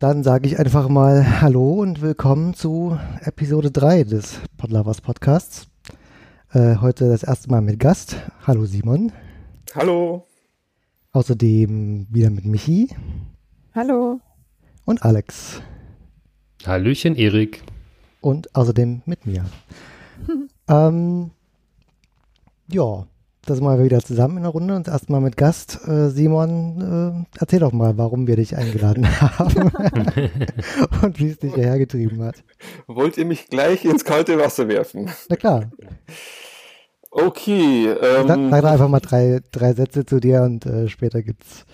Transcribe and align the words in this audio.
Dann 0.00 0.22
sage 0.22 0.46
ich 0.46 0.58
einfach 0.58 0.88
mal 0.88 1.42
Hallo 1.42 1.74
und 1.74 2.00
willkommen 2.00 2.54
zu 2.54 2.98
Episode 3.20 3.70
3 3.70 4.04
des 4.04 4.40
Podlovers 4.56 5.02
Podcasts. 5.02 5.68
Äh, 6.54 6.76
heute 6.76 7.10
das 7.10 7.22
erste 7.22 7.50
Mal 7.50 7.60
mit 7.60 7.78
Gast. 7.78 8.16
Hallo 8.46 8.64
Simon. 8.64 9.12
Hallo. 9.74 10.26
Außerdem 11.12 12.06
wieder 12.08 12.30
mit 12.30 12.46
Michi. 12.46 12.88
Hallo. 13.74 14.20
Und 14.86 15.02
Alex. 15.02 15.60
Hallöchen, 16.64 17.14
Erik. 17.14 17.62
Und 18.22 18.56
außerdem 18.56 19.02
mit 19.04 19.26
mir. 19.26 19.44
ähm, 20.70 21.30
ja, 22.68 23.06
da 23.50 23.56
sind 23.56 23.64
wir 23.64 23.82
wieder 23.82 24.00
zusammen 24.00 24.36
in 24.36 24.44
der 24.44 24.52
Runde 24.52 24.76
und 24.76 24.86
erstmal 24.86 25.20
mit 25.20 25.36
Gast. 25.36 25.80
Äh, 25.88 26.10
Simon, 26.10 27.26
äh, 27.34 27.40
erzähl 27.40 27.58
doch 27.58 27.72
mal, 27.72 27.98
warum 27.98 28.28
wir 28.28 28.36
dich 28.36 28.56
eingeladen 28.56 29.04
haben 29.20 29.72
und 31.02 31.18
wie 31.18 31.30
es 31.30 31.38
dich 31.38 31.52
hierher 31.54 31.76
getrieben 31.78 32.22
hat. 32.22 32.44
Wollt 32.86 33.18
ihr 33.18 33.24
mich 33.24 33.48
gleich 33.48 33.84
ins 33.84 34.04
kalte 34.04 34.38
Wasser 34.38 34.68
werfen? 34.68 35.10
Na 35.28 35.34
klar. 35.34 35.72
Okay. 37.10 37.88
Ähm, 37.88 38.28
Sag, 38.28 38.38
sag 38.50 38.64
einfach 38.64 38.88
mal 38.88 39.00
drei, 39.00 39.40
drei 39.50 39.72
Sätze 39.72 40.06
zu 40.06 40.20
dir 40.20 40.42
und 40.42 40.64
äh, 40.66 40.88
später 40.88 41.20
gibt 41.20 41.42
es 41.42 41.64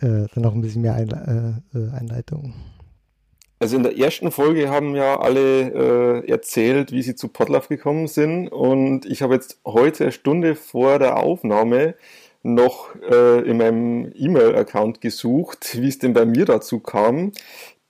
äh, 0.00 0.28
dann 0.32 0.44
noch 0.44 0.54
ein 0.54 0.60
bisschen 0.60 0.82
mehr 0.82 0.94
Einle 0.94 1.60
äh, 1.74 1.76
äh, 1.76 1.90
Einleitung. 1.90 2.54
Also 3.58 3.76
in 3.76 3.82
der 3.82 3.96
ersten 3.96 4.30
Folge 4.30 4.68
haben 4.68 4.94
ja 4.94 5.20
alle 5.20 6.22
äh, 6.22 6.30
erzählt, 6.30 6.92
wie 6.92 7.02
sie 7.02 7.14
zu 7.14 7.28
Podlove 7.28 7.68
gekommen 7.68 8.08
sind. 8.08 8.48
Und 8.48 9.06
ich 9.06 9.22
habe 9.22 9.34
jetzt 9.34 9.60
heute 9.64 10.04
eine 10.04 10.12
Stunde 10.12 10.54
vor 10.54 10.98
der 10.98 11.16
Aufnahme 11.18 11.94
noch 12.42 12.94
äh, 13.10 13.40
in 13.40 13.56
meinem 13.56 14.12
E-Mail-Account 14.14 15.00
gesucht, 15.00 15.80
wie 15.80 15.88
es 15.88 15.98
denn 15.98 16.12
bei 16.12 16.26
mir 16.26 16.44
dazu 16.44 16.80
kam. 16.80 17.32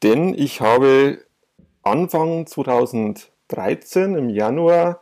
Denn 0.02 0.34
ich 0.34 0.60
habe 0.60 1.18
Anfang 1.82 2.46
2013 2.46 4.14
im 4.14 4.28
Januar 4.30 5.00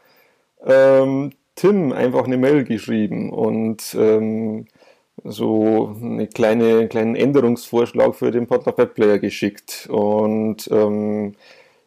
ähm, 0.64 1.32
Tim 1.54 1.92
einfach 1.92 2.24
eine 2.24 2.38
Mail 2.38 2.64
geschrieben 2.64 3.30
und 3.30 3.94
ähm, 3.98 4.66
so 5.24 5.96
eine 6.00 6.26
kleine, 6.26 6.88
kleinen 6.88 7.16
Änderungsvorschlag 7.16 8.14
für 8.14 8.30
den 8.30 8.46
Podlove 8.46 8.78
Web 8.78 8.94
Player 8.94 9.18
geschickt 9.18 9.88
und 9.90 10.68
ähm, 10.70 11.34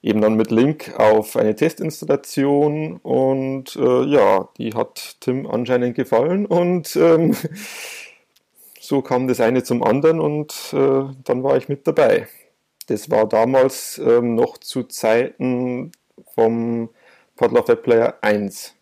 eben 0.01 0.21
dann 0.21 0.35
mit 0.35 0.51
Link 0.51 0.93
auf 0.97 1.35
eine 1.35 1.55
Testinstallation 1.55 2.97
und 2.97 3.75
äh, 3.75 4.03
ja, 4.03 4.49
die 4.57 4.73
hat 4.73 5.17
Tim 5.19 5.47
anscheinend 5.47 5.95
gefallen 5.95 6.45
und 6.45 6.95
ähm, 6.95 7.35
so 8.79 9.01
kam 9.01 9.27
das 9.27 9.39
eine 9.41 9.63
zum 9.63 9.83
anderen 9.83 10.19
und 10.19 10.53
äh, 10.73 11.03
dann 11.23 11.43
war 11.43 11.57
ich 11.57 11.67
mit 11.69 11.87
dabei. 11.87 12.27
Das 12.87 13.09
war 13.09 13.27
damals 13.27 13.97
ähm, 13.97 14.35
noch 14.35 14.59
zu 14.59 14.83
Zeiten 14.83 15.91
vom 16.35 16.89
Podlove 17.35 17.69
Web 17.69 17.83
Player 17.83 18.17
1. 18.21 18.75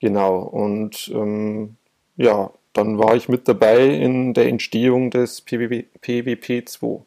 Genau, 0.00 0.38
und 0.40 1.10
ähm, 1.14 1.76
ja, 2.16 2.50
dann 2.78 2.98
war 2.98 3.16
ich 3.16 3.28
mit 3.28 3.48
dabei 3.48 3.88
in 3.88 4.34
der 4.34 4.48
Entstehung 4.48 5.10
des 5.10 5.40
PWP, 5.40 5.86
PWP 6.00 6.68
2. 6.68 7.02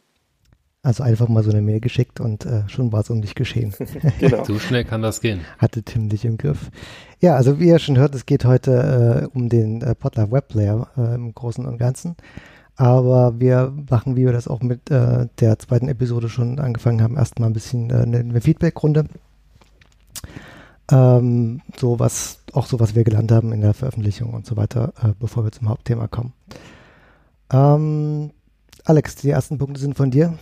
Also 0.84 1.04
einfach 1.04 1.28
mal 1.28 1.44
so 1.44 1.52
eine 1.52 1.62
Mail 1.62 1.80
geschickt 1.80 2.20
und 2.20 2.46
äh, 2.46 2.68
schon 2.68 2.92
war 2.92 3.02
es 3.02 3.10
um 3.10 3.22
dich 3.22 3.36
geschehen. 3.36 3.74
genau. 4.20 4.44
So 4.44 4.60
schnell 4.60 4.84
kann 4.84 5.02
das 5.02 5.22
gehen. 5.22 5.42
Hatte 5.60 5.84
Tim 5.84 6.10
dich 6.10 6.26
im 6.26 6.38
Griff. 6.38 6.72
Ja, 7.20 7.36
also 7.36 7.60
wie 7.60 7.68
ihr 7.68 7.80
schon 7.80 7.98
hört, 7.98 8.16
es 8.16 8.26
geht 8.26 8.46
heute 8.46 9.30
äh, 9.32 9.38
um 9.38 9.48
den 9.48 9.82
äh, 9.82 9.96
Podlove 9.96 10.32
Web 10.32 10.48
Player 10.50 10.88
äh, 10.98 11.16
im 11.16 11.34
Großen 11.34 11.66
und 11.66 11.78
Ganzen. 11.78 12.16
Aber 12.76 13.40
wir 13.40 13.74
machen, 13.90 14.16
wie 14.16 14.26
wir 14.26 14.34
das 14.34 14.48
auch 14.48 14.62
mit 14.62 14.90
äh, 14.90 15.28
der 15.40 15.60
zweiten 15.60 15.88
Episode 15.88 16.30
schon 16.30 16.60
angefangen 16.60 17.04
haben, 17.04 17.16
erstmal 17.16 17.50
ein 17.50 17.54
bisschen 17.54 17.92
äh, 17.92 17.98
eine, 17.98 18.20
eine 18.20 18.42
Feedback-Runde. 18.42 19.06
Ähm, 20.92 21.62
so 21.78 22.00
was, 22.00 22.41
auch 22.54 22.66
so 22.66 22.80
was 22.80 22.96
wir 22.96 23.04
gelernt 23.04 23.32
haben 23.32 23.54
in 23.54 23.62
der 23.62 23.74
Veröffentlichung 23.74 24.34
und 24.34 24.46
so 24.46 24.58
weiter, 24.58 24.94
äh, 25.02 25.14
bevor 25.20 25.44
wir 25.44 25.52
zum 25.52 25.70
Hauptthema 25.70 26.08
kommen. 26.08 26.34
Ähm, 27.52 28.32
Alex, 28.86 29.16
die 29.16 29.30
ersten 29.30 29.58
Punkte 29.58 29.80
sind 29.80 29.96
von 29.96 30.12
dir. 30.12 30.38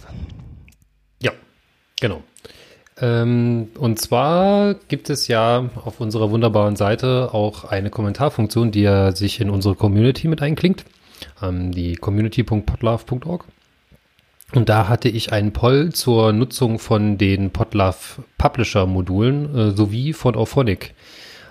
Ja, 1.22 1.32
genau. 2.00 2.22
Ähm, 3.02 3.70
und 3.78 4.00
zwar 4.00 4.74
gibt 4.74 5.10
es 5.10 5.28
ja 5.28 5.70
auf 5.84 6.02
unserer 6.02 6.32
wunderbaren 6.32 6.76
Seite 6.76 7.34
auch 7.34 7.64
eine 7.64 7.90
Kommentarfunktion, 7.90 8.72
die 8.72 8.82
ja 8.82 9.14
sich 9.14 9.40
in 9.40 9.50
unsere 9.50 9.76
Community 9.76 10.28
mit 10.28 10.42
einklingt. 10.42 10.86
Ähm, 11.42 11.72
die 11.72 11.96
community.podlove.org. 11.96 13.46
Und 14.54 14.68
da 14.68 14.88
hatte 14.88 15.10
ich 15.10 15.32
einen 15.32 15.54
Poll 15.54 15.94
zur 15.94 16.34
Nutzung 16.34 16.80
von 16.80 17.18
den 17.18 17.52
Podlove 17.52 18.24
Publisher 18.38 18.88
Modulen 18.88 19.56
äh, 19.56 19.72
sowie 19.72 20.14
von 20.14 20.36
Auphonic 20.36 20.96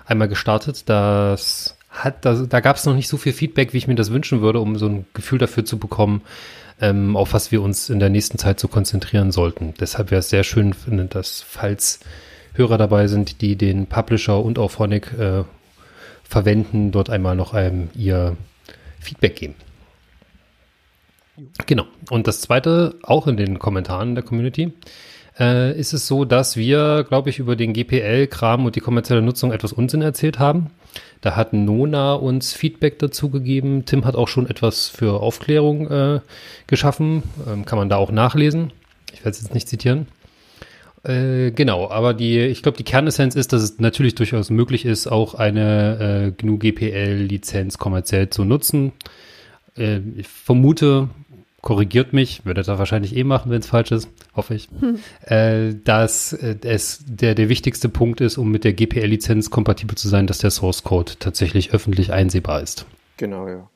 einmal 0.09 0.27
gestartet. 0.27 0.89
Das 0.89 1.77
hat, 1.89 2.25
da, 2.25 2.33
da 2.33 2.59
gab 2.59 2.75
es 2.75 2.85
noch 2.85 2.95
nicht 2.95 3.07
so 3.07 3.17
viel 3.17 3.33
Feedback, 3.33 3.73
wie 3.73 3.77
ich 3.77 3.87
mir 3.87 3.95
das 3.95 4.11
wünschen 4.11 4.41
würde, 4.41 4.59
um 4.59 4.77
so 4.77 4.87
ein 4.87 5.05
Gefühl 5.13 5.39
dafür 5.39 5.65
zu 5.65 5.77
bekommen, 5.77 6.21
ähm, 6.81 7.15
auf 7.15 7.33
was 7.33 7.51
wir 7.51 7.61
uns 7.61 7.89
in 7.89 7.99
der 7.99 8.09
nächsten 8.09 8.37
Zeit 8.37 8.59
so 8.59 8.67
konzentrieren 8.67 9.31
sollten. 9.31 9.73
Deshalb 9.79 10.11
wäre 10.11 10.19
es 10.19 10.29
sehr 10.29 10.43
schön, 10.43 10.73
dass 11.09 11.41
falls 11.41 11.99
Hörer 12.53 12.77
dabei 12.77 13.07
sind, 13.07 13.41
die 13.41 13.55
den 13.55 13.87
Publisher 13.87 14.43
und 14.43 14.59
Auphonic 14.59 15.13
äh, 15.17 15.43
verwenden, 16.23 16.91
dort 16.91 17.09
einmal 17.09 17.35
noch 17.35 17.53
ähm, 17.53 17.89
ihr 17.95 18.37
Feedback 18.99 19.35
geben. 19.35 19.55
Genau. 21.65 21.85
Und 22.09 22.27
das 22.27 22.41
zweite, 22.41 22.95
auch 23.01 23.27
in 23.27 23.37
den 23.37 23.59
Kommentaren 23.59 24.15
der 24.15 24.23
Community, 24.23 24.73
äh, 25.39 25.77
ist 25.79 25.93
es 25.93 26.07
so, 26.07 26.25
dass 26.25 26.57
wir, 26.57 27.05
glaube 27.07 27.29
ich, 27.29 27.39
über 27.39 27.55
den 27.55 27.73
GPL-Kram 27.73 28.65
und 28.65 28.75
die 28.75 28.81
kommerzielle 28.81 29.21
Nutzung 29.21 29.51
etwas 29.51 29.73
Unsinn 29.73 30.01
erzählt 30.01 30.39
haben. 30.39 30.67
Da 31.21 31.35
hat 31.35 31.53
Nona 31.53 32.13
uns 32.13 32.53
Feedback 32.53 32.99
dazu 32.99 33.29
gegeben. 33.29 33.85
Tim 33.85 34.05
hat 34.05 34.15
auch 34.15 34.27
schon 34.27 34.49
etwas 34.49 34.87
für 34.87 35.21
Aufklärung 35.21 35.89
äh, 35.89 36.19
geschaffen. 36.67 37.23
Ähm, 37.47 37.65
kann 37.65 37.77
man 37.77 37.89
da 37.89 37.97
auch 37.97 38.11
nachlesen. 38.11 38.71
Ich 39.13 39.19
werde 39.19 39.31
es 39.31 39.41
jetzt 39.41 39.53
nicht 39.53 39.67
zitieren. 39.67 40.07
Äh, 41.03 41.51
genau, 41.51 41.89
aber 41.89 42.13
die, 42.13 42.39
ich 42.39 42.61
glaube, 42.61 42.77
die 42.77 42.83
Kernessenz 42.83 43.35
ist, 43.35 43.53
dass 43.53 43.61
es 43.61 43.79
natürlich 43.79 44.15
durchaus 44.15 44.49
möglich 44.49 44.85
ist, 44.85 45.07
auch 45.07 45.33
eine 45.33 46.27
äh, 46.27 46.31
GNU 46.31 46.57
GPL-Lizenz 46.57 47.77
kommerziell 47.77 48.29
zu 48.29 48.43
nutzen. 48.43 48.91
Äh, 49.77 49.99
ich 50.17 50.27
vermute, 50.27 51.09
korrigiert 51.61 52.13
mich, 52.13 52.45
würde 52.45 52.61
das 52.61 52.67
wahrscheinlich 52.67 53.15
eh 53.15 53.23
machen, 53.23 53.51
wenn 53.51 53.59
es 53.59 53.67
falsch 53.67 53.91
ist, 53.91 54.09
hoffe 54.35 54.55
ich, 54.55 54.69
hm. 54.79 54.99
äh, 55.25 55.75
dass 55.83 56.33
äh, 56.33 56.55
es 56.63 57.03
der, 57.05 57.35
der 57.35 57.49
wichtigste 57.49 57.89
Punkt 57.89 58.21
ist, 58.21 58.37
um 58.37 58.51
mit 58.51 58.63
der 58.63 58.73
GPL-Lizenz 58.73 59.49
kompatibel 59.49 59.97
zu 59.97 60.07
sein, 60.07 60.27
dass 60.27 60.39
der 60.39 60.51
Source 60.51 60.83
Code 60.83 61.13
tatsächlich 61.19 61.73
öffentlich 61.73 62.13
einsehbar 62.13 62.61
ist. 62.61 62.85
Genau, 63.17 63.47
ja. 63.47 63.69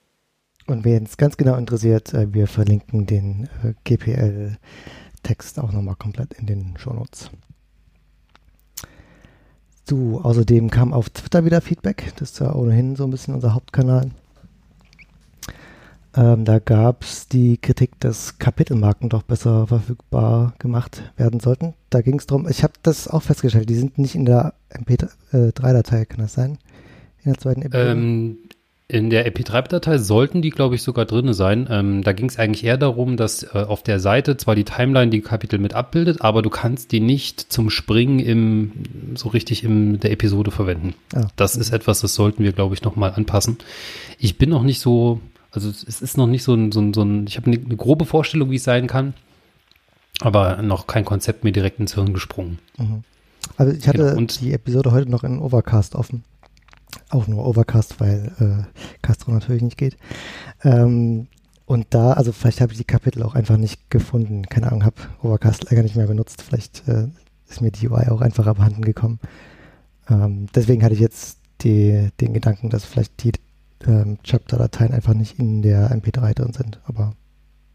Und 0.66 0.86
wer 0.86 0.94
jetzt 0.94 1.18
ganz 1.18 1.36
genau 1.38 1.56
interessiert, 1.56 2.14
äh, 2.14 2.34
wir 2.34 2.48
verlinken 2.48 3.06
den 3.06 3.50
äh, 3.64 3.74
GPL-Text 3.84 5.60
auch 5.60 5.72
nochmal 5.72 5.96
komplett 5.96 6.34
in 6.34 6.46
den 6.48 6.78
Shownotes. 6.78 7.30
So, 9.90 10.22
außerdem 10.24 10.70
kam 10.70 10.94
auf 10.94 11.10
Twitter 11.10 11.44
wieder 11.44 11.60
Feedback. 11.60 12.14
Das 12.16 12.32
ist 12.32 12.40
ja 12.40 12.56
ohnehin 12.56 12.96
so 12.96 13.04
ein 13.04 13.12
bisschen 13.12 13.34
unser 13.34 13.54
Hauptkanal. 13.54 14.12
Ähm, 16.16 16.46
da 16.46 16.60
gab 16.60 17.04
es 17.04 17.28
die 17.28 17.58
Kritik, 17.58 18.00
dass 18.00 18.38
Kapitelmarken 18.38 19.10
doch 19.10 19.24
besser 19.24 19.68
verfügbar 19.68 20.54
gemacht 20.60 21.02
werden 21.18 21.40
sollten. 21.40 21.74
Da 21.90 22.02
ging 22.02 22.20
es 22.20 22.28
darum, 22.28 22.48
ich 22.48 22.64
habe 22.64 22.74
das 22.84 23.08
auch 23.08 23.24
festgestellt, 23.24 23.70
die 23.70 23.76
sind 23.76 23.98
nicht 23.98 24.16
in 24.16 24.26
der 24.26 24.54
MP3-Datei, 24.72 26.06
kann 26.06 26.20
das 26.20 26.34
sein? 26.34 26.60
In 27.24 27.32
der 27.32 27.40
zweiten 27.40 27.64
Episode? 27.64 27.92
Ähm, 27.92 28.38
in 28.90 29.10
der 29.10 29.26
MP3-Datei 29.34 29.98
sollten 29.98 30.44
die, 30.44 30.52
glaube 30.52 30.76
ich, 30.76 30.84
sogar 30.84 31.06
drin 31.06 31.34
sein. 31.34 31.68
Ähm, 31.72 32.04
da 32.04 32.12
ging 32.12 32.28
es 32.28 32.38
eigentlich 32.38 32.64
eher 32.64 32.78
darum, 32.78 33.18
dass 33.18 33.42
äh, 33.42 33.66
auf 33.68 33.82
der 33.82 34.00
Seite 34.00 34.38
zwar 34.38 34.54
die 34.54 34.66
Timeline 34.66 35.10
die 35.10 35.22
Kapitel 35.22 35.58
mit 35.58 35.74
abbildet, 35.74 36.22
aber 36.22 36.44
du 36.44 36.52
kannst 36.52 36.92
die 36.92 37.00
nicht 37.00 37.40
zum 37.40 37.72
Springen 37.72 38.20
im, 38.20 38.72
so 39.16 39.30
richtig 39.30 39.64
in 39.64 40.00
der 40.00 40.12
Episode 40.12 40.52
verwenden. 40.52 40.94
Ah. 41.16 41.28
Das 41.38 41.56
ist 41.56 41.72
etwas, 41.72 42.02
das 42.02 42.14
sollten 42.14 42.44
wir, 42.44 42.52
glaube 42.52 42.76
ich, 42.76 42.84
nochmal 42.84 43.14
anpassen. 43.16 43.58
Ich 44.20 44.38
bin 44.38 44.50
noch 44.50 44.64
nicht 44.64 44.80
so 44.80 45.22
also 45.54 45.70
es 45.70 46.02
ist 46.02 46.18
noch 46.18 46.28
nicht 46.28 46.44
so 46.44 46.54
ein, 46.54 46.72
so 46.72 46.82
ein, 46.82 46.94
so 46.94 47.04
ein 47.04 47.28
ich 47.28 47.38
habe 47.38 47.48
eine, 47.48 47.64
eine, 47.64 47.76
grobe 47.76 48.06
Vorstellung, 48.06 48.50
wie 48.50 48.56
es 48.56 48.64
sein 48.64 48.88
kann, 48.88 49.14
aber 50.20 50.62
noch 50.62 50.88
kein 50.88 51.06
Konzept 51.06 51.44
mir 51.44 51.52
direkt 51.52 51.80
ins 51.80 51.94
Hirn 51.94 52.14
gesprungen. 52.14 52.60
Mhm. 52.78 53.04
Also 53.58 53.72
ich 53.74 53.88
hatte 53.88 54.16
genau. 54.16 54.28
die 54.40 54.54
Episode 54.54 54.92
heute 54.92 55.10
noch 55.10 55.24
in 55.24 55.40
Overcast 55.40 55.96
offen. 55.96 56.24
Auch 57.10 57.28
nur 57.28 57.46
Overcast, 57.46 58.00
weil 58.00 58.32
äh, 58.40 58.80
Castro 59.02 59.32
natürlich 59.32 59.62
nicht 59.62 59.78
geht. 59.78 59.98
Ähm, 60.64 61.28
und 61.66 61.88
da, 61.92 62.14
also 62.14 62.32
vielleicht 62.32 62.62
habe 62.62 62.72
ich 62.72 62.78
die 62.78 62.84
Kapitel 62.84 63.24
auch 63.24 63.36
einfach 63.36 63.58
nicht 63.58 63.90
gefunden. 63.90 64.44
Keine 64.44 64.68
Ahnung, 64.68 64.84
habe 64.84 64.96
Overcast 65.22 65.70
länger 65.70 65.84
nicht 65.84 65.96
mehr 65.96 66.08
benutzt. 66.08 66.42
Vielleicht 66.42 66.88
äh, 66.88 67.08
ist 67.48 67.62
mir 67.62 67.72
die 67.72 67.88
UI 67.88 68.08
auch 68.08 68.22
einfach 68.22 68.48
abhanden 68.48 68.84
gekommen. 68.84 69.20
Ähm, 70.10 70.48
deswegen 70.56 70.84
hatte 70.84 70.96
ich 70.96 71.00
jetzt 71.00 71.38
die, 71.62 72.10
den 72.20 72.34
Gedanken, 72.34 72.70
dass 72.70 72.86
vielleicht 72.86 73.24
die 73.24 73.34
ähm, 73.88 74.18
Chapter-Dateien 74.24 74.94
einfach 74.94 75.14
nicht 75.14 75.40
in 75.40 75.62
der 75.62 75.92
MP3 75.92 76.34
drin 76.34 76.54
sind. 76.54 76.80
Aber 76.86 77.14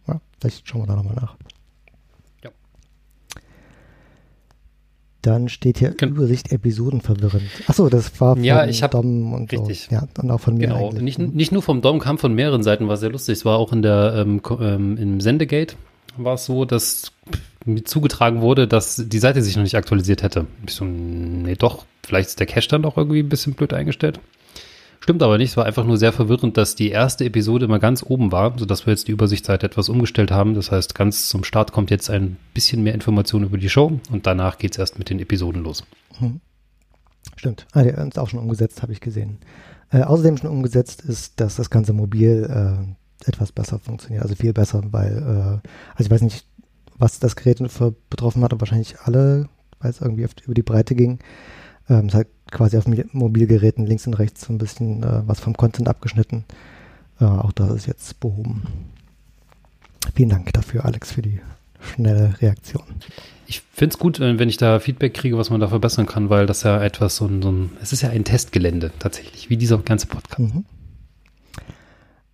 ja, 0.07 0.21
vielleicht 0.39 0.69
schauen 0.69 0.83
wir 0.83 0.87
da 0.87 0.97
nochmal 0.97 1.17
nach. 1.17 1.37
Dann 5.23 5.49
steht 5.49 5.79
hier 5.79 5.91
Kann, 5.91 6.11
Übersicht 6.11 6.53
Episoden 6.53 7.01
verwirrend. 7.01 7.43
Achso, 7.67 7.89
das 7.89 8.21
war 8.21 8.37
von 8.37 8.45
ja, 8.45 8.67
ich 8.67 8.85
hab, 8.85 8.93
Dom 8.93 9.33
und 9.35 9.51
richtig. 9.51 9.89
so. 9.91 9.95
Ja, 9.97 10.07
und 10.23 10.31
auch 10.31 10.41
von 10.41 10.55
mir 10.55 10.69
genau. 10.69 10.93
Nicht, 10.93 11.19
nicht 11.19 11.51
nur 11.51 11.61
vom 11.61 11.83
Dom, 11.83 11.99
kam 11.99 12.19
von 12.19 12.35
mehreren 12.35 12.63
Seiten, 12.63 12.87
war 12.87 12.97
sehr 12.97 13.11
lustig. 13.11 13.39
Es 13.39 13.45
war 13.45 13.59
auch 13.59 13.73
in 13.73 13.83
der 13.83 14.15
ähm, 14.17 14.41
ähm, 14.61 14.97
im 14.97 15.21
Sendegate 15.21 15.75
war 16.17 16.35
es 16.35 16.47
so, 16.47 16.65
dass 16.65 17.13
mir 17.65 17.85
zugetragen 17.85 18.41
wurde, 18.41 18.67
dass 18.67 19.03
die 19.07 19.19
Seite 19.19 19.43
sich 19.43 19.57
noch 19.57 19.63
nicht 19.63 19.77
aktualisiert 19.77 20.23
hätte. 20.23 20.47
Ich 20.67 20.75
so, 20.75 20.85
nee, 20.85 21.55
doch, 21.55 21.85
vielleicht 22.05 22.31
ist 22.31 22.41
der 22.41 22.47
Cache 22.47 22.69
dann 22.69 22.85
auch 22.85 22.97
irgendwie 22.97 23.21
ein 23.21 23.29
bisschen 23.29 23.55
blöd 23.55 23.73
eingestellt. 23.73 24.21
Stimmt 25.01 25.23
aber 25.23 25.39
nicht, 25.39 25.51
es 25.51 25.57
war 25.57 25.65
einfach 25.65 25.85
nur 25.85 25.97
sehr 25.97 26.13
verwirrend, 26.13 26.57
dass 26.57 26.75
die 26.75 26.91
erste 26.91 27.25
Episode 27.25 27.65
immer 27.65 27.79
ganz 27.79 28.03
oben 28.03 28.33
war, 28.33 28.59
sodass 28.59 28.87
wir 28.87 28.93
jetzt 28.93 29.09
die 29.09 29.13
Übersichtsseite 29.13 29.67
etwas 29.67 29.89
umgestellt 29.89 30.31
haben. 30.31 30.55
Das 30.55 30.71
heißt, 30.71 30.95
ganz 30.95 31.29
zum 31.29 31.45
Start 31.45 31.73
kommt 31.73 31.91
jetzt 31.91 32.11
ein 32.11 32.37
bisschen 32.53 32.83
mehr 32.83 32.95
Information 32.95 33.45
über 33.45 33.59
die 33.59 33.71
Show 33.71 34.01
und 34.11 34.27
danach 34.27 34.59
geht 34.59 34.73
es 34.73 34.79
erst 34.79 34.99
mit 34.99 35.09
den 35.09 35.21
Episoden 35.21 35.63
los. 35.63 35.85
Hm. 36.19 36.41
Stimmt, 37.37 37.67
ah, 37.73 37.83
der 37.83 37.97
ist 37.99 38.19
auch 38.19 38.29
schon 38.29 38.41
umgesetzt, 38.41 38.83
habe 38.83 38.93
ich 38.93 39.01
gesehen. 39.01 39.39
Äh, 39.91 40.03
außerdem 40.03 40.37
schon 40.37 40.51
umgesetzt 40.51 41.03
ist, 41.03 41.41
dass 41.41 41.57
das 41.57 41.71
ganze 41.71 41.93
Mobil 41.93 42.49
äh, 42.51 43.29
etwas 43.29 43.53
besser 43.53 43.79
funktioniert, 43.79 44.23
also 44.23 44.35
viel 44.35 44.53
besser, 44.53 44.83
weil, 44.91 45.17
äh, 45.17 45.69
also 45.95 46.05
ich 46.05 46.11
weiß 46.11 46.23
nicht, 46.23 46.47
was 46.99 47.21
das 47.21 47.37
Gerät 47.37 47.63
betroffen 48.11 48.43
hat, 48.43 48.53
aber 48.53 48.61
wahrscheinlich 48.61 49.01
alle, 49.01 49.49
weil 49.81 49.91
es 49.91 50.01
irgendwie 50.01 50.27
über 50.45 50.55
die 50.55 50.63
Breite 50.63 50.95
ging. 50.95 51.21
Ähm, 51.89 52.07
es 52.07 52.15
hat 52.15 52.27
quasi 52.51 52.77
auf 52.77 52.87
Mobilgeräten 53.13 53.87
links 53.87 54.07
und 54.07 54.15
rechts 54.15 54.43
so 54.43 54.53
ein 54.53 54.59
bisschen 54.59 55.03
äh, 55.03 55.23
was 55.27 55.41
vom 55.41 55.57
Content 55.57 55.89
abgeschnitten. 55.89 56.45
Äh, 57.21 57.25
auch 57.25 57.53
das 57.53 57.71
ist 57.73 57.87
jetzt 57.87 58.21
behoben. 58.21 58.63
Vielen 60.15 60.31
Dank 60.31 60.53
dafür, 60.53 60.85
Alex, 60.85 61.13
für 61.13 61.23
die 61.23 61.41
schnelle 61.81 62.35
Reaktion. 62.41 62.85
Ich 63.47 63.63
finde 63.73 63.95
es 63.95 63.99
gut, 63.99 64.21
wenn 64.21 64.49
ich 64.49 64.57
da 64.57 64.81
Feedback 64.81 65.15
kriege, 65.15 65.39
was 65.39 65.51
man 65.51 65.61
da 65.61 65.69
verbessern 65.69 66.07
kann, 66.07 66.29
weil 66.29 66.47
das 66.47 66.63
ja 66.63 66.83
etwas 66.83 67.17
so 67.17 67.27
ein, 67.27 67.41
so 67.43 67.51
ein 67.51 67.71
es 67.81 67.93
ist 67.93 68.03
ja 68.03 68.11
ein 68.11 68.25
Testgelände 68.25 68.91
tatsächlich, 68.99 69.49
wie 69.49 69.57
dieser 69.57 69.79
ganze 69.79 70.07
Podcast. 70.07 70.41
Mhm. 70.41 70.65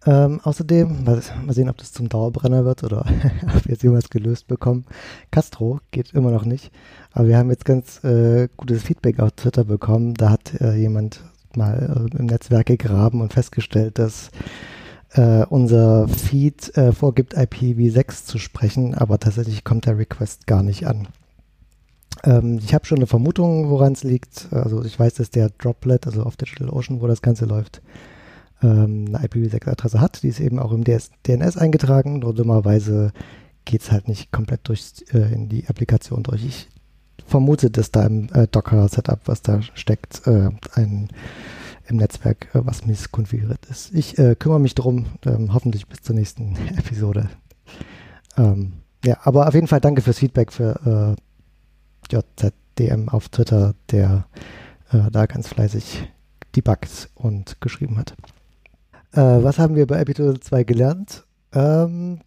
Ähm, 0.07 0.41
außerdem, 0.43 1.05
mal, 1.05 1.23
mal, 1.47 1.55
sehen, 1.55 1.71
ob 1.71 1.79
das 1.79 1.93
zum 1.93 2.09
Dauerbrenner 2.09 2.65
wird 2.65 2.85
oder 2.85 3.01
ob 3.57 3.65
wir 3.65 3.73
jetzt 3.73 3.85
irgendwas 3.85 4.11
gelöst 4.11 4.47
bekommen. 4.47 4.85
Castro 5.31 5.81
geht 5.91 6.13
immer 6.13 6.31
noch 6.31 6.45
nicht. 6.45 6.71
Aber 7.13 7.29
wir 7.29 7.39
haben 7.39 7.51
jetzt 7.51 7.65
ganz 7.65 8.05
äh, 8.05 8.49
gutes 8.57 8.83
Feedback 8.83 9.21
auf 9.21 9.33
Twitter 9.33 9.65
bekommen. 9.65 10.15
Da 10.15 10.31
hat 10.31 10.61
äh, 10.61 10.75
jemand 10.75 11.21
mal 11.57 12.09
äh, 12.13 12.19
im 12.19 12.27
Netzwerk 12.27 12.67
gegraben 12.67 13.21
und 13.21 13.33
festgestellt, 13.33 13.99
dass 13.99 14.31
äh, 15.15 15.45
unser 15.47 16.09
Feed 16.09 16.77
äh, 16.77 16.93
vorgibt, 16.93 17.37
IPv6 17.37 18.27
zu 18.27 18.39
sprechen, 18.39 18.95
aber 18.95 19.19
tatsächlich 19.19 19.65
kommt 19.65 19.87
der 19.87 19.97
Request 19.97 20.47
gar 20.47 20.63
nicht 20.63 20.87
an. 20.87 21.09
Ähm, 22.25 22.59
ich 22.63 22.75
habe 22.75 22.85
schon 22.85 22.99
eine 22.99 23.07
Vermutung, 23.07 23.71
woran 23.71 23.93
es 23.93 24.03
liegt. 24.03 24.49
Also 24.51 24.85
ich 24.85 24.99
weiß, 24.99 25.15
dass 25.15 25.31
der 25.31 25.51
Droplet, 25.51 26.07
also 26.07 26.25
auf 26.25 26.37
DigitalOcean, 26.37 27.01
wo 27.01 27.07
das 27.07 27.23
Ganze 27.23 27.45
läuft, 27.47 27.81
ähm, 28.63 29.07
eine 29.09 29.27
IPv6-Adresse 29.27 30.01
hat. 30.01 30.23
Die 30.23 30.29
ist 30.29 30.41
eben 30.41 30.59
auch 30.59 30.73
im 30.73 30.85
DS 30.85 31.11
DNS 31.27 31.57
eingetragen. 31.57 32.21
Nur 32.21 32.35
dummerweise 32.35 33.13
geht 33.65 33.83
es 33.83 33.91
halt 33.91 34.09
nicht 34.09 34.33
komplett 34.33 34.69
durch, 34.69 35.05
äh, 35.13 35.33
in 35.33 35.49
die 35.49 35.67
Applikation 35.69 36.23
durch. 36.23 36.45
Ich 36.45 36.69
vermute, 37.27 37.71
dass 37.71 37.91
da 37.91 38.05
im 38.07 38.29
äh, 38.33 38.47
Docker-Setup, 38.47 39.21
was 39.27 39.43
da 39.43 39.63
steckt, 39.63 40.27
äh, 40.27 40.51
ein 40.75 41.09
im 41.87 41.97
Netzwerk 41.97 42.55
äh, 42.55 42.61
was 42.65 42.87
misskonfiguriert 42.87 43.67
ist. 43.67 43.93
Ich 43.95 44.19
äh, 44.19 44.35
kümmere 44.35 44.61
mich 44.61 44.75
drum, 44.75 45.07
ähm, 45.27 45.53
hoffentlich 45.53 45.87
bis 45.87 46.03
zur 46.03 46.15
nächsten 46.15 46.57
Episode. 46.77 47.29
Ähm, 48.37 48.75
ja, 49.05 49.19
aber 49.25 49.49
auf 49.49 49.55
jeden 49.55 49.67
Fall 49.67 49.81
danke 49.81 50.03
fürs 50.03 50.19
Feedback 50.19 50.53
für 50.53 51.17
äh, 52.11 52.15
JZDM 52.15 53.09
auf 53.09 53.29
Twitter, 53.29 53.75
der 53.91 54.27
äh, 54.91 55.11
da 55.11 55.27
ganz 55.27 55.49
fleißig 55.49 56.11
debuggt 56.57 57.11
und 57.15 57.61
geschrieben 57.61 57.99
hat. 57.99 58.15
Äh, 59.15 59.45
was 59.45 59.59
haben 59.59 59.77
wir 59.77 59.87
bei 59.87 60.01
Episode 60.01 60.41
2 60.41 60.65
gelernt? 60.65 61.25
Ähm, 61.55 62.21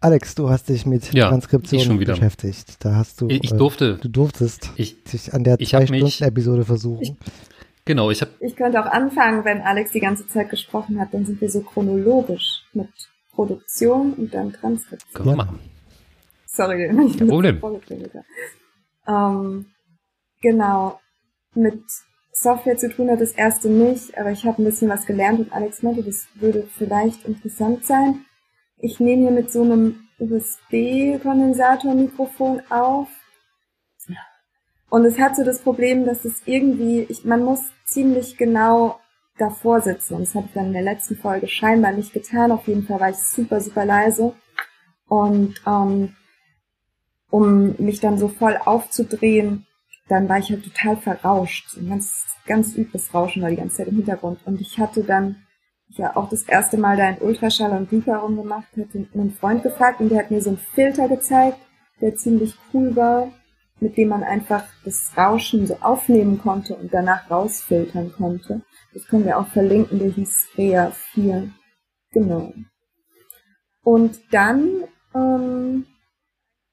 Alex, 0.00 0.34
du 0.34 0.50
hast 0.50 0.68
dich 0.68 0.84
mit 0.84 1.12
ja, 1.14 1.28
Transkription 1.28 1.98
beschäftigt. 1.98 2.84
Da 2.84 2.96
hast 2.96 3.20
du. 3.20 3.28
Ich, 3.28 3.50
durfte. 3.50 3.96
Äh, 3.98 4.02
du 4.02 4.08
durftest 4.08 4.70
ich, 4.76 5.02
dich 5.04 5.32
an 5.32 5.42
der 5.42 5.58
zwei 5.58 5.86
Stunden 5.86 6.24
Episode 6.24 6.64
versuchen. 6.64 7.02
Ich, 7.02 7.14
genau, 7.86 8.10
ich 8.10 8.20
habe. 8.20 8.30
Ich 8.40 8.54
könnte 8.54 8.78
auch 8.80 8.90
anfangen, 8.90 9.44
wenn 9.46 9.62
Alex 9.62 9.92
die 9.92 10.00
ganze 10.00 10.28
Zeit 10.28 10.50
gesprochen 10.50 11.00
hat, 11.00 11.14
dann 11.14 11.24
sind 11.24 11.40
wir 11.40 11.50
so 11.50 11.62
chronologisch 11.62 12.62
mit 12.74 12.90
Produktion 13.32 14.12
und 14.12 14.34
dann 14.34 14.52
Transkription. 14.52 15.14
Können 15.14 15.28
wir 15.30 15.36
machen. 15.36 15.58
Sorry, 16.46 16.90
ich 17.06 17.18
Kein 17.18 17.28
Problem. 17.28 17.60
Ähm, 19.08 19.66
genau. 20.42 21.00
Mit 21.54 21.82
Software 22.40 22.76
zu 22.76 22.88
tun 22.88 23.10
hat 23.10 23.20
das 23.20 23.32
erste 23.32 23.68
nicht, 23.68 24.16
aber 24.16 24.30
ich 24.30 24.46
habe 24.46 24.62
ein 24.62 24.64
bisschen 24.64 24.88
was 24.88 25.06
gelernt 25.06 25.40
und 25.40 25.52
Alex 25.52 25.82
meinte, 25.82 26.04
das 26.04 26.28
würde 26.36 26.68
vielleicht 26.78 27.24
interessant 27.24 27.84
sein. 27.84 28.24
Ich 28.76 29.00
nehme 29.00 29.22
hier 29.22 29.32
mit 29.32 29.50
so 29.50 29.62
einem 29.62 30.04
USB-Kondensator-Mikrofon 30.20 32.62
auf. 32.70 33.08
Und 34.88 35.04
es 35.04 35.18
hat 35.18 35.34
so 35.34 35.42
das 35.44 35.62
Problem, 35.62 36.06
dass 36.06 36.24
es 36.24 36.42
irgendwie, 36.46 37.00
ich, 37.08 37.24
man 37.24 37.42
muss 37.42 37.72
ziemlich 37.84 38.36
genau 38.36 39.00
davor 39.36 39.80
sitzen. 39.80 40.14
Und 40.14 40.20
das 40.22 40.36
habe 40.36 40.46
ich 40.46 40.52
dann 40.52 40.66
in 40.66 40.74
der 40.74 40.82
letzten 40.82 41.16
Folge 41.16 41.48
scheinbar 41.48 41.90
nicht 41.90 42.12
getan. 42.12 42.52
Auf 42.52 42.68
jeden 42.68 42.86
Fall 42.86 43.00
war 43.00 43.10
ich 43.10 43.16
super, 43.16 43.60
super 43.60 43.84
leise. 43.84 44.32
Und 45.08 45.60
ähm, 45.66 46.14
um 47.30 47.74
mich 47.78 47.98
dann 47.98 48.16
so 48.16 48.28
voll 48.28 48.56
aufzudrehen, 48.64 49.66
dann 50.08 50.28
war 50.28 50.38
ich 50.38 50.50
halt 50.50 50.64
total 50.64 50.96
verrauscht. 50.96 51.76
Ein 51.76 51.88
ganz, 51.90 52.26
ganz 52.46 52.74
übles 52.76 53.12
Rauschen 53.12 53.42
war 53.42 53.50
die 53.50 53.56
ganze 53.56 53.76
Zeit 53.76 53.88
im 53.88 53.96
Hintergrund. 53.96 54.40
Und 54.46 54.60
ich 54.60 54.78
hatte 54.78 55.02
dann 55.02 55.36
ja 55.88 56.16
auch 56.16 56.28
das 56.28 56.42
erste 56.42 56.76
Mal 56.78 56.96
da 56.96 57.10
in 57.10 57.18
Ultraschall 57.18 57.72
und 57.72 57.90
Beeper 57.90 58.18
rumgemacht, 58.18 58.68
hatte 58.76 59.06
einen 59.14 59.32
Freund 59.32 59.62
gefragt 59.62 60.00
und 60.00 60.10
der 60.10 60.20
hat 60.20 60.30
mir 60.30 60.40
so 60.40 60.50
einen 60.50 60.58
Filter 60.58 61.08
gezeigt, 61.08 61.58
der 62.00 62.16
ziemlich 62.16 62.54
cool 62.72 62.94
war, 62.94 63.32
mit 63.80 63.96
dem 63.96 64.08
man 64.08 64.22
einfach 64.22 64.64
das 64.84 65.12
Rauschen 65.16 65.66
so 65.66 65.76
aufnehmen 65.80 66.38
konnte 66.38 66.74
und 66.74 66.92
danach 66.92 67.30
rausfiltern 67.30 68.12
konnte. 68.12 68.62
Das 68.92 69.06
können 69.06 69.24
wir 69.24 69.38
auch 69.38 69.48
verlinken, 69.48 69.98
der 69.98 70.10
hieß 70.10 70.48
Rea 70.56 70.90
4. 71.12 71.50
Genau. 72.12 72.52
Und 73.82 74.20
dann 74.32 74.84
ähm, 75.14 75.86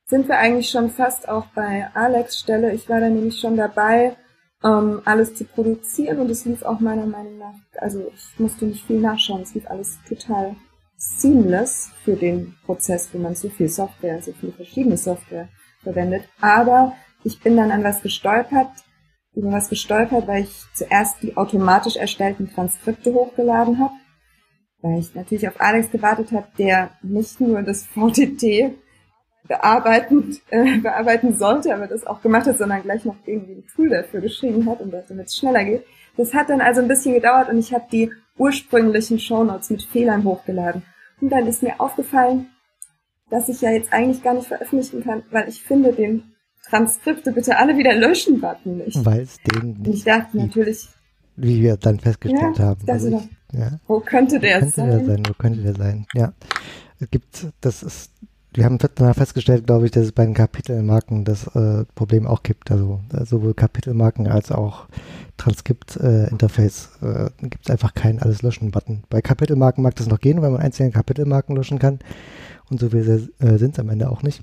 sind 0.07 0.27
wir 0.27 0.37
eigentlich 0.37 0.69
schon 0.69 0.89
fast 0.89 1.27
auch 1.27 1.47
bei 1.55 1.87
Alex 1.93 2.39
Stelle. 2.39 2.73
Ich 2.73 2.87
war 2.89 2.99
da 2.99 3.09
nämlich 3.09 3.39
schon 3.39 3.57
dabei, 3.57 4.15
ähm, 4.63 5.01
alles 5.05 5.35
zu 5.35 5.45
produzieren 5.45 6.19
und 6.19 6.29
es 6.29 6.45
lief 6.45 6.63
auch 6.63 6.79
meiner 6.79 7.05
Meinung 7.05 7.37
nach, 7.37 7.53
also 7.77 8.11
ich 8.13 8.39
musste 8.39 8.65
nicht 8.65 8.85
viel 8.85 8.99
nachschauen, 8.99 9.41
es 9.41 9.53
lief 9.53 9.69
alles 9.69 9.99
total 10.07 10.55
seamless 10.97 11.91
für 12.03 12.15
den 12.15 12.55
Prozess, 12.65 13.09
wo 13.13 13.17
man 13.17 13.35
so 13.35 13.49
viel 13.49 13.69
Software, 13.69 14.21
so 14.21 14.31
viele 14.33 14.53
verschiedene 14.53 14.97
Software 14.97 15.49
verwendet. 15.83 16.23
Aber 16.39 16.93
ich 17.23 17.39
bin 17.41 17.57
dann 17.57 17.71
an 17.71 17.83
was 17.83 18.01
gestolpert, 18.01 18.71
über 19.33 19.51
was 19.51 19.69
gestolpert, 19.69 20.27
weil 20.27 20.43
ich 20.43 20.63
zuerst 20.73 21.21
die 21.21 21.35
automatisch 21.35 21.97
erstellten 21.97 22.49
Transkripte 22.49 23.13
hochgeladen 23.13 23.79
habe, 23.79 23.93
weil 24.81 24.99
ich 24.99 25.13
natürlich 25.13 25.47
auf 25.47 25.59
Alex 25.59 25.91
gewartet 25.91 26.31
habe, 26.31 26.47
der 26.57 26.91
nicht 27.01 27.41
nur 27.41 27.61
das 27.61 27.83
VTT 27.93 28.75
bearbeiten, 29.47 30.37
äh, 30.49 30.77
bearbeiten 30.79 31.35
sollte, 31.35 31.73
aber 31.73 31.87
das 31.87 32.05
auch 32.05 32.21
gemacht 32.21 32.47
hat, 32.47 32.57
sondern 32.57 32.83
gleich 32.83 33.05
noch 33.05 33.15
irgendwie 33.25 33.53
ein 33.53 33.63
Tool 33.75 33.89
dafür 33.89 34.21
geschrieben 34.21 34.69
hat, 34.69 34.81
und 34.81 34.93
damit 34.93 35.27
es 35.27 35.35
schneller 35.35 35.63
geht. 35.63 35.83
Das 36.17 36.33
hat 36.33 36.49
dann 36.49 36.61
also 36.61 36.81
ein 36.81 36.87
bisschen 36.87 37.13
gedauert 37.13 37.49
und 37.49 37.59
ich 37.59 37.73
habe 37.73 37.85
die 37.91 38.11
ursprünglichen 38.37 39.19
Shownotes 39.19 39.69
mit 39.69 39.83
Fehlern 39.83 40.23
hochgeladen. 40.23 40.83
Und 41.21 41.29
dann 41.29 41.47
ist 41.47 41.63
mir 41.63 41.79
aufgefallen, 41.79 42.47
dass 43.29 43.49
ich 43.49 43.61
ja 43.61 43.71
jetzt 43.71 43.91
eigentlich 43.91 44.23
gar 44.23 44.33
nicht 44.33 44.47
veröffentlichen 44.47 45.03
kann, 45.03 45.23
weil 45.31 45.47
ich 45.49 45.61
finde 45.63 45.93
den 45.93 46.35
Transkripte 46.69 47.31
bitte 47.31 47.57
alle 47.57 47.77
wieder 47.77 47.93
löschen 47.95 48.41
Button 48.41 48.77
nicht. 48.77 49.05
Weil 49.05 49.21
es 49.21 49.37
den 49.39 49.69
nicht. 49.69 49.87
Und 49.87 49.93
ich 49.93 50.03
dachte 50.03 50.37
natürlich. 50.37 50.89
Wie 51.35 51.61
wir 51.61 51.77
dann 51.77 51.99
festgestellt 51.99 52.57
ja, 52.57 52.65
haben. 52.65 52.81
Also 52.87 53.17
ich, 53.17 53.57
ja. 53.57 53.79
Wo 53.87 53.99
könnte 53.99 54.39
der 54.39 54.57
wo 54.57 54.61
könnte 54.61 54.75
sein? 54.75 54.89
Der 54.89 55.05
sein? 55.05 55.23
Wo 55.27 55.33
könnte 55.33 55.61
der 55.61 55.75
sein? 55.75 56.05
Ja. 56.13 56.33
Es 56.99 57.09
gibt, 57.09 57.47
das 57.61 57.83
ist 57.83 58.11
wir 58.55 58.65
haben 58.65 58.79
festgestellt, 58.79 59.67
glaube 59.67 59.85
ich, 59.85 59.91
dass 59.91 60.05
es 60.05 60.11
bei 60.11 60.25
den 60.25 60.33
Kapitelmarken 60.33 61.25
das 61.25 61.47
äh, 61.55 61.85
Problem 61.95 62.25
auch 62.25 62.41
gibt. 62.43 62.71
Also 62.71 63.01
äh, 63.13 63.25
sowohl 63.25 63.53
Kapitelmarken 63.53 64.27
als 64.27 64.51
auch 64.51 64.87
Transkript-Interface 65.37 66.89
äh, 67.01 67.29
gibt 67.47 67.65
es 67.65 67.69
einfach 67.69 67.93
keinen 67.93 68.19
Alles 68.19 68.41
löschen-Button. 68.41 69.03
Bei 69.09 69.21
Kapitelmarken 69.21 69.83
mag 69.83 69.95
das 69.95 70.07
noch 70.07 70.19
gehen, 70.19 70.41
weil 70.41 70.51
man 70.51 70.61
einzelne 70.61 70.91
Kapitelmarken 70.91 71.55
löschen 71.55 71.79
kann. 71.79 71.99
Und 72.69 72.79
so 72.79 72.89
viel 72.89 73.29
äh, 73.39 73.57
sind 73.57 73.73
es 73.73 73.79
am 73.79 73.89
Ende 73.89 74.09
auch 74.09 74.23
nicht. 74.23 74.41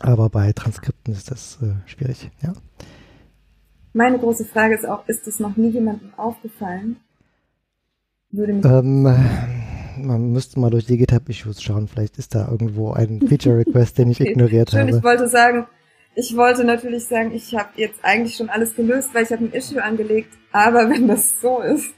Aber 0.00 0.30
bei 0.30 0.52
Transkripten 0.52 1.12
ist 1.12 1.30
das 1.30 1.58
äh, 1.60 1.88
schwierig, 1.88 2.30
ja. 2.42 2.52
Meine 3.92 4.18
große 4.18 4.44
Frage 4.44 4.74
ist 4.74 4.86
auch, 4.86 5.08
ist 5.08 5.26
es 5.26 5.40
noch 5.40 5.56
nie 5.56 5.70
jemandem 5.70 6.14
aufgefallen? 6.16 6.96
Würde 8.30 8.52
mich 8.52 8.64
ähm, 8.64 9.06
man 10.06 10.32
müsste 10.32 10.60
mal 10.60 10.70
durch 10.70 10.86
die 10.86 10.96
GitHub-Issues 10.96 11.62
schauen. 11.62 11.88
Vielleicht 11.88 12.18
ist 12.18 12.34
da 12.34 12.48
irgendwo 12.50 12.92
ein 12.92 13.20
Feature-Request, 13.28 13.98
den 13.98 14.10
ich 14.10 14.20
okay. 14.20 14.30
ignoriert 14.30 14.70
Schön, 14.70 14.80
habe. 14.80 14.96
Ich 14.96 15.02
wollte 15.02 15.28
sagen, 15.28 15.66
ich 16.14 16.36
wollte 16.36 16.64
natürlich 16.64 17.04
sagen, 17.06 17.32
ich 17.32 17.54
habe 17.54 17.68
jetzt 17.76 18.00
eigentlich 18.02 18.36
schon 18.36 18.48
alles 18.48 18.74
gelöst, 18.74 19.10
weil 19.14 19.24
ich 19.24 19.30
habe 19.30 19.44
ein 19.44 19.52
Issue 19.52 19.82
angelegt, 19.82 20.30
aber 20.52 20.90
wenn 20.90 21.06
das 21.06 21.40
so 21.40 21.60
ist. 21.60 21.94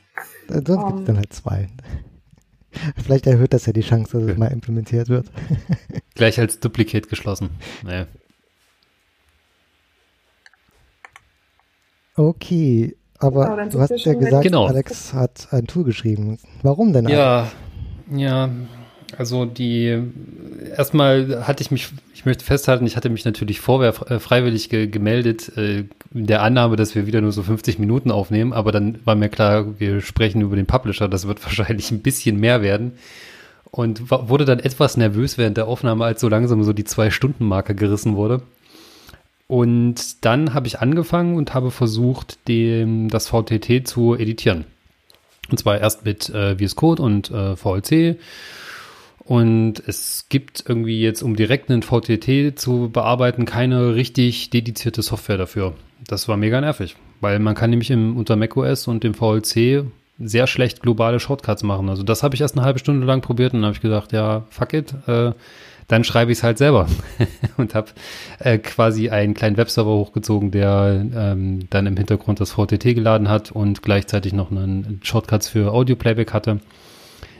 Sonst 0.49 0.69
um, 0.69 0.87
gibt 0.87 1.01
es 1.01 1.07
dann 1.07 1.17
halt 1.17 1.33
zwei. 1.33 1.69
Vielleicht 3.03 3.27
erhöht 3.27 3.53
das 3.53 3.67
ja 3.67 3.73
die 3.73 3.81
Chance, 3.81 4.19
dass 4.19 4.29
es 4.29 4.37
mal 4.37 4.49
implementiert 4.49 5.09
wird. 5.09 5.27
Gleich 6.15 6.39
als 6.39 6.61
Duplicate 6.61 7.09
geschlossen. 7.09 7.51
Naja. 7.83 8.07
Okay, 12.17 12.97
aber 13.19 13.59
oh, 13.67 13.71
du 13.71 13.81
hast 13.81 14.05
ja 14.05 14.15
gesagt, 14.15 14.43
genau. 14.43 14.67
Alex 14.67 15.15
hat 15.15 15.49
ein 15.53 15.67
Tool 15.67 15.85
geschrieben. 15.85 16.39
Warum 16.63 16.93
denn? 16.93 17.09
Ja, 17.09 17.43
eigentlich? 17.43 17.70
Ja, 18.11 18.51
also 19.17 19.45
die 19.45 19.99
erstmal 20.77 21.47
hatte 21.47 21.63
ich 21.63 21.71
mich, 21.71 21.89
ich 22.15 22.25
möchte 22.25 22.45
festhalten, 22.45 22.87
ich 22.87 22.97
hatte 22.97 23.11
mich 23.11 23.25
natürlich 23.25 23.61
vorher 23.61 23.95
äh, 24.11 24.19
freiwillig 24.19 24.69
ge 24.69 24.87
gemeldet, 24.87 25.57
äh, 25.57 25.85
in 26.13 26.27
der 26.27 26.43
Annahme, 26.43 26.77
dass 26.77 26.95
wir 26.95 27.07
wieder 27.07 27.21
nur 27.21 27.33
so 27.33 27.43
50 27.43 27.79
Minuten 27.79 28.11
aufnehmen, 28.11 28.53
aber 28.53 28.73
dann 28.73 28.99
war 29.05 29.15
mir 29.15 29.29
klar, 29.29 29.79
wir 29.79 30.01
sprechen 30.01 30.41
über 30.41 30.57
den 30.57 30.67
Publisher, 30.67 31.09
das 31.09 31.27
wird 31.27 31.45
wahrscheinlich 31.45 31.91
ein 31.91 32.03
bisschen 32.03 32.39
mehr 32.39 32.63
werden. 32.63 32.93
Und 33.73 34.11
wurde 34.11 34.45
dann 34.45 34.59
etwas 34.59 34.97
nervös 34.97 35.39
während 35.39 35.57
der 35.57 35.69
Aufnahme, 35.69 36.05
als 36.05 36.21
so 36.21 36.29
langsam 36.29 36.65
so 36.65 36.73
die 36.73 36.83
Zwei-Stunden-Marke 36.83 37.77
gerissen 37.77 38.17
wurde. 38.17 38.43
Und 39.47 40.25
dann 40.25 40.55
habe 40.55 40.67
ich 40.67 40.81
angefangen 40.81 41.37
und 41.37 41.55
habe 41.55 41.71
versucht, 41.71 42.49
dem, 42.49 43.09
das 43.11 43.29
VTT 43.29 43.87
zu 43.87 44.17
editieren. 44.17 44.65
Und 45.51 45.59
zwar 45.59 45.81
erst 45.81 46.05
mit 46.05 46.29
äh, 46.31 46.57
VS 46.57 46.77
Code 46.77 47.03
und 47.03 47.31
äh, 47.31 47.57
VLC 47.57 48.19
und 49.31 49.81
es 49.87 50.27
gibt 50.29 50.65
irgendwie 50.67 51.01
jetzt, 51.01 51.23
um 51.23 51.37
direkt 51.37 51.71
einen 51.71 51.83
VTT 51.83 52.59
zu 52.59 52.91
bearbeiten, 52.93 53.45
keine 53.45 53.95
richtig 53.95 54.51
dedizierte 54.51 55.03
Software 55.03 55.37
dafür. 55.37 55.75
Das 56.05 56.27
war 56.27 56.37
mega 56.37 56.61
nervig, 56.61 56.97
weil 57.21 57.39
man 57.39 57.55
kann 57.55 57.71
nämlich 57.71 57.93
im, 57.93 58.17
unter 58.17 58.35
macOS 58.35 58.89
und 58.89 59.05
dem 59.05 59.15
VLC 59.15 59.85
sehr 60.19 60.49
schlecht 60.49 60.83
globale 60.83 61.21
Shortcuts 61.21 61.63
machen. 61.63 61.89
Also 61.89 62.03
das 62.03 62.25
habe 62.25 62.35
ich 62.35 62.41
erst 62.41 62.57
eine 62.57 62.65
halbe 62.65 62.81
Stunde 62.81 63.07
lang 63.07 63.21
probiert 63.21 63.53
und 63.55 63.61
dann 63.61 63.67
habe 63.67 63.77
ich 63.77 63.81
gedacht, 63.81 64.11
ja, 64.11 64.47
fuck 64.51 64.73
it, 64.73 64.95
äh, 65.07 65.31
dann 65.91 66.05
schreibe 66.05 66.31
ich 66.31 66.39
es 66.39 66.45
halt 66.45 66.57
selber 66.57 66.87
und 67.57 67.75
habe 67.75 67.89
äh, 68.39 68.59
quasi 68.59 69.11
einen 69.11 69.35
kleinen 69.35 69.57
Webserver 69.57 69.91
hochgezogen, 69.91 70.53
der 70.53 71.05
ähm, 71.15 71.69
dann 71.69 71.87
im 71.87 71.97
Hintergrund 71.97 72.39
das 72.39 72.53
VTT 72.53 72.95
geladen 72.95 73.29
hat 73.29 73.51
und 73.51 73.83
gleichzeitig 73.83 74.33
noch 74.33 74.53
einen 74.53 75.01
Shortcuts 75.03 75.49
für 75.49 75.73
Audio 75.73 75.97
Playback 75.97 76.33
hatte. 76.33 76.61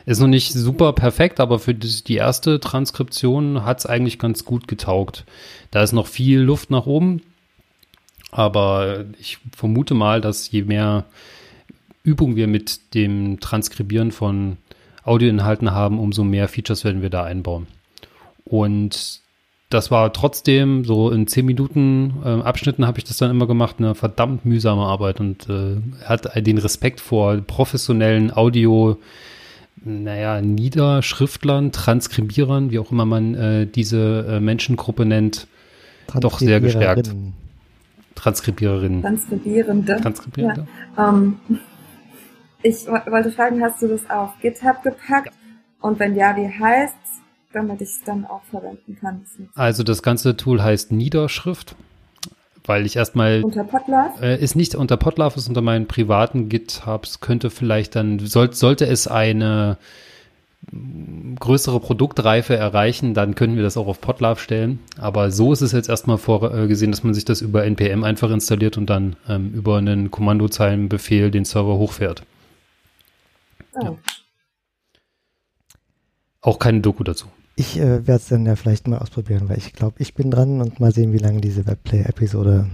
Ist 0.05 0.19
noch 0.19 0.27
nicht 0.27 0.53
super 0.53 0.93
perfekt, 0.95 1.39
aber 1.39 1.61
für 1.61 1.75
die 1.75 2.17
erste 2.17 2.59
Transkription 2.59 3.65
hat 3.65 3.79
es 3.79 3.87
eigentlich 3.87 4.19
ganz 4.19 4.45
gut 4.45 4.67
getaugt. 4.67 5.27
Da 5.71 5.85
ist 5.85 5.93
noch 5.93 6.09
viel 6.09 6.41
Luft 6.41 6.71
nach 6.71 6.87
oben, 6.87 7.23
aber 8.33 9.05
ich 9.21 9.39
vermute 9.55 9.95
mal, 9.95 10.21
dass 10.21 10.51
je 10.51 10.63
mehr 10.63 11.05
Übung 12.03 12.35
wir 12.35 12.49
mit 12.49 12.95
dem 12.95 13.39
Transkribieren 13.39 14.11
von 14.11 14.57
Audioinhalten 15.05 15.71
haben, 15.71 16.01
umso 16.01 16.25
mehr 16.25 16.49
Features 16.49 16.83
werden 16.83 17.03
wir 17.03 17.11
da 17.11 17.23
einbauen. 17.23 17.69
Und 18.51 19.21
das 19.71 19.93
war 19.93 20.13
trotzdem 20.13 20.85
so 20.85 21.11
in 21.11 21.29
10 21.29 21.47
Minuten 21.47 22.15
äh, 22.25 22.29
Abschnitten 22.29 22.87
habe 22.87 22.99
ich 22.99 23.05
das 23.05 23.19
dann 23.19 23.31
immer 23.31 23.47
gemacht, 23.47 23.77
eine 23.79 23.95
verdammt 23.95 24.45
mühsame 24.45 24.83
Arbeit 24.83 25.21
und 25.21 25.49
äh, 25.49 25.77
hat 26.05 26.29
den 26.45 26.59
Respekt 26.59 27.01
vor 27.01 27.37
professionellen 27.37 28.33
Audio 28.37 28.99
naja, 29.83 30.43
Niederschriftlern, 30.43 31.73
Transkribierern, 31.73 32.71
wie 32.71 32.81
auch 32.81 32.91
immer 32.91 33.07
man 33.07 33.35
äh, 33.35 33.67
diese 33.67 34.27
äh, 34.29 34.41
Menschengruppe 34.41 35.07
nennt, 35.07 35.47
doch 36.19 36.41
sehr 36.41 36.61
gestärkt. 36.61 37.15
Transkribiererinnen. 38.17 39.03
Transkribierende. 39.03 39.97
Transkribierende. 39.97 40.67
Ja. 40.97 41.09
Ähm, 41.09 41.39
ich 42.63 42.87
wollte 42.89 43.31
fragen, 43.31 43.63
hast 43.63 43.81
du 43.81 43.89
das 43.89 44.11
auf 44.11 44.33
GitHub 44.43 44.83
gepackt? 44.83 45.29
Ja. 45.29 45.33
Und 45.81 45.99
wenn 45.99 46.15
ja, 46.15 46.37
wie 46.37 46.49
heißt's? 46.49 47.20
Damit 47.53 47.81
ich 47.81 47.89
es 47.89 48.05
dann 48.05 48.25
auch 48.27 48.43
verwenden 48.45 48.97
kann. 49.01 49.25
Also 49.55 49.83
das 49.83 50.03
ganze 50.03 50.37
Tool 50.37 50.63
heißt 50.63 50.93
Niederschrift 50.93 51.75
weil 52.65 52.87
ich 52.87 52.95
erstmal 52.95 53.43
unter 53.43 53.65
Podlove 53.65 54.23
äh, 54.23 54.41
ist 54.41 54.55
nicht 54.55 54.75
unter 54.75 54.97
Podlove, 54.97 55.37
ist 55.37 55.49
unter 55.49 55.63
meinen 55.63 55.87
privaten 55.87 56.49
GitHubs 56.49 57.21
könnte 57.21 57.51
vielleicht 57.51 57.97
dann 57.97 58.19
soll, 58.21 58.53
sollte 58.53 58.87
es 58.87 59.09
eine 59.09 59.79
größere 61.41 61.81
Produktreife 61.81 62.55
erreichen, 62.55 63.15
dann 63.15 63.35
können 63.35 63.57
wir 63.57 63.63
das 63.63 63.77
auch 63.77 63.87
auf 63.87 64.01
Podlove 64.01 64.39
stellen. 64.39 64.79
Aber 64.99 65.31
so 65.31 65.53
ist 65.53 65.63
es 65.63 65.73
jetzt 65.73 65.89
erstmal 65.89 66.19
vorgesehen, 66.19 66.93
dass 66.93 67.03
man 67.03 67.15
sich 67.15 67.25
das 67.25 67.41
über 67.41 67.65
npm 67.65 68.05
einfach 68.05 68.31
installiert 68.31 68.77
und 68.77 68.89
dann 68.89 69.17
ähm, 69.29 69.53
über 69.53 69.79
einen 69.79 70.11
Kommandozeilenbefehl 70.11 71.31
den 71.31 71.45
Server 71.45 71.77
hochfährt. 71.77 72.23
Oh. 73.73 73.85
Ja. 73.85 73.97
Auch 76.43 76.59
keine 76.59 76.81
Doku 76.81 77.05
dazu. 77.05 77.27
Ich 77.61 77.79
äh, 77.79 78.07
werde 78.07 78.15
es 78.15 78.29
dann 78.29 78.47
ja 78.47 78.57
vielleicht 78.57 78.89
mal 78.89 78.97
ausprobieren, 78.97 79.51
weil 79.51 79.59
ich 79.59 79.75
glaube, 79.75 79.97
ich 79.99 80.15
bin 80.15 80.31
dran 80.31 80.63
und 80.63 80.81
mal 80.81 80.93
sehen, 80.93 81.13
wie 81.13 81.19
lange 81.19 81.43
diese 81.43 81.67
Webplay-Episode 81.67 82.71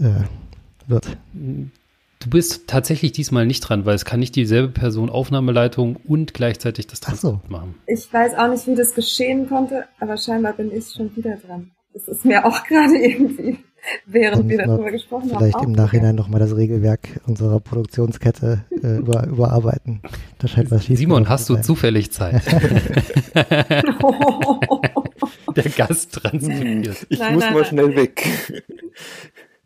äh, 0.00 0.88
wird. 0.88 1.16
Du 1.32 2.30
bist 2.30 2.66
tatsächlich 2.66 3.12
diesmal 3.12 3.46
nicht 3.46 3.60
dran, 3.60 3.86
weil 3.86 3.94
es 3.94 4.04
kann 4.04 4.18
nicht 4.18 4.34
dieselbe 4.34 4.72
Person 4.72 5.08
Aufnahmeleitung 5.08 5.94
und 5.94 6.34
gleichzeitig 6.34 6.88
das 6.88 6.98
Transport 6.98 7.42
so. 7.46 7.52
machen. 7.52 7.76
Ich 7.86 8.12
weiß 8.12 8.34
auch 8.34 8.48
nicht, 8.48 8.66
wie 8.66 8.74
das 8.74 8.92
geschehen 8.92 9.48
konnte, 9.48 9.84
aber 10.00 10.16
scheinbar 10.16 10.54
bin 10.54 10.72
ich 10.72 10.90
schon 10.90 11.14
wieder 11.14 11.36
dran. 11.36 11.70
Das 11.94 12.08
ist 12.08 12.24
mir 12.24 12.44
auch 12.44 12.64
gerade 12.68 12.96
irgendwie 12.96 13.60
während 14.06 14.48
wir 14.48 14.58
darüber 14.58 14.90
gesprochen 14.90 15.30
haben. 15.32 15.38
Vielleicht 15.38 15.62
im 15.64 15.72
Nachhinein 15.72 16.14
nochmal 16.14 16.40
das 16.40 16.56
Regelwerk 16.56 17.20
unserer 17.26 17.60
Produktionskette 17.60 18.64
äh, 18.82 18.96
über, 18.98 19.26
überarbeiten. 19.26 20.00
Da 20.38 20.48
scheint 20.48 20.70
was 20.70 20.84
schief 20.84 20.98
Simon, 20.98 21.28
hast 21.28 21.48
du 21.48 21.56
zufällig 21.56 22.10
Zeit? 22.10 22.42
Der 25.56 25.64
Gast 25.64 26.12
transkribiert. 26.12 27.06
Ich 27.08 27.18
nein, 27.18 27.34
muss 27.34 27.42
nein, 27.44 27.52
mal 27.52 27.60
nein. 27.60 27.68
schnell 27.68 27.96
weg. 27.96 28.24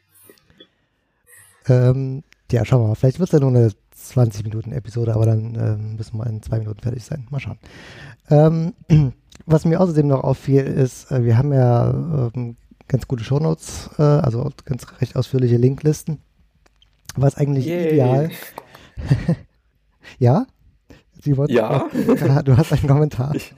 ähm, 1.68 2.24
ja, 2.52 2.66
schauen 2.66 2.82
wir 2.84 2.88
mal. 2.90 2.96
Vielleicht 2.96 3.20
wird 3.20 3.30
es 3.30 3.34
ja 3.34 3.40
nur 3.40 3.50
eine 3.50 3.72
20 3.92 4.44
Minuten 4.44 4.72
Episode, 4.72 5.14
aber 5.14 5.26
dann 5.26 5.56
ähm, 5.56 5.96
müssen 5.98 6.18
wir 6.18 6.26
in 6.26 6.42
zwei 6.42 6.60
Minuten 6.60 6.82
fertig 6.82 7.04
sein. 7.04 7.28
Mal 7.30 7.40
schauen. 7.40 7.60
Ähm, 8.30 8.74
was 9.46 9.66
mir 9.66 9.80
außerdem 9.80 10.08
noch 10.08 10.24
auffiel, 10.24 10.64
ist, 10.64 11.12
äh, 11.12 11.24
wir 11.24 11.38
haben 11.38 11.54
ja 11.54 11.92
ähm, 12.34 12.56
ganz 12.90 13.08
gute 13.08 13.24
Shownotes, 13.24 13.92
äh, 13.98 14.02
also 14.02 14.50
ganz 14.66 14.86
recht 15.00 15.16
ausführliche 15.16 15.56
Linklisten. 15.56 16.20
Was 17.16 17.36
eigentlich 17.36 17.66
Yay. 17.66 17.88
ideal. 17.88 18.32
ja? 20.20 20.46
Sie 21.22 21.38
wollten 21.38 21.54
ja. 21.54 21.86
Auch, 21.86 22.44
du 22.44 22.58
hast 22.58 22.74
einen 22.74 22.88
Kommentar. 22.88 23.34
Ich, 23.36 23.54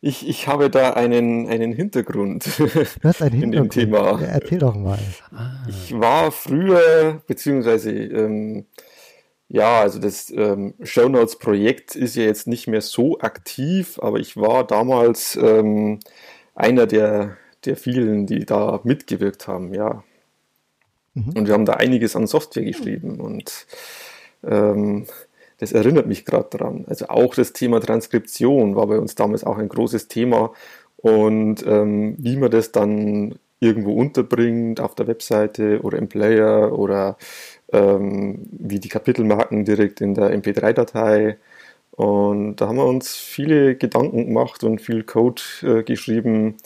ich, 0.00 0.28
ich 0.28 0.48
habe 0.48 0.68
da 0.68 0.92
einen, 0.92 1.48
einen 1.48 1.72
Hintergrund. 1.72 2.44
Du 2.58 3.08
hast 3.08 3.22
einen 3.22 3.32
Hintergrund. 3.32 3.42
in 3.42 3.50
dem 3.52 3.70
Thema. 3.70 4.20
Ja, 4.20 4.26
erzähl 4.26 4.58
doch 4.58 4.74
mal. 4.74 4.98
Ich 5.68 5.98
war 5.98 6.30
früher, 6.30 7.22
beziehungsweise 7.26 7.90
ähm, 7.90 8.66
ja, 9.48 9.80
also 9.80 9.98
das 9.98 10.30
ähm, 10.30 10.74
Shownotes-Projekt 10.82 11.94
ist 11.94 12.16
ja 12.16 12.24
jetzt 12.24 12.46
nicht 12.46 12.66
mehr 12.66 12.80
so 12.80 13.20
aktiv, 13.20 13.98
aber 14.02 14.18
ich 14.18 14.36
war 14.36 14.66
damals 14.66 15.36
ähm, 15.36 16.00
einer 16.54 16.86
der 16.86 17.36
der 17.66 17.76
vielen, 17.76 18.26
die 18.26 18.44
da 18.46 18.80
mitgewirkt 18.84 19.48
haben, 19.48 19.74
ja. 19.74 20.04
Mhm. 21.14 21.32
Und 21.36 21.46
wir 21.46 21.54
haben 21.54 21.66
da 21.66 21.74
einiges 21.74 22.16
an 22.16 22.26
Software 22.26 22.64
geschrieben 22.64 23.20
und 23.20 23.66
ähm, 24.42 25.06
das 25.58 25.72
erinnert 25.72 26.06
mich 26.06 26.24
gerade 26.24 26.48
daran. 26.50 26.84
Also 26.88 27.08
auch 27.08 27.34
das 27.34 27.52
Thema 27.52 27.80
Transkription 27.80 28.76
war 28.76 28.86
bei 28.86 28.98
uns 28.98 29.14
damals 29.14 29.44
auch 29.44 29.58
ein 29.58 29.68
großes 29.68 30.08
Thema 30.08 30.52
und 30.96 31.64
ähm, 31.66 32.16
wie 32.18 32.36
man 32.36 32.50
das 32.50 32.72
dann 32.72 33.38
irgendwo 33.60 33.94
unterbringt 33.94 34.80
auf 34.80 34.94
der 34.94 35.06
Webseite 35.06 35.80
oder 35.82 35.98
im 35.98 36.08
Player 36.08 36.76
oder 36.78 37.16
ähm, 37.72 38.46
wie 38.50 38.80
die 38.80 38.88
Kapitelmarken 38.88 39.64
direkt 39.64 40.00
in 40.00 40.14
der 40.14 40.36
MP3-Datei. 40.36 41.38
Und 41.92 42.56
da 42.56 42.68
haben 42.68 42.76
wir 42.76 42.86
uns 42.86 43.16
viele 43.16 43.76
Gedanken 43.76 44.26
gemacht 44.26 44.64
und 44.64 44.80
viel 44.80 45.04
Code 45.04 45.42
äh, 45.62 45.82
geschrieben, 45.82 46.56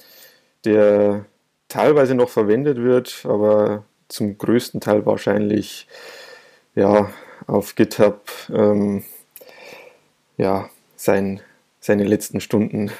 der 0.64 1.26
teilweise 1.68 2.14
noch 2.14 2.28
verwendet 2.28 2.78
wird, 2.78 3.24
aber 3.24 3.84
zum 4.08 4.38
größten 4.38 4.80
Teil 4.80 5.04
wahrscheinlich 5.06 5.86
ja, 6.74 7.10
auf 7.46 7.74
GitHub 7.74 8.22
ähm, 8.50 9.04
ja, 10.36 10.70
sein, 10.96 11.40
seine 11.80 12.04
letzten 12.04 12.40
Stunden 12.40 12.90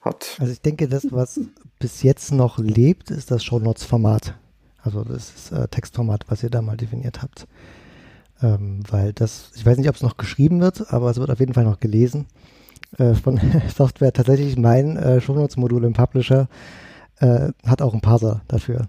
hat. 0.00 0.36
Also 0.38 0.52
ich 0.52 0.60
denke, 0.60 0.88
das, 0.88 1.06
was 1.10 1.40
bis 1.78 2.02
jetzt 2.02 2.32
noch 2.32 2.58
lebt, 2.58 3.10
ist 3.10 3.30
das 3.30 3.44
Shownotes-Format. 3.44 4.34
Also 4.82 5.04
das 5.04 5.34
ist, 5.34 5.52
äh, 5.52 5.68
Textformat, 5.68 6.24
was 6.28 6.42
ihr 6.42 6.50
da 6.50 6.62
mal 6.62 6.76
definiert 6.76 7.22
habt. 7.22 7.46
Ähm, 8.42 8.82
weil 8.88 9.12
das, 9.12 9.50
ich 9.56 9.64
weiß 9.64 9.78
nicht, 9.78 9.88
ob 9.88 9.96
es 9.96 10.02
noch 10.02 10.16
geschrieben 10.16 10.60
wird, 10.60 10.92
aber 10.92 11.10
es 11.10 11.18
wird 11.18 11.30
auf 11.30 11.40
jeden 11.40 11.54
Fall 11.54 11.64
noch 11.64 11.80
gelesen. 11.80 12.26
Äh, 12.98 13.14
von 13.14 13.40
Software 13.74 14.12
tatsächlich 14.12 14.56
mein 14.56 14.96
äh, 14.96 15.20
Shownotes-Modul 15.20 15.84
im 15.84 15.92
Publisher 15.92 16.48
äh, 17.20 17.50
hat 17.66 17.82
auch 17.82 17.92
einen 17.92 18.02
Parser 18.02 18.42
dafür 18.48 18.88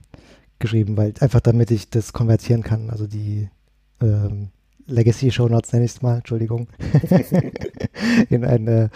geschrieben, 0.60 0.98
weil 0.98 1.14
einfach 1.20 1.42
damit 1.42 1.72
ich 1.72 1.90
das 1.90 2.14
konvertieren 2.14 2.64
kann, 2.64 2.90
also 2.90 3.08
die 3.08 3.50
ähm, 4.02 4.50
Legacy 4.88 5.32
Show 5.32 5.48
Notes 5.48 5.74
nenne 5.74 5.86
ich 5.86 5.92
es 5.92 6.02
mal, 6.02 6.18
Entschuldigung, 6.18 6.68
in 8.30 8.46
ein 8.46 8.68
äh, 8.68 8.90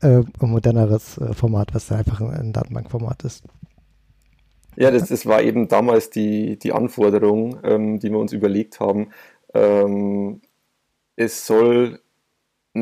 äh, 0.00 0.22
moderneres 0.40 1.18
äh, 1.18 1.32
Format, 1.32 1.74
was 1.74 1.90
einfach 1.92 2.20
ein, 2.20 2.30
ein 2.30 2.52
Datenbankformat 2.52 3.24
ist. 3.24 3.44
Ja, 4.76 4.90
das, 4.90 5.08
das 5.08 5.24
war 5.24 5.42
eben 5.42 5.68
damals 5.68 6.10
die, 6.10 6.58
die 6.58 6.72
Anforderung, 6.72 7.58
ähm, 7.62 7.98
die 7.98 8.10
wir 8.10 8.18
uns 8.18 8.32
überlegt 8.32 8.80
haben. 8.80 9.08
Ähm, 9.54 10.42
es 11.14 11.46
soll 11.46 12.00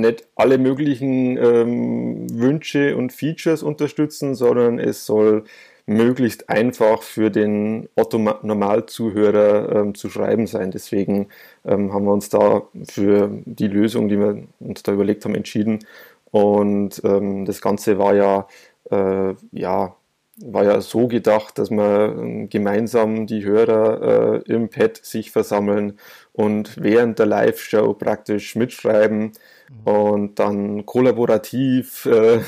nicht 0.00 0.26
alle 0.36 0.58
möglichen 0.58 1.36
ähm, 1.38 2.26
Wünsche 2.38 2.96
und 2.96 3.12
Features 3.12 3.62
unterstützen, 3.62 4.34
sondern 4.34 4.78
es 4.78 5.06
soll 5.06 5.44
möglichst 5.86 6.48
einfach 6.48 7.02
für 7.02 7.30
den 7.30 7.88
Otto-Normalzuhörer 7.94 9.72
ähm, 9.72 9.94
zu 9.94 10.08
schreiben 10.08 10.46
sein. 10.46 10.70
Deswegen 10.70 11.28
ähm, 11.64 11.92
haben 11.92 12.06
wir 12.06 12.12
uns 12.12 12.28
da 12.30 12.62
für 12.88 13.30
die 13.44 13.68
Lösung, 13.68 14.08
die 14.08 14.18
wir 14.18 14.42
uns 14.60 14.82
da 14.82 14.92
überlegt 14.92 15.24
haben, 15.24 15.34
entschieden. 15.34 15.80
Und 16.30 17.02
ähm, 17.04 17.44
das 17.44 17.60
Ganze 17.60 17.98
war 17.98 18.14
ja, 18.14 18.48
äh, 18.90 19.34
ja, 19.52 19.94
war 20.38 20.64
ja 20.64 20.80
so 20.80 21.06
gedacht, 21.06 21.58
dass 21.58 21.70
man 21.70 22.18
ähm, 22.18 22.48
gemeinsam 22.48 23.26
die 23.26 23.44
Hörer 23.44 24.42
äh, 24.46 24.52
im 24.52 24.68
Pad 24.68 24.96
sich 25.04 25.30
versammeln 25.30 25.98
und 26.32 26.82
während 26.82 27.18
der 27.18 27.26
Live-Show 27.26 27.94
praktisch 27.94 28.56
mitschreiben. 28.56 29.32
Und 29.84 30.38
dann 30.38 30.86
kollaborativ 30.86 32.06
äh, 32.06 32.40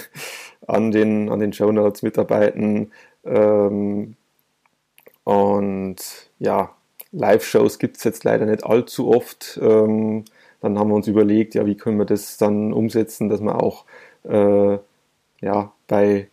an 0.66 0.90
den, 0.90 1.30
an 1.30 1.40
den 1.40 1.52
Show 1.52 1.72
Notes 1.72 2.02
mitarbeiten 2.02 2.92
ähm, 3.24 4.16
und 5.24 5.96
ja, 6.38 6.76
Live-Shows 7.12 7.78
gibt 7.78 7.96
es 7.96 8.04
jetzt 8.04 8.24
leider 8.24 8.46
nicht 8.46 8.64
allzu 8.64 9.08
oft. 9.08 9.58
Ähm, 9.60 10.24
dann 10.60 10.78
haben 10.78 10.88
wir 10.88 10.94
uns 10.94 11.08
überlegt, 11.08 11.54
ja, 11.54 11.66
wie 11.66 11.76
können 11.76 11.98
wir 11.98 12.04
das 12.04 12.36
dann 12.38 12.72
umsetzen, 12.72 13.28
dass 13.28 13.40
man 13.40 13.56
auch 13.56 13.86
äh, 14.24 14.78
ja, 15.40 15.72
bei 15.88 16.28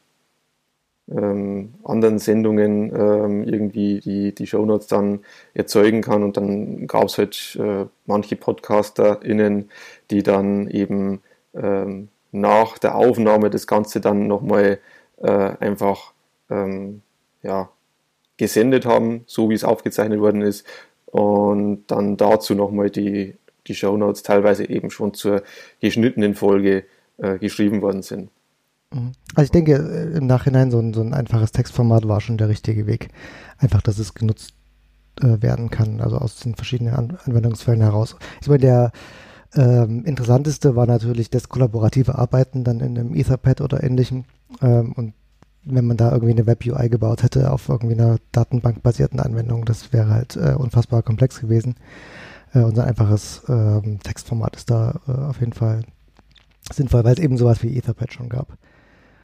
ähm, 1.10 1.74
anderen 1.84 2.20
Sendungen 2.20 2.92
ähm, 2.96 3.44
irgendwie 3.44 4.00
die, 4.00 4.34
die 4.34 4.48
Shownotes 4.48 4.88
dann 4.88 5.20
erzeugen 5.54 6.02
kann. 6.02 6.24
Und 6.24 6.38
dann 6.38 6.88
gab 6.88 7.06
es 7.06 7.18
halt 7.18 7.58
äh, 7.60 7.86
manche 8.06 8.36
PodcasterInnen, 8.36 9.70
die 10.12 10.24
dann 10.24 10.70
eben 10.70 11.22
ähm, 11.54 12.10
nach 12.32 12.78
der 12.78 12.96
Aufnahme 12.96 13.50
das 13.50 13.68
Ganze 13.68 14.02
dann 14.02 14.28
nochmal 14.28 14.80
äh, 15.22 15.28
einfach 15.60 16.14
ähm, 16.50 17.02
ja, 17.42 17.70
gesendet 18.38 18.86
haben, 18.86 19.24
so 19.28 19.50
wie 19.50 19.54
es 19.56 19.64
aufgezeichnet 19.64 20.20
worden 20.20 20.42
ist. 20.42 20.66
Und 21.06 21.86
dann 21.88 22.18
dazu 22.18 22.56
nochmal 22.56 22.90
die, 22.90 23.36
die 23.68 23.76
Shownotes 23.76 24.24
teilweise 24.24 24.68
eben 24.68 24.90
schon 24.90 25.14
zur 25.14 25.44
geschnittenen 25.80 26.34
Folge 26.34 26.86
äh, 27.18 27.38
geschrieben 27.38 27.82
worden 27.82 28.02
sind. 28.02 28.30
Mhm. 28.94 29.12
Also 29.36 29.46
ich 29.46 29.52
denke, 29.52 29.74
äh, 29.74 30.18
im 30.18 30.28
Nachhinein 30.28 30.72
so 30.72 30.80
ein, 30.80 30.94
so 30.94 31.02
ein 31.02 31.14
einfaches 31.14 31.52
Textformat 31.52 32.08
war 32.08 32.22
schon 32.22 32.38
der 32.38 32.50
richtige 32.50 32.88
Weg. 32.88 33.10
Einfach, 33.58 33.82
dass 33.82 34.00
es 34.00 34.14
genutzt 34.14 34.54
äh, 35.22 35.42
werden 35.42 35.70
kann, 35.70 36.02
also 36.02 36.18
aus 36.18 36.38
den 36.40 36.56
verschiedenen 36.56 36.94
An 36.94 37.18
Anwendungsfällen 37.26 37.82
heraus. 37.82 38.16
Ich 38.42 38.48
meine, 38.48 38.60
der 38.60 38.92
ähm, 39.56 40.04
interessanteste 40.06 40.76
war 40.76 40.88
natürlich 40.88 41.30
das 41.30 41.50
kollaborative 41.50 42.18
Arbeiten 42.18 42.64
dann 42.64 42.80
in 42.80 42.98
einem 42.98 43.16
Etherpad 43.16 43.62
oder 43.62 43.84
ähnlichem. 43.84 44.26
Ähm, 44.62 44.94
und 44.94 45.14
wenn 45.66 45.86
man 45.86 45.98
da 45.98 46.12
irgendwie 46.12 46.34
eine 46.34 46.46
Web-UI 46.46 46.90
gebaut 46.90 47.24
hätte 47.24 47.52
auf 47.52 47.70
irgendwie 47.70 47.94
einer 47.94 48.18
datenbankbasierten 48.32 49.20
Anwendung, 49.20 49.66
das 49.66 49.94
wäre 49.94 50.10
halt 50.10 50.36
äh, 50.36 50.56
unfassbar 50.58 51.04
komplex 51.04 51.40
gewesen. 51.40 51.76
Äh, 52.54 52.60
unser 52.60 52.86
einfaches 52.86 53.44
äh, 53.48 53.82
Textformat 54.04 54.56
ist 54.56 54.70
da 54.70 55.00
äh, 55.08 55.12
auf 55.12 55.40
jeden 55.40 55.54
Fall 55.54 55.82
sinnvoll, 56.72 57.04
weil 57.04 57.14
es 57.14 57.20
eben 57.20 57.38
sowas 57.38 57.64
wie 57.64 57.78
Etherpad 57.78 58.14
schon 58.14 58.30
gab. 58.30 58.58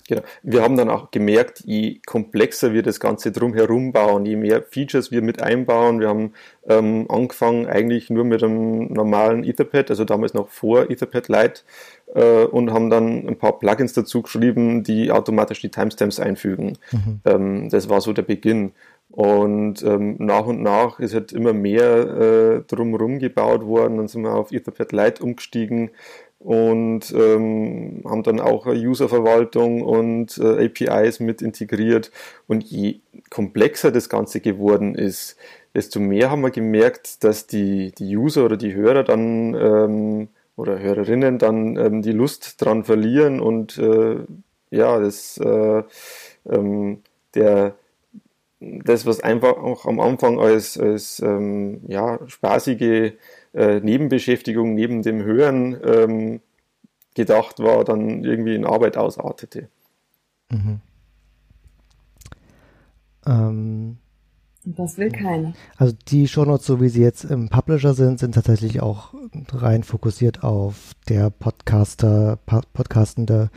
Genau. 0.09 0.23
Wir 0.41 0.63
haben 0.63 0.75
dann 0.75 0.89
auch 0.89 1.11
gemerkt, 1.11 1.59
je 1.67 1.99
komplexer 2.03 2.73
wir 2.73 2.81
das 2.81 2.99
Ganze 2.99 3.31
drumherum 3.31 3.91
bauen, 3.91 4.25
je 4.25 4.37
mehr 4.37 4.63
Features 4.63 5.11
wir 5.11 5.21
mit 5.21 5.39
einbauen. 5.39 5.99
Wir 5.99 6.09
haben 6.09 6.33
ähm, 6.67 7.05
angefangen 7.09 7.67
eigentlich 7.67 8.09
nur 8.09 8.25
mit 8.25 8.43
einem 8.43 8.91
normalen 8.91 9.43
Etherpad, 9.43 9.91
also 9.91 10.05
damals 10.05 10.33
noch 10.33 10.49
vor 10.49 10.89
Etherpad 10.89 11.27
Lite, 11.27 11.61
äh, 12.15 12.45
und 12.45 12.73
haben 12.73 12.89
dann 12.89 13.27
ein 13.27 13.37
paar 13.37 13.59
Plugins 13.59 13.93
dazu 13.93 14.23
geschrieben, 14.23 14.81
die 14.81 15.11
automatisch 15.11 15.61
die 15.61 15.69
Timestamps 15.69 16.19
einfügen. 16.19 16.79
Mhm. 16.91 17.21
Ähm, 17.25 17.69
das 17.69 17.87
war 17.87 18.01
so 18.01 18.11
der 18.11 18.23
Beginn. 18.23 18.71
Und 19.11 19.83
ähm, 19.83 20.15
nach 20.17 20.45
und 20.45 20.61
nach 20.61 20.99
ist 20.99 21.13
halt 21.13 21.31
immer 21.33 21.53
mehr 21.53 21.85
äh, 21.85 22.61
drumherum 22.67 23.19
gebaut 23.19 23.63
worden. 23.63 23.97
Dann 23.97 24.07
sind 24.07 24.23
wir 24.23 24.33
auf 24.33 24.51
Etherpad 24.51 24.91
Lite 24.91 25.23
umgestiegen 25.23 25.91
und 26.39 27.13
ähm, 27.13 28.01
haben 28.05 28.23
dann 28.23 28.39
auch 28.39 28.65
Userverwaltung 28.65 29.81
und 29.81 30.37
äh, 30.37 30.65
APIs 30.65 31.19
mit 31.19 31.41
integriert. 31.41 32.11
Und 32.47 32.63
je 32.63 33.01
komplexer 33.29 33.91
das 33.91 34.09
Ganze 34.09 34.39
geworden 34.39 34.95
ist, 34.95 35.35
desto 35.75 35.99
mehr 35.99 36.31
haben 36.31 36.41
wir 36.41 36.51
gemerkt, 36.51 37.23
dass 37.23 37.45
die, 37.45 37.91
die 37.91 38.15
User 38.15 38.45
oder 38.45 38.57
die 38.57 38.73
Hörer 38.73 39.03
dann 39.03 39.53
ähm, 39.53 40.29
oder 40.55 40.79
Hörerinnen 40.79 41.37
dann 41.39 41.77
ähm, 41.77 42.01
die 42.01 42.11
Lust 42.11 42.63
dran 42.63 42.83
verlieren 42.83 43.39
und 43.39 43.77
äh, 43.77 44.17
ja, 44.71 44.99
das, 44.99 45.37
äh, 45.37 45.83
ähm, 46.49 47.01
der, 47.33 47.75
das, 48.59 49.05
was 49.05 49.21
einfach 49.21 49.57
auch 49.57 49.85
am 49.85 49.99
Anfang 49.99 50.39
als, 50.39 50.77
als 50.77 51.21
ähm, 51.21 51.81
ja, 51.87 52.19
spaßige 52.27 53.13
äh, 53.53 53.79
Nebenbeschäftigung 53.79 54.75
neben 54.75 55.01
dem 55.01 55.23
Hören 55.23 55.77
ähm, 55.83 56.41
gedacht 57.15 57.59
war, 57.59 57.83
dann 57.83 58.23
irgendwie 58.23 58.55
in 58.55 58.65
Arbeit 58.65 58.97
ausartete. 58.97 59.69
Mhm. 60.51 60.79
Ähm, 63.25 63.97
das 64.65 64.97
will 64.97 65.09
keiner. 65.09 65.53
Also 65.77 65.95
die 66.07 66.27
Shownotes, 66.27 66.65
so 66.65 66.81
wie 66.81 66.89
sie 66.89 67.01
jetzt 67.01 67.23
im 67.23 67.49
Publisher 67.49 67.93
sind, 67.93 68.19
sind 68.19 68.35
tatsächlich 68.35 68.81
auch 68.81 69.13
rein 69.51 69.83
fokussiert 69.83 70.43
auf 70.43 70.93
der 71.07 71.29
Podcaster, 71.29 72.37
Podcastende 72.45 73.49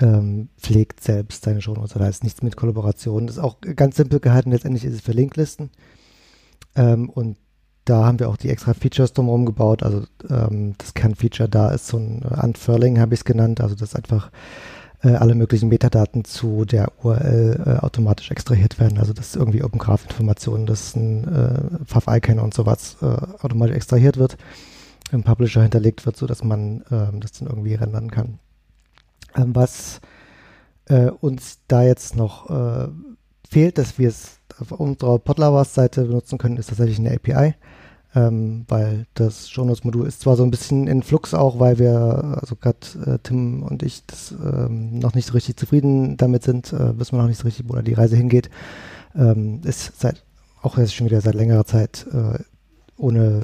ähm, 0.00 0.48
pflegt 0.58 1.02
selbst 1.02 1.44
seine 1.44 1.60
Shownotes. 1.60 1.94
Da 1.94 2.08
ist 2.08 2.22
nichts 2.22 2.42
mit 2.42 2.56
Kollaboration. 2.56 3.26
Das 3.26 3.36
ist 3.36 3.42
auch 3.42 3.60
ganz 3.60 3.96
simpel 3.96 4.20
gehalten. 4.20 4.52
Letztendlich 4.52 4.84
ist 4.84 4.94
es 4.94 5.00
für 5.00 5.12
Linklisten. 5.12 5.70
Ähm, 6.76 7.08
und 7.10 7.36
da 7.88 8.04
haben 8.04 8.18
wir 8.18 8.28
auch 8.28 8.36
die 8.36 8.50
extra 8.50 8.74
Features 8.74 9.12
drumherum 9.12 9.46
gebaut. 9.46 9.82
Also 9.82 10.04
ähm, 10.28 10.74
das 10.78 10.94
Kernfeature 10.94 11.48
da 11.48 11.70
ist 11.70 11.86
so 11.86 11.96
ein 11.96 12.22
Unfurling, 12.22 13.00
habe 13.00 13.14
ich 13.14 13.20
es 13.20 13.24
genannt. 13.24 13.60
Also 13.60 13.74
dass 13.74 13.94
einfach 13.94 14.30
äh, 15.02 15.10
alle 15.10 15.34
möglichen 15.34 15.68
Metadaten 15.68 16.24
zu 16.24 16.64
der 16.64 16.92
URL 17.02 17.62
äh, 17.64 17.84
automatisch 17.84 18.30
extrahiert 18.30 18.78
werden. 18.78 18.98
Also 18.98 19.12
dass 19.12 19.36
irgendwie 19.36 19.62
Open 19.62 19.78
Graph 19.78 20.04
Informationen, 20.04 20.66
dass 20.66 20.94
ein 20.96 21.24
äh, 21.24 21.84
FAV-Icon 21.86 22.38
und 22.38 22.52
sowas 22.52 22.96
äh, 23.00 23.06
automatisch 23.06 23.76
extrahiert 23.76 24.16
wird, 24.18 24.36
im 25.10 25.22
Publisher 25.22 25.62
hinterlegt 25.62 26.04
wird, 26.04 26.16
sodass 26.16 26.44
man 26.44 26.84
ähm, 26.90 27.20
das 27.20 27.32
dann 27.32 27.48
irgendwie 27.48 27.74
rendern 27.74 28.10
kann. 28.10 28.38
Ähm, 29.34 29.54
was 29.54 30.00
äh, 30.86 31.10
uns 31.10 31.60
da 31.68 31.82
jetzt 31.82 32.16
noch 32.16 32.50
äh, 32.50 32.88
fehlt, 33.48 33.78
dass 33.78 33.98
wir 33.98 34.08
es 34.08 34.40
auf 34.60 34.72
unserer 34.72 35.18
Podlovers-Seite 35.18 36.04
benutzen 36.04 36.36
können, 36.36 36.56
ist 36.56 36.68
tatsächlich 36.68 36.98
eine 36.98 37.14
API 37.14 37.54
ähm, 38.18 38.64
weil 38.68 39.06
das 39.14 39.48
Shownotes-Modul 39.48 40.06
ist 40.06 40.20
zwar 40.20 40.36
so 40.36 40.42
ein 40.42 40.50
bisschen 40.50 40.88
in 40.88 41.02
Flux 41.02 41.34
auch, 41.34 41.60
weil 41.60 41.78
wir, 41.78 42.38
also 42.40 42.56
gerade 42.56 42.78
äh, 43.06 43.18
Tim 43.22 43.62
und 43.62 43.82
ich, 43.82 44.04
das, 44.06 44.32
ähm, 44.32 44.98
noch 44.98 45.14
nicht 45.14 45.26
so 45.26 45.34
richtig 45.34 45.56
zufrieden 45.56 46.16
damit 46.16 46.42
sind, 46.42 46.72
äh, 46.72 46.98
wissen 46.98 47.12
wir 47.12 47.22
noch 47.22 47.28
nicht 47.28 47.38
so 47.38 47.44
richtig, 47.44 47.68
wo 47.68 47.74
da 47.74 47.82
die 47.82 47.94
Reise 47.94 48.16
hingeht. 48.16 48.50
Ähm, 49.14 49.60
ist 49.64 50.00
seit, 50.00 50.24
auch 50.62 50.78
jetzt 50.78 50.94
schon 50.94 51.06
wieder 51.06 51.20
seit 51.20 51.34
längerer 51.34 51.64
Zeit 51.64 52.06
äh, 52.12 52.42
ohne, 52.96 53.42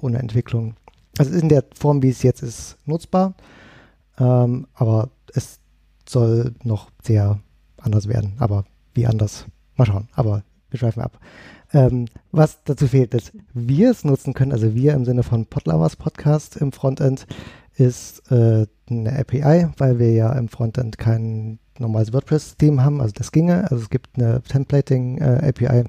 ohne 0.00 0.18
Entwicklung. 0.18 0.74
Also 1.18 1.32
in 1.32 1.48
der 1.48 1.64
Form, 1.74 2.02
wie 2.02 2.10
es 2.10 2.22
jetzt 2.22 2.42
ist, 2.42 2.76
nutzbar, 2.84 3.34
ähm, 4.18 4.66
aber 4.74 5.10
es 5.34 5.60
soll 6.08 6.54
noch 6.64 6.90
sehr 7.02 7.38
anders 7.78 8.08
werden. 8.08 8.34
Aber 8.38 8.64
wie 8.94 9.06
anders? 9.06 9.46
Mal 9.76 9.86
schauen. 9.86 10.08
Aber 10.14 10.42
wir 10.70 10.78
schweifen 10.78 11.02
ab. 11.02 11.18
Ähm, 11.72 12.06
was 12.32 12.62
dazu 12.64 12.86
fehlt, 12.86 13.14
dass 13.14 13.32
wir 13.52 13.90
es 13.90 14.04
nutzen 14.04 14.34
können, 14.34 14.52
also 14.52 14.74
wir 14.74 14.94
im 14.94 15.04
Sinne 15.04 15.22
von 15.22 15.46
Podlovers 15.46 15.96
Podcast 15.96 16.56
im 16.56 16.72
Frontend, 16.72 17.26
ist 17.74 18.30
äh, 18.30 18.66
eine 18.88 19.18
API, 19.18 19.68
weil 19.76 19.98
wir 19.98 20.12
ja 20.12 20.32
im 20.32 20.48
Frontend 20.48 20.98
kein 20.98 21.58
normales 21.78 22.12
WordPress-Theme 22.12 22.82
haben, 22.82 23.00
also 23.00 23.12
das 23.14 23.32
ginge. 23.32 23.64
Also 23.64 23.76
es 23.76 23.90
gibt 23.90 24.16
eine 24.16 24.42
Templating-API, 24.42 25.80
äh, 25.80 25.84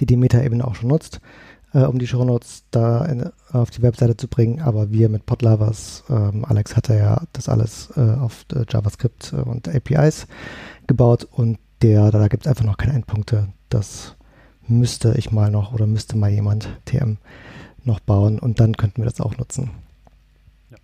die 0.00 0.06
die 0.06 0.16
Meta-Ebene 0.16 0.66
auch 0.66 0.74
schon 0.74 0.90
nutzt, 0.90 1.20
äh, 1.72 1.84
um 1.84 1.98
die 1.98 2.06
Shownotes 2.06 2.64
da 2.70 3.04
in, 3.06 3.30
auf 3.52 3.70
die 3.70 3.82
Webseite 3.82 4.16
zu 4.16 4.28
bringen. 4.28 4.60
Aber 4.60 4.90
wir 4.90 5.08
mit 5.08 5.24
Podlovers, 5.24 6.04
ähm, 6.10 6.44
Alex 6.44 6.76
hatte 6.76 6.96
ja 6.96 7.22
das 7.32 7.48
alles 7.48 7.90
äh, 7.96 8.00
auf 8.00 8.44
äh, 8.54 8.64
JavaScript 8.68 9.32
und 9.32 9.68
APIs 9.68 10.26
gebaut 10.86 11.26
und 11.30 11.58
der, 11.80 12.10
da 12.10 12.28
gibt 12.28 12.44
es 12.44 12.50
einfach 12.50 12.64
noch 12.64 12.76
keine 12.76 12.94
Endpunkte. 12.94 13.48
Das 13.68 14.16
müsste 14.68 15.14
ich 15.16 15.30
mal 15.30 15.50
noch 15.50 15.72
oder 15.72 15.86
müsste 15.86 16.16
mal 16.16 16.30
jemand 16.30 16.68
TM 16.84 17.16
noch 17.84 18.00
bauen 18.00 18.38
und 18.38 18.60
dann 18.60 18.76
könnten 18.76 19.02
wir 19.02 19.08
das 19.10 19.20
auch 19.20 19.36
nutzen. 19.36 19.70
Ja. 20.70 20.76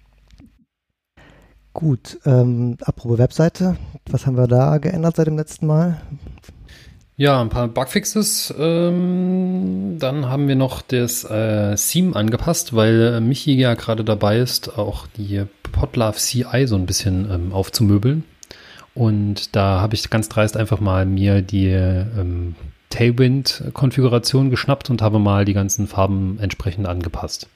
Gut, 1.73 2.19
ähm, 2.25 2.77
apropos 2.83 3.19
Webseite, 3.19 3.77
was 4.11 4.27
haben 4.27 4.37
wir 4.37 4.47
da 4.47 4.79
geändert 4.79 5.17
seit 5.17 5.27
dem 5.27 5.37
letzten 5.37 5.67
Mal? 5.67 6.01
Ja, 7.17 7.41
ein 7.41 7.49
paar 7.49 7.69
Bugfixes. 7.69 8.53
Ähm, 8.59 9.99
dann 10.01 10.29
haben 10.29 10.49
wir 10.49 10.57
noch 10.57 10.83
das 10.83 11.23
äh, 11.23 11.77
Theme 11.77 12.17
angepasst, 12.17 12.75
weil 12.75 13.15
äh, 13.15 13.21
Michi 13.21 13.55
ja 13.55 13.75
gerade 13.75 14.03
dabei 14.03 14.39
ist, 14.39 14.77
auch 14.77 15.07
die 15.17 15.45
Podlove 15.71 16.17
CI 16.17 16.67
so 16.67 16.75
ein 16.75 16.87
bisschen 16.87 17.31
ähm, 17.31 17.53
aufzumöbeln. 17.53 18.25
Und 18.95 19.55
da 19.55 19.81
habe 19.81 19.95
ich 19.95 20.11
ganz 20.11 20.29
dreist 20.29 20.57
einfach 20.57 20.81
mal 20.81 21.07
mir 21.07 21.41
die 21.41 21.69
ähm, 21.69 22.57
Tailwind-Konfiguration 22.95 24.51
geschnappt 24.51 24.89
und 24.89 25.03
habe 25.03 25.19
mal 25.19 25.45
die 25.45 25.53
ganzen 25.53 25.89
Farben 25.89 26.39
entsprechend 26.41 26.87
angepasst. 26.87 27.49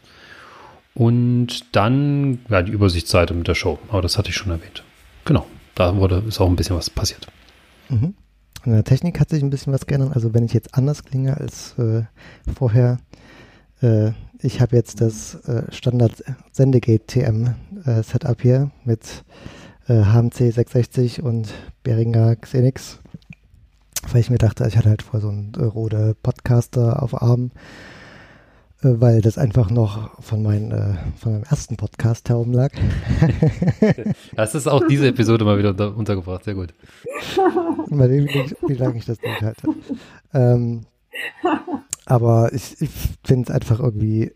Und 0.94 1.76
dann, 1.76 2.40
ja, 2.48 2.62
die 2.62 2.72
Übersichtsseite 2.72 3.34
mit 3.34 3.46
der 3.46 3.54
Show, 3.54 3.78
aber 3.88 4.02
das 4.02 4.18
hatte 4.18 4.30
ich 4.30 4.34
schon 4.34 4.50
erwähnt. 4.50 4.82
Genau, 5.24 5.46
da 5.76 5.96
wurde, 5.96 6.24
ist 6.26 6.40
auch 6.40 6.48
ein 6.48 6.56
bisschen 6.56 6.74
was 6.74 6.90
passiert. 6.90 7.28
Mhm. 7.88 8.14
In 8.64 8.72
der 8.72 8.82
Technik 8.82 9.20
hat 9.20 9.30
sich 9.30 9.42
ein 9.42 9.50
bisschen 9.50 9.72
was 9.72 9.86
geändert. 9.86 10.16
Also 10.16 10.34
wenn 10.34 10.44
ich 10.44 10.52
jetzt 10.52 10.74
anders 10.74 11.04
klinge 11.04 11.36
als 11.36 11.78
äh, 11.78 12.02
vorher, 12.52 12.98
äh, 13.80 14.10
ich 14.40 14.60
habe 14.60 14.74
jetzt 14.74 15.00
das 15.00 15.36
äh, 15.46 15.70
Standard 15.70 16.24
Sendegate 16.50 17.06
TM 17.06 17.54
äh, 17.84 18.02
Setup 18.02 18.42
hier 18.42 18.72
mit 18.84 19.24
HMC 19.86 20.40
äh, 20.40 20.50
660 20.50 21.22
und 21.22 21.54
Behringer 21.84 22.34
Xenix 22.34 22.98
weil 24.12 24.20
ich 24.20 24.30
mir 24.30 24.38
dachte, 24.38 24.66
ich 24.66 24.76
hatte 24.76 24.88
halt 24.88 25.02
vor 25.02 25.20
so 25.20 25.28
einen 25.28 25.52
äh, 25.58 25.64
Rode 25.64 26.16
Podcaster 26.22 27.02
auf 27.02 27.20
Arm, 27.20 27.50
äh, 28.82 28.88
weil 29.00 29.20
das 29.20 29.38
einfach 29.38 29.70
noch 29.70 30.22
von, 30.22 30.42
mein, 30.42 30.70
äh, 30.70 30.94
von 31.18 31.32
meinem 31.32 31.44
ersten 31.44 31.76
Podcast 31.76 32.28
herum 32.28 32.52
lag. 32.52 32.70
das 34.36 34.54
ist 34.54 34.66
auch 34.66 34.86
diese 34.86 35.08
Episode 35.08 35.44
mal 35.44 35.58
wieder 35.58 35.70
unter, 35.70 35.96
untergebracht, 35.96 36.44
sehr 36.44 36.54
gut. 36.54 36.74
Mal 37.90 38.08
sehen, 38.08 38.28
wie, 38.28 38.68
wie 38.68 38.74
lange 38.74 38.98
ich 38.98 39.06
das 39.06 39.18
durchhalte. 39.18 39.66
Ähm, 40.34 40.82
aber 42.04 42.52
ich, 42.52 42.80
ich 42.82 42.90
finde 43.24 43.50
es 43.50 43.54
einfach 43.54 43.80
irgendwie 43.80 44.32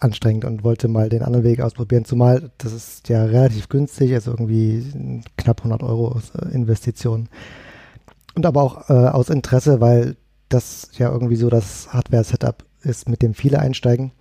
anstrengend 0.00 0.44
und 0.44 0.64
wollte 0.64 0.88
mal 0.88 1.08
den 1.08 1.22
anderen 1.22 1.44
Weg 1.44 1.60
ausprobieren, 1.60 2.04
zumal 2.04 2.50
das 2.58 2.72
ist 2.72 3.08
ja 3.08 3.24
relativ 3.24 3.68
günstig, 3.68 4.14
also 4.14 4.30
irgendwie 4.32 5.22
knapp 5.36 5.60
100 5.60 5.82
Euro 5.82 6.20
äh, 6.34 6.54
Investition. 6.54 7.28
Und 8.36 8.46
aber 8.46 8.62
auch 8.62 8.90
äh, 8.90 8.92
aus 8.92 9.30
Interesse, 9.30 9.80
weil 9.80 10.16
das 10.48 10.90
ja 10.98 11.10
irgendwie 11.10 11.36
so 11.36 11.48
das 11.48 11.92
Hardware-Setup 11.92 12.64
ist, 12.82 13.08
mit 13.08 13.22
dem 13.22 13.34
viele 13.34 13.58
einsteigen. 13.58 14.12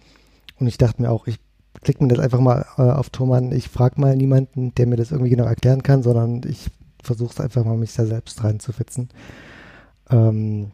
Und 0.58 0.68
ich 0.68 0.78
dachte 0.78 1.02
mir 1.02 1.12
auch, 1.12 1.28
ich 1.28 1.38
klicke 1.84 2.02
mir 2.02 2.08
das 2.08 2.20
einfach 2.20 2.40
mal 2.40 2.66
äh, 2.78 2.82
auf 2.82 3.10
Thomann. 3.10 3.52
Ich 3.52 3.68
frage 3.68 4.00
mal 4.00 4.16
niemanden, 4.16 4.74
der 4.76 4.88
mir 4.88 4.96
das 4.96 5.12
irgendwie 5.12 5.32
genau 5.32 5.44
erklären 5.44 5.84
kann, 5.84 6.02
sondern 6.02 6.42
ich 6.48 6.72
versuche 7.04 7.34
es 7.34 7.40
einfach 7.42 7.66
mal, 7.66 7.76
mich 7.76 7.94
da 7.94 8.06
selbst 8.06 8.42
reinzufitzen. 8.42 9.10
Ähm, 10.10 10.72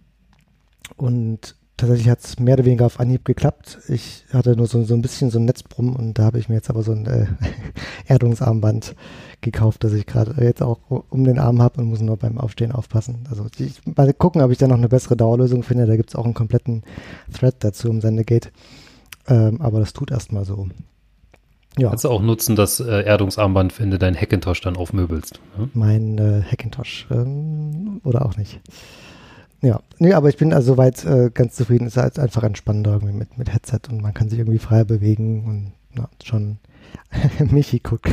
und 0.96 1.56
tatsächlich 1.82 2.10
hat 2.10 2.24
es 2.24 2.40
mehr 2.40 2.54
oder 2.54 2.66
weniger 2.66 2.86
auf 2.86 3.00
Anhieb 3.00 3.26
geklappt. 3.26 3.80
Ich 3.90 4.26
hatte 4.32 4.56
nur 4.56 4.68
so, 4.68 4.84
so 4.84 4.94
ein 4.94 5.02
bisschen 5.02 5.32
so 5.32 5.40
ein 5.40 5.46
Netzbrumm 5.46 5.96
und 5.96 6.18
da 6.18 6.24
habe 6.24 6.40
ich 6.40 6.48
mir 6.48 6.56
jetzt 6.56 6.70
aber 6.70 6.84
so 6.84 6.92
ein 6.92 7.06
äh, 7.08 7.26
Erdungsarmband 8.08 8.96
gekauft, 9.42 9.84
das 9.84 9.94
ich 9.94 10.06
gerade 10.06 10.36
jetzt 10.44 10.62
auch 10.62 10.80
um 11.10 11.24
den 11.24 11.40
Arm 11.40 11.62
habe 11.62 11.82
und 11.82 11.88
muss 11.88 12.02
nur 12.02 12.18
beim 12.18 12.38
Aufstehen 12.38 12.72
aufpassen. 12.72 13.26
Also 13.30 13.48
ich 13.58 13.82
mal 13.86 14.14
gucken, 14.14 14.42
ob 14.42 14.52
ich 14.52 14.60
da 14.60 14.68
noch 14.68 14.78
eine 14.78 14.90
bessere 14.90 15.18
Dauerlösung 15.18 15.64
finde. 15.64 15.88
Da 15.88 15.96
gibt 15.96 16.12
es 16.12 16.16
auch 16.16 16.26
einen 16.26 16.36
kompletten 16.36 16.84
Thread 17.34 17.56
dazu 17.60 17.90
im 17.90 18.00
Sendegate. 18.00 18.50
Ähm, 19.28 19.60
aber 19.62 19.80
das 19.80 19.94
tut 19.94 20.12
erstmal 20.12 20.46
so. 20.46 20.70
Ja. 21.78 21.90
Kannst 21.90 22.04
du 22.04 22.10
auch 22.10 22.22
nutzen, 22.22 22.56
das 22.56 22.80
äh, 22.80 23.04
Erdungsarmband, 23.04 23.80
wenn 23.80 23.92
du 23.92 23.98
deinen 23.98 24.16
Hackintosh 24.16 24.62
dann 24.62 24.78
aufmöbelst. 24.78 25.40
Ne? 25.58 25.70
Mein 25.74 26.18
äh, 26.18 26.44
Hackintosh 26.44 27.08
ähm, 27.12 28.02
oder 28.04 28.26
auch 28.26 28.38
nicht. 28.38 28.60
Ja, 29.62 29.82
nee, 30.00 30.14
aber 30.14 30.30
ich 30.30 30.38
bin 30.38 30.54
also 30.54 30.74
soweit 30.74 31.06
äh, 31.06 31.30
ganz 31.32 31.56
zufrieden. 31.56 31.86
Es 31.86 31.96
ist 31.96 32.02
halt 32.02 32.20
einfach 32.20 32.44
entspannender 32.44 32.94
irgendwie 32.94 33.14
mit, 33.14 33.38
mit 33.38 33.54
Headset 33.54 33.82
und 33.90 34.02
man 34.02 34.14
kann 34.14 34.28
sich 34.28 34.40
irgendwie 34.40 34.60
freier 34.60 34.86
bewegen 34.86 35.46
und 35.46 35.74
na, 35.94 36.10
schon 36.24 36.58
Michi 37.52 37.80
guckt, 37.80 38.10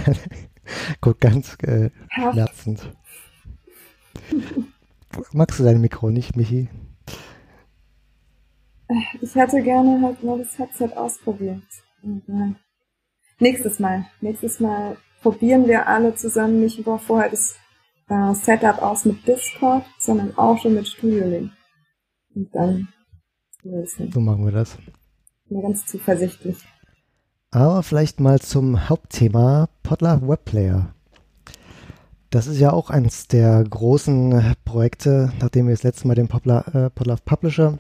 guckt 1.01 1.21
ganz 1.21 1.57
äh, 1.63 1.91
schmerzend. 2.11 2.93
Magst 5.33 5.59
du 5.59 5.65
dein 5.65 5.81
Mikro 5.81 6.11
nicht, 6.11 6.37
Michi? 6.37 6.69
Ich 9.21 9.35
hätte 9.35 9.63
gerne 9.63 10.01
halt 10.03 10.23
mal 10.23 10.39
das 10.39 10.59
Headset 10.59 10.97
ausprobiert. 10.97 11.63
Ja. 12.03 12.55
Nächstes 13.39 13.79
Mal. 13.79 14.07
Nächstes 14.21 14.61
Mal 14.61 14.97
probieren 15.23 15.67
wir 15.67 15.87
alle 15.87 16.15
zusammen 16.15 16.61
nicht 16.61 16.79
über 16.79 16.99
vorher 16.99 17.31
das 17.31 17.57
äh, 18.09 18.35
Setup 18.35 18.83
aus 18.83 19.05
mit 19.05 19.27
Discord, 19.27 19.85
sondern 19.99 20.37
auch 20.37 20.59
schon 20.59 20.75
mit 20.75 20.89
Studio 20.89 21.27
Link. 21.27 21.53
Und 22.35 22.55
dann 22.55 22.89
so 24.11 24.21
machen 24.21 24.45
wir 24.45 24.53
das. 24.53 24.79
Bin 25.49 25.63
ganz 25.63 25.85
zuversichtlich. 25.87 26.57
Aber 27.51 27.83
vielleicht 27.83 28.21
mal 28.21 28.39
zum 28.41 28.89
Hauptthema 28.89 29.69
Podlove 29.83 30.29
Webplayer. 30.29 30.95
Das 32.31 32.47
ist 32.47 32.59
ja 32.59 32.73
auch 32.73 32.91
eines 32.91 33.27
der 33.27 33.65
großen 33.65 34.55
Projekte, 34.65 35.33
nachdem 35.41 35.67
wir 35.67 35.75
das 35.75 35.83
letzte 35.83 36.07
Mal 36.07 36.15
den 36.15 36.29
Podlove, 36.29 36.91
äh, 36.95 37.17
Publisher 37.25 37.79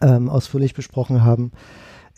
ähm, 0.00 0.28
ausführlich 0.28 0.74
besprochen 0.74 1.22
haben 1.22 1.52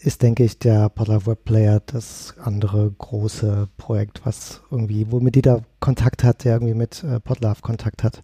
ist, 0.00 0.22
denke 0.22 0.44
ich, 0.44 0.58
der 0.58 0.88
Podlove 0.88 1.26
Web 1.26 1.44
Player 1.44 1.80
das 1.84 2.34
andere 2.42 2.90
große 2.90 3.68
Projekt, 3.76 4.24
was 4.24 4.62
irgendwie, 4.70 5.10
womit 5.10 5.36
jeder 5.36 5.62
Kontakt 5.80 6.24
hat, 6.24 6.44
der 6.44 6.54
irgendwie 6.54 6.74
mit 6.74 7.02
äh, 7.02 7.20
Podlove 7.20 7.60
Kontakt 7.62 8.04
hat. 8.04 8.22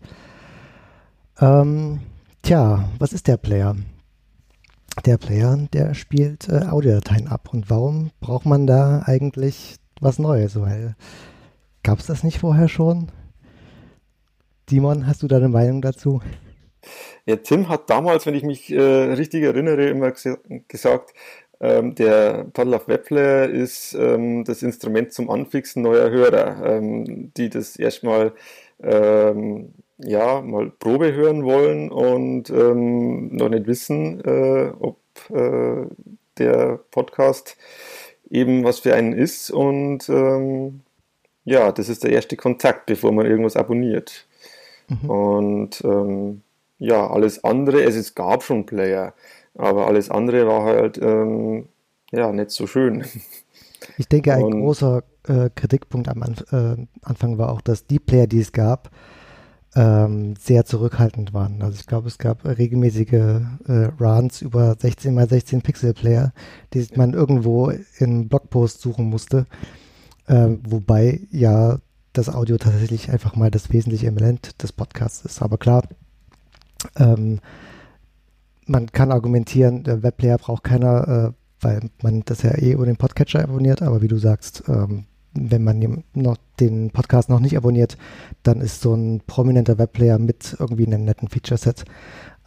Ähm, 1.40 2.00
tja, 2.42 2.88
was 2.98 3.12
ist 3.12 3.26
der 3.26 3.36
Player? 3.36 3.76
Der 5.04 5.18
Player, 5.18 5.56
der 5.72 5.94
spielt 5.94 6.48
äh, 6.48 6.66
Audiodateien 6.70 7.26
ab. 7.26 7.48
Und 7.52 7.68
warum 7.70 8.10
braucht 8.20 8.46
man 8.46 8.66
da 8.66 9.02
eigentlich 9.04 9.76
was 10.00 10.20
Neues? 10.20 10.60
Weil 10.60 10.94
gab 11.82 11.98
es 11.98 12.06
das 12.06 12.22
nicht 12.22 12.38
vorher 12.38 12.68
schon? 12.68 13.10
Simon, 14.70 15.06
hast 15.06 15.22
du 15.22 15.28
da 15.28 15.36
eine 15.36 15.48
Meinung 15.48 15.82
dazu? 15.82 16.22
Ja, 17.26 17.36
Tim 17.36 17.68
hat 17.68 17.88
damals, 17.90 18.26
wenn 18.26 18.34
ich 18.34 18.42
mich 18.42 18.70
äh, 18.70 18.80
richtig 18.80 19.42
erinnere, 19.42 19.88
immer 19.88 20.12
gesagt, 20.68 21.14
ähm, 21.60 21.94
der 21.94 22.46
Podlove 22.52 22.88
Webplayer 22.88 23.48
ist 23.48 23.94
ähm, 23.94 24.44
das 24.44 24.62
Instrument 24.62 25.12
zum 25.12 25.30
Anfixen 25.30 25.82
neuer 25.82 26.10
Hörer, 26.10 26.64
ähm, 26.64 27.32
die 27.36 27.48
das 27.48 27.76
erstmal 27.76 28.32
ähm, 28.82 29.72
ja, 29.98 30.40
mal 30.40 30.70
Probe 30.70 31.12
hören 31.12 31.44
wollen 31.44 31.90
und 31.90 32.50
ähm, 32.50 33.34
noch 33.34 33.48
nicht 33.48 33.66
wissen, 33.66 34.20
äh, 34.24 34.72
ob 34.78 34.98
äh, 35.30 35.86
der 36.38 36.80
Podcast 36.90 37.56
eben 38.28 38.64
was 38.64 38.80
für 38.80 38.94
einen 38.94 39.12
ist. 39.12 39.50
Und 39.50 40.08
ähm, 40.08 40.80
ja, 41.44 41.70
das 41.70 41.88
ist 41.88 42.02
der 42.02 42.10
erste 42.10 42.36
Kontakt, 42.36 42.86
bevor 42.86 43.12
man 43.12 43.26
irgendwas 43.26 43.56
abonniert. 43.56 44.26
Mhm. 44.88 45.10
Und 45.10 45.84
ja, 46.78 47.06
alles 47.08 47.44
andere, 47.44 47.82
es, 47.84 47.94
es 47.94 48.14
gab 48.14 48.42
schon 48.42 48.66
Player. 48.66 49.14
Aber 49.56 49.86
alles 49.86 50.10
andere 50.10 50.46
war 50.46 50.64
halt 50.64 50.98
ähm, 50.98 51.68
ja 52.10 52.32
nicht 52.32 52.50
so 52.50 52.66
schön. 52.66 53.04
Ich 53.98 54.08
denke, 54.08 54.32
ein 54.32 54.44
Und, 54.44 54.60
großer 54.62 55.02
äh, 55.28 55.50
Kritikpunkt 55.54 56.08
am 56.08 56.22
Anf 56.22 56.42
äh, 56.52 56.76
Anfang 57.02 57.36
war 57.36 57.52
auch, 57.52 57.60
dass 57.60 57.86
die 57.86 57.98
Player, 57.98 58.26
die 58.26 58.40
es 58.40 58.52
gab, 58.52 58.90
ähm, 59.76 60.36
sehr 60.36 60.64
zurückhaltend 60.64 61.34
waren. 61.34 61.62
Also 61.62 61.78
ich 61.80 61.86
glaube, 61.86 62.08
es 62.08 62.18
gab 62.18 62.44
regelmäßige 62.46 63.12
äh, 63.12 63.90
Runs 64.00 64.40
über 64.42 64.76
16 64.78 65.18
x 65.18 65.28
16 65.28 65.62
Pixel 65.62 65.94
Player, 65.94 66.32
die 66.72 66.86
man 66.96 67.12
irgendwo 67.12 67.72
in 67.98 68.28
Blogpost 68.28 68.80
suchen 68.80 69.06
musste. 69.06 69.46
Äh, 70.26 70.56
wobei 70.66 71.20
ja 71.30 71.78
das 72.12 72.32
Audio 72.32 72.56
tatsächlich 72.56 73.10
einfach 73.10 73.34
mal 73.36 73.50
das 73.50 73.72
wesentliche 73.72 74.06
Element 74.06 74.62
des 74.62 74.72
Podcasts 74.72 75.24
ist. 75.24 75.42
Aber 75.42 75.58
klar, 75.58 75.82
ähm, 76.96 77.40
man 78.66 78.86
kann 78.92 79.12
argumentieren, 79.12 79.84
der 79.84 80.02
Webplayer 80.02 80.38
braucht 80.38 80.64
keiner, 80.64 81.08
äh, 81.08 81.32
weil 81.60 81.80
man 82.02 82.22
das 82.24 82.42
ja 82.42 82.52
eh 82.52 82.72
über 82.72 82.86
den 82.86 82.96
Podcatcher 82.96 83.42
abonniert, 83.42 83.82
aber 83.82 84.02
wie 84.02 84.08
du 84.08 84.18
sagst, 84.18 84.64
ähm, 84.68 85.04
wenn 85.32 85.64
man 85.64 86.04
noch 86.14 86.36
den 86.60 86.90
Podcast 86.90 87.28
noch 87.28 87.40
nicht 87.40 87.56
abonniert, 87.56 87.98
dann 88.42 88.60
ist 88.60 88.80
so 88.80 88.94
ein 88.94 89.20
prominenter 89.26 89.78
Webplayer 89.78 90.18
mit 90.18 90.56
irgendwie 90.58 90.86
einem 90.86 91.04
netten 91.04 91.28
Feature-Set 91.28 91.84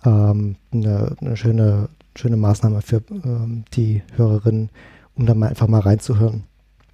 ähm, 0.06 0.56
eine, 0.72 1.16
eine, 1.20 1.36
schöne, 1.36 1.90
schöne 2.16 2.38
Maßnahme 2.38 2.82
für 2.82 3.02
ähm, 3.12 3.66
die 3.74 4.04
Hörerinnen, 4.16 4.70
um 5.16 5.26
da 5.26 5.34
mal 5.34 5.50
einfach 5.50 5.68
mal 5.68 5.82
reinzuhören 5.82 6.44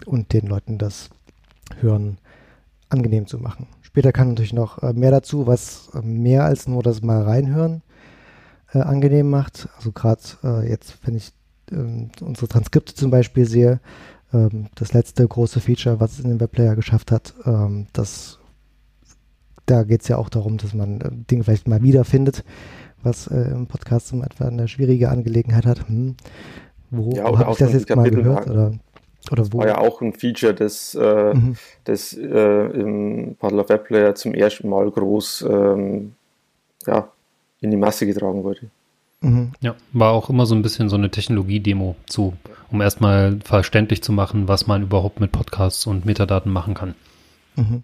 und 0.06 0.34
den 0.34 0.48
Leuten 0.48 0.78
das 0.78 1.10
Hören 1.80 2.18
angenehm 2.90 3.28
zu 3.28 3.38
machen. 3.38 3.68
Später 3.82 4.12
kam 4.12 4.30
natürlich 4.30 4.54
noch 4.54 4.82
äh, 4.82 4.94
mehr 4.94 5.12
dazu, 5.12 5.46
was 5.46 5.90
äh, 5.94 6.02
mehr 6.02 6.46
als 6.46 6.68
nur 6.68 6.82
das 6.82 7.02
mal 7.02 7.22
reinhören 7.22 7.84
äh, 8.74 8.80
angenehm 8.80 9.30
macht. 9.30 9.70
Also 9.78 9.92
gerade 9.92 10.22
äh, 10.44 10.70
jetzt, 10.70 10.98
wenn 11.06 11.16
ich 11.16 11.32
ähm, 11.72 12.10
unsere 12.22 12.48
Transkripte 12.48 12.94
zum 12.94 13.12
Beispiel 13.12 13.46
sehe, 13.46 13.80
ähm, 14.34 14.68
das 14.76 14.94
letzte 14.94 15.28
große 15.28 15.60
Feature, 15.60 16.00
was 16.00 16.14
es 16.14 16.20
in 16.20 16.30
dem 16.30 16.40
Webplayer 16.40 16.76
geschafft 16.76 17.12
hat, 17.12 17.34
ähm, 17.46 17.88
das 17.94 18.40
da 19.66 19.84
geht 19.84 20.02
es 20.02 20.08
ja 20.08 20.18
auch 20.18 20.30
darum, 20.30 20.58
dass 20.58 20.74
man 20.74 21.02
äh, 21.02 21.10
Dinge 21.12 21.44
vielleicht 21.44 21.68
mal 21.68 21.82
wiederfindet, 21.82 22.44
was 23.02 23.28
äh, 23.28 23.52
im 23.52 23.68
Podcast 23.68 24.08
zum 24.08 24.24
etwa 24.24 24.46
eine 24.46 24.68
schwierige 24.68 25.10
Angelegenheit 25.10 25.66
hat. 25.66 25.88
Hm, 25.88 26.16
wo 26.90 27.12
ja, 27.12 27.24
habe 27.24 27.52
ich 27.52 27.58
das 27.58 27.74
jetzt 27.74 27.96
mal 27.96 28.10
gehört? 28.10 28.50
Oder, 28.50 28.74
oder 29.32 29.54
wo? 29.54 29.60
war 29.60 29.68
ja 29.68 29.78
auch 29.78 30.02
ein 30.02 30.14
Feature, 30.14 30.54
das, 30.54 30.96
äh, 30.96 31.34
mhm. 31.34 31.56
das 31.86 32.14
äh, 32.14 32.66
im 32.68 33.36
Paddle 33.40 33.68
Web 33.70 33.86
Player 33.86 34.16
zum 34.16 34.34
ersten 34.34 34.70
Mal 34.70 34.92
groß 34.92 35.46
ähm, 35.50 36.14
ja, 36.86 37.10
in 37.64 37.72
die 37.72 37.78
Masse 37.78 38.06
getragen 38.06 38.44
wurde. 38.44 38.70
Mhm. 39.22 39.54
Ja, 39.62 39.76
war 39.94 40.12
auch 40.12 40.30
immer 40.30 40.46
so 40.46 40.54
ein 40.54 40.62
bisschen 40.62 40.90
so 40.90 40.98
eine 40.98 41.10
Technologie-Demo 41.10 41.96
zu, 42.06 42.34
um 42.70 42.82
erstmal 42.82 43.40
verständlich 43.44 44.04
zu 44.04 44.12
machen, 44.12 44.48
was 44.48 44.68
man 44.68 44.84
überhaupt 44.84 45.20
mit 45.20 45.32
Podcasts 45.32 45.88
und 45.88 46.06
Metadaten 46.06 46.52
machen 46.52 46.74
kann. 46.74 46.94
Mhm. 47.56 47.84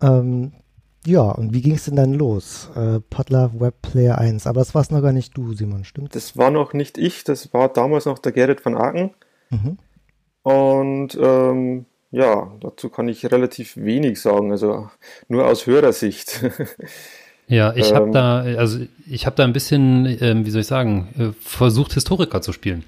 Ähm, 0.00 0.52
ja, 1.06 1.22
und 1.22 1.52
wie 1.52 1.60
ging 1.60 1.74
es 1.74 1.84
denn 1.84 1.96
dann 1.96 2.14
los? 2.14 2.70
Äh, 2.74 3.00
Podlove 3.00 3.60
Web 3.60 3.82
Player 3.82 4.16
1, 4.16 4.46
aber 4.46 4.60
das 4.60 4.74
war 4.74 4.80
es 4.80 4.90
noch 4.90 5.02
gar 5.02 5.12
nicht 5.12 5.36
du, 5.36 5.52
Simon, 5.52 5.84
stimmt? 5.84 6.14
Das 6.14 6.36
war 6.38 6.50
noch 6.50 6.72
nicht 6.72 6.96
ich, 6.96 7.24
das 7.24 7.52
war 7.52 7.68
damals 7.68 8.06
noch 8.06 8.18
der 8.18 8.32
Gerrit 8.32 8.64
van 8.64 8.76
Aken. 8.76 9.10
Mhm. 9.50 9.78
Und 10.42 11.18
ähm, 11.20 11.84
ja, 12.14 12.52
dazu 12.60 12.90
kann 12.90 13.08
ich 13.08 13.30
relativ 13.30 13.76
wenig 13.76 14.20
sagen, 14.20 14.52
also 14.52 14.88
nur 15.28 15.46
aus 15.46 15.66
Hörersicht. 15.66 16.44
Ja, 17.46 17.74
ich 17.76 17.92
habe 17.92 18.06
ähm, 18.06 18.12
da, 18.12 18.38
also 18.38 18.78
ich 19.06 19.26
habe 19.26 19.36
da 19.36 19.44
ein 19.44 19.52
bisschen, 19.52 20.06
ähm, 20.22 20.46
wie 20.46 20.50
soll 20.50 20.62
ich 20.62 20.66
sagen, 20.66 21.08
äh, 21.18 21.32
versucht 21.38 21.92
Historiker 21.92 22.40
zu 22.40 22.52
spielen. 22.52 22.84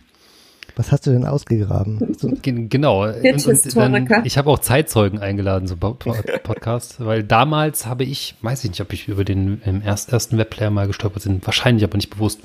Was 0.77 0.93
hast 0.93 1.07
du 1.07 1.11
denn 1.11 1.27
ausgegraben? 1.27 2.17
Genau. 2.43 3.05
Und, 3.05 3.47
und 3.47 3.77
dann, 3.77 4.25
ich 4.25 4.39
habe 4.39 4.49
auch 4.49 4.59
Zeitzeugen 4.59 5.19
eingeladen 5.19 5.69
zum 5.69 5.79
Podcast, 5.79 7.05
weil 7.05 7.23
damals 7.23 7.85
habe 7.85 8.05
ich, 8.05 8.35
weiß 8.41 8.65
ich 8.65 8.71
nicht, 8.71 8.81
ob 8.81 8.95
ich 8.95 9.09
über 9.09 9.25
den 9.25 9.61
im 9.67 9.83
erst, 9.83 10.11
ersten 10.11 10.39
Webplayer 10.39 10.71
mal 10.71 10.87
gestolpert 10.87 11.25
bin, 11.25 11.41
wahrscheinlich 11.45 11.85
aber 11.85 11.97
nicht 11.97 12.11
bewusst. 12.11 12.41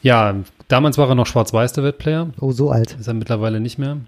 Ja, 0.00 0.36
damals 0.68 0.96
war 0.96 1.08
er 1.08 1.14
noch 1.14 1.26
schwarz-weiß, 1.26 1.74
der 1.74 1.84
Webplayer. 1.84 2.30
Oh, 2.40 2.52
so 2.52 2.70
alt. 2.70 2.96
Ist 2.98 3.08
er 3.08 3.14
mittlerweile 3.14 3.60
nicht 3.60 3.78
mehr. 3.78 3.98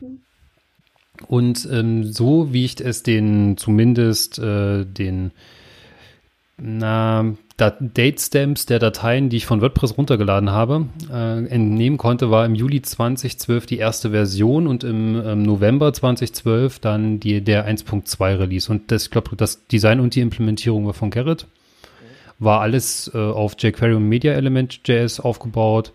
Und 1.26 1.68
ähm, 1.70 2.04
so 2.04 2.52
wie 2.52 2.64
ich 2.64 2.80
es 2.80 3.02
den 3.02 3.56
zumindest 3.56 4.38
äh, 4.38 4.84
den 4.84 5.30
na, 6.56 7.34
Datestamps 7.56 8.66
der 8.66 8.80
Dateien, 8.80 9.28
die 9.28 9.36
ich 9.36 9.46
von 9.46 9.60
WordPress 9.60 9.96
runtergeladen 9.96 10.50
habe, 10.50 10.86
äh, 11.10 11.46
entnehmen 11.46 11.98
konnte, 11.98 12.30
war 12.30 12.44
im 12.44 12.54
Juli 12.54 12.82
2012 12.82 13.66
die 13.66 13.78
erste 13.78 14.10
Version 14.10 14.66
und 14.66 14.82
im 14.82 15.20
ähm, 15.24 15.42
November 15.42 15.92
2012 15.92 16.80
dann 16.80 17.20
die, 17.20 17.42
der 17.42 17.68
1.2 17.68 18.38
Release. 18.38 18.70
Und 18.70 18.90
das, 18.90 19.04
ich 19.04 19.10
glaube, 19.10 19.36
das 19.36 19.66
Design 19.68 20.00
und 20.00 20.16
die 20.16 20.20
Implementierung 20.20 20.86
war 20.86 20.94
von 20.94 21.10
Gerrit. 21.10 21.46
War 22.40 22.60
alles 22.60 23.10
äh, 23.14 23.18
auf 23.18 23.54
jQuery 23.56 23.94
und 23.94 24.08
Media 24.08 24.32
Element 24.32 24.80
JS 24.84 25.20
aufgebaut 25.20 25.92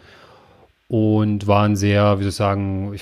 und 0.88 1.46
war 1.46 1.66
ein 1.66 1.76
sehr, 1.76 2.20
wie 2.20 2.24
soll 2.24 2.30
ich 2.30 2.36
sagen, 2.36 2.96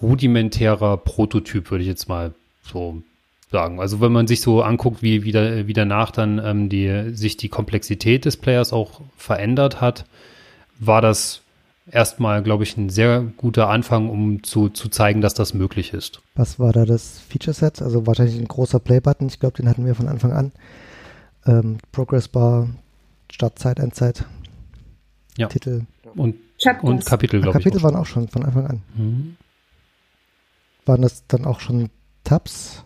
rudimentärer 0.00 0.96
Prototyp, 0.96 1.70
würde 1.70 1.82
ich 1.82 1.88
jetzt 1.88 2.08
mal 2.08 2.32
so 2.62 3.02
sagen. 3.50 3.80
Also 3.80 4.00
wenn 4.00 4.12
man 4.12 4.26
sich 4.26 4.40
so 4.40 4.62
anguckt, 4.62 5.02
wie, 5.02 5.24
wie, 5.24 5.32
da, 5.32 5.66
wie 5.66 5.72
danach 5.72 6.10
dann 6.10 6.40
ähm, 6.44 6.68
die, 6.68 7.14
sich 7.14 7.36
die 7.36 7.48
Komplexität 7.48 8.24
des 8.24 8.36
Players 8.36 8.72
auch 8.72 9.00
verändert 9.16 9.80
hat, 9.80 10.04
war 10.78 11.00
das 11.02 11.42
erstmal, 11.90 12.42
glaube 12.42 12.62
ich, 12.62 12.76
ein 12.76 12.90
sehr 12.90 13.22
guter 13.36 13.68
Anfang, 13.68 14.08
um 14.08 14.42
zu, 14.42 14.68
zu 14.68 14.88
zeigen, 14.88 15.20
dass 15.20 15.34
das 15.34 15.54
möglich 15.54 15.92
ist. 15.92 16.20
Was 16.34 16.58
war 16.58 16.72
da 16.72 16.84
das 16.84 17.20
Feature-Set? 17.28 17.82
Also 17.82 18.06
wahrscheinlich 18.06 18.38
ein 18.38 18.48
großer 18.48 18.78
Play-Button. 18.78 19.28
Ich 19.28 19.40
glaube, 19.40 19.56
den 19.56 19.68
hatten 19.68 19.84
wir 19.84 19.94
von 19.94 20.08
Anfang 20.08 20.32
an. 20.32 20.52
Ähm, 21.46 21.78
Progress-Bar, 21.92 22.68
Startzeit, 23.30 23.78
Endzeit, 23.78 24.24
ja. 25.36 25.48
Titel. 25.48 25.82
Und, 26.14 26.36
und 26.82 27.06
Kapitel, 27.06 27.40
glaube 27.40 27.58
ich. 27.58 27.64
Kapitel 27.64 27.82
waren 27.82 27.96
auch 27.96 28.06
schon 28.06 28.28
von 28.28 28.44
Anfang 28.44 28.66
an. 28.66 28.82
Mhm. 28.96 29.36
Waren 30.86 31.02
das 31.02 31.26
dann 31.26 31.44
auch 31.44 31.60
schon 31.60 31.90
Tabs? 32.24 32.84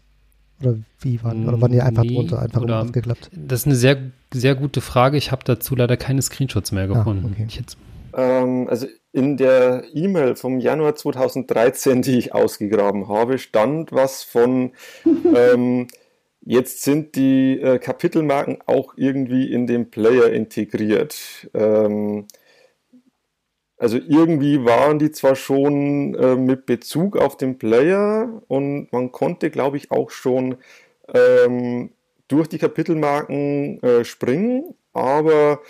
Oder 0.61 0.77
wie 1.01 1.23
waren, 1.23 1.49
oder 1.49 1.61
waren 1.61 1.73
die 1.73 1.81
einfach 1.81 2.05
nee, 2.05 2.15
drunter, 2.15 2.41
einfach 2.41 2.63
oder, 2.63 2.83
ausgeklappt? 2.83 3.31
Das 3.33 3.61
ist 3.61 3.67
eine 3.67 3.75
sehr, 3.75 3.99
sehr 4.33 4.55
gute 4.55 4.81
Frage. 4.81 5.17
Ich 5.17 5.33
habe 5.33 5.43
dazu 5.45 5.75
leider 5.75 5.97
keine 5.97 6.23
Screenshots 6.23 6.73
mehr 6.73 6.85
ah, 6.85 6.95
gefunden. 6.95 7.37
Ah, 7.39 7.43
okay. 7.43 7.63
ähm, 8.17 8.69
also 8.69 8.87
in 9.13 9.37
der 9.37 9.85
E-Mail 9.93 10.37
vom 10.37 10.59
Januar 10.61 10.95
2013, 10.95 12.03
die 12.03 12.19
ich 12.19 12.35
ausgegraben 12.35 13.09
habe, 13.09 13.39
stand 13.39 13.93
was 13.93 14.23
von 14.23 14.73
ähm, 15.35 15.89
jetzt 16.41 16.83
sind 16.83 17.17
die 17.17 17.61
äh, 17.61 17.79
Kapitelmarken 17.79 18.59
auch 18.67 18.95
irgendwie 18.97 19.53
in 19.53 19.67
den 19.67 19.91
Player 19.91 20.31
integriert. 20.31 21.49
Ähm, 21.55 22.27
also 23.77 23.99
irgendwie 23.99 24.65
waren 24.65 24.99
die 24.99 25.11
zwar 25.11 25.35
schon 25.35 26.15
äh, 26.15 26.37
mit 26.37 26.67
Bezug 26.67 27.17
auf 27.17 27.37
den 27.37 27.59
Player 27.59 28.43
und 28.49 28.93
man 28.93 29.11
konnte, 29.11 29.51
glaube 29.51 29.77
ich, 29.77 29.91
auch 29.91 30.11
schon 30.11 30.57
ähm, 31.13 31.91
durch 32.29 32.49
die 32.49 32.59
Kapitelmarken 32.59 33.83
äh, 33.83 34.05
springen, 34.05 34.75
aber 34.93 35.61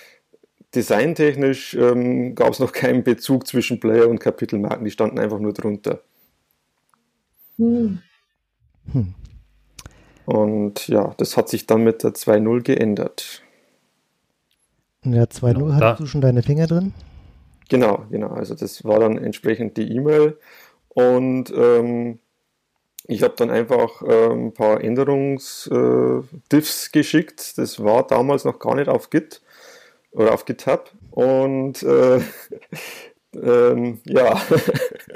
designtechnisch 0.74 1.74
ähm, 1.74 2.34
gab 2.34 2.50
es 2.50 2.58
noch 2.58 2.72
keinen 2.72 3.04
Bezug 3.04 3.46
zwischen 3.46 3.80
Player 3.80 4.08
und 4.08 4.18
Kapitelmarken, 4.18 4.84
die 4.84 4.90
standen 4.90 5.18
einfach 5.18 5.38
nur 5.38 5.52
drunter. 5.52 6.00
Hm. 7.56 8.00
Hm. 8.92 9.14
Und 10.26 10.88
ja, 10.88 11.14
das 11.16 11.36
hat 11.36 11.48
sich 11.48 11.66
dann 11.66 11.84
mit 11.84 12.02
der 12.02 12.12
2.0 12.12 12.62
geändert. 12.62 13.42
In 15.02 15.12
der 15.12 15.28
2.0 15.28 15.52
genau, 15.52 15.72
hattest 15.72 16.00
du 16.00 16.06
schon 16.06 16.20
deine 16.20 16.42
Finger 16.42 16.66
drin? 16.66 16.92
Genau, 17.68 18.04
genau. 18.10 18.28
Also 18.28 18.54
das 18.54 18.84
war 18.84 19.00
dann 19.00 19.18
entsprechend 19.18 19.76
die 19.76 19.92
E-Mail 19.92 20.38
und 20.88 21.52
ähm, 21.56 22.18
ich 23.06 23.22
habe 23.22 23.34
dann 23.36 23.50
einfach 23.50 24.02
äh, 24.02 24.32
ein 24.32 24.54
paar 24.54 24.82
Änderungs-Diffs 24.82 26.86
äh, 26.86 26.90
geschickt. 26.92 27.58
Das 27.58 27.82
war 27.82 28.06
damals 28.06 28.44
noch 28.44 28.58
gar 28.58 28.76
nicht 28.76 28.88
auf 28.88 29.10
Git 29.10 29.42
oder 30.12 30.32
auf 30.32 30.46
GitHub 30.46 30.90
und 31.10 31.82
äh, 31.82 32.16
ähm, 33.34 34.00
ja. 34.04 34.40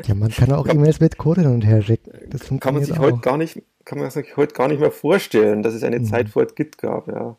Ja, 0.05 0.15
man 0.15 0.31
kann 0.31 0.53
auch 0.53 0.69
E-Mails 0.69 1.01
mit 1.01 1.17
Code 1.17 1.43
hin 1.43 1.51
und 1.51 1.63
her 1.63 1.81
schicken. 1.81 2.13
Das 2.29 2.43
kann 2.61 2.75
man 2.75 2.85
sich 2.85 2.99
auch. 2.99 3.05
heute 3.05 3.19
gar 3.19 3.39
nicht, 3.39 3.63
kann 3.85 3.99
man 3.99 4.11
sich 4.11 4.37
heute 4.37 4.55
gar 4.55 4.69
nicht 4.69 4.81
mehr 4.81 4.91
vorstellen, 4.91 5.63
dass 5.63 5.75
es 5.75 5.83
eine 5.83 6.01
mhm. 6.01 6.05
Zeit 6.05 6.29
vor 6.29 6.45
Git 6.47 6.79
gab. 6.79 7.09
Ja. 7.09 7.37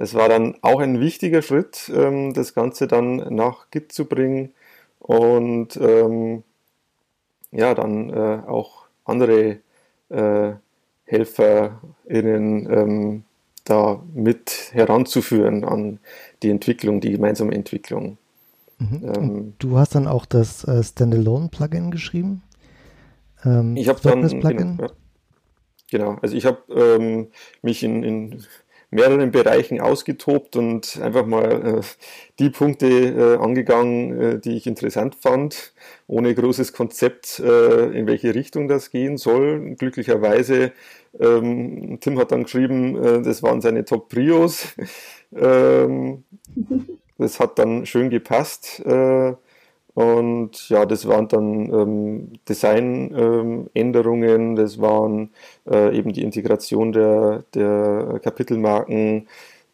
Es 0.00 0.14
war 0.14 0.30
dann 0.30 0.56
auch 0.62 0.80
ein 0.80 0.98
wichtiger 0.98 1.42
Schritt, 1.42 1.92
ähm, 1.94 2.32
das 2.32 2.54
Ganze 2.54 2.88
dann 2.88 3.16
nach 3.16 3.70
Git 3.70 3.92
zu 3.92 4.06
bringen 4.06 4.54
und 4.98 5.76
ähm, 5.76 6.42
ja, 7.52 7.74
dann 7.74 8.08
äh, 8.08 8.40
auch 8.46 8.86
andere 9.04 9.58
äh, 10.08 10.52
HelferInnen 11.04 12.70
ähm, 12.72 13.24
da 13.64 14.02
mit 14.14 14.70
heranzuführen 14.72 15.64
an 15.64 15.98
die 16.42 16.48
Entwicklung, 16.48 17.02
die 17.02 17.10
gemeinsame 17.10 17.54
Entwicklung. 17.54 18.16
Mhm. 18.78 19.02
Ähm, 19.04 19.54
du 19.58 19.76
hast 19.76 19.94
dann 19.94 20.06
auch 20.06 20.24
das 20.24 20.64
äh, 20.64 20.82
Standalone-Plugin 20.82 21.90
geschrieben? 21.90 22.42
Ähm, 23.44 23.76
ich 23.76 23.90
habe 23.90 24.00
dann 24.00 24.22
genau, 24.22 24.82
ja, 24.82 24.90
genau, 25.90 26.16
also 26.22 26.34
ich 26.34 26.46
habe 26.46 27.28
mich 27.60 27.82
in, 27.82 28.02
in 28.02 28.46
mehreren 28.90 29.30
Bereichen 29.30 29.80
ausgetobt 29.80 30.56
und 30.56 31.00
einfach 31.00 31.26
mal 31.26 31.78
äh, 31.78 31.80
die 32.38 32.50
Punkte 32.50 32.86
äh, 32.86 33.36
angegangen, 33.36 34.20
äh, 34.20 34.38
die 34.38 34.56
ich 34.56 34.66
interessant 34.66 35.14
fand, 35.14 35.72
ohne 36.06 36.34
großes 36.34 36.72
Konzept, 36.72 37.38
äh, 37.38 37.86
in 37.90 38.06
welche 38.06 38.34
Richtung 38.34 38.68
das 38.68 38.90
gehen 38.90 39.16
soll. 39.16 39.76
Glücklicherweise, 39.76 40.72
ähm, 41.18 41.98
Tim 42.00 42.18
hat 42.18 42.32
dann 42.32 42.44
geschrieben, 42.44 42.96
äh, 43.02 43.22
das 43.22 43.42
waren 43.42 43.60
seine 43.60 43.84
Top-Prios. 43.84 44.74
ähm, 45.36 46.24
das 47.18 47.38
hat 47.38 47.58
dann 47.58 47.86
schön 47.86 48.10
gepasst. 48.10 48.80
Äh, 48.84 49.34
und 49.94 50.68
ja, 50.68 50.86
das 50.86 51.08
waren 51.08 51.28
dann 51.28 51.72
ähm, 51.72 52.32
Designänderungen, 52.48 54.50
ähm, 54.50 54.56
das 54.56 54.80
waren 54.80 55.30
äh, 55.68 55.96
eben 55.96 56.12
die 56.12 56.22
Integration 56.22 56.92
der, 56.92 57.44
der 57.54 58.20
Kapitelmarken, 58.22 59.26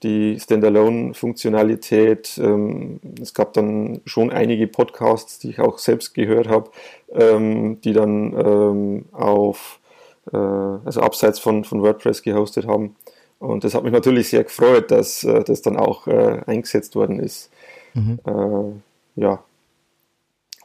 die 0.02 0.38
Standalone-Funktionalität. 0.40 2.38
Ähm, 2.42 3.00
es 3.20 3.34
gab 3.34 3.52
dann 3.52 4.00
schon 4.04 4.30
einige 4.30 4.66
Podcasts, 4.66 5.38
die 5.38 5.50
ich 5.50 5.60
auch 5.60 5.78
selbst 5.78 6.14
gehört 6.14 6.48
habe, 6.48 6.70
ähm, 7.12 7.80
die 7.82 7.92
dann 7.92 8.34
ähm, 8.34 9.04
auf 9.12 9.78
äh, 10.32 10.36
also 10.36 11.00
abseits 11.00 11.38
von, 11.38 11.64
von 11.64 11.82
WordPress 11.82 12.22
gehostet 12.22 12.66
haben. 12.66 12.96
Und 13.38 13.64
das 13.64 13.74
hat 13.74 13.84
mich 13.84 13.92
natürlich 13.92 14.30
sehr 14.30 14.44
gefreut, 14.44 14.90
dass 14.90 15.24
äh, 15.24 15.44
das 15.44 15.62
dann 15.62 15.76
auch 15.76 16.06
äh, 16.06 16.40
eingesetzt 16.46 16.96
worden 16.96 17.20
ist. 17.20 17.50
Mhm. 17.94 18.18
Äh, 18.24 19.20
ja. 19.20 19.44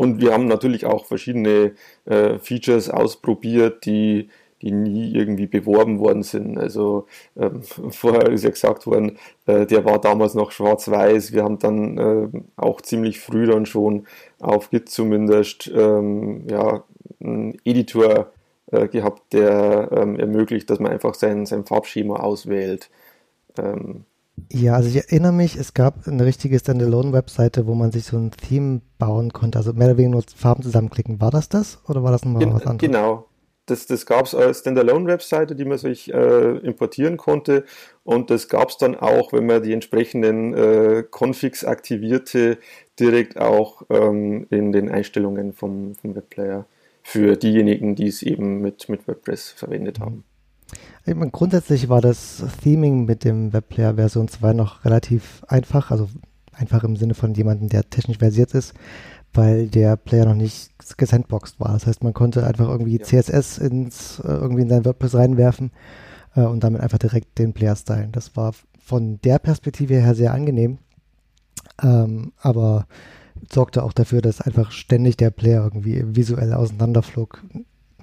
Und 0.01 0.19
wir 0.19 0.33
haben 0.33 0.47
natürlich 0.47 0.87
auch 0.87 1.05
verschiedene 1.05 1.73
äh, 2.05 2.39
Features 2.39 2.89
ausprobiert, 2.89 3.85
die 3.85 4.29
die 4.63 4.71
nie 4.71 5.13
irgendwie 5.13 5.45
beworben 5.45 5.99
worden 5.99 6.23
sind. 6.23 6.57
Also 6.57 7.05
ähm, 7.37 7.61
vorher 7.91 8.29
ist 8.31 8.43
ja 8.43 8.49
gesagt 8.49 8.87
worden, 8.87 9.19
äh, 9.45 9.67
der 9.67 9.85
war 9.85 10.01
damals 10.01 10.33
noch 10.33 10.51
schwarz-weiß. 10.51 11.33
Wir 11.33 11.43
haben 11.43 11.59
dann 11.59 11.97
äh, 11.99 12.41
auch 12.55 12.81
ziemlich 12.81 13.19
früh 13.19 13.45
dann 13.45 13.67
schon 13.67 14.07
auf 14.39 14.71
Git 14.71 14.89
zumindest 14.89 15.71
ähm, 15.75 16.47
ja, 16.49 16.83
einen 17.19 17.59
Editor 17.63 18.31
äh, 18.71 18.87
gehabt, 18.87 19.33
der 19.33 19.89
ähm, 19.91 20.19
ermöglicht, 20.19 20.67
dass 20.71 20.79
man 20.79 20.91
einfach 20.91 21.13
sein, 21.13 21.45
sein 21.45 21.65
Farbschema 21.65 22.15
auswählt. 22.15 22.89
Ähm, 23.55 24.05
ja, 24.51 24.73
also 24.73 24.89
ich 24.89 24.97
erinnere 24.97 25.33
mich, 25.33 25.55
es 25.55 25.73
gab 25.73 26.07
eine 26.07 26.25
richtige 26.25 26.59
Standalone-Webseite, 26.59 27.67
wo 27.67 27.75
man 27.75 27.91
sich 27.91 28.05
so 28.05 28.17
ein 28.17 28.31
Theme 28.31 28.81
bauen 28.97 29.33
konnte, 29.33 29.57
also 29.57 29.73
mehr 29.73 29.87
oder 29.87 29.97
weniger 29.97 30.11
nur 30.11 30.23
Farben 30.35 30.63
zusammenklicken. 30.63 31.21
War 31.21 31.31
das 31.31 31.49
das 31.49 31.81
oder 31.87 32.03
war 32.03 32.11
das 32.11 32.25
nochmal 32.25 32.53
was 32.53 32.65
anderes? 32.65 32.91
Genau, 32.91 33.27
das, 33.65 33.85
das 33.87 34.05
gab 34.05 34.25
es 34.25 34.35
als 34.35 34.59
Standalone-Webseite, 34.59 35.55
die 35.55 35.65
man 35.65 35.77
sich 35.77 36.13
äh, 36.13 36.57
importieren 36.57 37.17
konnte. 37.17 37.65
Und 38.03 38.29
das 38.29 38.49
gab 38.49 38.69
es 38.69 38.77
dann 38.77 38.95
auch, 38.95 39.31
wenn 39.33 39.45
man 39.45 39.63
die 39.63 39.73
entsprechenden 39.73 40.53
äh, 40.53 41.03
Configs 41.09 41.63
aktivierte, 41.63 42.57
direkt 42.99 43.39
auch 43.39 43.83
ähm, 43.89 44.47
in 44.49 44.71
den 44.71 44.89
Einstellungen 44.89 45.53
vom, 45.53 45.95
vom 45.95 46.15
Webplayer 46.15 46.65
für 47.03 47.35
diejenigen, 47.37 47.95
die 47.95 48.07
es 48.07 48.21
eben 48.21 48.61
mit, 48.61 48.89
mit 48.89 49.07
WordPress 49.07 49.49
verwendet 49.51 49.99
haben. 49.99 50.23
Ich 51.05 51.15
meine, 51.15 51.31
grundsätzlich 51.31 51.89
war 51.89 52.01
das 52.01 52.43
Theming 52.61 53.05
mit 53.05 53.23
dem 53.23 53.53
Webplayer 53.53 53.95
Version 53.95 54.27
2 54.27 54.53
noch 54.53 54.85
relativ 54.85 55.43
einfach, 55.47 55.91
also 55.91 56.09
einfach 56.53 56.83
im 56.83 56.95
Sinne 56.95 57.15
von 57.15 57.33
jemandem, 57.33 57.69
der 57.69 57.89
technisch 57.89 58.19
versiert 58.19 58.53
ist 58.53 58.73
weil 59.33 59.67
der 59.67 59.95
Player 59.95 60.25
noch 60.25 60.35
nicht 60.35 60.71
gesandboxed 60.97 61.59
war. 61.59 61.73
Das 61.73 61.87
heißt, 61.87 62.03
man 62.03 62.13
konnte 62.13 62.45
einfach 62.45 62.67
irgendwie 62.67 62.97
ja. 62.97 63.03
CSS 63.03 63.57
ins, 63.57 64.19
äh, 64.19 64.27
irgendwie 64.27 64.63
in 64.63 64.69
sein 64.69 64.85
WordPress 64.85 65.15
reinwerfen 65.15 65.71
äh, 66.35 66.41
und 66.41 66.63
damit 66.63 66.81
einfach 66.81 66.97
direkt 66.97 67.37
den 67.39 67.53
Player 67.53 67.75
stylen. 67.75 68.11
Das 68.11 68.35
war 68.35 68.53
von 68.83 69.19
der 69.21 69.39
Perspektive 69.39 69.95
her 69.95 70.15
sehr 70.15 70.33
angenehm, 70.33 70.79
ähm, 71.81 72.33
aber 72.41 72.87
sorgte 73.51 73.83
auch 73.83 73.93
dafür, 73.93 74.21
dass 74.21 74.41
einfach 74.41 74.71
ständig 74.71 75.17
der 75.17 75.31
Player 75.31 75.63
irgendwie 75.63 76.03
visuell 76.15 76.53
auseinanderflog. 76.53 77.43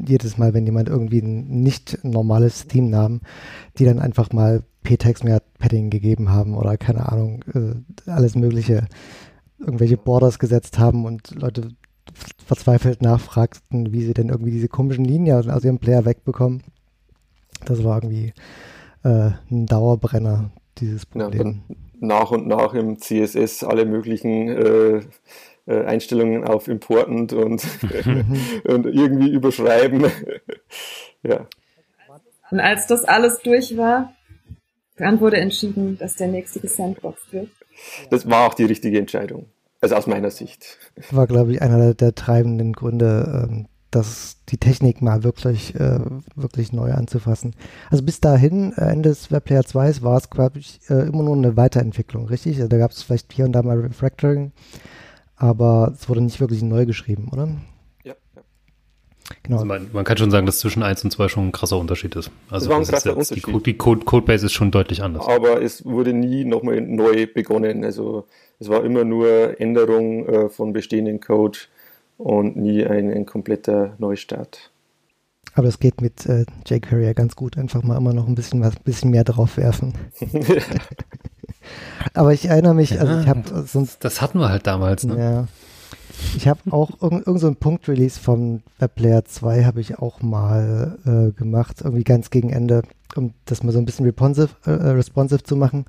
Jedes 0.05 0.39
Mal, 0.39 0.55
wenn 0.55 0.67
jemand 0.67 0.89
irgendwie 0.89 1.21
ein 1.21 1.63
nicht 1.63 1.99
normales 2.05 2.67
nahm, 2.75 3.21
die 3.79 3.85
dann 3.85 3.99
einfach 3.99 4.33
mal 4.33 4.63
P-Text 4.83 5.25
mehr 5.25 5.43
Padding 5.59 5.91
gegeben 5.91 6.31
haben 6.31 6.55
oder 6.55 6.77
keine 6.77 7.11
Ahnung, 7.11 7.45
äh, 7.55 8.11
alles 8.11 8.35
Mögliche 8.37 8.87
irgendwelche 9.59 9.97
Borders 9.97 10.39
gesetzt 10.39 10.79
haben 10.79 11.05
und 11.05 11.35
Leute 11.35 11.71
verzweifelt 12.45 13.03
nachfragten, 13.03 13.93
wie 13.93 14.05
sie 14.05 14.15
denn 14.15 14.29
irgendwie 14.29 14.51
diese 14.51 14.69
komischen 14.69 15.05
Linien 15.05 15.51
aus 15.51 15.65
ihrem 15.65 15.79
Player 15.79 16.05
wegbekommen. 16.05 16.63
Das 17.65 17.85
war 17.85 17.97
irgendwie 17.97 18.33
äh, 19.03 19.31
ein 19.51 19.67
Dauerbrenner, 19.67 20.51
dieses 20.79 21.07
Problem. 21.07 21.63
Ja, 21.69 21.77
nach 22.01 22.31
und 22.31 22.47
nach 22.47 22.75
im 22.75 22.99
CSS 22.99 23.65
alle 23.65 23.85
möglichen 23.85 24.49
äh, 24.49 25.01
äh, 25.69 25.85
Einstellungen 25.85 26.45
auf 26.45 26.67
Important 26.67 27.33
und, 27.33 27.63
und 28.65 28.87
irgendwie 28.87 29.31
überschreiben. 29.31 30.07
ja. 31.23 31.47
Und 32.51 32.61
als 32.61 32.87
das 32.87 33.05
alles 33.05 33.41
durch 33.43 33.77
war, 33.77 34.15
dann 34.97 35.21
wurde 35.21 35.37
entschieden, 35.37 35.99
dass 35.99 36.17
der 36.17 36.29
nächste 36.29 36.61
gesandboxed 36.61 37.33
wird. 37.33 37.49
Das 38.11 38.29
war 38.29 38.49
auch 38.49 38.55
die 38.55 38.65
richtige 38.65 38.99
Entscheidung. 38.99 39.47
Also 39.81 39.95
aus 39.95 40.07
meiner 40.07 40.31
Sicht. 40.31 40.79
War, 41.11 41.27
glaube 41.27 41.53
ich, 41.53 41.63
einer 41.63 41.95
der 41.95 42.15
treibenden 42.15 42.73
Gründe, 42.73 43.47
ähm, 43.49 43.67
dass 43.91 44.39
die 44.49 44.59
Technik 44.59 45.03
mal 45.03 45.23
wirklich, 45.23 45.75
äh, 45.77 46.01
wirklich 46.35 46.73
neu 46.73 46.93
anzufassen. 46.93 47.55
Also 47.91 48.05
bis 48.05 48.21
dahin, 48.21 48.73
Ende 48.73 49.11
des 49.11 49.31
Webplayer 49.31 49.65
2 49.65 50.03
war 50.03 50.19
es, 50.19 50.31
glaube 50.31 50.59
ich, 50.59 50.81
äh, 50.91 51.07
immer 51.07 51.23
nur 51.23 51.37
eine 51.37 51.57
Weiterentwicklung, 51.57 52.27
richtig? 52.27 52.57
Also 52.57 52.69
da 52.69 52.79
gab 52.79 52.91
es 52.91 53.03
vielleicht 53.03 53.33
hier 53.33 53.45
und 53.45 53.53
da 53.53 53.63
mal 53.63 53.79
Refactoring, 53.79 54.53
aber 55.39 55.93
es 55.95 56.09
wurde 56.09 56.21
nicht 56.21 56.41
wirklich 56.41 56.63
neu 56.63 56.87
geschrieben, 56.87 57.29
oder? 57.33 57.49
Genau. 59.43 59.57
Also 59.57 59.67
man, 59.67 59.89
man, 59.93 60.05
kann 60.05 60.17
schon 60.17 60.31
sagen, 60.31 60.47
dass 60.47 60.59
zwischen 60.59 60.83
1 60.83 61.05
und 61.05 61.11
2 61.11 61.29
schon 61.29 61.49
ein 61.49 61.53
krasser 61.53 61.79
Unterschied 61.79 62.17
ist. 62.17 62.31
Also 62.51 62.67
das 62.67 62.69
war 62.69 62.77
ein 62.79 62.87
krasser 62.87 63.11
ist 63.11 63.31
Unterschied. 63.31 63.47
Die, 63.47 63.63
die 63.63 63.77
Code, 63.77 64.05
Codebase 64.05 64.47
ist 64.47 64.53
schon 64.53 64.71
deutlich 64.71 65.03
anders. 65.03 65.27
Aber 65.27 65.63
es 65.63 65.85
wurde 65.85 66.13
nie 66.13 66.45
nochmal 66.45 66.81
neu 66.81 67.27
begonnen. 67.27 67.85
Also 67.85 68.27
es 68.59 68.69
war 68.69 68.85
immer 68.85 69.05
nur 69.05 69.61
Änderung 69.61 70.27
äh, 70.27 70.49
von 70.49 70.73
bestehenden 70.73 71.21
Code 71.21 71.59
und 72.17 72.57
nie 72.57 72.85
ein, 72.85 73.11
ein 73.13 73.27
kompletter 73.27 73.95
Neustart. 73.99 74.71
Aber 75.55 75.69
es 75.69 75.79
geht 75.79 76.01
mit 76.01 76.27
äh, 76.27 76.45
jQuery 76.67 77.05
ja 77.05 77.13
ganz 77.13 77.37
gut. 77.37 77.59
Einfach 77.59 77.83
mal 77.83 77.97
immer 77.97 78.13
noch 78.13 78.29
ein 78.29 78.35
bisschen 78.35 78.63
was, 78.63 78.79
bisschen 78.81 79.11
mehr 79.11 79.25
drauf 79.25 79.57
werfen. 79.57 79.95
Aber 82.15 82.33
ich 82.33 82.47
erinnere 82.47 82.75
mich, 82.75 82.91
ja, 82.91 83.01
also 83.01 83.21
ich 83.21 83.29
habe 83.29 83.67
sonst. 83.67 84.05
Das 84.05 84.21
hatten 84.21 84.39
wir 84.39 84.49
halt 84.49 84.67
damals, 84.67 85.05
ne? 85.05 85.19
Ja. 85.19 85.49
Ich 86.37 86.49
habe 86.49 86.61
auch 86.71 86.91
irgendeinen 87.01 87.23
irgend 87.25 87.41
so 87.41 87.55
Punkt-Release 87.55 88.19
von 88.19 88.63
WebPlayer 88.79 89.25
2 89.25 89.65
habe 89.65 89.81
ich 89.81 89.99
auch 89.99 90.21
mal 90.21 90.99
äh, 91.07 91.33
gemacht, 91.39 91.83
irgendwie 91.83 92.05
ganz 92.05 92.31
gegen 92.31 92.51
Ende, 92.51 92.83
um 93.15 93.35
das 93.45 93.63
mal 93.63 93.73
so 93.73 93.79
ein 93.79 93.85
bisschen 93.85 94.05
responsive, 94.05 94.51
äh, 94.65 94.71
responsive 94.71 95.43
zu 95.43 95.57
machen. 95.57 95.85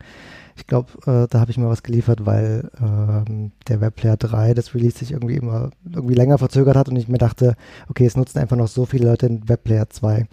Ich 0.55 0.67
glaube, 0.67 0.89
äh, 1.05 1.27
da 1.29 1.39
habe 1.39 1.51
ich 1.51 1.57
mal 1.57 1.69
was 1.69 1.83
geliefert, 1.83 2.25
weil 2.25 2.69
ähm, 2.81 3.53
der 3.67 3.81
Webplayer 3.81 4.17
3, 4.17 4.53
das 4.53 4.75
Release 4.75 4.99
sich 4.99 5.11
irgendwie 5.11 5.35
immer 5.35 5.71
irgendwie 5.89 6.15
länger 6.15 6.37
verzögert 6.37 6.75
hat 6.75 6.89
und 6.89 6.97
ich 6.97 7.07
mir 7.07 7.17
dachte, 7.17 7.55
okay, 7.87 8.05
es 8.05 8.17
nutzen 8.17 8.39
einfach 8.39 8.57
noch 8.57 8.67
so 8.67 8.85
viele 8.85 9.07
Leute 9.07 9.25
in 9.25 9.47
Webplayer 9.47 9.89
2, 9.89 10.27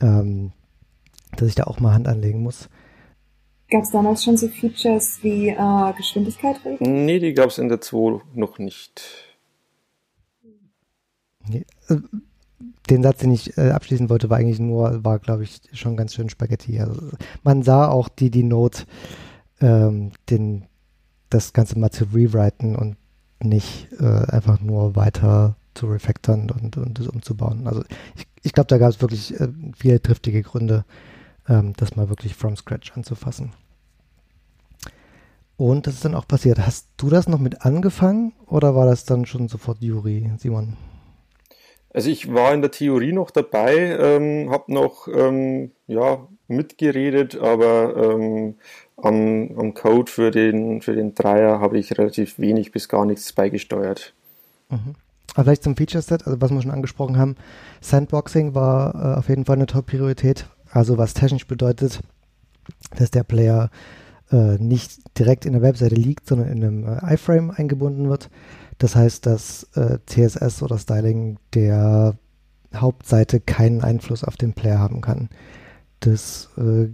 ähm, 0.00 0.52
dass 1.36 1.48
ich 1.48 1.56
da 1.56 1.64
auch 1.64 1.80
mal 1.80 1.94
Hand 1.94 2.08
anlegen 2.08 2.42
muss. 2.42 2.68
Gab 3.70 3.82
es 3.84 3.90
damals 3.90 4.24
schon 4.24 4.36
so 4.36 4.48
Features 4.48 5.18
wie 5.22 5.48
äh, 5.50 5.92
Geschwindigkeit? 5.96 6.56
Nee, 6.80 7.18
die 7.20 7.34
gab 7.34 7.50
es 7.50 7.58
in 7.58 7.68
der 7.68 7.80
2 7.80 8.20
noch 8.34 8.58
nicht. 8.58 9.02
Äh, 11.52 11.96
den 12.88 13.02
Satz, 13.02 13.18
den 13.18 13.32
ich 13.32 13.56
äh, 13.56 13.70
abschließen 13.70 14.08
wollte, 14.10 14.28
war 14.30 14.38
eigentlich 14.38 14.58
nur, 14.58 15.04
war 15.04 15.18
glaube 15.20 15.44
ich 15.44 15.60
schon 15.72 15.96
ganz 15.96 16.14
schön 16.14 16.28
Spaghetti. 16.28 16.80
Also, 16.80 17.10
man 17.44 17.62
sah 17.62 17.88
auch 17.88 18.08
die, 18.08 18.30
die 18.30 18.42
Not, 18.42 18.86
ähm, 19.60 20.10
den, 20.28 20.66
das 21.28 21.52
Ganze 21.52 21.78
mal 21.78 21.90
zu 21.90 22.04
rewriten 22.12 22.74
und 22.74 22.96
nicht 23.42 23.88
äh, 24.00 24.04
einfach 24.04 24.60
nur 24.60 24.96
weiter 24.96 25.56
zu 25.74 25.86
refactoren 25.86 26.50
und, 26.50 26.76
und 26.76 26.98
das 26.98 27.06
umzubauen. 27.06 27.66
Also 27.66 27.84
ich, 28.16 28.26
ich 28.42 28.52
glaube, 28.52 28.66
da 28.66 28.78
gab 28.78 28.90
es 28.90 29.00
wirklich 29.00 29.38
äh, 29.40 29.48
viele 29.76 30.02
triftige 30.02 30.42
Gründe, 30.42 30.84
ähm, 31.48 31.72
das 31.76 31.96
mal 31.96 32.08
wirklich 32.08 32.34
from 32.34 32.56
scratch 32.56 32.92
anzufassen. 32.92 33.52
Und 35.56 35.86
das 35.86 35.94
ist 35.94 36.04
dann 36.04 36.14
auch 36.14 36.26
passiert. 36.26 36.58
Hast 36.58 36.88
du 36.96 37.10
das 37.10 37.28
noch 37.28 37.38
mit 37.38 37.66
angefangen 37.66 38.32
oder 38.46 38.74
war 38.74 38.86
das 38.86 39.04
dann 39.04 39.26
schon 39.26 39.48
sofort 39.48 39.82
Juri, 39.82 40.30
Simon? 40.38 40.76
Also 41.92 42.08
ich 42.08 42.32
war 42.32 42.54
in 42.54 42.62
der 42.62 42.70
Theorie 42.70 43.12
noch 43.12 43.30
dabei, 43.30 43.74
ähm, 43.76 44.50
habe 44.50 44.72
noch 44.72 45.08
ähm, 45.08 45.72
ja, 45.86 46.26
mitgeredet, 46.46 47.36
aber 47.36 47.96
ähm, 47.96 48.54
am, 48.96 49.58
am, 49.58 49.74
Code 49.74 50.10
für 50.10 50.30
den, 50.30 50.82
für 50.82 50.94
den 50.94 51.14
Dreier 51.14 51.60
habe 51.60 51.78
ich 51.78 51.98
relativ 51.98 52.38
wenig 52.38 52.70
bis 52.72 52.88
gar 52.88 53.04
nichts 53.04 53.32
beigesteuert. 53.32 54.14
Mhm. 54.68 54.94
Aber 55.34 55.44
vielleicht 55.44 55.64
zum 55.64 55.76
Feature-Set, 55.76 56.26
also 56.26 56.40
was 56.40 56.50
wir 56.50 56.62
schon 56.62 56.70
angesprochen 56.70 57.18
haben, 57.18 57.36
Sandboxing 57.80 58.54
war 58.54 58.94
äh, 58.94 59.18
auf 59.18 59.28
jeden 59.28 59.44
Fall 59.44 59.56
eine 59.56 59.66
Top-Priorität. 59.66 60.46
Also 60.70 60.98
was 60.98 61.14
technisch 61.14 61.46
bedeutet, 61.46 62.00
dass 62.96 63.10
der 63.10 63.24
Player 63.24 63.70
äh, 64.30 64.56
nicht 64.58 65.18
direkt 65.18 65.44
in 65.44 65.52
der 65.52 65.62
Webseite 65.62 65.94
liegt, 65.94 66.28
sondern 66.28 66.48
in 66.48 66.64
einem 66.64 66.86
äh, 66.86 67.14
iFrame 67.14 67.50
eingebunden 67.50 68.08
wird. 68.08 68.30
Das 68.78 68.96
heißt, 68.96 69.26
dass 69.26 69.64
äh, 69.74 69.98
CSS 70.06 70.62
oder 70.62 70.78
Styling 70.78 71.38
der 71.54 72.16
Hauptseite 72.74 73.40
keinen 73.40 73.82
Einfluss 73.82 74.24
auf 74.24 74.36
den 74.36 74.52
Player 74.52 74.78
haben 74.78 75.00
kann. 75.00 75.28
Das 76.00 76.48
äh, 76.56 76.88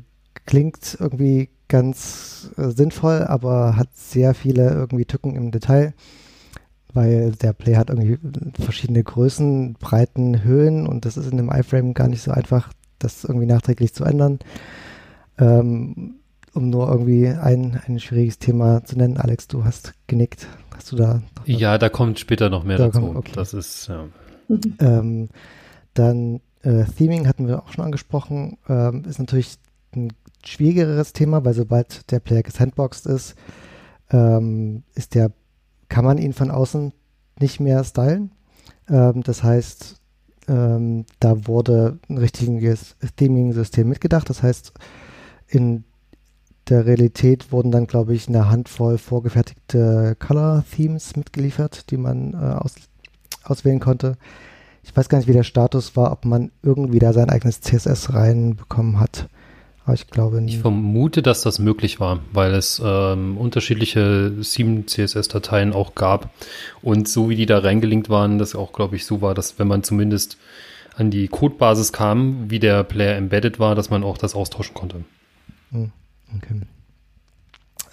klingt 0.46 0.96
irgendwie 0.98 1.50
ganz 1.68 2.50
äh, 2.56 2.70
sinnvoll, 2.70 3.24
aber 3.24 3.76
hat 3.76 3.88
sehr 3.94 4.34
viele 4.34 4.70
irgendwie 4.70 5.04
Tücken 5.04 5.36
im 5.36 5.50
Detail, 5.50 5.94
weil 6.92 7.32
der 7.32 7.52
Player 7.52 7.78
hat 7.78 7.90
irgendwie 7.90 8.18
verschiedene 8.60 9.02
Größen, 9.02 9.74
Breiten, 9.74 10.42
Höhen 10.44 10.86
und 10.86 11.04
das 11.04 11.16
ist 11.16 11.30
in 11.30 11.36
dem 11.36 11.50
iFrame 11.50 11.94
gar 11.94 12.08
nicht 12.08 12.22
so 12.22 12.30
einfach 12.30 12.72
das 12.98 13.24
irgendwie 13.24 13.46
nachträglich 13.46 13.92
zu 13.94 14.04
ändern. 14.04 14.38
Ähm, 15.38 16.16
um 16.56 16.70
nur 16.70 16.88
irgendwie 16.88 17.28
ein, 17.28 17.80
ein 17.86 18.00
schwieriges 18.00 18.38
Thema 18.38 18.82
zu 18.82 18.96
nennen. 18.96 19.18
Alex, 19.18 19.46
du 19.46 19.64
hast 19.64 19.92
genickt. 20.06 20.46
Hast 20.74 20.90
du 20.90 20.96
da? 20.96 21.22
Ja, 21.44 21.76
da 21.76 21.90
kommt 21.90 22.18
später 22.18 22.48
noch 22.48 22.64
mehr 22.64 22.78
da 22.78 22.86
dazu. 22.86 23.00
Kommt, 23.00 23.16
okay. 23.16 23.32
Das 23.34 23.52
ist, 23.52 23.88
ja. 23.88 24.06
ähm, 24.80 25.28
dann 25.92 26.40
äh, 26.62 26.84
Theming 26.84 27.28
hatten 27.28 27.46
wir 27.46 27.62
auch 27.62 27.72
schon 27.72 27.84
angesprochen, 27.84 28.58
ähm, 28.68 29.04
ist 29.06 29.18
natürlich 29.18 29.56
ein 29.94 30.12
schwierigeres 30.44 31.12
Thema, 31.12 31.44
weil 31.44 31.54
sobald 31.54 32.10
der 32.10 32.20
Player 32.20 32.42
gesandboxed 32.42 33.06
ist, 33.06 33.34
ähm, 34.10 34.82
ist 34.94 35.14
der, 35.14 35.32
kann 35.88 36.04
man 36.04 36.18
ihn 36.18 36.32
von 36.32 36.50
außen 36.50 36.92
nicht 37.38 37.60
mehr 37.60 37.84
stylen. 37.84 38.30
Ähm, 38.88 39.22
das 39.22 39.42
heißt, 39.42 40.00
ähm, 40.48 41.04
da 41.20 41.46
wurde 41.46 41.98
ein 42.08 42.18
richtiges 42.18 42.96
Theming-System 43.16 43.88
mitgedacht. 43.88 44.30
Das 44.30 44.42
heißt, 44.42 44.72
in 45.48 45.84
der 46.68 46.86
Realität 46.86 47.52
wurden 47.52 47.70
dann, 47.70 47.86
glaube 47.86 48.14
ich, 48.14 48.28
eine 48.28 48.48
Handvoll 48.48 48.98
vorgefertigte 48.98 50.16
Color-Themes 50.18 51.16
mitgeliefert, 51.16 51.90
die 51.90 51.96
man 51.96 52.34
äh, 52.34 52.36
aus, 52.36 52.74
auswählen 53.44 53.80
konnte. 53.80 54.16
Ich 54.82 54.96
weiß 54.96 55.08
gar 55.08 55.18
nicht, 55.18 55.28
wie 55.28 55.32
der 55.32 55.42
Status 55.42 55.96
war, 55.96 56.12
ob 56.12 56.24
man 56.24 56.50
irgendwie 56.62 56.98
da 56.98 57.12
sein 57.12 57.30
eigenes 57.30 57.60
CSS 57.60 58.14
reinbekommen 58.14 59.00
hat. 59.00 59.28
Aber 59.86 59.94
ich 59.94 60.08
glaube 60.08 60.40
nicht. 60.40 60.56
Ich 60.56 60.60
vermute, 60.60 61.22
dass 61.22 61.42
das 61.42 61.60
möglich 61.60 62.00
war, 62.00 62.18
weil 62.32 62.54
es 62.54 62.82
ähm, 62.84 63.38
unterschiedliche 63.38 64.32
Theme 64.42 64.84
CSS-Dateien 64.84 65.72
auch 65.72 65.94
gab. 65.94 66.30
Und 66.82 67.08
so 67.08 67.30
wie 67.30 67.36
die 67.36 67.46
da 67.46 67.60
reingelinkt 67.60 68.10
waren, 68.10 68.38
das 68.38 68.56
auch, 68.56 68.72
glaube 68.72 68.96
ich, 68.96 69.06
so 69.06 69.22
war, 69.22 69.34
dass 69.34 69.60
wenn 69.60 69.68
man 69.68 69.84
zumindest 69.84 70.38
an 70.96 71.12
die 71.12 71.28
Codebasis 71.28 71.92
kam, 71.92 72.50
wie 72.50 72.58
der 72.58 72.82
Player 72.82 73.16
embedded 73.16 73.60
war, 73.60 73.76
dass 73.76 73.88
man 73.88 74.02
auch 74.02 74.18
das 74.18 74.34
austauschen 74.34 74.74
konnte. 74.74 75.04
Hm, 75.70 75.92
okay. 76.36 76.62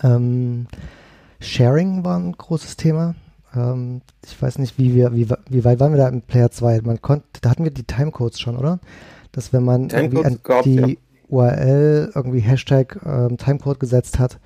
Ähm, 0.02 0.66
Sharing 1.41 2.04
war 2.04 2.18
ein 2.18 2.32
großes 2.32 2.76
Thema. 2.76 3.14
Ähm, 3.56 4.02
ich 4.26 4.41
weiß 4.41 4.58
nicht, 4.58 4.80
wie 4.80 4.96
wir, 4.96 5.14
wie, 5.14 5.28
wie 5.48 5.64
weit 5.64 5.80
waren 5.80 5.91
wir 5.91 6.00
da 6.00 6.08
im 6.08 6.24
Player 6.24 6.50
2? 6.50 6.82
Man 6.82 7.04
konnte, 7.04 7.28
da 7.41 7.52
hatten 7.52 7.66
wir 7.66 7.72
die 7.72 7.84
Timecodes 7.84 8.39
schon, 8.39 8.58
oder? 8.58 8.80
Dass 9.32 9.54
wenn 9.54 9.64
man 9.64 9.89
irgendwie 9.89 10.26
an 10.26 10.39
die 10.64 10.76
ja. 10.76 10.88
URL 11.34 12.12
irgendwie 12.14 12.40
Hashtag 12.40 13.00
ähm, 13.06 13.38
Timecode 13.38 13.80
gesetzt 13.80 14.20
hat, 14.20 14.40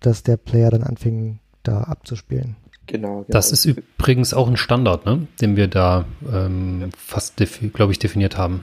dass 0.00 0.22
der 0.22 0.36
Player 0.36 0.70
dann 0.70 0.82
anfing, 0.82 1.40
da 1.62 1.82
abzuspielen. 1.82 2.56
Genau, 2.86 3.18
genau. 3.18 3.26
Das 3.28 3.52
ist 3.52 3.64
übrigens 3.66 4.34
auch 4.34 4.48
ein 4.48 4.56
Standard, 4.56 5.06
ne? 5.06 5.26
den 5.40 5.56
wir 5.56 5.68
da 5.68 6.06
ähm, 6.32 6.80
ja. 6.80 6.88
fast, 6.96 7.36
glaube 7.72 7.92
ich, 7.92 7.98
definiert 7.98 8.36
haben. 8.38 8.60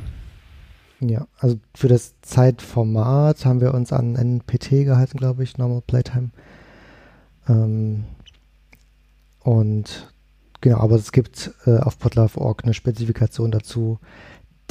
Ja, 1.00 1.28
also 1.40 1.58
für 1.76 1.88
das 1.88 2.16
Zeitformat 2.22 3.46
haben 3.46 3.62
wir 3.62 3.74
uns 3.74 3.94
an 3.94 4.16
NPT 4.16 4.86
gehalten, 4.86 5.18
glaube 5.18 5.44
ich, 5.44 5.58
Normal 5.58 5.82
Playtime. 5.86 6.32
Ähm, 7.48 8.06
und 9.44 10.12
genau, 10.60 10.80
aber 10.80 10.96
es 10.96 11.12
gibt 11.12 11.52
äh, 11.66 11.78
auf 11.78 12.00
Podlove.org 12.00 12.64
eine 12.64 12.74
Spezifikation 12.74 13.52
dazu, 13.52 14.00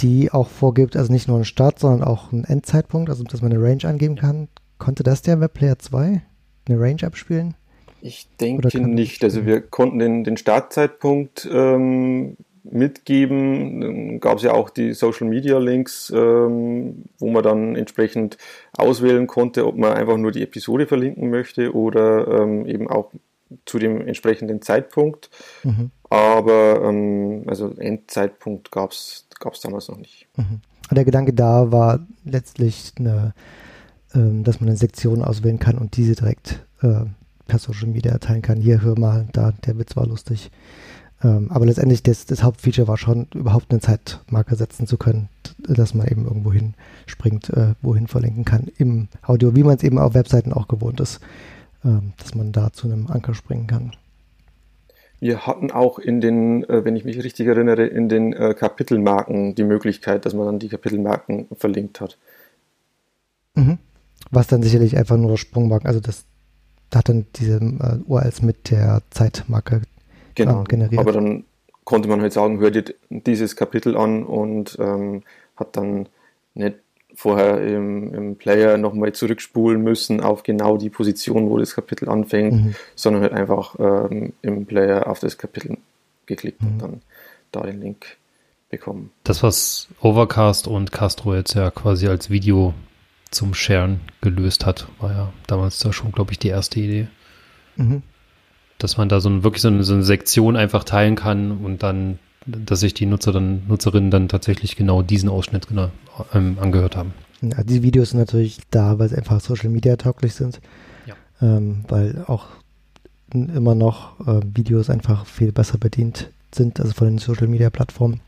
die 0.00 0.30
auch 0.30 0.48
vorgibt, 0.48 0.96
also 0.96 1.12
nicht 1.12 1.28
nur 1.28 1.36
einen 1.36 1.44
Start, 1.44 1.78
sondern 1.78 2.06
auch 2.06 2.32
einen 2.32 2.44
Endzeitpunkt, 2.44 3.08
also 3.08 3.24
dass 3.24 3.42
man 3.42 3.52
eine 3.52 3.62
Range 3.62 3.84
angeben 3.84 4.16
kann. 4.16 4.48
Konnte 4.78 5.02
das 5.02 5.22
der 5.22 5.40
Webplayer 5.40 5.78
2 5.78 6.22
eine 6.68 6.80
Range 6.80 7.02
abspielen? 7.02 7.54
Ich 8.02 8.28
denke 8.38 8.78
nicht. 8.78 9.24
Also 9.24 9.46
wir 9.46 9.60
konnten 9.62 9.98
den, 9.98 10.24
den 10.24 10.36
Startzeitpunkt 10.36 11.48
ähm, 11.50 12.36
mitgeben. 12.62 13.80
Dann 13.80 14.20
gab 14.20 14.36
es 14.36 14.42
ja 14.42 14.52
auch 14.52 14.70
die 14.70 14.92
Social 14.92 15.26
Media 15.26 15.58
Links, 15.58 16.12
ähm, 16.14 17.04
wo 17.18 17.30
man 17.30 17.42
dann 17.42 17.74
entsprechend 17.74 18.36
auswählen 18.76 19.26
konnte, 19.26 19.66
ob 19.66 19.76
man 19.76 19.94
einfach 19.94 20.18
nur 20.18 20.32
die 20.32 20.42
Episode 20.42 20.86
verlinken 20.86 21.30
möchte 21.30 21.74
oder 21.74 22.42
ähm, 22.42 22.66
eben 22.66 22.88
auch 22.88 23.10
zu 23.64 23.78
dem 23.78 24.06
entsprechenden 24.06 24.62
Zeitpunkt. 24.62 25.30
Mhm. 25.62 25.90
Aber 26.10 26.82
ähm, 26.84 27.44
also 27.46 27.70
Endzeitpunkt 27.76 28.70
gab 28.70 28.92
es 28.92 29.26
damals 29.62 29.88
noch 29.88 29.98
nicht. 29.98 30.26
Mhm. 30.36 30.60
Der 30.90 31.04
Gedanke 31.04 31.32
da 31.32 31.72
war 31.72 32.00
letztlich, 32.24 32.92
eine, 32.98 33.34
ähm, 34.14 34.44
dass 34.44 34.60
man 34.60 34.68
eine 34.68 34.78
Sektion 34.78 35.22
auswählen 35.22 35.58
kann 35.58 35.78
und 35.78 35.96
diese 35.96 36.14
direkt 36.14 36.64
äh, 36.82 37.04
per 37.46 37.58
Social 37.58 37.88
Media 37.88 38.12
erteilen 38.12 38.42
kann. 38.42 38.60
Hier, 38.60 38.82
hör 38.82 38.98
mal, 38.98 39.26
da, 39.32 39.52
der 39.66 39.78
Witz 39.78 39.96
war 39.96 40.06
lustig. 40.06 40.50
Ähm, 41.22 41.50
aber 41.50 41.66
letztendlich 41.66 42.02
das, 42.02 42.26
das, 42.26 42.42
Hauptfeature 42.42 42.88
war 42.88 42.98
schon, 42.98 43.26
überhaupt 43.34 43.70
einen 43.70 43.80
Zeitmarker 43.80 44.54
setzen 44.54 44.86
zu 44.86 44.98
können, 44.98 45.28
dass 45.58 45.94
man 45.94 46.06
eben 46.06 46.24
irgendwo 46.24 46.52
hinspringt, 46.52 47.50
äh, 47.50 47.74
wohin 47.80 48.06
verlinken 48.06 48.44
kann 48.44 48.68
im 48.76 49.08
Audio, 49.22 49.56
wie 49.56 49.62
man 49.62 49.76
es 49.76 49.82
eben 49.82 49.98
auf 49.98 50.14
Webseiten 50.14 50.52
auch 50.52 50.68
gewohnt 50.68 51.00
ist, 51.00 51.20
dass 51.82 52.34
man 52.34 52.52
da 52.52 52.72
zu 52.72 52.88
einem 52.88 53.06
Anker 53.06 53.34
springen 53.34 53.66
kann. 53.66 53.92
Wir 55.18 55.46
hatten 55.46 55.70
auch 55.70 55.98
in 55.98 56.20
den, 56.20 56.64
äh, 56.64 56.84
wenn 56.84 56.96
ich 56.96 57.04
mich 57.04 57.22
richtig 57.22 57.46
erinnere, 57.46 57.86
in 57.86 58.08
den 58.08 58.32
äh, 58.32 58.54
Kapitelmarken 58.54 59.54
die 59.54 59.64
Möglichkeit, 59.64 60.26
dass 60.26 60.34
man 60.34 60.46
dann 60.46 60.58
die 60.58 60.68
Kapitelmarken 60.68 61.48
verlinkt 61.56 62.00
hat. 62.00 62.18
Mhm. 63.54 63.78
Was 64.30 64.46
dann 64.46 64.62
sicherlich 64.62 64.96
einfach 64.96 65.16
nur 65.16 65.38
Sprungmarken, 65.38 65.86
also 65.86 66.00
das 66.00 66.24
hat 66.94 67.08
dann 67.08 67.26
diese 67.36 67.56
äh, 67.56 67.98
URLs 68.06 68.42
mit 68.42 68.70
der 68.70 69.02
Zeitmarke 69.10 69.82
genau, 70.34 70.64
generiert. 70.64 71.00
Aber 71.00 71.12
dann 71.12 71.44
konnte 71.84 72.08
man 72.08 72.20
halt 72.20 72.32
sagen, 72.32 72.58
hör 72.58 72.70
dir 72.70 72.84
dieses 73.08 73.56
Kapitel 73.56 73.96
an 73.96 74.24
und 74.24 74.76
ähm, 74.78 75.22
hat 75.56 75.76
dann 75.76 76.08
nicht 76.54 76.76
vorher 77.16 77.60
im, 77.66 78.14
im 78.14 78.36
Player 78.36 78.76
nochmal 78.76 79.12
zurückspulen 79.12 79.82
müssen 79.82 80.20
auf 80.20 80.42
genau 80.42 80.76
die 80.76 80.90
Position, 80.90 81.48
wo 81.48 81.58
das 81.58 81.74
Kapitel 81.74 82.08
anfängt, 82.08 82.52
mhm. 82.52 82.74
sondern 82.94 83.22
halt 83.22 83.32
einfach 83.32 83.74
ähm, 83.78 84.34
im 84.42 84.66
Player 84.66 85.06
auf 85.08 85.18
das 85.18 85.38
Kapitel 85.38 85.78
geklickt 86.26 86.62
mhm. 86.62 86.68
und 86.68 86.78
dann 86.78 87.02
da 87.52 87.62
den 87.62 87.80
Link 87.80 88.18
bekommen. 88.68 89.10
Das, 89.24 89.42
was 89.42 89.88
Overcast 90.00 90.68
und 90.68 90.92
Castro 90.92 91.34
jetzt 91.34 91.54
ja 91.54 91.70
quasi 91.70 92.06
als 92.06 92.30
Video 92.30 92.74
zum 93.30 93.54
Sharen 93.54 94.00
gelöst 94.20 94.66
hat, 94.66 94.86
war 95.00 95.12
ja 95.12 95.32
damals 95.46 95.78
da 95.78 95.92
schon, 95.92 96.12
glaube 96.12 96.32
ich, 96.32 96.38
die 96.38 96.48
erste 96.48 96.80
Idee. 96.80 97.08
Mhm. 97.76 98.02
Dass 98.78 98.98
man 98.98 99.08
da 99.08 99.20
so 99.20 99.30
ein, 99.30 99.42
wirklich 99.42 99.62
so 99.62 99.68
eine, 99.68 99.84
so 99.84 99.94
eine 99.94 100.02
Sektion 100.02 100.56
einfach 100.56 100.84
teilen 100.84 101.16
kann 101.16 101.64
und 101.64 101.82
dann 101.82 102.18
dass 102.46 102.80
sich 102.80 102.94
die 102.94 103.06
Nutzer 103.06 103.32
dann, 103.32 103.62
Nutzerinnen 103.68 104.10
dann 104.10 104.28
tatsächlich 104.28 104.76
genau 104.76 105.02
diesen 105.02 105.28
Ausschnitt 105.28 105.68
genau, 105.68 105.90
ähm, 106.32 106.58
angehört 106.60 106.96
haben. 106.96 107.12
Ja, 107.42 107.62
die 107.62 107.82
Videos 107.82 108.10
sind 108.10 108.20
natürlich 108.20 108.58
da, 108.70 108.98
weil 108.98 109.08
sie 109.08 109.16
einfach 109.16 109.40
Social 109.40 109.68
Media 109.68 109.96
tauglich 109.96 110.34
sind. 110.34 110.60
Ja. 111.06 111.14
Ähm, 111.42 111.84
weil 111.88 112.24
auch 112.26 112.46
immer 113.32 113.74
noch 113.74 114.20
äh, 114.20 114.40
Videos 114.54 114.88
einfach 114.88 115.26
viel 115.26 115.52
besser 115.52 115.78
bedient 115.78 116.30
sind, 116.54 116.80
also 116.80 116.92
von 116.92 117.08
den 117.08 117.18
Social 117.18 117.48
Media 117.48 117.70
Plattformen. 117.70 118.20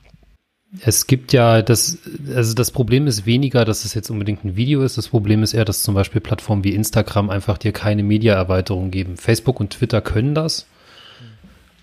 Es 0.85 1.07
gibt 1.07 1.33
ja 1.33 1.63
das, 1.63 1.99
also 2.35 2.53
das 2.53 2.71
Problem 2.73 3.07
ist 3.07 3.25
weniger, 3.25 3.65
dass 3.65 3.87
es 3.87 3.95
jetzt 3.95 4.11
unbedingt 4.11 4.45
ein 4.45 4.57
Video 4.57 4.83
ist. 4.83 4.99
Das 4.99 5.09
Problem 5.09 5.43
ist 5.43 5.55
eher, 5.55 5.65
dass 5.65 5.83
zum 5.83 5.95
Beispiel 5.95 6.21
Plattformen 6.21 6.63
wie 6.63 6.75
Instagram 6.75 7.31
einfach 7.31 7.57
dir 7.57 7.73
keine 7.73 8.03
Media-Erweiterung 8.03 8.91
geben. 8.91 9.17
Facebook 9.17 9.61
und 9.61 9.71
Twitter 9.71 10.03
können 10.03 10.35
das. 10.35 10.67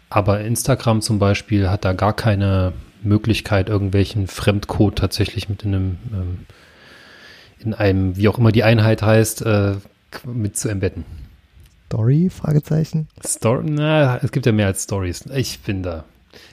Aber 0.10 0.41
Instagram 0.41 1.01
zum 1.01 1.20
Beispiel 1.20 1.70
hat 1.70 1.86
da 1.86 1.93
gar 1.93 2.14
keine 2.14 2.74
Möglichkeit, 3.03 3.70
irgendwelchen 3.70 4.28
Fremdcode 4.28 4.97
tatsächlich 4.97 5.49
mit 5.49 5.64
in 5.64 5.76
einem, 5.76 5.97
ähm, 6.14 6.38
in 7.60 7.74
einem, 7.74 8.18
wie 8.18 8.28
auch 8.28 8.38
immer 8.38 8.51
die 8.51 8.64
Einheit 8.64 9.01
heißt, 9.01 9.41
äh, 9.43 9.76
mit 10.26 10.58
zu 10.58 10.70
embedden. 10.70 11.06
Story? 11.88 12.30
Fragezeichen. 12.30 13.08
Story? 13.26 13.66
Na, 13.70 14.18
es 14.18 14.32
gibt 14.32 14.45
ja 14.45 14.51
mehr 14.51 14.68
als 14.68 14.84
Stories. 14.84 15.26
Ich 15.34 15.62
bin 15.62 15.84
da. 15.84 16.03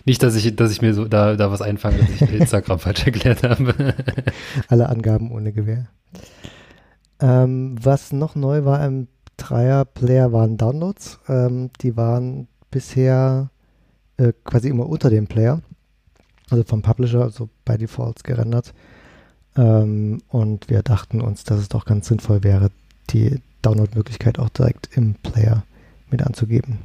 Nicht, 0.04 0.22
dass 0.22 0.36
ich, 0.36 0.54
dass 0.54 0.70
ich 0.70 0.82
mir 0.82 0.94
so 0.94 1.06
da, 1.06 1.34
da 1.36 1.50
was 1.50 1.62
einfange, 1.62 1.98
dass 1.98 2.10
ich 2.10 2.32
Instagram 2.32 2.78
falsch 2.80 3.04
erklärt 3.04 3.42
habe. 3.42 3.94
Alle 4.68 4.88
Angaben 4.88 5.32
ohne 5.32 5.52
Gewehr. 5.52 5.88
Ähm, 7.20 7.76
was 7.80 8.12
noch 8.12 8.34
neu 8.34 8.64
war 8.64 8.84
im 8.84 9.08
Dreier-Player 9.36 10.32
waren 10.32 10.56
Downloads. 10.56 11.20
Ähm, 11.28 11.70
die 11.80 11.96
waren 11.96 12.48
bisher 12.72 13.50
äh, 14.16 14.32
quasi 14.44 14.68
immer 14.68 14.88
unter 14.88 15.10
dem 15.10 15.28
Player, 15.28 15.62
also 16.50 16.64
vom 16.64 16.82
Publisher, 16.82 17.22
also 17.22 17.48
bei 17.64 17.76
Defaults 17.76 18.24
gerendert. 18.24 18.74
Ähm, 19.56 20.18
und 20.28 20.68
wir 20.68 20.82
dachten 20.82 21.20
uns, 21.20 21.44
dass 21.44 21.60
es 21.60 21.68
doch 21.68 21.84
ganz 21.84 22.08
sinnvoll 22.08 22.42
wäre, 22.42 22.70
die 23.10 23.38
Download-Möglichkeit 23.62 24.40
auch 24.40 24.48
direkt 24.48 24.88
im 24.96 25.14
Player 25.14 25.62
mit 26.10 26.22
anzugeben. 26.22 26.80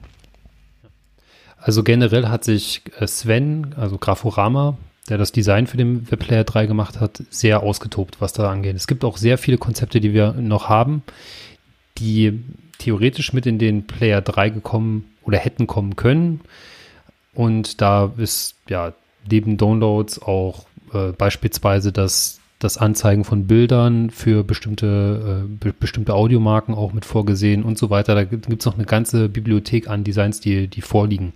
Also 1.57 1.83
generell 1.83 2.27
hat 2.27 2.43
sich 2.43 2.83
äh, 2.99 3.07
Sven, 3.07 3.73
also 3.75 3.97
Graforama, 3.97 4.77
der 5.09 5.17
das 5.17 5.31
Design 5.31 5.67
für 5.67 5.77
den 5.77 6.09
Webplayer 6.11 6.43
3 6.43 6.65
gemacht 6.65 6.99
hat, 6.99 7.23
sehr 7.29 7.63
ausgetobt, 7.63 8.19
was 8.19 8.33
da 8.33 8.51
angeht. 8.51 8.75
Es 8.75 8.87
gibt 8.87 9.03
auch 9.03 9.17
sehr 9.17 9.37
viele 9.37 9.57
Konzepte, 9.57 9.99
die 10.01 10.13
wir 10.13 10.33
noch 10.33 10.69
haben, 10.69 11.01
die 11.97 12.43
theoretisch 12.77 13.33
mit 13.33 13.45
in 13.45 13.59
den 13.59 13.87
Player 13.87 14.21
3 14.21 14.49
gekommen 14.49 15.05
oder 15.23 15.37
hätten 15.37 15.67
kommen 15.67 15.95
können. 15.95 16.41
Und 17.33 17.81
da 17.81 18.11
ist 18.17 18.55
ja 18.69 18.93
neben 19.29 19.57
Downloads 19.57 20.21
auch 20.21 20.65
äh, 20.93 21.11
beispielsweise 21.11 21.91
das, 21.91 22.39
das 22.59 22.77
Anzeigen 22.77 23.23
von 23.23 23.45
Bildern 23.45 24.09
für 24.09 24.43
bestimmte, 24.43 25.43
äh, 25.45 25.47
be 25.47 25.73
bestimmte 25.77 26.13
Audiomarken 26.13 26.73
auch 26.73 26.93
mit 26.93 27.05
vorgesehen 27.05 27.63
und 27.63 27.77
so 27.77 27.89
weiter. 27.89 28.15
Da 28.15 28.23
gibt 28.23 28.59
es 28.59 28.65
noch 28.65 28.75
eine 28.75 28.85
ganze 28.85 29.29
Bibliothek 29.29 29.89
an 29.89 30.03
Designs, 30.03 30.39
die, 30.39 30.67
die 30.67 30.81
vorliegen. 30.81 31.33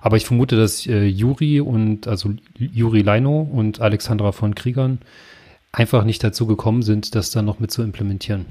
Aber 0.00 0.16
ich 0.16 0.26
vermute, 0.26 0.56
dass 0.56 0.86
äh, 0.86 1.04
Juri 1.04 1.60
und 1.60 2.08
also 2.08 2.34
Juri 2.58 3.02
Leino 3.02 3.40
und 3.40 3.80
Alexandra 3.80 4.32
von 4.32 4.54
Kriegern 4.54 4.98
einfach 5.70 6.04
nicht 6.04 6.22
dazu 6.22 6.46
gekommen 6.46 6.82
sind, 6.82 7.14
das 7.14 7.30
dann 7.30 7.44
noch 7.44 7.60
mit 7.60 7.70
zu 7.70 7.82
implementieren. 7.82 8.46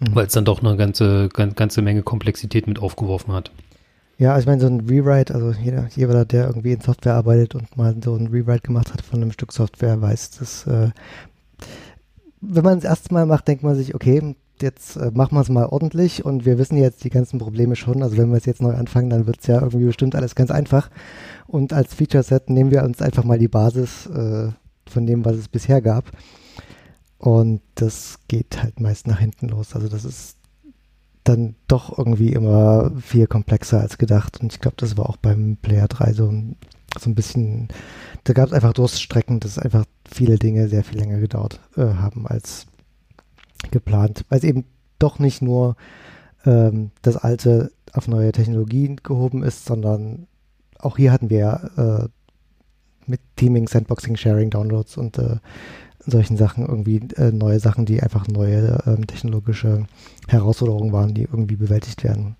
Mhm. 0.00 0.14
Weil 0.14 0.26
es 0.26 0.32
dann 0.32 0.44
doch 0.44 0.62
eine 0.62 0.76
ganze, 0.76 1.28
ganze 1.28 1.82
Menge 1.82 2.02
Komplexität 2.02 2.66
mit 2.66 2.78
aufgeworfen 2.78 3.32
hat. 3.32 3.50
Ja, 4.18 4.32
also 4.32 4.40
ich 4.40 4.46
meine, 4.46 4.60
so 4.60 4.66
ein 4.66 4.80
Rewrite, 4.80 5.34
also 5.34 5.52
jeder, 5.52 5.88
jeder, 5.94 6.24
der 6.24 6.46
irgendwie 6.46 6.72
in 6.72 6.80
Software 6.80 7.14
arbeitet 7.14 7.54
und 7.54 7.76
mal 7.76 7.94
so 8.02 8.14
ein 8.14 8.28
Rewrite 8.28 8.62
gemacht 8.62 8.92
hat 8.92 9.02
von 9.02 9.20
einem 9.20 9.32
Stück 9.32 9.52
Software, 9.52 10.00
weiß, 10.00 10.30
dass 10.38 10.66
äh, 10.66 10.90
wenn 12.40 12.64
man 12.64 12.78
es 12.78 12.84
erste 12.84 13.12
Mal 13.12 13.26
macht, 13.26 13.48
denkt 13.48 13.62
man 13.62 13.74
sich, 13.74 13.94
okay, 13.94 14.34
jetzt 14.62 14.96
äh, 14.96 15.10
machen 15.12 15.36
wir 15.36 15.42
es 15.42 15.48
mal 15.48 15.66
ordentlich 15.66 16.24
und 16.24 16.46
wir 16.46 16.58
wissen 16.58 16.76
jetzt 16.76 17.04
die 17.04 17.10
ganzen 17.10 17.38
Probleme 17.38 17.76
schon. 17.76 18.02
Also 18.02 18.16
wenn 18.16 18.30
wir 18.30 18.38
es 18.38 18.46
jetzt 18.46 18.62
neu 18.62 18.74
anfangen, 18.74 19.10
dann 19.10 19.26
wird 19.26 19.40
es 19.40 19.46
ja 19.46 19.60
irgendwie 19.60 19.86
bestimmt 19.86 20.14
alles 20.14 20.34
ganz 20.34 20.50
einfach. 20.50 20.90
Und 21.46 21.72
als 21.72 21.94
Feature-Set 21.94 22.48
nehmen 22.50 22.70
wir 22.70 22.84
uns 22.84 23.02
einfach 23.02 23.24
mal 23.24 23.38
die 23.38 23.48
Basis 23.48 24.06
äh, 24.06 24.48
von 24.88 25.06
dem, 25.06 25.24
was 25.24 25.36
es 25.36 25.48
bisher 25.48 25.82
gab. 25.82 26.10
Und 27.26 27.60
das 27.74 28.20
geht 28.28 28.62
halt 28.62 28.78
meist 28.78 29.08
nach 29.08 29.18
hinten 29.18 29.48
los. 29.48 29.74
Also 29.74 29.88
das 29.88 30.04
ist 30.04 30.36
dann 31.24 31.56
doch 31.66 31.98
irgendwie 31.98 32.32
immer 32.32 32.92
viel 33.00 33.26
komplexer 33.26 33.80
als 33.80 33.98
gedacht. 33.98 34.40
Und 34.40 34.52
ich 34.52 34.60
glaube, 34.60 34.76
das 34.78 34.96
war 34.96 35.10
auch 35.10 35.16
beim 35.16 35.56
Player 35.56 35.88
3 35.88 36.12
so 36.12 36.28
ein, 36.28 36.54
so 36.96 37.10
ein 37.10 37.16
bisschen, 37.16 37.66
da 38.22 38.32
gab 38.32 38.46
es 38.46 38.52
einfach 38.52 38.74
Durststrecken, 38.74 39.40
dass 39.40 39.58
einfach 39.58 39.86
viele 40.08 40.38
Dinge 40.38 40.68
sehr 40.68 40.84
viel 40.84 41.00
länger 41.00 41.18
gedauert 41.18 41.58
äh, 41.76 41.94
haben 41.94 42.28
als 42.28 42.68
geplant. 43.72 44.24
Weil 44.28 44.38
es 44.38 44.44
eben 44.44 44.64
doch 45.00 45.18
nicht 45.18 45.42
nur 45.42 45.74
ähm, 46.44 46.92
das 47.02 47.16
alte 47.16 47.72
auf 47.92 48.06
neue 48.06 48.30
Technologien 48.30 49.00
gehoben 49.02 49.42
ist, 49.42 49.64
sondern 49.64 50.28
auch 50.78 50.96
hier 50.96 51.10
hatten 51.10 51.28
wir 51.28 51.72
äh, 51.76 53.10
mit 53.10 53.20
Teaming, 53.34 53.66
Sandboxing, 53.66 54.16
Sharing, 54.16 54.50
Downloads 54.50 54.96
und 54.96 55.18
äh, 55.18 55.38
solchen 56.06 56.36
Sachen 56.36 56.66
irgendwie 56.66 57.00
äh, 57.16 57.32
neue 57.32 57.60
Sachen, 57.60 57.84
die 57.84 58.02
einfach 58.02 58.28
neue 58.28 58.82
ähm, 58.86 59.06
technologische 59.06 59.86
Herausforderungen 60.28 60.92
waren, 60.92 61.14
die 61.14 61.22
irgendwie 61.22 61.56
bewältigt 61.56 62.04
werden 62.04 62.36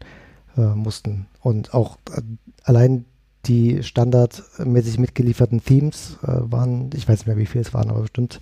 äh, 0.57 0.75
mussten. 0.75 1.27
Und 1.41 1.75
auch 1.75 1.99
äh, 2.14 2.23
allein 2.64 3.05
die 3.47 3.83
standardmäßig 3.83 4.99
mitgelieferten 4.99 5.62
Themes 5.62 6.19
äh, 6.23 6.29
waren, 6.51 6.91
ich 6.95 7.09
weiß 7.09 7.21
nicht 7.21 7.27
mehr, 7.27 7.37
wie 7.37 7.47
viel 7.47 7.61
es 7.61 7.75
waren, 7.75 7.91
aber 7.91 8.03
bestimmt, 8.03 8.41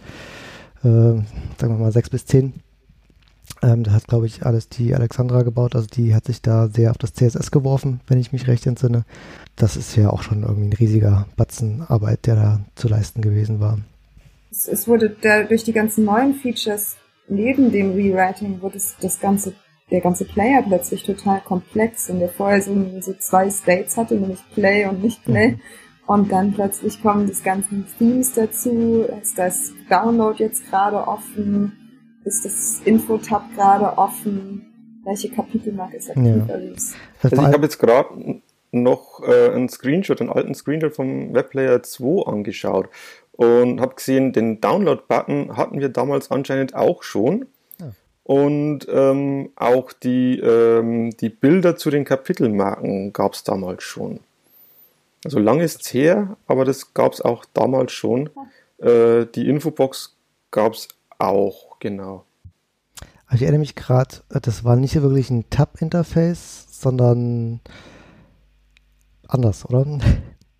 äh, 0.83 0.87
sagen 0.89 1.25
wir 1.59 1.79
mal, 1.79 1.93
sechs 1.93 2.11
bis 2.11 2.27
zehn. 2.27 2.55
Ähm, 3.63 3.83
das 3.85 3.95
hat, 3.95 4.07
glaube 4.07 4.27
ich, 4.27 4.45
alles 4.47 4.69
die 4.69 4.95
Alexandra 4.95 5.43
gebaut. 5.43 5.75
Also 5.75 5.87
die 5.87 6.15
hat 6.15 6.27
sich 6.27 6.43
da 6.43 6.69
sehr 6.69 6.91
auf 6.91 6.99
das 6.99 7.15
CSS 7.15 7.51
geworfen, 7.51 8.01
wenn 8.07 8.19
ich 8.19 8.33
mich 8.33 8.47
recht 8.47 8.67
entsinne. 8.67 9.05
Das 9.57 9.77
ist 9.77 9.97
ja 9.97 10.11
auch 10.11 10.23
schon 10.23 10.43
irgendwie 10.43 10.69
ein 10.69 10.73
riesiger 10.73 11.27
Batzen 11.37 11.83
Arbeit, 11.83 12.27
der 12.27 12.37
da 12.37 12.61
zu 12.75 12.89
leisten 12.89 13.21
gewesen 13.21 13.61
war 13.61 13.79
es, 14.55 14.69
es 14.69 14.89
wurde 14.89 15.11
da, 15.11 15.43
durch 15.43 15.65
die 15.65 15.73
ganzen 15.73 16.05
neuen 16.05 16.35
Features 16.35 16.97
neben 17.29 17.73
dem 17.73 17.93
Rewriting 17.93 18.61
wurde 18.63 18.77
es, 18.77 18.97
das 19.01 19.21
ganze, 19.21 19.55
der 19.91 20.01
ganze 20.01 20.25
Player 20.25 20.63
plötzlich 20.63 21.03
total 21.03 21.41
komplex 21.41 22.09
und 22.11 22.21
der 22.21 22.29
vorher 22.29 22.63
so, 22.63 22.75
so 23.01 23.15
zwei 23.15 23.51
States 23.51 23.97
hatte, 23.97 24.15
nämlich 24.15 24.41
Play 24.55 24.87
und 24.87 25.03
nicht 25.03 25.25
Play. 25.25 25.53
Mhm. 25.53 25.61
Und 26.07 26.33
dann 26.33 26.53
plötzlich 26.53 27.03
kommen 27.03 27.27
das 27.27 27.43
ganzen 27.43 27.87
Themes 27.99 28.35
dazu. 28.35 29.07
Ist 29.23 29.39
das 29.39 29.73
Download 29.89 30.43
jetzt 30.43 30.69
gerade 30.69 30.99
offen? 31.09 31.73
Ist 32.25 32.45
das 32.45 32.83
Info-Tab 32.85 33.55
gerade 33.55 33.97
offen? 33.97 35.01
Welche 35.05 35.31
Kapitelmarke 35.31 35.97
ist 35.97 36.11
aktiv? 36.11 36.43
Ja. 36.47 36.55
Also, 36.55 36.95
also 37.23 37.37
ich 37.37 37.53
habe 37.55 37.63
jetzt 37.63 37.79
gerade 37.79 38.43
noch 38.71 39.23
äh, 39.27 39.51
einen 39.53 39.69
Screenshot, 39.71 40.21
einen 40.21 40.31
alten 40.31 40.55
Screenshot 40.55 40.95
vom 40.95 41.33
Webplayer 41.33 41.83
2 41.83 42.27
angeschaut 42.27 42.91
und 43.37 43.81
habe 43.81 43.97
gesehen, 43.97 44.33
den 44.33 44.61
Download-Button 44.61 45.57
hatten 45.57 45.81
wir 45.81 45.89
damals 45.89 46.31
anscheinend 46.31 46.75
auch 46.75 47.03
schon. 47.03 47.47
Ja. 47.81 47.93
Und 48.23 48.87
ähm, 48.89 49.51
auch 49.57 49.93
die, 49.93 50.39
ähm, 50.39 51.17
die 51.17 51.31
Bilder 51.31 51.77
zu 51.77 51.91
den 51.91 52.05
Kapitelmarken 52.05 53.13
gab 53.13 53.35
es 53.35 53.43
damals 53.43 53.83
schon. 53.83 54.21
Also 55.25 55.39
lange 55.39 55.65
ist 55.65 55.83
es 55.83 55.95
her, 55.95 56.37
aber 56.47 56.65
das 56.65 56.95
gab 56.95 57.13
es 57.13 57.21
auch 57.21 57.45
damals 57.55 57.93
schon. 57.93 58.31
Äh, 58.79 59.27
die 59.35 59.49
Infobox 59.49 60.17
gab 60.51 60.75
es 60.75 60.89
auch, 61.19 61.79
genau. 61.81 62.25
Also 63.27 63.37
ich 63.37 63.43
erinnere 63.43 63.61
mich 63.61 63.75
gerade, 63.75 64.17
das 64.29 64.65
war 64.65 64.77
nicht 64.77 65.01
wirklich 65.01 65.31
ein 65.31 65.49
Tab-Interface, 65.51 66.67
sondern 66.71 67.61
anders, 69.27 69.65
oder? 69.65 69.99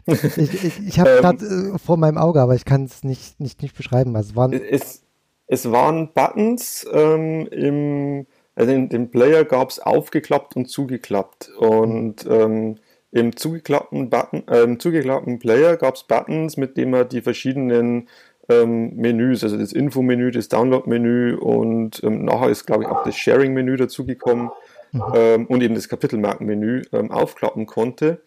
Ich 0.07 0.65
ich, 0.65 0.87
ich 0.87 1.01
habe 1.01 1.11
ähm, 1.11 1.21
gerade 1.21 1.45
äh, 1.75 1.79
vor 1.79 1.97
meinem 1.97 2.19
Auge, 2.19 2.41
aber 2.41 2.55
ich 2.55 2.65
kann 2.65 2.85
es 2.85 3.05
nicht, 3.05 3.41
nicht, 3.41 3.63
nicht 3.63 3.77
beschreiben. 3.77 4.17
Also 4.17 4.37
waren 4.37 4.53
es, 4.53 5.03
es 5.47 5.71
waren 5.71 6.13
Buttons 6.13 6.87
ähm, 6.93 7.47
im, 7.51 8.27
also 8.55 8.73
in 8.73 8.89
dem 8.89 9.11
Player 9.11 9.45
gab 9.45 9.71
es 9.71 9.81
aufgeklappt 9.81 10.57
und 10.57 10.67
zugeklappt. 10.67 11.51
Und 11.59 12.27
ähm, 12.29 12.77
im 13.13 13.37
zugeklappten, 13.37 14.11
Button, 14.11 14.47
äh, 14.49 14.63
im 14.63 14.79
zugeklappten 14.81 15.39
Player 15.39 15.77
gab 15.77 15.95
es 15.95 16.03
Buttons, 16.03 16.57
mit 16.57 16.77
denen 16.77 16.91
man 16.91 17.09
die 17.09 17.23
verschiedenen 17.23 18.09
ähm, 18.49 18.95
Menüs, 18.97 19.43
also 19.43 19.57
das 19.57 19.73
Info-Menü, 19.73 20.31
das 20.31 20.49
Download-Menü 20.49 21.37
und 21.37 22.03
ähm, 22.05 22.25
nachher 22.25 22.51
ist, 22.51 22.67
glaube 22.67 22.83
ich, 22.83 22.91
auch 22.91 23.05
das 23.05 23.17
Sharing-Menü 23.17 23.77
dazugekommen 23.77 24.51
mhm. 24.93 25.03
ähm, 25.15 25.47
und 25.47 25.63
eben 25.63 25.75
das 25.75 25.89
Kapitelmarken-Menü 25.89 26.83
ähm, 26.93 27.11
aufklappen 27.11 27.65
konnte 27.65 28.21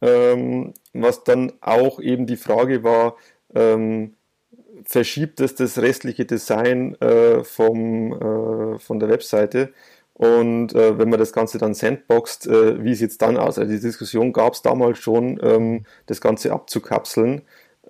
ähm, 0.00 0.74
was 1.02 1.24
dann 1.24 1.52
auch 1.60 2.00
eben 2.00 2.26
die 2.26 2.36
Frage 2.36 2.82
war, 2.84 3.16
ähm, 3.54 4.14
verschiebt 4.84 5.40
es 5.40 5.54
das 5.54 5.78
restliche 5.78 6.24
Design 6.24 6.94
äh, 7.00 7.44
vom, 7.44 8.12
äh, 8.12 8.78
von 8.78 9.00
der 9.00 9.08
Webseite? 9.08 9.72
Und 10.14 10.74
äh, 10.74 10.98
wenn 10.98 11.10
man 11.10 11.20
das 11.20 11.32
Ganze 11.32 11.58
dann 11.58 11.74
sandboxt, 11.74 12.48
äh, 12.48 12.82
wie 12.82 12.94
sieht 12.94 13.12
es 13.12 13.18
dann 13.18 13.36
aus? 13.36 13.58
Also 13.58 13.72
die 13.72 13.80
Diskussion 13.80 14.32
gab 14.32 14.54
es 14.54 14.62
damals 14.62 14.98
schon, 14.98 15.38
ähm, 15.42 15.84
das 16.06 16.20
Ganze 16.20 16.52
abzukapseln. 16.52 17.42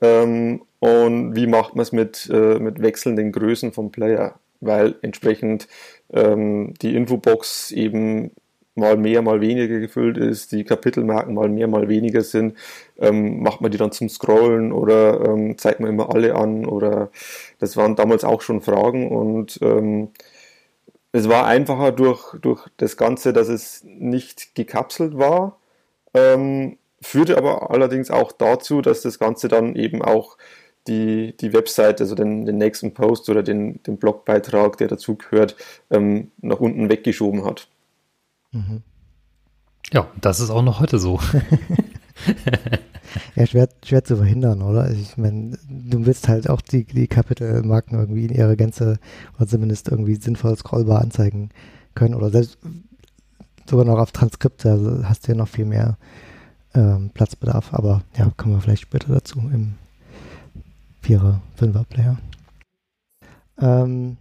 Ähm, 0.03 0.63
und 0.79 1.35
wie 1.35 1.47
macht 1.47 1.75
man 1.75 1.83
es 1.83 1.93
mit, 1.93 2.29
äh, 2.31 2.59
mit 2.59 2.83
wechselnden 2.83 3.33
Größen 3.33 3.73
vom 3.73 3.91
Player, 3.91 4.39
weil 4.61 4.97
entsprechend 5.03 5.69
ähm, 6.13 6.75
die 6.83 6.95
Infobox 6.95 7.71
eben 7.71 8.33
mal 8.79 8.97
mehr, 8.97 9.23
mal 9.23 9.41
weniger 9.41 9.79
gefüllt 9.81 10.17
ist, 10.17 10.53
die 10.53 10.65
Kapitelmarken 10.65 11.35
mal 11.35 11.49
mehr, 11.49 11.69
mal 11.69 11.89
weniger 11.89 12.23
sind, 12.23 12.55
ähm, 12.99 13.43
macht 13.43 13.61
man 13.61 13.71
die 13.71 13.79
dann 13.79 13.93
zum 13.93 14.09
Scrollen 14.09 14.73
oder 14.73 15.25
ähm, 15.25 15.59
zeigt 15.59 15.81
man 15.81 15.91
immer 15.91 16.15
alle 16.15 16.35
an 16.35 16.65
oder 16.67 17.11
das 17.59 17.77
waren 17.77 17.97
damals 17.97 18.25
auch 18.25 18.41
schon 18.43 18.61
Fragen 18.61 19.11
und 19.11 19.59
ähm, 19.63 20.11
es 21.13 21.29
war 21.29 21.47
einfacher 21.47 21.93
durch, 21.93 22.35
durch 22.41 22.67
das 22.77 22.97
Ganze, 22.97 23.33
dass 23.33 23.49
es 23.49 23.83
nicht 23.85 24.55
gekapselt 24.55 25.19
war, 25.19 25.59
ähm, 26.15 26.79
führte 27.01 27.39
aber 27.39 27.71
allerdings 27.71 28.11
auch 28.11 28.33
dazu, 28.33 28.83
dass 28.83 29.03
das 29.03 29.19
Ganze 29.19 29.49
dann 29.49 29.75
eben 29.77 30.03
auch 30.03 30.37
die, 30.89 31.37
die 31.37 31.53
Webseite, 31.53 32.05
also 32.05 32.15
den, 32.15 32.47
den 32.47 32.59
nächsten 32.59 32.95
Post 32.95 33.29
oder 33.29 33.43
den, 33.43 33.83
den 33.85 33.99
Blogbeitrag, 33.99 34.77
der 34.79 34.89
dazugehört, 34.89 35.57
ähm, 35.91 36.33
nach 36.39 36.61
unten 36.61 36.89
weggeschoben 36.89 37.45
hat. 37.45 37.69
Mhm. 38.53 38.83
Ja, 39.93 40.07
das 40.21 40.41
ist 40.41 40.51
auch 40.51 40.63
noch 40.63 40.81
heute 40.81 40.99
so. 40.99 41.19
ja, 43.37 43.47
schwer, 43.47 43.69
schwer 43.85 44.05
zu 44.05 44.17
verhindern, 44.17 44.63
oder? 44.63 44.91
Ich 44.91 45.17
meine, 45.17 45.59
du 45.69 46.05
willst 46.05 46.29
halt 46.29 46.51
auch 46.51 46.61
die, 46.61 46.85
die 46.85 47.09
Kapitelmarken 47.09 47.99
irgendwie 47.99 48.27
in 48.27 48.35
ihre 48.35 48.57
Gänze 48.57 48.99
oder 49.37 49.47
zumindest 49.47 49.89
irgendwie 49.89 50.17
sinnvoll 50.17 50.57
scrollbar 50.57 51.01
anzeigen 51.01 51.51
können 51.95 52.15
oder 52.15 52.31
selbst 52.31 52.59
sogar 53.69 53.85
noch 53.85 53.99
auf 53.99 54.13
Transkripte, 54.13 54.71
also 54.71 55.09
hast 55.09 55.27
du 55.27 55.33
ja 55.33 55.39
noch 55.39 55.49
viel 55.49 55.67
mehr 55.67 55.99
ähm, 56.75 57.11
Platzbedarf, 57.13 57.75
aber 57.75 58.03
ja, 58.17 58.31
kommen 58.37 58.55
wir 58.55 58.61
vielleicht 58.61 58.83
später 58.83 59.13
dazu 59.13 59.39
im 59.39 59.75
Vierer, 61.03 61.41
Fünfer 61.55 61.85
Player. 61.85 62.19
Ähm, 63.61 64.17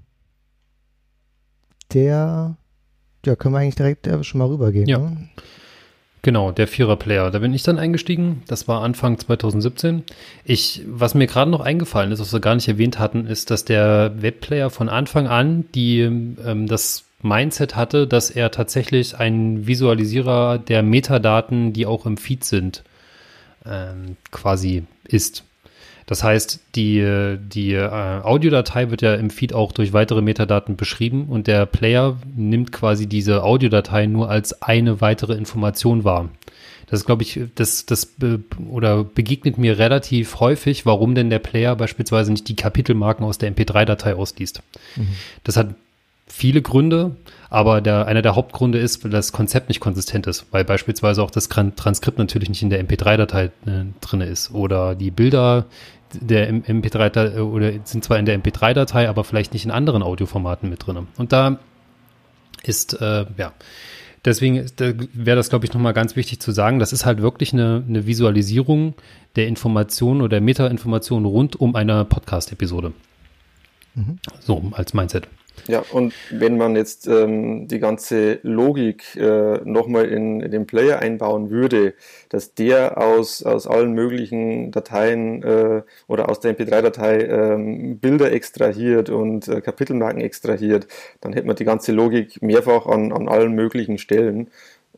der 1.94 2.58
ja, 3.28 3.36
können 3.36 3.54
wir 3.54 3.60
eigentlich 3.60 3.76
direkt 3.76 4.08
äh, 4.08 4.24
schon 4.24 4.40
mal 4.40 4.48
rübergehen. 4.48 4.88
Ja. 4.88 5.00
Ne? 5.00 5.30
Genau, 6.24 6.52
der 6.52 6.68
Vierer-Player. 6.68 7.32
Da 7.32 7.40
bin 7.40 7.54
ich 7.54 7.64
dann 7.64 7.78
eingestiegen. 7.78 8.44
Das 8.48 8.68
war 8.68 8.82
Anfang 8.82 9.18
2017. 9.18 10.04
Ich, 10.44 10.82
was 10.86 11.14
mir 11.14 11.28
gerade 11.28 11.50
noch 11.50 11.62
eingefallen 11.62 12.12
ist, 12.12 12.20
was 12.20 12.34
wir 12.34 12.40
gar 12.40 12.56
nicht 12.56 12.68
erwähnt 12.68 13.00
hatten, 13.00 13.28
ist, 13.28 13.50
dass 13.52 13.64
der 13.64 14.14
Webplayer 14.18 14.70
von 14.70 14.90
Anfang 14.90 15.28
an 15.28 15.66
die, 15.74 16.02
ähm, 16.02 16.68
das 16.68 17.06
Mindset 17.22 17.76
hatte, 17.76 18.08
dass 18.08 18.30
er 18.30 18.52
tatsächlich 18.52 19.18
ein 19.18 19.68
Visualisierer 19.68 20.58
der 20.58 20.84
Metadaten, 20.84 21.74
die 21.74 21.86
auch 21.86 22.06
im 22.06 22.18
Feed 22.18 22.44
sind, 22.44 22.84
ähm, 23.66 24.18
quasi 24.32 24.84
ist. 25.08 25.44
Das 26.08 26.24
heißt, 26.24 26.62
die, 26.76 27.38
die 27.38 27.74
äh, 27.74 28.22
Audiodatei 28.24 28.90
wird 28.90 29.02
ja 29.02 29.14
im 29.16 29.30
Feed 29.30 29.54
auch 29.54 29.74
durch 29.74 29.92
weitere 29.92 30.22
Metadaten 30.22 30.78
beschrieben 30.78 31.26
und 31.28 31.48
der 31.48 31.66
Player 31.66 32.18
nimmt 32.36 32.72
quasi 32.72 33.08
diese 33.08 33.44
Audiodatei 33.44 34.06
nur 34.08 34.30
als 34.30 34.62
eine 34.62 35.02
weitere 35.02 35.34
Information 35.34 36.06
wahr. 36.06 36.30
Das 36.90 37.04
glaube 37.04 37.24
ich, 37.24 37.42
das, 37.56 37.86
das 37.86 38.14
oder 38.70 39.04
begegnet 39.04 39.58
mir 39.58 39.78
relativ 39.78 40.40
häufig, 40.40 40.86
warum 40.86 41.14
denn 41.14 41.30
der 41.30 41.40
Player 41.40 41.76
beispielsweise 41.76 42.32
nicht 42.32 42.48
die 42.48 42.56
Kapitelmarken 42.56 43.26
aus 43.26 43.38
der 43.38 43.54
MP3-Datei 43.54 44.16
ausliest. 44.16 44.62
Mhm. 44.96 45.10
Das 45.44 45.58
hat 45.58 45.76
viele 46.28 46.62
Gründe, 46.62 47.18
aber 47.50 47.82
der, 47.82 48.08
einer 48.08 48.22
der 48.22 48.36
Hauptgründe 48.36 48.78
ist, 48.78 49.04
weil 49.04 49.12
das 49.12 49.32
Konzept 49.32 49.70
nicht 49.70 49.80
konsistent 49.80 50.28
ist, 50.28 50.46
weil 50.52 50.64
beispielsweise 50.64 51.24
auch 51.24 51.32
das 51.32 51.50
Transkript 51.50 52.18
natürlich 52.18 52.50
nicht 52.50 52.62
in 52.62 52.70
der 52.70 52.84
MP3-Datei 52.86 53.46
äh, 53.46 53.50
drin 54.00 54.22
ist 54.22 54.52
oder 54.52 54.96
die 54.96 55.12
Bilder 55.12 55.66
der 56.14 56.52
MP3 56.52 57.40
oder 57.40 57.72
sind 57.84 58.04
zwar 58.04 58.18
in 58.18 58.26
der 58.26 58.40
MP3-Datei, 58.40 59.10
aber 59.10 59.24
vielleicht 59.24 59.54
nicht 59.54 59.66
in 59.66 59.72
anderen 59.72 60.04
Audioformaten 60.04 60.70
mit 60.70 60.86
drin. 60.86 61.08
Und 61.18 61.34
da 61.34 61.60
ist, 62.64 63.00
äh, 63.02 63.26
ja, 63.38 63.54
deswegen 64.26 64.66
wäre 64.78 65.38
das, 65.38 65.50
glaube 65.50 65.66
ich, 65.66 65.74
nochmal 65.74 65.94
ganz 65.94 66.16
wichtig 66.16 66.40
zu 66.40 66.52
sagen, 66.52 66.80
das 66.80 66.94
ist 66.94 67.06
halt 67.06 67.22
wirklich 67.22 67.54
eine, 67.54 67.84
eine 67.88 68.06
Visualisierung 68.06 68.94
der 69.36 69.48
Informationen 69.48 70.22
oder 70.22 70.42
Meta-Informationen 70.42 71.26
rund 71.26 71.56
um 71.56 71.76
eine 71.76 72.06
Podcast-Episode. 72.06 72.94
Mhm. 73.96 74.20
So 74.40 74.72
als 74.72 74.94
Mindset. 74.94 75.28
Ja, 75.66 75.84
und 75.92 76.14
wenn 76.30 76.58
man 76.58 76.76
jetzt 76.76 77.08
ähm, 77.08 77.68
die 77.68 77.80
ganze 77.80 78.40
Logik 78.44 79.16
äh, 79.18 79.60
nochmal 79.66 80.06
in, 80.06 80.40
in, 80.40 80.52
den 80.52 80.66
Player 80.66 81.00
einbauen 81.00 81.50
würde, 81.50 81.94
dass 82.30 82.54
der 82.54 82.98
aus, 82.98 83.44
aus 83.44 83.68
allen 83.68 83.92
möglichen 83.94 84.72
Dateien 84.72 85.44
äh, 85.44 85.82
oder 86.08 86.30
aus 86.30 86.40
der 86.40 86.58
MP3-Datei 86.58 87.20
ähm, 87.22 88.00
Bilder 88.00 88.32
extrahiert 88.32 89.10
und 89.10 89.48
äh, 89.50 89.60
Kapitelmarken 89.60 90.22
extrahiert, 90.22 90.88
dann 91.20 91.34
hätte 91.34 91.48
man 91.48 91.58
die 91.58 91.66
ganze 91.66 91.92
Logik 91.92 92.42
mehrfach 92.42 92.86
an, 92.86 93.12
an 93.12 93.28
allen 93.28 93.54
möglichen 93.54 93.98
Stellen. 93.98 94.50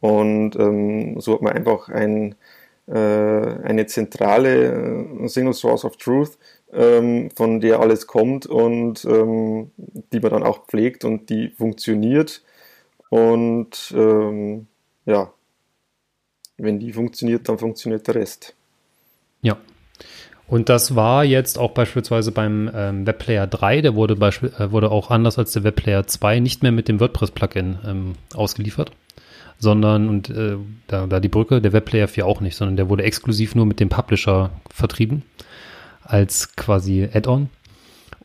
Und 0.02 0.56
ähm, 0.56 1.20
so 1.20 1.34
hat 1.34 1.42
man 1.42 1.54
einfach 1.54 1.90
ein, 1.90 2.34
äh, 2.34 2.36
eine 2.94 3.86
zentrale 3.86 5.24
äh, 5.24 5.28
Single 5.28 5.54
Source 5.54 5.86
of 5.86 5.98
Truth, 5.98 6.38
ähm, 6.74 7.30
von 7.36 7.60
der 7.60 7.80
alles 7.80 8.08
kommt 8.08 8.46
und 8.46 9.06
ähm, 9.06 9.72
die 9.78 10.20
man 10.20 10.32
dann 10.32 10.44
auch 10.44 10.66
pflegt 10.66 11.06
und 11.06 11.30
die 11.30 11.50
funktioniert. 11.50 12.44
Und 13.10 13.94
ähm, 13.96 14.68
ja, 15.06 15.34
wenn 16.58 16.80
die 16.80 16.94
funktioniert, 16.94 17.50
dann 17.50 17.58
funktioniert 17.58 18.08
der 18.08 18.16
Rest. 18.16 18.56
Ja. 19.42 19.58
Und 20.48 20.68
das 20.70 20.96
war 20.96 21.24
jetzt 21.24 21.60
auch 21.60 21.72
beispielsweise 21.72 22.32
beim 22.32 22.72
ähm, 22.74 23.06
Webplayer 23.06 23.46
3, 23.46 23.82
der 23.82 23.96
wurde, 23.96 24.16
äh, 24.16 24.72
wurde 24.72 24.90
auch 24.90 25.12
anders 25.12 25.38
als 25.38 25.52
der 25.52 25.64
Webplayer 25.64 26.08
2 26.08 26.40
nicht 26.40 26.64
mehr 26.64 26.72
mit 26.72 26.88
dem 26.88 27.00
WordPress-Plugin 27.00 27.80
ähm, 27.86 28.14
ausgeliefert, 28.34 28.92
sondern, 29.60 30.10
und 30.10 30.30
äh, 30.30 30.56
da, 30.88 31.06
da 31.06 31.20
die 31.20 31.28
Brücke, 31.28 31.62
der 31.62 31.74
Webplayer 31.74 32.08
4 32.08 32.26
auch 32.26 32.42
nicht, 32.42 32.56
sondern 32.56 32.78
der 32.78 32.90
wurde 32.90 33.04
exklusiv 33.04 33.56
nur 33.56 33.66
mit 33.66 33.80
dem 33.80 33.90
Publisher 33.90 34.52
vertrieben 34.74 35.24
als 36.04 36.56
quasi 36.56 37.08
Add-on. 37.14 37.50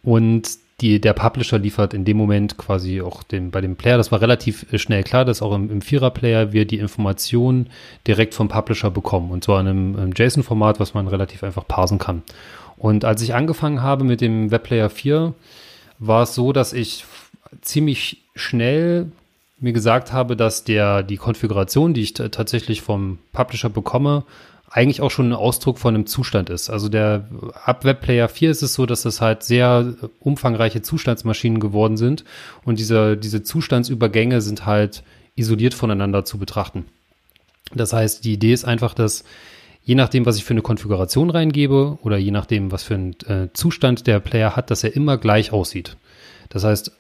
Und 0.03 0.49
die, 0.81 1.01
der 1.01 1.13
Publisher 1.13 1.59
liefert 1.59 1.95
in 1.95 2.05
dem 2.05 2.17
Moment 2.17 2.57
quasi 2.57 3.01
auch 3.01 3.23
dem, 3.23 3.51
bei 3.51 3.61
dem 3.61 3.77
Player, 3.77 3.97
das 3.97 4.11
war 4.13 4.21
relativ 4.21 4.73
äh, 4.73 4.79
schnell 4.79 5.03
klar, 5.03 5.25
dass 5.25 5.43
auch 5.43 5.55
im, 5.55 5.71
im 5.71 5.83
Vierer-Player 5.83 6.53
wir 6.53 6.67
die 6.67 6.79
Informationen 6.79 7.69
direkt 8.07 8.35
vom 8.35 8.49
Publisher 8.49 8.91
bekommen. 8.91 9.31
Und 9.31 9.45
zwar 9.45 9.61
in 9.61 9.69
einem, 9.69 9.97
einem 9.97 10.13
JSON-Format, 10.17 10.81
was 10.81 10.95
man 10.95 11.09
relativ 11.09 11.43
einfach 11.45 11.67
parsen 11.67 11.99
kann. 11.99 12.23
Und 12.77 13.05
als 13.05 13.23
ich 13.23 13.35
angefangen 13.35 13.83
habe 13.83 14.05
mit 14.05 14.21
dem 14.21 14.51
Webplayer 14.51 14.91
4, 14.91 15.35
war 15.99 16.23
es 16.25 16.35
so, 16.35 16.53
dass 16.53 16.73
ich 16.73 17.05
ziemlich 17.61 18.23
schnell 18.35 19.13
mir 19.59 19.73
gesagt 19.73 20.13
habe, 20.13 20.37
dass 20.37 20.65
der, 20.65 21.03
die 21.03 21.17
Konfiguration, 21.17 21.95
die 21.95 22.03
ich 22.03 22.15
tatsächlich 22.15 22.83
vom 22.83 23.19
Publisher 23.33 23.71
bekomme, 23.71 24.25
eigentlich 24.71 25.01
auch 25.01 25.11
schon 25.11 25.29
ein 25.29 25.35
Ausdruck 25.35 25.79
von 25.79 25.95
einem 25.95 26.07
Zustand 26.07 26.51
ist. 26.51 26.69
Also 26.69 26.89
der 26.89 27.29
ab 27.65 27.85
Webplayer 27.85 28.29
4 28.29 28.51
ist 28.51 28.63
es 28.63 28.75
so, 28.75 28.87
dass 28.87 29.03
das 29.03 29.21
halt 29.21 29.45
sehr 29.45 29.95
umfangreiche 30.19 30.83
Zustandsmaschinen 30.83 31.61
geworden 31.61 31.97
sind 31.97 32.25
und 32.65 32.81
diese, 32.81 33.17
diese 33.17 33.45
Zustandsübergänge 33.45 34.41
sind 34.41 34.67
halt 34.67 35.05
isoliert 35.37 35.75
voneinander 35.75 36.25
zu 36.25 36.39
betrachten. 36.39 36.87
Das 37.73 37.93
heißt, 37.93 38.25
die 38.25 38.33
Idee 38.33 38.53
ist 38.53 38.65
einfach, 38.65 38.95
dass 38.95 39.25
je 39.85 39.95
nachdem, 39.95 40.27
was 40.27 40.37
ich 40.37 40.45
für 40.45 40.55
eine 40.55 40.63
Konfiguration 40.63 41.31
reingebe 41.31 41.99
oder 42.03 42.17
je 42.17 42.31
nachdem, 42.31 42.73
was 42.73 42.83
für 42.83 42.95
einen 42.95 43.13
äh, 43.27 43.53
Zustand 43.53 44.07
der 44.07 44.19
Player 44.19 44.57
hat, 44.57 44.71
dass 44.71 44.83
er 44.83 44.97
immer 44.97 45.19
gleich 45.19 45.53
aussieht. 45.53 45.97
Das 46.49 46.65
heißt, 46.65 46.93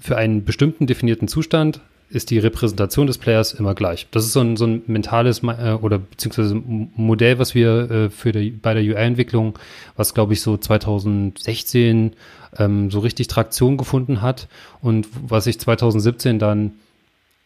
für 0.00 0.16
einen 0.16 0.44
bestimmten 0.44 0.86
definierten 0.86 1.28
Zustand 1.28 1.80
ist 2.10 2.30
die 2.30 2.38
Repräsentation 2.38 3.06
des 3.06 3.18
Players 3.18 3.54
immer 3.54 3.74
gleich. 3.74 4.08
Das 4.10 4.24
ist 4.24 4.32
so 4.32 4.40
ein, 4.40 4.56
so 4.56 4.66
ein 4.66 4.82
mentales 4.86 5.42
äh, 5.44 5.78
oder 5.80 5.98
beziehungsweise 5.98 6.54
Modell, 6.54 7.38
was 7.38 7.54
wir 7.54 7.90
äh, 7.90 8.10
für 8.10 8.32
die, 8.32 8.50
bei 8.50 8.74
der 8.74 8.82
UI-Entwicklung, 8.82 9.58
was 9.96 10.12
glaube 10.12 10.32
ich 10.32 10.42
so 10.42 10.56
2016 10.56 12.12
ähm, 12.58 12.90
so 12.90 12.98
richtig 12.98 13.28
Traktion 13.28 13.76
gefunden 13.76 14.22
hat 14.22 14.48
und 14.82 15.06
was 15.22 15.46
ich 15.46 15.60
2017 15.60 16.40
dann 16.40 16.72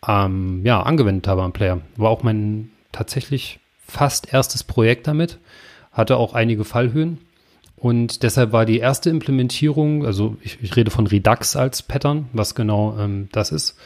ähm, 0.09 0.63
ja 0.65 0.83
angewendet 0.83 1.29
habe 1.29 1.43
am 1.43 1.53
Player. 1.53 1.81
War 1.97 2.09
auch 2.09 2.23
mein 2.23 2.71
tatsächlich 2.91 3.61
fast 3.87 4.33
erstes 4.33 4.65
Projekt 4.65 5.07
damit, 5.07 5.39
hatte 5.93 6.17
auch 6.17 6.33
einige 6.33 6.65
Fallhöhen. 6.65 7.19
Und 7.77 8.23
deshalb 8.23 8.53
war 8.53 8.65
die 8.65 8.79
erste 8.79 9.11
Implementierung, 9.11 10.07
also 10.07 10.37
ich, 10.41 10.59
ich 10.63 10.75
rede 10.75 10.91
von 10.91 11.07
Redux 11.07 11.55
als 11.55 11.83
Pattern, 11.83 12.31
was 12.33 12.55
genau 12.55 12.97
ähm, 12.99 13.29
das 13.31 13.53
ist, 13.53 13.77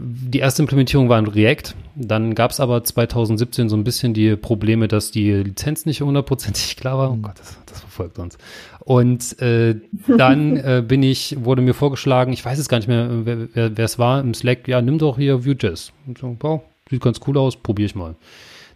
die 0.00 0.38
erste 0.38 0.62
Implementierung 0.62 1.08
war 1.08 1.18
in 1.18 1.26
React. 1.26 1.74
Dann 1.94 2.34
gab 2.34 2.50
es 2.50 2.60
aber 2.60 2.84
2017 2.84 3.68
so 3.68 3.76
ein 3.76 3.84
bisschen 3.84 4.14
die 4.14 4.36
Probleme, 4.36 4.88
dass 4.88 5.10
die 5.10 5.32
Lizenz 5.32 5.86
nicht 5.86 6.00
hundertprozentig 6.00 6.76
klar 6.76 6.98
war. 6.98 7.10
Oh 7.10 7.16
mhm. 7.16 7.22
Gott, 7.22 7.38
das, 7.38 7.58
das 7.66 7.80
verfolgt 7.80 8.18
uns. 8.18 8.38
Und 8.80 9.40
äh, 9.40 9.76
dann 10.06 10.56
äh, 10.56 10.82
bin 10.86 11.02
ich, 11.02 11.36
wurde 11.44 11.62
mir 11.62 11.74
vorgeschlagen, 11.74 12.32
ich 12.32 12.44
weiß 12.44 12.58
es 12.58 12.68
gar 12.68 12.78
nicht 12.78 12.88
mehr, 12.88 13.08
wer, 13.24 13.78
es 13.78 13.98
war, 13.98 14.20
im 14.20 14.34
Slack, 14.34 14.68
ja, 14.68 14.80
nimm 14.80 14.98
doch 14.98 15.18
hier 15.18 15.44
Vue.js. 15.44 15.92
Und 16.06 16.18
so, 16.18 16.36
wow, 16.40 16.60
sieht 16.88 17.02
ganz 17.02 17.20
cool 17.26 17.36
aus, 17.36 17.56
probiere 17.56 17.86
ich 17.86 17.94
mal. 17.94 18.14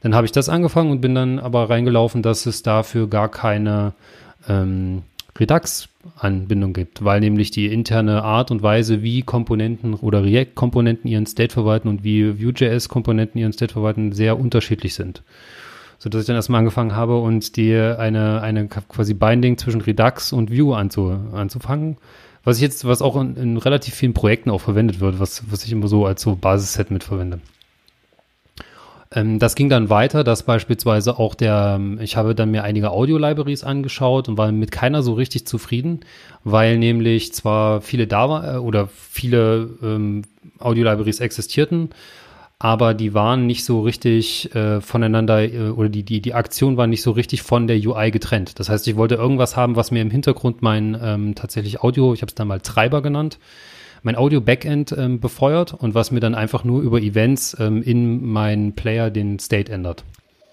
Dann 0.01 0.15
habe 0.15 0.27
ich 0.27 0.33
das 0.33 0.49
angefangen 0.49 0.91
und 0.91 1.01
bin 1.01 1.15
dann 1.15 1.39
aber 1.39 1.71
reingelaufen, 1.71 2.23
dass 2.23 2.47
es 2.47 2.63
dafür 2.63 3.09
gar 3.09 3.29
keine 3.29 3.93
ähm, 4.49 5.03
Redux-Anbindung 5.39 6.73
gibt, 6.73 7.05
weil 7.05 7.21
nämlich 7.21 7.51
die 7.51 7.67
interne 7.67 8.23
Art 8.23 8.51
und 8.51 8.63
Weise, 8.63 9.03
wie 9.03 9.23
Komponenten 9.23 9.95
oder 9.95 10.23
React-Komponenten 10.25 11.11
ihren 11.11 11.27
State 11.27 11.53
verwalten 11.53 11.89
und 11.89 12.05
wie 12.05 12.43
Vue.js-Komponenten 12.43 13.41
ihren 13.41 13.53
State 13.53 13.73
verwalten, 13.73 14.13
sehr 14.13 14.39
unterschiedlich 14.39 14.95
sind. 14.95 15.23
So 15.99 16.11
dass 16.11 16.23
ich 16.23 16.27
dann 16.27 16.37
erstmal 16.37 16.59
angefangen 16.59 16.97
habe 16.97 17.19
und 17.19 17.57
die 17.57 17.75
eine, 17.75 18.43
eine 18.43 18.67
quasi 18.67 19.15
Binding 19.15 19.57
zwischen 19.57 19.81
Redux 19.81 20.33
und 20.33 20.51
Vue 20.51 20.77
anzu, 20.77 21.17
anzufangen. 21.33 21.97
Was 22.45 22.57
ich 22.57 22.63
jetzt, 22.63 22.85
was 22.85 23.03
auch 23.03 23.17
in, 23.21 23.37
in 23.37 23.57
relativ 23.57 23.95
vielen 23.95 24.15
Projekten 24.15 24.51
auch 24.51 24.61
verwendet 24.61 25.01
wird, 25.01 25.21
was, 25.21 25.45
was 25.51 25.65
ich 25.65 25.73
immer 25.73 25.87
so 25.87 26.05
als 26.05 26.23
so 26.23 26.35
Basisset 26.35 26.91
mitverwende. 26.91 27.37
Ähm, 27.37 27.41
das 29.15 29.55
ging 29.55 29.69
dann 29.69 29.91
weiter, 29.91 30.25
dass 30.25 30.45
beispielsweise 30.45 31.19
auch 31.19 31.35
der, 31.35 31.75
ähm, 31.77 31.99
ich 32.01 32.17
habe 32.17 32.35
dann 32.35 32.51
mir 32.51 32.65
einige 32.65 32.91
Audio-Libraries 32.91 33.65
angeschaut 33.65 34.29
und 34.29 34.39
war 34.39 34.51
mit 34.53 34.73
keiner 34.73 35.03
so 35.03 35.15
richtig 35.15 35.47
zufrieden, 35.47 36.01
weil 36.45 36.79
nämlich 36.79 37.35
zwar 37.35 37.81
viele 37.83 38.07
da 38.07 38.29
war 38.29 38.55
äh, 38.55 38.59
oder 38.59 38.89
viele 38.89 39.69
ähm, 39.83 40.23
Audio-Libraries 40.59 41.21
existierten, 41.21 41.91
aber 42.59 42.95
die 42.95 43.13
waren 43.13 43.47
nicht 43.47 43.65
so 43.65 43.81
richtig 43.81 44.55
äh, 44.55 44.81
voneinander 44.81 45.43
äh, 45.43 45.71
oder 45.71 45.89
die, 45.89 46.05
die, 46.05 46.23
die 46.23 46.33
Aktion 46.33 46.77
war 46.77 46.87
nicht 46.87 47.03
so 47.03 47.11
richtig 47.11 47.43
von 47.43 47.67
der 47.67 47.77
UI 47.77 48.13
getrennt. 48.13 48.61
Das 48.61 48.69
heißt, 48.69 48.87
ich 48.87 48.97
wollte 48.97 49.17
irgendwas 49.17 49.57
haben, 49.57 49.77
was 49.77 49.91
mir 49.91 50.01
im 50.01 50.11
Hintergrund 50.11 50.63
mein 50.63 50.97
ähm, 51.03 51.35
tatsächlich 51.35 51.81
Audio, 51.81 52.15
ich 52.15 52.23
habe 52.23 52.31
es 52.31 52.35
dann 52.35 52.49
mal 52.49 52.61
Treiber 52.61 53.03
genannt, 53.03 53.39
mein 54.03 54.17
Audio-Backend 54.17 54.93
ähm, 54.97 55.21
befeuert 55.21 55.75
und 55.75 55.95
was 55.95 56.11
mir 56.11 56.21
dann 56.21 56.35
einfach 56.35 56.65
nur 56.65 56.83
über 56.83 57.01
Events 57.01 57.57
ähm, 57.59 57.83
in 57.83 58.25
meinen 58.25 58.75
Player 58.75 59.11
den 59.11 59.39
State 59.39 59.71
ändert. 59.71 60.05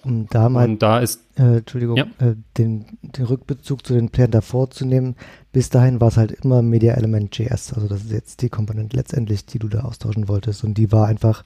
Um 0.04 0.28
da 0.30 0.48
mal, 0.48 0.70
und 0.70 0.82
da 0.82 1.00
ist, 1.00 1.22
äh, 1.38 1.58
Entschuldigung, 1.58 1.98
ja. 1.98 2.04
äh, 2.20 2.36
den, 2.58 2.86
den 3.02 3.26
Rückbezug 3.26 3.86
zu 3.86 3.94
den 3.94 4.10
Playern 4.10 4.32
davor 4.32 4.70
zu 4.70 4.86
nehmen, 4.86 5.16
bis 5.52 5.70
dahin 5.70 6.00
war 6.00 6.08
es 6.08 6.18
halt 6.18 6.32
immer 6.32 6.62
Media 6.62 6.94
Element 6.94 7.38
JS, 7.38 7.74
also 7.74 7.88
das 7.88 8.04
ist 8.06 8.12
jetzt 8.12 8.42
die 8.42 8.50
Komponente 8.50 8.96
letztendlich, 8.96 9.46
die 9.46 9.60
du 9.60 9.68
da 9.68 9.82
austauschen 9.82 10.30
wolltest 10.30 10.64
und 10.64 10.76
die 10.76 10.92
war 10.94 11.08
einfach, 11.08 11.44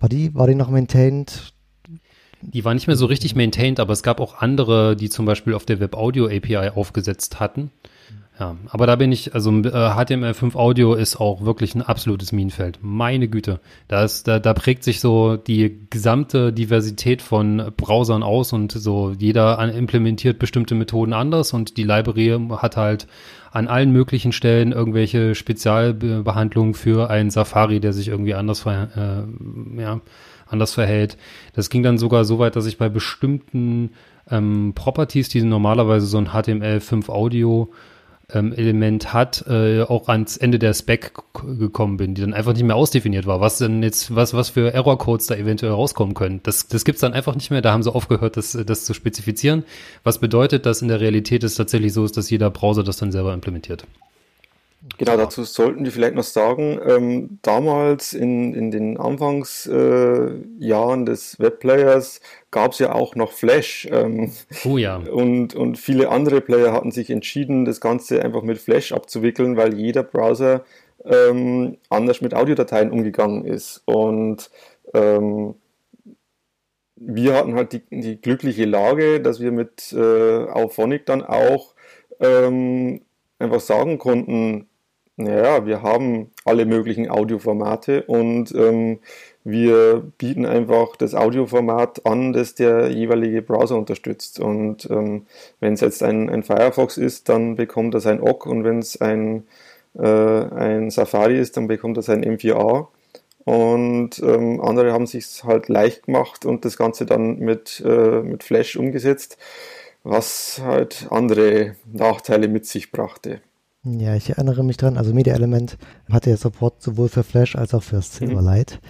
war 0.00 0.08
die, 0.08 0.34
war 0.34 0.46
die 0.46 0.54
noch 0.54 0.70
maintained? 0.70 1.52
Die 2.40 2.64
war 2.64 2.72
nicht 2.72 2.86
mehr 2.86 2.96
so 2.96 3.06
richtig 3.06 3.34
maintained, 3.34 3.80
aber 3.80 3.92
es 3.92 4.02
gab 4.02 4.18
auch 4.18 4.40
andere, 4.40 4.96
die 4.96 5.10
zum 5.10 5.26
Beispiel 5.26 5.52
auf 5.52 5.66
der 5.66 5.80
Web 5.80 5.94
Audio 5.94 6.26
API 6.26 6.70
aufgesetzt 6.74 7.38
hatten 7.38 7.70
Ja, 8.38 8.56
aber 8.68 8.88
da 8.88 8.96
bin 8.96 9.12
ich, 9.12 9.32
also 9.32 9.50
äh, 9.52 9.68
HTML5 9.68 10.56
Audio 10.56 10.94
ist 10.94 11.20
auch 11.20 11.44
wirklich 11.44 11.76
ein 11.76 11.82
absolutes 11.82 12.32
Minenfeld. 12.32 12.80
Meine 12.82 13.28
Güte. 13.28 13.60
Da, 13.86 14.02
ist, 14.02 14.26
da, 14.26 14.40
da 14.40 14.54
prägt 14.54 14.82
sich 14.82 14.98
so 14.98 15.36
die 15.36 15.86
gesamte 15.88 16.52
Diversität 16.52 17.22
von 17.22 17.70
Browsern 17.76 18.24
aus 18.24 18.52
und 18.52 18.72
so 18.72 19.14
jeder 19.16 19.56
implementiert 19.72 20.40
bestimmte 20.40 20.74
Methoden 20.74 21.12
anders 21.12 21.52
und 21.52 21.76
die 21.76 21.84
Library 21.84 22.36
hat 22.56 22.76
halt 22.76 23.06
an 23.52 23.68
allen 23.68 23.92
möglichen 23.92 24.32
Stellen 24.32 24.72
irgendwelche 24.72 25.36
Spezialbehandlungen 25.36 26.74
für 26.74 27.10
einen 27.10 27.30
Safari, 27.30 27.78
der 27.78 27.92
sich 27.92 28.08
irgendwie 28.08 28.34
anders, 28.34 28.60
ver, 28.60 28.88
äh, 28.96 29.80
ja, 29.80 30.00
anders 30.48 30.74
verhält. 30.74 31.16
Das 31.52 31.70
ging 31.70 31.84
dann 31.84 31.98
sogar 31.98 32.24
so 32.24 32.40
weit, 32.40 32.56
dass 32.56 32.66
ich 32.66 32.78
bei 32.78 32.88
bestimmten 32.88 33.90
ähm, 34.28 34.72
Properties, 34.74 35.28
die 35.28 35.40
normalerweise 35.42 36.06
so 36.06 36.18
ein 36.18 36.30
HTML5 36.30 37.08
Audio 37.08 37.70
ähm, 38.32 38.52
Element 38.52 39.12
hat, 39.12 39.44
äh, 39.48 39.82
auch 39.82 40.08
ans 40.08 40.36
Ende 40.36 40.58
der 40.58 40.74
Spec 40.74 41.12
gekommen 41.58 41.96
bin, 41.96 42.14
die 42.14 42.22
dann 42.22 42.34
einfach 42.34 42.52
nicht 42.52 42.62
mehr 42.62 42.76
ausdefiniert 42.76 43.26
war, 43.26 43.40
was 43.40 43.58
denn 43.58 43.82
jetzt, 43.82 44.14
was, 44.14 44.34
was 44.34 44.50
für 44.50 44.72
Error-Codes 44.72 45.26
da 45.26 45.34
eventuell 45.34 45.72
rauskommen 45.72 46.14
können. 46.14 46.40
Das, 46.42 46.68
das 46.68 46.84
gibt's 46.84 47.00
dann 47.00 47.12
einfach 47.12 47.34
nicht 47.34 47.50
mehr, 47.50 47.62
da 47.62 47.72
haben 47.72 47.82
sie 47.82 47.92
aufgehört, 47.92 48.36
das, 48.36 48.52
das 48.66 48.84
zu 48.84 48.94
spezifizieren, 48.94 49.64
was 50.02 50.18
bedeutet, 50.18 50.66
dass 50.66 50.82
in 50.82 50.88
der 50.88 51.00
Realität 51.00 51.44
es 51.44 51.54
tatsächlich 51.54 51.92
so 51.92 52.04
ist, 52.04 52.16
dass 52.16 52.30
jeder 52.30 52.50
Browser 52.50 52.82
das 52.82 52.96
dann 52.96 53.12
selber 53.12 53.34
implementiert. 53.34 53.84
Genau, 54.98 55.16
dazu 55.16 55.44
sollten 55.44 55.84
die 55.84 55.90
vielleicht 55.90 56.14
noch 56.14 56.24
sagen, 56.24 56.78
ähm, 56.86 57.38
damals 57.40 58.12
in, 58.12 58.52
in 58.52 58.70
den 58.70 58.98
Anfangsjahren 58.98 61.02
äh, 61.02 61.04
des 61.04 61.40
Webplayers 61.40 62.20
gab 62.50 62.72
es 62.72 62.80
ja 62.80 62.92
auch 62.92 63.16
noch 63.16 63.32
Flash. 63.32 63.88
Ähm, 63.90 64.32
oh 64.64 64.76
ja. 64.76 64.96
Und, 64.96 65.54
und 65.54 65.78
viele 65.78 66.10
andere 66.10 66.42
Player 66.42 66.72
hatten 66.72 66.90
sich 66.90 67.08
entschieden, 67.08 67.64
das 67.64 67.80
Ganze 67.80 68.22
einfach 68.22 68.42
mit 68.42 68.58
Flash 68.58 68.92
abzuwickeln, 68.92 69.56
weil 69.56 69.74
jeder 69.74 70.02
Browser 70.02 70.64
ähm, 71.04 71.78
anders 71.88 72.20
mit 72.20 72.34
Audiodateien 72.34 72.90
umgegangen 72.90 73.46
ist. 73.46 73.82
Und 73.86 74.50
ähm, 74.92 75.54
wir 76.96 77.34
hatten 77.34 77.54
halt 77.54 77.72
die, 77.72 77.82
die 77.90 78.20
glückliche 78.20 78.66
Lage, 78.66 79.22
dass 79.22 79.40
wir 79.40 79.50
mit 79.50 79.92
äh, 79.92 80.44
Auphonic 80.44 81.06
dann 81.06 81.22
auch 81.22 81.74
ähm, 82.20 83.00
einfach 83.38 83.60
sagen 83.60 83.98
konnten, 83.98 84.68
naja, 85.16 85.64
wir 85.64 85.82
haben 85.82 86.30
alle 86.44 86.66
möglichen 86.66 87.08
Audioformate 87.08 88.02
und 88.02 88.52
ähm, 88.54 88.98
wir 89.44 90.02
bieten 90.18 90.46
einfach 90.46 90.96
das 90.96 91.14
Audioformat 91.14 92.04
an, 92.06 92.32
das 92.32 92.54
der 92.54 92.90
jeweilige 92.90 93.42
Browser 93.42 93.76
unterstützt. 93.76 94.40
Und 94.40 94.88
ähm, 94.90 95.26
wenn 95.60 95.74
es 95.74 95.80
jetzt 95.82 96.02
ein, 96.02 96.30
ein, 96.30 96.42
Firefox 96.42 96.96
ist, 96.96 97.28
dann 97.28 97.54
bekommt 97.56 97.94
das 97.94 98.06
ein 98.06 98.20
OGG 98.20 98.46
und 98.46 98.64
wenn 98.64 98.78
es 98.78 99.00
ein, 99.00 99.46
äh, 99.96 100.02
ein 100.04 100.90
Safari 100.90 101.38
ist, 101.38 101.56
dann 101.56 101.68
bekommt 101.68 101.96
das 101.96 102.08
ein 102.08 102.24
M4A. 102.24 102.88
Und 103.44 104.20
ähm, 104.20 104.60
andere 104.62 104.92
haben 104.92 105.06
sich 105.06 105.44
halt 105.44 105.68
leicht 105.68 106.06
gemacht 106.06 106.46
und 106.46 106.64
das 106.64 106.76
Ganze 106.78 107.06
dann 107.06 107.38
mit, 107.38 107.82
äh, 107.86 108.22
mit 108.22 108.42
Flash 108.42 108.76
umgesetzt, 108.76 109.36
was 110.02 110.60
halt 110.64 111.06
andere 111.10 111.76
Nachteile 111.92 112.48
mit 112.48 112.66
sich 112.66 112.90
brachte. 112.90 113.42
Ja, 113.84 114.14
ich 114.14 114.30
erinnere 114.30 114.64
mich 114.64 114.78
dran. 114.78 114.96
Also 114.96 115.12
Media 115.12 115.34
Element 115.34 115.76
hatte 116.10 116.30
ja 116.30 116.36
Support 116.36 116.82
sowohl 116.82 117.08
für 117.08 117.22
Flash 117.22 117.54
als 117.54 117.74
auch 117.74 117.82
für 117.82 118.00
Silverlight. 118.00 118.80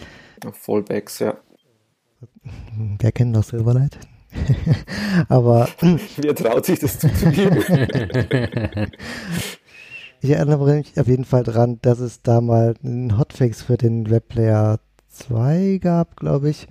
Mhm. 0.44 0.52
Fallbacks, 0.52 1.18
ja. 1.18 1.36
Wer 3.00 3.12
kennt 3.12 3.32
noch 3.32 3.44
Silverlight? 3.44 3.98
Aber. 5.28 5.68
Wer 6.16 6.34
traut 6.34 6.66
sich 6.66 6.78
das 6.78 6.98
zuzugeben? 6.98 7.64
ich 10.20 10.30
erinnere 10.30 10.76
mich 10.76 10.98
auf 10.98 11.08
jeden 11.08 11.24
Fall 11.24 11.42
dran, 11.42 11.78
dass 11.82 11.98
es 11.98 12.22
da 12.22 12.40
mal 12.40 12.74
einen 12.82 13.18
Hotfix 13.18 13.62
für 13.62 13.76
den 13.76 14.10
Webplayer 14.10 14.78
2 15.08 15.80
gab, 15.82 16.16
glaube 16.16 16.50
ich. 16.50 16.68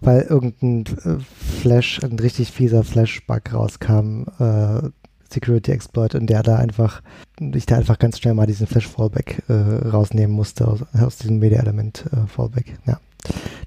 Weil 0.00 0.22
irgendein 0.22 0.84
äh, 1.04 1.18
Flash, 1.60 2.02
ein 2.02 2.18
richtig 2.18 2.52
fieser 2.52 2.84
Flash-Bug 2.84 3.52
rauskam, 3.52 4.24
äh, 4.38 4.90
Security 5.28 5.72
Exploit 5.72 6.14
und 6.14 6.26
der 6.28 6.42
da 6.42 6.56
einfach, 6.56 7.02
ich 7.38 7.66
da 7.66 7.76
einfach 7.76 7.98
ganz 7.98 8.18
schnell 8.18 8.34
mal 8.34 8.46
diesen 8.46 8.66
Flash 8.66 8.86
Fallback 8.86 9.42
äh, 9.48 9.52
rausnehmen 9.52 10.34
musste 10.34 10.66
aus, 10.66 10.80
aus 10.94 11.18
diesem 11.18 11.38
Media 11.38 11.60
Element 11.60 12.04
äh, 12.12 12.26
Fallback. 12.26 12.78
Ja. 12.86 13.00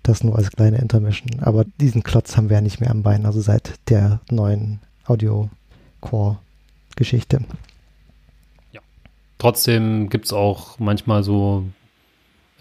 Das 0.03 0.23
nur 0.23 0.35
als 0.35 0.51
kleine 0.51 0.77
Intermission. 0.79 1.39
Aber 1.41 1.65
diesen 1.79 2.03
Klotz 2.03 2.35
haben 2.35 2.49
wir 2.49 2.57
ja 2.57 2.61
nicht 2.61 2.79
mehr 2.79 2.89
am 2.89 3.03
Bein, 3.03 3.25
also 3.25 3.41
seit 3.41 3.73
der 3.89 4.21
neuen 4.29 4.79
Audio 5.05 5.49
Core 5.99 6.39
Geschichte. 6.95 7.43
Ja. 8.71 8.81
Trotzdem 9.37 10.09
gibt 10.09 10.25
es 10.25 10.33
auch 10.33 10.79
manchmal 10.79 11.23
so 11.23 11.65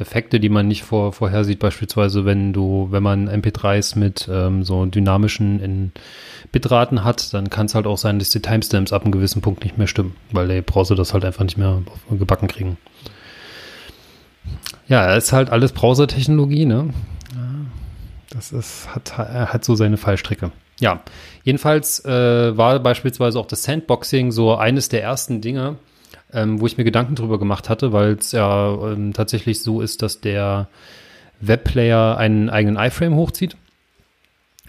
Effekte, 0.01 0.41
die 0.41 0.49
man 0.49 0.67
nicht 0.67 0.83
vor, 0.83 1.13
vorhersieht, 1.13 1.59
beispielsweise 1.59 2.25
wenn 2.25 2.53
du, 2.53 2.89
wenn 2.91 3.03
man 3.03 3.29
MP3s 3.29 3.99
mit 3.99 4.29
ähm, 4.33 4.65
so 4.65 4.87
dynamischen 4.87 5.61
in 5.61 5.93
Bitraten 6.53 7.05
hat, 7.05 7.33
dann 7.35 7.51
kann 7.51 7.67
es 7.67 7.75
halt 7.75 7.87
auch 7.87 7.99
sein, 7.99 8.19
dass 8.19 8.31
die 8.31 8.41
Timestamps 8.41 8.93
ab 8.93 9.03
einem 9.03 9.13
gewissen 9.13 9.43
Punkt 9.43 9.63
nicht 9.63 9.79
mehr 9.79 9.87
stimmen, 9.87 10.17
weil 10.33 10.49
der 10.49 10.63
Browser 10.63 10.95
das 10.95 11.13
halt 11.13 11.25
einfach 11.25 11.45
nicht 11.45 11.59
mehr 11.59 11.83
gebacken 12.11 12.49
kriegen. 12.49 12.79
Ja, 14.89 15.15
ist 15.15 15.33
halt 15.33 15.51
alles 15.51 15.73
Browser-Technologie, 15.73 16.65
ne? 16.65 16.91
Das 18.31 18.53
ist, 18.53 18.89
hat, 18.95 19.19
hat 19.19 19.65
so 19.65 19.75
seine 19.75 19.97
Fallstrecke. 19.97 20.53
Ja, 20.81 21.03
jedenfalls 21.45 22.05
äh, 22.05 22.57
war 22.57 22.79
beispielsweise 22.79 23.39
auch 23.39 23.47
das 23.47 23.65
Sandboxing 23.65 24.33
so 24.33 24.55
eines 24.57 24.89
der 24.89 25.03
ersten 25.03 25.41
Dinge, 25.41 25.77
ähm, 26.33 26.61
wo 26.61 26.67
ich 26.67 26.77
mir 26.77 26.85
Gedanken 26.85 27.15
drüber 27.15 27.39
gemacht 27.39 27.69
hatte, 27.69 27.93
weil 27.93 28.13
es 28.13 28.33
ja 28.33 28.93
ähm, 28.93 29.13
tatsächlich 29.13 29.63
so 29.63 29.81
ist, 29.81 30.03
dass 30.03 30.21
der 30.21 30.69
Webplayer 31.41 32.17
einen 32.17 32.51
eigenen 32.51 32.77
iFrame 32.77 33.17
hochzieht. 33.17 33.57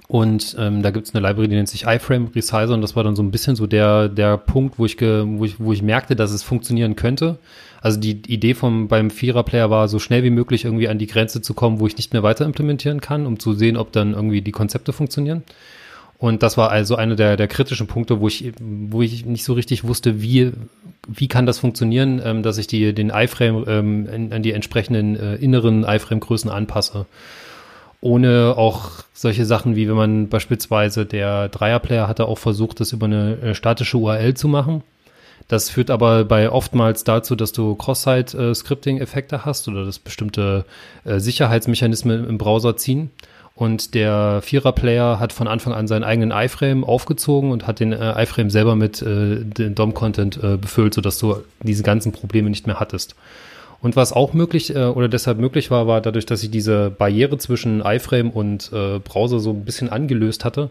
Und 0.07 0.57
ähm, 0.59 0.81
da 0.81 0.91
gibt 0.91 1.07
es 1.07 1.15
eine 1.15 1.25
Library, 1.25 1.47
die 1.47 1.55
nennt 1.55 1.69
sich 1.69 1.85
iFrame 1.85 2.31
Resizer 2.35 2.73
und 2.73 2.81
das 2.81 2.97
war 2.97 3.03
dann 3.05 3.15
so 3.15 3.23
ein 3.23 3.31
bisschen 3.31 3.55
so 3.55 3.65
der, 3.65 4.09
der 4.09 4.35
Punkt, 4.35 4.77
wo 4.77 4.85
ich, 4.85 4.97
ge, 4.97 5.23
wo, 5.25 5.45
ich, 5.45 5.57
wo 5.57 5.71
ich 5.71 5.81
merkte, 5.81 6.17
dass 6.17 6.31
es 6.31 6.43
funktionieren 6.43 6.97
könnte. 6.97 7.39
Also 7.81 7.97
die 7.97 8.21
Idee 8.27 8.53
vom, 8.53 8.89
beim 8.89 9.09
Vierer-Player 9.09 9.69
war, 9.69 9.87
so 9.87 9.99
schnell 9.99 10.23
wie 10.23 10.29
möglich 10.29 10.65
irgendwie 10.65 10.89
an 10.89 10.99
die 10.99 11.07
Grenze 11.07 11.41
zu 11.41 11.53
kommen, 11.53 11.79
wo 11.79 11.87
ich 11.87 11.95
nicht 11.95 12.11
mehr 12.11 12.23
weiter 12.23 12.43
implementieren 12.43 12.99
kann, 12.99 13.25
um 13.25 13.39
zu 13.39 13.53
sehen, 13.53 13.77
ob 13.77 13.93
dann 13.93 14.13
irgendwie 14.13 14.41
die 14.41 14.51
Konzepte 14.51 14.91
funktionieren. 14.91 15.43
Und 16.21 16.43
das 16.43 16.55
war 16.55 16.69
also 16.69 16.95
einer 16.97 17.15
der, 17.15 17.35
der 17.35 17.47
kritischen 17.47 17.87
Punkte, 17.87 18.19
wo 18.19 18.27
ich, 18.27 18.53
wo 18.59 19.01
ich 19.01 19.25
nicht 19.25 19.43
so 19.43 19.53
richtig 19.53 19.85
wusste, 19.85 20.21
wie, 20.21 20.51
wie 21.07 21.27
kann 21.27 21.47
das 21.47 21.57
funktionieren, 21.57 22.21
ähm, 22.23 22.43
dass 22.43 22.59
ich 22.59 22.67
die, 22.67 22.93
den 22.93 23.09
iFrame 23.09 23.65
ähm, 23.67 24.07
in, 24.07 24.31
an 24.31 24.43
die 24.43 24.51
entsprechenden 24.51 25.15
äh, 25.15 25.35
inneren 25.37 25.83
iFrame-Größen 25.83 26.51
anpasse. 26.51 27.07
Ohne 28.01 28.53
auch 28.55 29.03
solche 29.13 29.47
Sachen 29.47 29.75
wie 29.75 29.89
wenn 29.89 29.95
man 29.95 30.29
beispielsweise 30.29 31.07
der 31.07 31.49
Dreierplayer 31.49 32.07
hatte 32.07 32.27
auch 32.27 32.37
versucht, 32.37 32.81
das 32.81 32.93
über 32.93 33.07
eine 33.07 33.41
äh, 33.41 33.55
statische 33.55 33.97
URL 33.97 34.35
zu 34.35 34.47
machen. 34.47 34.83
Das 35.47 35.71
führt 35.71 35.89
aber 35.89 36.23
bei 36.25 36.51
oftmals 36.51 37.03
dazu, 37.03 37.35
dass 37.35 37.51
du 37.51 37.73
Cross-Site-Scripting-Effekte 37.73 39.37
äh, 39.37 39.39
hast 39.39 39.67
oder 39.67 39.85
dass 39.85 39.97
bestimmte 39.97 40.65
äh, 41.03 41.19
Sicherheitsmechanismen 41.19 42.29
im 42.29 42.37
Browser 42.37 42.77
ziehen. 42.77 43.09
Und 43.53 43.93
der 43.93 44.41
Vierer-Player 44.41 45.19
hat 45.19 45.33
von 45.33 45.47
Anfang 45.47 45.73
an 45.73 45.87
seinen 45.87 46.03
eigenen 46.03 46.31
iFrame 46.31 46.83
aufgezogen 46.83 47.51
und 47.51 47.67
hat 47.67 47.79
den 47.79 47.91
äh, 47.91 48.23
iFrame 48.23 48.49
selber 48.49 48.75
mit 48.75 49.01
äh, 49.01 49.43
dem 49.43 49.75
DOM-Content 49.75 50.41
äh, 50.41 50.57
befüllt, 50.57 50.93
sodass 50.93 51.19
du 51.19 51.37
diese 51.61 51.83
ganzen 51.83 52.11
Probleme 52.11 52.49
nicht 52.49 52.65
mehr 52.65 52.79
hattest. 52.79 53.15
Und 53.81 53.95
was 53.95 54.13
auch 54.13 54.33
möglich 54.33 54.75
äh, 54.75 54.85
oder 54.85 55.09
deshalb 55.09 55.39
möglich 55.39 55.71
war, 55.71 55.87
war 55.87 56.01
dadurch, 56.01 56.25
dass 56.25 56.43
ich 56.43 56.51
diese 56.51 56.91
Barriere 56.91 57.37
zwischen 57.37 57.81
iFrame 57.81 58.29
und 58.29 58.71
äh, 58.73 58.99
Browser 58.99 59.39
so 59.39 59.51
ein 59.51 59.65
bisschen 59.65 59.89
angelöst 59.89 60.45
hatte, 60.45 60.69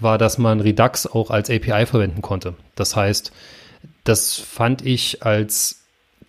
war, 0.00 0.18
dass 0.18 0.38
man 0.38 0.60
Redux 0.60 1.06
auch 1.06 1.30
als 1.30 1.50
API 1.50 1.86
verwenden 1.86 2.22
konnte. 2.22 2.54
Das 2.74 2.94
heißt, 2.94 3.32
das 4.04 4.36
fand 4.36 4.84
ich 4.84 5.22
als 5.22 5.77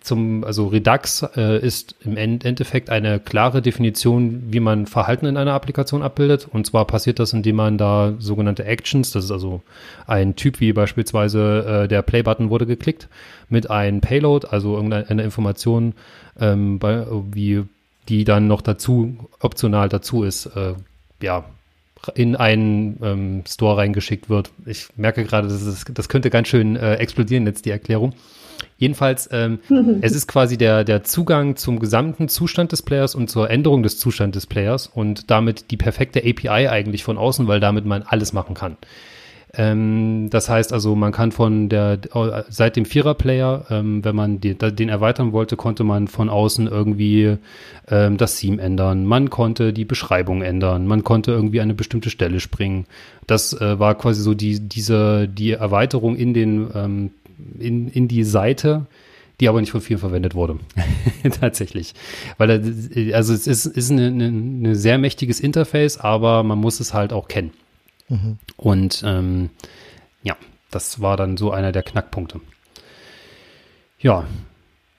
zum, 0.00 0.44
also 0.44 0.68
Redux 0.68 1.22
äh, 1.36 1.58
ist 1.64 1.94
im 2.04 2.16
Endeffekt 2.16 2.90
eine 2.90 3.20
klare 3.20 3.60
Definition, 3.60 4.44
wie 4.50 4.60
man 4.60 4.86
Verhalten 4.86 5.26
in 5.26 5.36
einer 5.36 5.52
Applikation 5.52 6.02
abbildet. 6.02 6.48
Und 6.50 6.66
zwar 6.66 6.86
passiert 6.86 7.18
das, 7.18 7.32
indem 7.32 7.56
man 7.56 7.78
da 7.78 8.14
sogenannte 8.18 8.64
Actions, 8.64 9.10
das 9.12 9.24
ist 9.24 9.30
also 9.30 9.62
ein 10.06 10.36
Typ 10.36 10.60
wie 10.60 10.72
beispielsweise 10.72 11.82
äh, 11.84 11.88
der 11.88 12.02
Play-Button 12.02 12.50
wurde 12.50 12.66
geklickt, 12.66 13.08
mit 13.48 13.70
einem 13.70 14.00
Payload, 14.00 14.48
also 14.50 14.74
irgendeine 14.74 15.22
Information, 15.22 15.94
ähm, 16.40 16.78
bei, 16.78 17.06
wie 17.32 17.64
die 18.08 18.24
dann 18.24 18.48
noch 18.48 18.62
dazu, 18.62 19.28
optional 19.38 19.88
dazu 19.88 20.24
ist, 20.24 20.46
äh, 20.46 20.74
ja, 21.22 21.44
in 22.14 22.34
einen 22.36 22.98
ähm, 23.02 23.42
Store 23.46 23.76
reingeschickt 23.76 24.30
wird. 24.30 24.50
Ich 24.64 24.88
merke 24.96 25.24
gerade, 25.24 25.48
das, 25.48 25.62
ist, 25.62 25.90
das 25.92 26.08
könnte 26.08 26.30
ganz 26.30 26.48
schön 26.48 26.76
äh, 26.76 26.94
explodieren 26.94 27.46
jetzt, 27.46 27.66
die 27.66 27.70
Erklärung. 27.70 28.14
Jedenfalls, 28.80 29.28
ähm, 29.30 29.58
es 30.00 30.12
ist 30.12 30.26
quasi 30.26 30.56
der, 30.56 30.84
der 30.84 31.04
Zugang 31.04 31.54
zum 31.56 31.78
gesamten 31.78 32.28
Zustand 32.28 32.72
des 32.72 32.80
Players 32.80 33.14
und 33.14 33.28
zur 33.28 33.50
Änderung 33.50 33.82
des 33.82 33.98
Zustandes 33.98 34.40
des 34.40 34.46
Players 34.46 34.86
und 34.86 35.30
damit 35.30 35.70
die 35.70 35.76
perfekte 35.76 36.20
API 36.20 36.68
eigentlich 36.68 37.04
von 37.04 37.18
außen, 37.18 37.46
weil 37.46 37.60
damit 37.60 37.84
man 37.84 38.02
alles 38.02 38.32
machen 38.32 38.54
kann. 38.54 38.78
Ähm, 39.52 40.28
das 40.30 40.48
heißt 40.48 40.72
also, 40.72 40.94
man 40.94 41.12
kann 41.12 41.32
von 41.32 41.68
der, 41.68 41.98
seit 42.48 42.76
dem 42.76 42.86
Vierer-Player, 42.86 43.66
ähm, 43.68 44.02
wenn 44.04 44.16
man 44.16 44.40
die, 44.40 44.54
den 44.54 44.88
erweitern 44.88 45.32
wollte, 45.32 45.56
konnte 45.56 45.84
man 45.84 46.08
von 46.08 46.30
außen 46.30 46.68
irgendwie 46.68 47.36
ähm, 47.90 48.16
das 48.16 48.36
Theme 48.36 48.62
ändern. 48.62 49.04
Man 49.04 49.28
konnte 49.28 49.72
die 49.72 49.84
Beschreibung 49.84 50.40
ändern. 50.42 50.86
Man 50.86 51.04
konnte 51.04 51.32
irgendwie 51.32 51.60
eine 51.60 51.74
bestimmte 51.74 52.10
Stelle 52.10 52.40
springen. 52.40 52.86
Das 53.26 53.52
äh, 53.52 53.78
war 53.78 53.96
quasi 53.96 54.22
so 54.22 54.34
die, 54.34 54.60
diese, 54.60 55.28
die 55.28 55.50
Erweiterung 55.50 56.16
in 56.16 56.32
den, 56.32 56.70
ähm, 56.74 57.10
in, 57.58 57.88
in 57.88 58.08
die 58.08 58.24
Seite, 58.24 58.86
die 59.40 59.48
aber 59.48 59.60
nicht 59.60 59.70
von 59.70 59.80
vielen 59.80 59.98
verwendet 59.98 60.34
wurde. 60.34 60.58
Tatsächlich. 61.40 61.94
Weil, 62.38 62.50
also 63.14 63.32
es 63.32 63.46
ist, 63.46 63.66
ist 63.66 63.90
ein 63.90 64.74
sehr 64.74 64.98
mächtiges 64.98 65.40
Interface, 65.40 65.98
aber 65.98 66.42
man 66.42 66.58
muss 66.58 66.80
es 66.80 66.92
halt 66.94 67.12
auch 67.12 67.28
kennen. 67.28 67.52
Mhm. 68.08 68.38
Und 68.56 69.02
ähm, 69.06 69.50
ja, 70.22 70.36
das 70.70 71.00
war 71.00 71.16
dann 71.16 71.36
so 71.36 71.50
einer 71.50 71.72
der 71.72 71.82
Knackpunkte. 71.82 72.40
Ja, 73.98 74.26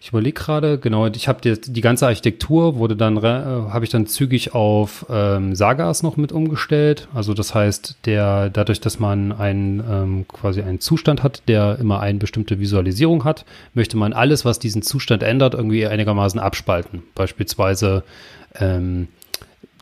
ich 0.01 0.09
überlege 0.09 0.33
gerade, 0.33 0.79
genau, 0.79 1.05
ich 1.05 1.27
habe 1.27 1.41
die, 1.41 1.61
die 1.61 1.81
ganze 1.81 2.07
Architektur 2.07 2.77
wurde 2.77 2.95
dann, 2.95 3.17
äh, 3.17 3.21
habe 3.21 3.85
ich 3.85 3.91
dann 3.91 4.07
zügig 4.07 4.55
auf 4.55 5.05
ähm, 5.11 5.53
Sagas 5.53 6.01
noch 6.01 6.17
mit 6.17 6.31
umgestellt. 6.31 7.07
Also 7.13 7.35
das 7.35 7.53
heißt, 7.53 7.97
der, 8.05 8.49
dadurch, 8.49 8.81
dass 8.81 8.97
man 8.99 9.31
einen, 9.31 9.79
ähm, 9.79 10.25
quasi 10.27 10.63
einen 10.63 10.79
Zustand 10.79 11.21
hat, 11.21 11.43
der 11.47 11.77
immer 11.79 11.99
eine 11.99 12.17
bestimmte 12.17 12.59
Visualisierung 12.59 13.25
hat, 13.25 13.45
möchte 13.75 13.95
man 13.95 14.11
alles, 14.11 14.43
was 14.43 14.57
diesen 14.57 14.81
Zustand 14.81 15.21
ändert, 15.21 15.53
irgendwie 15.53 15.85
einigermaßen 15.85 16.39
abspalten. 16.39 17.03
Beispielsweise 17.13 18.03
ähm, 18.55 19.07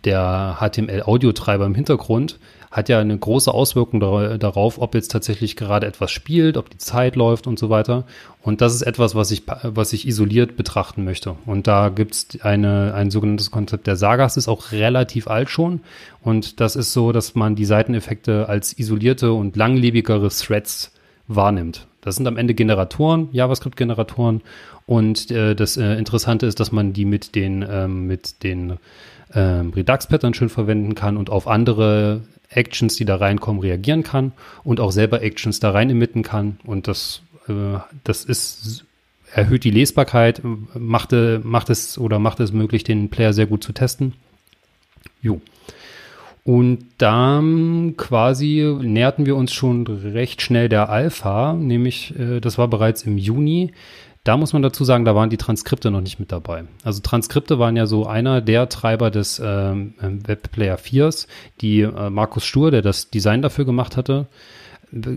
der 0.04 0.58
HTML-Audiotreiber 0.60 1.66
im 1.66 1.76
Hintergrund 1.76 2.40
hat 2.72 2.88
ja 2.90 3.00
eine 3.00 3.18
große 3.18 3.52
Auswirkung 3.52 4.00
darauf, 4.00 4.80
ob 4.80 4.94
jetzt 4.94 5.12
tatsächlich 5.12 5.56
gerade 5.56 5.88
etwas 5.88 6.12
spielt, 6.12 6.56
ob 6.56 6.70
die 6.70 6.78
Zeit 6.78 7.16
läuft 7.16 7.48
und 7.48 7.58
so 7.58 7.70
weiter. 7.70 8.06
Und 8.44 8.62
das 8.62 8.76
ist 8.76 8.84
etwas, 8.84 9.16
was 9.16 9.32
ich, 9.32 9.44
was 9.64 9.92
ich 9.94 10.08
isoliert 10.08 10.56
betrachten 10.56 11.04
möchte. 11.04 11.36
Und 11.46 11.68
da 11.68 11.90
gibt 11.90 12.14
es 12.14 12.42
ein 12.42 13.10
sogenanntes 13.10 13.50
Konzept 13.50 13.88
der 13.88 13.96
Sagas, 13.96 14.38
ist 14.38 14.48
auch 14.48 14.72
relativ 14.72 15.28
alt 15.28 15.50
schon. 15.50 15.82
Und 16.22 16.60
das 16.60 16.76
ist 16.76 16.94
so, 16.94 17.12
dass 17.12 17.36
man 17.36 17.56
die 17.56 17.66
Seiteneffekte 17.66 18.48
als 18.48 18.78
isolierte 18.78 19.34
und 19.34 19.56
langlebigere 19.56 20.30
Threads 20.30 20.92
wahrnimmt. 21.28 21.88
Das 22.02 22.16
sind 22.16 22.28
am 22.28 22.38
Ende 22.38 22.54
Generatoren, 22.54 23.30
JavaScript-Generatoren. 23.32 24.42
Und 24.86 25.32
äh, 25.32 25.56
das 25.56 25.78
äh, 25.78 25.96
Interessante 25.96 26.46
ist, 26.46 26.60
dass 26.60 26.72
man 26.72 26.94
die 26.94 27.06
mit 27.06 27.36
den, 27.36 27.66
ähm, 27.70 28.08
mit 28.08 28.44
den 28.44 28.78
ähm, 29.34 29.72
Redux-Pattern 29.76 30.34
schön 30.34 30.50
verwenden 30.50 30.96
kann 30.96 31.18
und 31.18 31.30
auf 31.30 31.48
andere 31.48 32.22
Actions, 32.50 32.96
die 32.96 33.06
da 33.06 33.16
reinkommen, 33.18 33.62
reagieren 33.62 34.04
kann 34.04 34.32
und 34.64 34.80
auch 34.80 34.92
selber 34.92 35.22
Actions 35.22 35.60
da 35.60 35.72
rein 35.72 35.90
emitten 35.90 36.24
kann. 36.24 36.60
Und 36.66 36.88
das, 36.88 37.22
äh, 37.48 37.80
das 38.04 38.26
ist, 38.26 38.86
erhöht 39.34 39.64
die 39.64 39.72
Lesbarkeit, 39.72 40.42
macht, 40.74 41.14
macht 41.44 41.70
es 41.70 41.98
oder 41.98 42.20
macht 42.20 42.40
es 42.40 42.52
möglich, 42.52 42.84
den 42.84 43.10
Player 43.10 43.34
sehr 43.34 43.48
gut 43.48 43.64
zu 43.64 43.74
testen. 43.74 44.14
Jo. 45.22 45.42
Und 46.44 46.86
dann 46.98 47.96
quasi 47.98 48.76
näherten 48.82 49.28
wir 49.28 49.36
uns 49.36 49.54
schon 49.54 49.86
recht 49.86 50.42
schnell 50.42 50.68
der 50.68 50.90
Alpha, 50.90 51.54
nämlich 51.54 52.18
äh, 52.18 52.40
das 52.40 52.58
war 52.58 52.68
bereits 52.68 53.04
im 53.04 53.18
Juni. 53.18 53.72
Da 54.24 54.36
muss 54.38 54.54
man 54.54 54.62
dazu 54.62 54.84
sagen, 54.84 55.06
da 55.06 55.16
waren 55.16 55.30
die 55.30 55.38
Transkripte 55.38 55.92
noch 55.92 56.02
nicht 56.02 56.20
mit 56.20 56.32
dabei. 56.32 56.66
Also 56.84 57.02
Transkripte 57.02 57.58
waren 57.58 57.78
ja 57.78 57.86
so 57.86 58.06
einer 58.06 58.42
der 58.42 58.68
Treiber 58.68 59.12
des 59.12 59.42
ähm, 59.44 59.94
Webplayer 60.00 60.78
4s, 60.78 61.28
die 61.62 61.82
äh, 61.82 62.10
Markus 62.10 62.46
Stur, 62.46 62.70
der 62.70 62.82
das 62.82 63.10
Design 63.10 63.42
dafür 63.42 63.66
gemacht 63.66 63.96
hatte, 63.96 64.28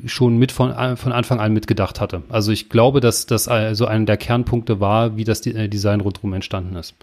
schon 0.07 0.37
mit 0.37 0.53
von, 0.53 0.71
äh, 0.71 0.97
von 0.97 1.13
Anfang 1.13 1.41
an 1.41 1.53
mitgedacht 1.53 2.01
hatte. 2.01 2.23
Also 2.29 2.53
ich 2.53 2.69
glaube, 2.69 3.01
dass 3.01 3.27
das 3.27 3.49
also 3.49 3.87
einer 3.87 4.05
der 4.05 4.17
Kernpunkte 4.17 4.81
war, 4.81 5.17
wie 5.17 5.25
das 5.25 5.45
äh, 5.47 5.69
Design 5.69 6.01
rundherum 6.01 6.35
entstanden 6.35 6.77
ist. 6.77 6.95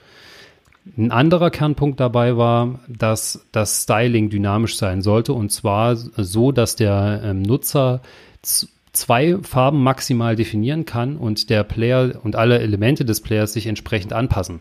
Ein 0.98 1.12
anderer 1.12 1.52
Kernpunkt 1.52 2.00
dabei 2.00 2.38
war, 2.38 2.80
dass 2.88 3.46
das 3.52 3.84
Styling 3.84 4.30
dynamisch 4.30 4.78
sein 4.78 5.02
sollte 5.02 5.34
und 5.34 5.52
zwar 5.52 5.96
so, 5.96 6.52
dass 6.52 6.76
der 6.76 7.22
ähm, 7.24 7.42
Nutzer 7.42 8.02
zwei 9.00 9.38
Farben 9.42 9.82
maximal 9.82 10.36
definieren 10.36 10.86
kann 10.86 11.16
und 11.18 11.50
der 11.50 11.64
Player 11.64 12.20
und 12.24 12.36
alle 12.36 12.60
Elemente 12.60 13.06
des 13.06 13.22
Players 13.22 13.54
sich 13.54 13.66
entsprechend 13.66 14.14
anpassen. 14.14 14.60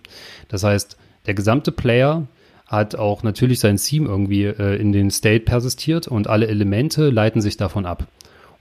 Das 0.48 0.62
heißt, 0.62 0.96
der 1.26 1.34
gesamte 1.34 1.72
Player 1.72 2.26
hat 2.66 2.94
auch 2.94 3.22
natürlich 3.22 3.60
sein 3.60 3.76
Theme 3.76 4.08
irgendwie 4.08 4.44
äh, 4.44 4.80
in 4.80 4.92
den 4.92 5.10
State 5.10 5.44
persistiert 5.44 6.06
und 6.06 6.28
alle 6.28 6.46
Elemente 6.46 7.10
leiten 7.10 7.40
sich 7.40 7.56
davon 7.56 7.86
ab. 7.86 8.06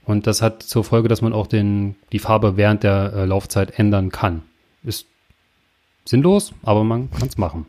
Und 0.04 0.26
das 0.26 0.40
hat 0.42 0.62
zur 0.62 0.84
Folge, 0.84 1.08
dass 1.08 1.20
man 1.20 1.32
auch 1.32 1.46
den, 1.46 1.94
die 2.12 2.18
Farbe 2.18 2.56
während 2.56 2.82
der 2.82 3.12
äh, 3.14 3.24
Laufzeit 3.26 3.78
ändern 3.78 4.10
kann. 4.10 4.42
Ist 4.82 5.06
sinnlos, 6.06 6.54
aber 6.62 6.82
man 6.84 7.10
kann 7.10 7.28
es 7.28 7.36
machen. 7.36 7.66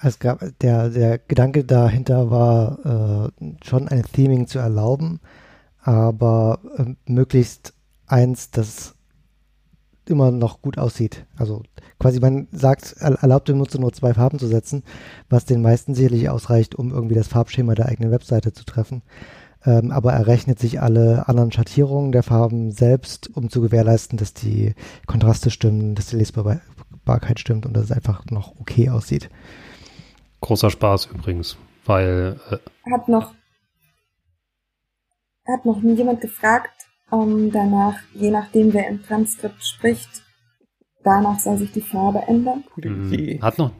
Es 0.00 0.18
gab, 0.18 0.40
der, 0.60 0.88
der 0.90 1.18
Gedanke 1.18 1.64
dahinter 1.64 2.30
war, 2.30 3.30
äh, 3.40 3.54
schon 3.64 3.88
ein 3.88 4.04
Theming 4.12 4.46
zu 4.46 4.58
erlauben, 4.58 5.20
aber 5.82 6.60
äh, 6.76 6.94
möglichst 7.06 7.74
eins, 8.06 8.50
das 8.50 8.94
immer 10.06 10.30
noch 10.30 10.62
gut 10.62 10.78
aussieht. 10.78 11.26
Also 11.36 11.62
quasi 11.98 12.20
man 12.20 12.48
sagt, 12.52 12.96
erlaubt 12.98 13.48
dem 13.48 13.58
Nutzer 13.58 13.78
nur 13.78 13.92
zwei 13.92 14.14
Farben 14.14 14.38
zu 14.38 14.46
setzen, 14.46 14.82
was 15.28 15.44
den 15.44 15.62
meisten 15.62 15.94
sicherlich 15.94 16.28
ausreicht, 16.28 16.74
um 16.74 16.90
irgendwie 16.90 17.14
das 17.14 17.28
Farbschema 17.28 17.74
der 17.74 17.86
eigenen 17.86 18.10
Webseite 18.10 18.52
zu 18.52 18.64
treffen. 18.64 19.02
Ähm, 19.64 19.92
aber 19.92 20.12
er 20.12 20.26
rechnet 20.26 20.58
sich 20.58 20.82
alle 20.82 21.28
anderen 21.28 21.52
Schattierungen 21.52 22.10
der 22.10 22.24
Farben 22.24 22.72
selbst, 22.72 23.30
um 23.34 23.48
zu 23.48 23.60
gewährleisten, 23.60 24.18
dass 24.18 24.34
die 24.34 24.74
Kontraste 25.06 25.50
stimmen, 25.50 25.94
dass 25.94 26.06
die 26.06 26.16
Lesbarkeit 26.16 27.38
stimmt 27.38 27.64
und 27.64 27.74
dass 27.74 27.84
es 27.84 27.92
einfach 27.92 28.26
noch 28.26 28.54
okay 28.60 28.90
aussieht. 28.90 29.30
Großer 30.40 30.70
Spaß 30.70 31.06
übrigens, 31.06 31.56
weil. 31.86 32.40
Äh 32.50 32.58
Hat 32.92 33.08
noch 33.08 33.32
hat 35.46 35.64
noch 35.64 35.80
nie 35.82 35.94
jemand 35.94 36.20
gefragt, 36.20 36.86
um 37.10 37.50
danach, 37.50 37.96
je 38.14 38.30
nachdem 38.30 38.72
wer 38.72 38.88
im 38.88 39.02
Transkript 39.02 39.64
spricht, 39.64 40.22
danach 41.04 41.38
soll 41.38 41.58
sich 41.58 41.72
die 41.72 41.80
Farbe 41.80 42.20
ändern. 42.26 42.64
Mhm. 42.76 43.38
Hat 43.42 43.58
noch, 43.58 43.72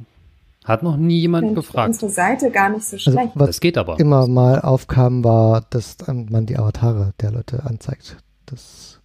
hat 0.64 0.82
noch 0.82 0.96
nie 0.96 1.20
jemand 1.20 1.46
Mensch, 1.46 1.56
gefragt. 1.56 1.88
Unsere 1.88 2.10
Seite 2.10 2.50
gar 2.50 2.68
nicht 2.68 2.84
so 2.84 2.96
also, 2.96 3.10
schlecht. 3.10 3.28
Also, 3.28 3.40
was 3.40 3.48
das 3.48 3.60
geht 3.60 3.78
aber. 3.78 3.98
immer 4.00 4.26
mal 4.26 4.60
aufkam, 4.60 5.24
war, 5.24 5.64
dass 5.70 5.96
man 6.06 6.46
die 6.46 6.58
Avatare 6.58 7.14
der 7.20 7.32
Leute 7.32 7.64
anzeigt. 7.64 8.16
Das, 8.46 9.00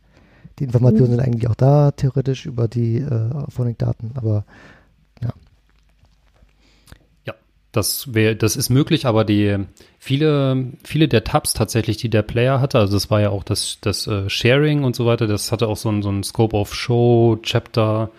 die 0.59 0.65
Informationen 0.65 1.11
mhm. 1.11 1.15
sind 1.15 1.25
eigentlich 1.25 1.47
auch 1.49 1.55
da, 1.55 1.91
theoretisch, 1.91 2.45
über 2.45 2.67
die 2.67 2.97
äh, 2.97 3.29
Phonik-Daten, 3.49 4.11
aber 4.15 4.43
Das 7.71 8.13
wäre, 8.13 8.35
das 8.35 8.55
ist 8.55 8.69
möglich, 8.69 9.05
aber 9.05 9.25
die 9.25 9.57
viele, 9.99 10.71
viele 10.83 11.07
der 11.07 11.23
Tabs 11.23 11.53
tatsächlich, 11.53 11.97
die 11.97 12.09
der 12.09 12.21
Player 12.21 12.61
hatte, 12.61 12.79
also 12.79 12.93
das 12.93 13.11
war 13.11 13.21
ja 13.21 13.29
auch 13.29 13.43
das, 13.43 13.77
das 13.81 14.07
uh, 14.07 14.29
Sharing 14.29 14.83
und 14.83 14.95
so 14.95 15.05
weiter, 15.05 15.27
das 15.27 15.51
hatte 15.51 15.67
auch 15.67 15.77
so 15.77 15.89
ein, 15.89 16.01
so 16.01 16.23
Scope 16.23 16.55
of 16.55 16.73
Show, 16.73 17.37
Chapter, 17.43 18.09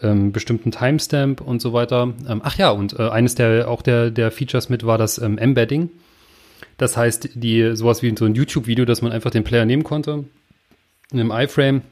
ähm, 0.00 0.32
bestimmten 0.32 0.70
Timestamp 0.70 1.40
und 1.40 1.60
so 1.60 1.72
weiter. 1.72 2.14
Ähm, 2.28 2.40
ach 2.44 2.56
ja, 2.58 2.70
und 2.70 2.98
äh, 2.98 3.08
eines 3.08 3.34
der 3.34 3.68
auch 3.68 3.82
der, 3.82 4.10
der 4.10 4.30
Features 4.30 4.68
mit 4.68 4.86
war 4.86 4.98
das 4.98 5.18
ähm, 5.18 5.38
Embedding. 5.38 5.90
Das 6.78 6.96
heißt, 6.96 7.30
die 7.34 7.74
sowas 7.74 8.02
wie 8.02 8.14
so 8.16 8.24
ein 8.24 8.34
YouTube-Video, 8.34 8.84
dass 8.84 9.02
man 9.02 9.12
einfach 9.12 9.30
den 9.30 9.44
Player 9.44 9.64
nehmen 9.64 9.84
konnte, 9.84 10.24
in 11.10 11.20
einem 11.20 11.30
iFrame 11.30 11.82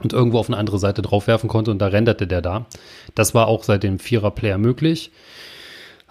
und 0.00 0.12
irgendwo 0.12 0.38
auf 0.38 0.48
eine 0.48 0.56
andere 0.56 0.78
Seite 0.78 1.02
draufwerfen 1.02 1.48
konnte 1.48 1.70
und 1.70 1.78
da 1.78 1.88
renderte 1.88 2.26
der 2.26 2.42
da. 2.42 2.66
Das 3.14 3.34
war 3.34 3.48
auch 3.48 3.64
seit 3.64 3.82
dem 3.82 3.98
Vierer-Player 3.98 4.58
möglich. 4.58 5.10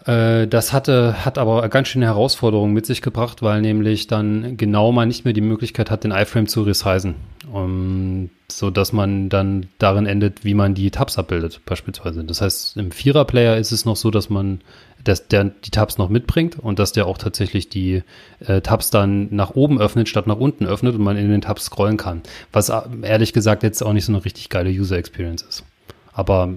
Äh, 0.05 0.47
das 0.47 0.73
hatte, 0.73 1.25
hat 1.25 1.37
aber 1.37 1.67
ganz 1.69 1.87
schöne 1.87 2.05
Herausforderungen 2.05 2.73
mit 2.73 2.85
sich 2.85 3.01
gebracht, 3.01 3.41
weil 3.41 3.61
nämlich 3.61 4.07
dann 4.07 4.57
genau 4.57 4.91
man 4.91 5.07
nicht 5.07 5.25
mehr 5.25 5.33
die 5.33 5.41
Möglichkeit 5.41 5.89
hat, 5.89 6.03
den 6.03 6.11
iFrame 6.11 6.47
zu 6.47 6.63
resizen. 6.63 7.15
Um, 7.51 8.29
so 8.49 8.69
dass 8.69 8.93
man 8.93 9.29
dann 9.29 9.67
darin 9.77 10.05
endet, 10.05 10.45
wie 10.45 10.53
man 10.53 10.73
die 10.73 10.91
Tabs 10.91 11.17
abbildet, 11.17 11.61
beispielsweise. 11.65 12.23
Das 12.23 12.41
heißt, 12.41 12.77
im 12.77 12.91
Vierer-Player 12.91 13.57
ist 13.57 13.71
es 13.71 13.85
noch 13.85 13.95
so, 13.95 14.11
dass 14.11 14.29
man 14.29 14.61
dass 15.03 15.27
der 15.27 15.43
die 15.43 15.69
Tabs 15.69 15.97
noch 15.97 16.09
mitbringt 16.09 16.57
und 16.59 16.79
dass 16.79 16.93
der 16.93 17.07
auch 17.07 17.17
tatsächlich 17.17 17.69
die 17.69 18.03
äh, 18.39 18.61
Tabs 18.61 18.89
dann 18.89 19.27
nach 19.35 19.51
oben 19.51 19.79
öffnet, 19.79 20.07
statt 20.07 20.27
nach 20.27 20.37
unten 20.37 20.65
öffnet 20.65 20.95
und 20.95 21.01
man 21.01 21.17
in 21.17 21.29
den 21.29 21.41
Tabs 21.41 21.65
scrollen 21.65 21.97
kann. 21.97 22.21
Was 22.51 22.69
äh, 22.69 22.81
ehrlich 23.01 23.33
gesagt 23.33 23.63
jetzt 23.63 23.83
auch 23.83 23.93
nicht 23.93 24.05
so 24.05 24.13
eine 24.13 24.23
richtig 24.23 24.49
geile 24.49 24.69
User 24.69 24.97
Experience 24.97 25.41
ist. 25.41 25.65
Aber 26.13 26.53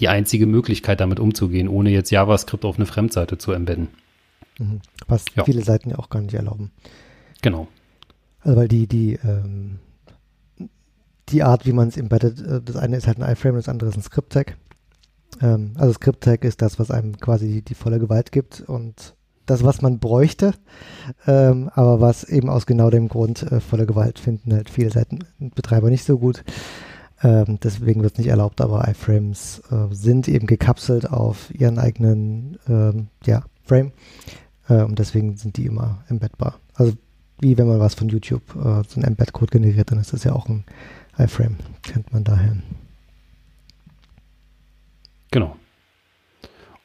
die 0.00 0.08
einzige 0.08 0.46
Möglichkeit, 0.46 1.00
damit 1.00 1.20
umzugehen, 1.20 1.68
ohne 1.68 1.90
jetzt 1.90 2.10
JavaScript 2.10 2.64
auf 2.64 2.76
eine 2.76 2.86
Fremdseite 2.86 3.38
zu 3.38 3.52
embedden. 3.52 3.88
Mhm. 4.58 4.80
Was 5.06 5.24
ja. 5.34 5.44
viele 5.44 5.62
Seiten 5.62 5.90
ja 5.90 5.98
auch 5.98 6.08
gar 6.08 6.20
nicht 6.20 6.34
erlauben. 6.34 6.70
Genau. 7.42 7.68
Also 8.40 8.56
weil 8.56 8.68
die, 8.68 8.86
die, 8.86 9.18
ähm, 9.22 9.78
die 11.28 11.42
Art, 11.42 11.66
wie 11.66 11.72
man 11.72 11.88
es 11.88 11.96
embeddet, 11.96 12.40
äh, 12.40 12.60
das 12.62 12.76
eine 12.76 12.96
ist 12.96 13.06
halt 13.06 13.20
ein 13.20 13.30
iFrame, 13.30 13.56
das 13.56 13.68
andere 13.68 13.90
ist 13.90 13.96
ein 13.96 14.02
Script-Tag. 14.02 14.56
Ähm, 15.40 15.72
also 15.76 15.92
Script-Tag 15.92 16.44
ist 16.44 16.62
das, 16.62 16.78
was 16.78 16.90
einem 16.90 17.18
quasi 17.18 17.48
die, 17.48 17.62
die 17.62 17.74
volle 17.74 17.98
Gewalt 17.98 18.32
gibt 18.32 18.62
und 18.62 19.14
das, 19.46 19.64
was 19.64 19.82
man 19.82 19.98
bräuchte, 19.98 20.54
ähm, 21.26 21.70
aber 21.74 22.00
was 22.00 22.24
eben 22.24 22.48
aus 22.48 22.66
genau 22.66 22.88
dem 22.88 23.08
Grund 23.08 23.42
äh, 23.50 23.60
voller 23.60 23.86
Gewalt 23.86 24.20
finden 24.20 24.52
halt 24.52 24.70
viele 24.70 24.90
Seitenbetreiber 24.90 25.90
nicht 25.90 26.04
so 26.04 26.18
gut. 26.18 26.44
Ähm, 27.22 27.58
deswegen 27.62 28.02
wird 28.02 28.14
es 28.14 28.18
nicht 28.18 28.28
erlaubt, 28.28 28.60
aber 28.60 28.88
iFrames 28.88 29.62
äh, 29.70 29.94
sind 29.94 30.26
eben 30.28 30.46
gekapselt 30.46 31.10
auf 31.10 31.52
ihren 31.54 31.78
eigenen 31.78 32.58
ähm, 32.68 33.08
ja, 33.24 33.44
Frame. 33.64 33.92
Äh, 34.68 34.82
und 34.82 34.98
deswegen 34.98 35.36
sind 35.36 35.56
die 35.56 35.66
immer 35.66 36.02
embedbar. 36.08 36.58
Also 36.74 36.94
wie 37.40 37.58
wenn 37.58 37.68
man 37.68 37.80
was 37.80 37.94
von 37.94 38.08
YouTube 38.08 38.42
äh, 38.56 38.82
so 38.86 38.96
einen 38.96 39.04
Embed-Code 39.04 39.50
generiert, 39.50 39.90
dann 39.90 39.98
ist 39.98 40.12
das 40.12 40.24
ja 40.24 40.32
auch 40.32 40.48
ein 40.48 40.64
iFrame. 41.18 41.56
Kennt 41.82 42.12
man 42.12 42.24
daher. 42.24 42.56
Genau. 45.30 45.56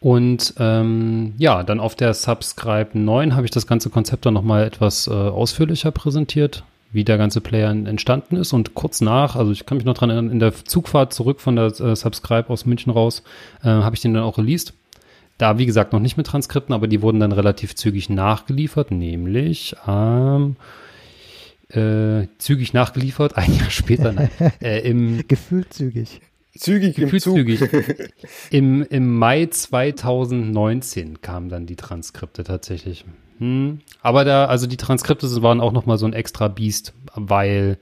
Und 0.01 0.53
ähm, 0.59 1.33
ja, 1.38 1.63
dann 1.63 1.79
auf 1.79 1.95
der 1.95 2.13
Subscribe 2.13 2.97
9 2.97 3.36
habe 3.36 3.45
ich 3.45 3.51
das 3.51 3.65
ganze 3.65 3.89
Konzept 3.89 4.25
dann 4.25 4.33
nochmal 4.33 4.65
etwas 4.65 5.07
äh, 5.07 5.11
ausführlicher 5.11 5.91
präsentiert 5.91 6.63
wie 6.95 7.03
der 7.03 7.17
ganze 7.17 7.41
Player 7.41 7.69
entstanden 7.69 8.37
ist. 8.37 8.53
Und 8.53 8.73
kurz 8.73 9.01
nach, 9.01 9.35
also 9.35 9.51
ich 9.51 9.65
kann 9.65 9.77
mich 9.77 9.85
noch 9.85 9.93
dran 9.93 10.09
erinnern, 10.09 10.31
in 10.31 10.39
der 10.39 10.53
Zugfahrt 10.53 11.13
zurück 11.13 11.41
von 11.41 11.55
der 11.55 11.65
äh, 11.65 11.95
Subscribe 11.95 12.49
aus 12.49 12.65
München 12.65 12.91
raus, 12.91 13.23
äh, 13.61 13.67
habe 13.67 13.95
ich 13.95 14.01
den 14.01 14.13
dann 14.13 14.23
auch 14.23 14.37
released. 14.37 14.73
Da, 15.37 15.57
wie 15.57 15.65
gesagt, 15.65 15.91
noch 15.91 15.99
nicht 15.99 16.15
mit 16.15 16.27
Transkripten, 16.27 16.73
aber 16.73 16.87
die 16.87 17.01
wurden 17.01 17.19
dann 17.19 17.33
relativ 17.33 17.75
zügig 17.75 18.09
nachgeliefert, 18.09 18.91
nämlich 18.91 19.75
ähm, 19.85 20.55
äh, 21.69 22.27
zügig 22.37 22.73
nachgeliefert, 22.73 23.35
ein 23.37 23.53
Jahr 23.53 23.69
später, 23.69 24.13
nein, 24.13 24.29
äh, 24.61 24.79
im 24.89 25.23
Gefühlt 25.27 25.73
zügig. 25.73 26.21
Zügig 26.57 26.97
im 26.97 27.09
Zug. 27.19 27.35
Zügig. 27.35 27.59
Im, 28.49 28.83
Im 28.83 29.17
Mai 29.17 29.47
2019 29.47 31.21
kamen 31.21 31.49
dann 31.49 31.65
die 31.65 31.75
Transkripte 31.75 32.45
tatsächlich. 32.45 33.03
Hm. 33.39 33.79
Aber 34.01 34.23
da, 34.25 34.45
also 34.45 34.67
die 34.67 34.77
Transkripte 34.77 35.27
waren 35.41 35.59
auch 35.59 35.71
nochmal 35.71 35.97
so 35.97 36.05
ein 36.05 36.13
extra 36.13 36.47
Biest, 36.47 36.93
weil, 37.15 37.77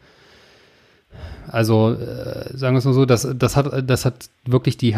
also 1.47 1.93
äh, 1.93 2.57
sagen 2.57 2.75
wir 2.75 2.79
es 2.79 2.85
mal 2.85 2.93
so, 2.93 3.05
das, 3.05 3.27
das, 3.37 3.55
hat, 3.55 3.87
das 3.87 4.05
hat 4.05 4.29
wirklich 4.45 4.77
die 4.77 4.95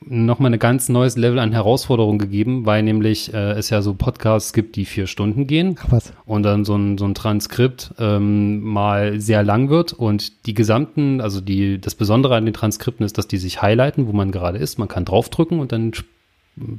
nochmal 0.00 0.52
ein 0.52 0.58
ganz 0.58 0.88
neues 0.88 1.16
Level 1.16 1.38
an 1.38 1.52
Herausforderung 1.52 2.18
gegeben, 2.18 2.66
weil 2.66 2.82
nämlich 2.82 3.32
äh, 3.32 3.52
es 3.52 3.70
ja 3.70 3.80
so 3.80 3.94
Podcasts 3.94 4.52
gibt, 4.52 4.74
die 4.74 4.86
vier 4.86 5.06
Stunden 5.06 5.46
gehen. 5.46 5.76
Ach 5.80 5.92
was. 5.92 6.12
Und 6.24 6.42
dann 6.42 6.64
so 6.64 6.74
ein, 6.74 6.98
so 6.98 7.04
ein 7.04 7.14
Transkript 7.14 7.94
ähm, 7.98 8.60
mal 8.60 9.20
sehr 9.20 9.44
lang 9.44 9.68
wird 9.68 9.92
und 9.92 10.46
die 10.46 10.54
gesamten, 10.54 11.20
also 11.20 11.40
die, 11.40 11.80
das 11.80 11.94
Besondere 11.94 12.34
an 12.34 12.44
den 12.44 12.54
Transkripten 12.54 13.06
ist, 13.06 13.18
dass 13.18 13.28
die 13.28 13.38
sich 13.38 13.62
highlighten, 13.62 14.08
wo 14.08 14.12
man 14.12 14.32
gerade 14.32 14.58
ist. 14.58 14.78
Man 14.78 14.88
kann 14.88 15.04
draufdrücken 15.04 15.60
und 15.60 15.70
dann 15.70 15.92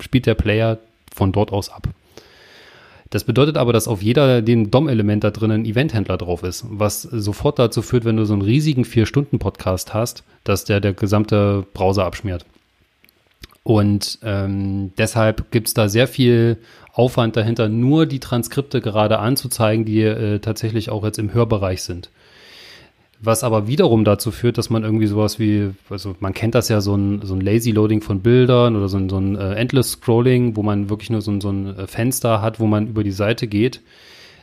spielt 0.02 0.26
der 0.26 0.36
Player 0.36 0.80
von 1.14 1.32
dort 1.32 1.54
aus 1.54 1.70
ab. 1.70 1.88
Das 3.14 3.26
bedeutet 3.26 3.58
aber, 3.58 3.74
dass 3.74 3.88
auf 3.88 4.02
jeder 4.02 4.42
dem 4.42 4.72
DOM-Element 4.72 5.24
da 5.24 5.30
drin 5.30 5.52
ein 5.52 5.66
Eventhändler 5.66 6.18
drauf 6.18 6.42
ist, 6.42 6.66
was 6.68 7.04
sofort 7.04 7.60
dazu 7.60 7.84
führt, 7.84 8.06
wenn 8.06 8.18
du 8.18 8.26
so 8.26 8.34
einen 8.34 8.42
riesigen 8.42 8.86
Vier-Stunden-Podcast 8.86 9.94
hast, 9.94 10.24
dass 10.44 10.66
der 10.66 10.80
der 10.80 10.94
gesamte 10.94 11.64
Browser 11.76 12.06
abschmiert. 12.06 12.44
Und 13.62 14.18
ähm, 14.24 14.94
deshalb 14.98 15.52
gibt 15.52 15.68
es 15.68 15.76
da 15.76 15.90
sehr 15.90 16.08
viel 16.08 16.58
Aufwand 16.92 17.36
dahinter, 17.38 17.70
nur 17.70 18.08
die 18.08 18.20
Transkripte 18.20 18.82
gerade 18.82 19.20
anzuzeigen, 19.20 19.86
die 19.86 20.02
äh, 20.02 20.40
tatsächlich 20.40 20.90
auch 20.90 21.04
jetzt 21.04 21.20
im 21.20 21.36
Hörbereich 21.36 21.84
sind. 21.84 22.10
Was 23.26 23.46
aber 23.46 23.68
wiederum 23.68 24.04
dazu 24.04 24.32
führt, 24.32 24.58
dass 24.58 24.70
man 24.70 24.84
irgendwie 24.84 25.08
sowas 25.08 25.40
wie, 25.40 25.72
also 25.90 26.14
man 26.20 26.34
kennt 26.34 26.56
das 26.56 26.68
ja, 26.68 26.82
so 26.82 26.94
ein, 26.94 27.22
so 27.24 27.34
ein 27.34 27.40
Lazy 27.40 27.72
Loading 27.72 28.02
von 28.02 28.20
Bildern 28.20 28.76
oder 28.76 28.90
so 28.90 28.98
ein, 28.98 29.08
so 29.08 29.18
ein 29.18 29.38
äh, 29.38 29.54
Endless 29.54 29.92
Scrolling, 29.92 30.58
wo 30.58 30.62
man 30.62 30.90
wirklich 30.90 31.10
nur 31.10 31.22
so 31.22 31.32
ein, 31.32 31.40
so 31.40 31.50
ein 31.50 31.78
äh, 31.78 31.88
Fenster 31.88 32.42
hat, 32.42 32.60
wo 32.60 32.68
man 32.68 32.88
über 32.88 33.02
die 33.02 33.12
Seite 33.12 33.48
geht. 33.48 33.80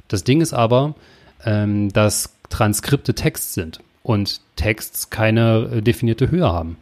Das 0.08 0.24
Ding 0.24 0.40
ist 0.40 0.54
aber, 0.54 0.94
ähm, 1.44 1.92
dass 1.92 2.34
Transkripte 2.48 3.14
Text 3.14 3.52
sind 3.52 3.80
und 4.02 4.40
Texts 4.56 5.10
keine 5.10 5.68
äh, 5.74 5.82
definierte 5.82 6.30
Höhe 6.30 6.50
haben. 6.50 6.78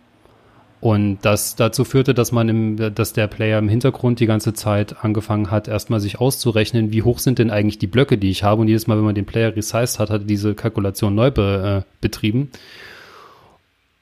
Und 0.81 1.19
das 1.23 1.57
dazu 1.57 1.85
führte, 1.85 2.15
dass 2.15 2.31
man 2.31 2.49
im, 2.49 2.95
dass 2.95 3.13
der 3.13 3.27
Player 3.27 3.59
im 3.59 3.69
Hintergrund 3.69 4.21
die 4.21 4.27
ganze 4.27 4.55
Zeit 4.55 5.05
angefangen 5.05 5.51
hat, 5.51 5.67
erstmal 5.67 5.99
sich 5.99 6.21
auszurechnen, 6.21 6.93
wie 6.93 7.03
hoch 7.03 7.19
sind 7.19 7.41
denn 7.41 7.51
eigentlich 7.51 7.79
die 7.79 7.89
Blöcke, 7.89 8.17
die 8.17 8.31
ich 8.31 8.45
habe. 8.45 8.61
Und 8.61 8.69
jedes 8.69 8.87
Mal, 8.87 8.97
wenn 8.97 9.05
man 9.05 9.17
den 9.17 9.27
Player 9.27 9.55
resized 9.55 9.99
hat, 9.99 10.11
hat 10.11 10.23
er 10.23 10.27
diese 10.27 10.55
Kalkulation 10.55 11.15
neu 11.15 11.33
be, 11.33 11.85
äh, 11.85 11.91
betrieben. 12.01 12.51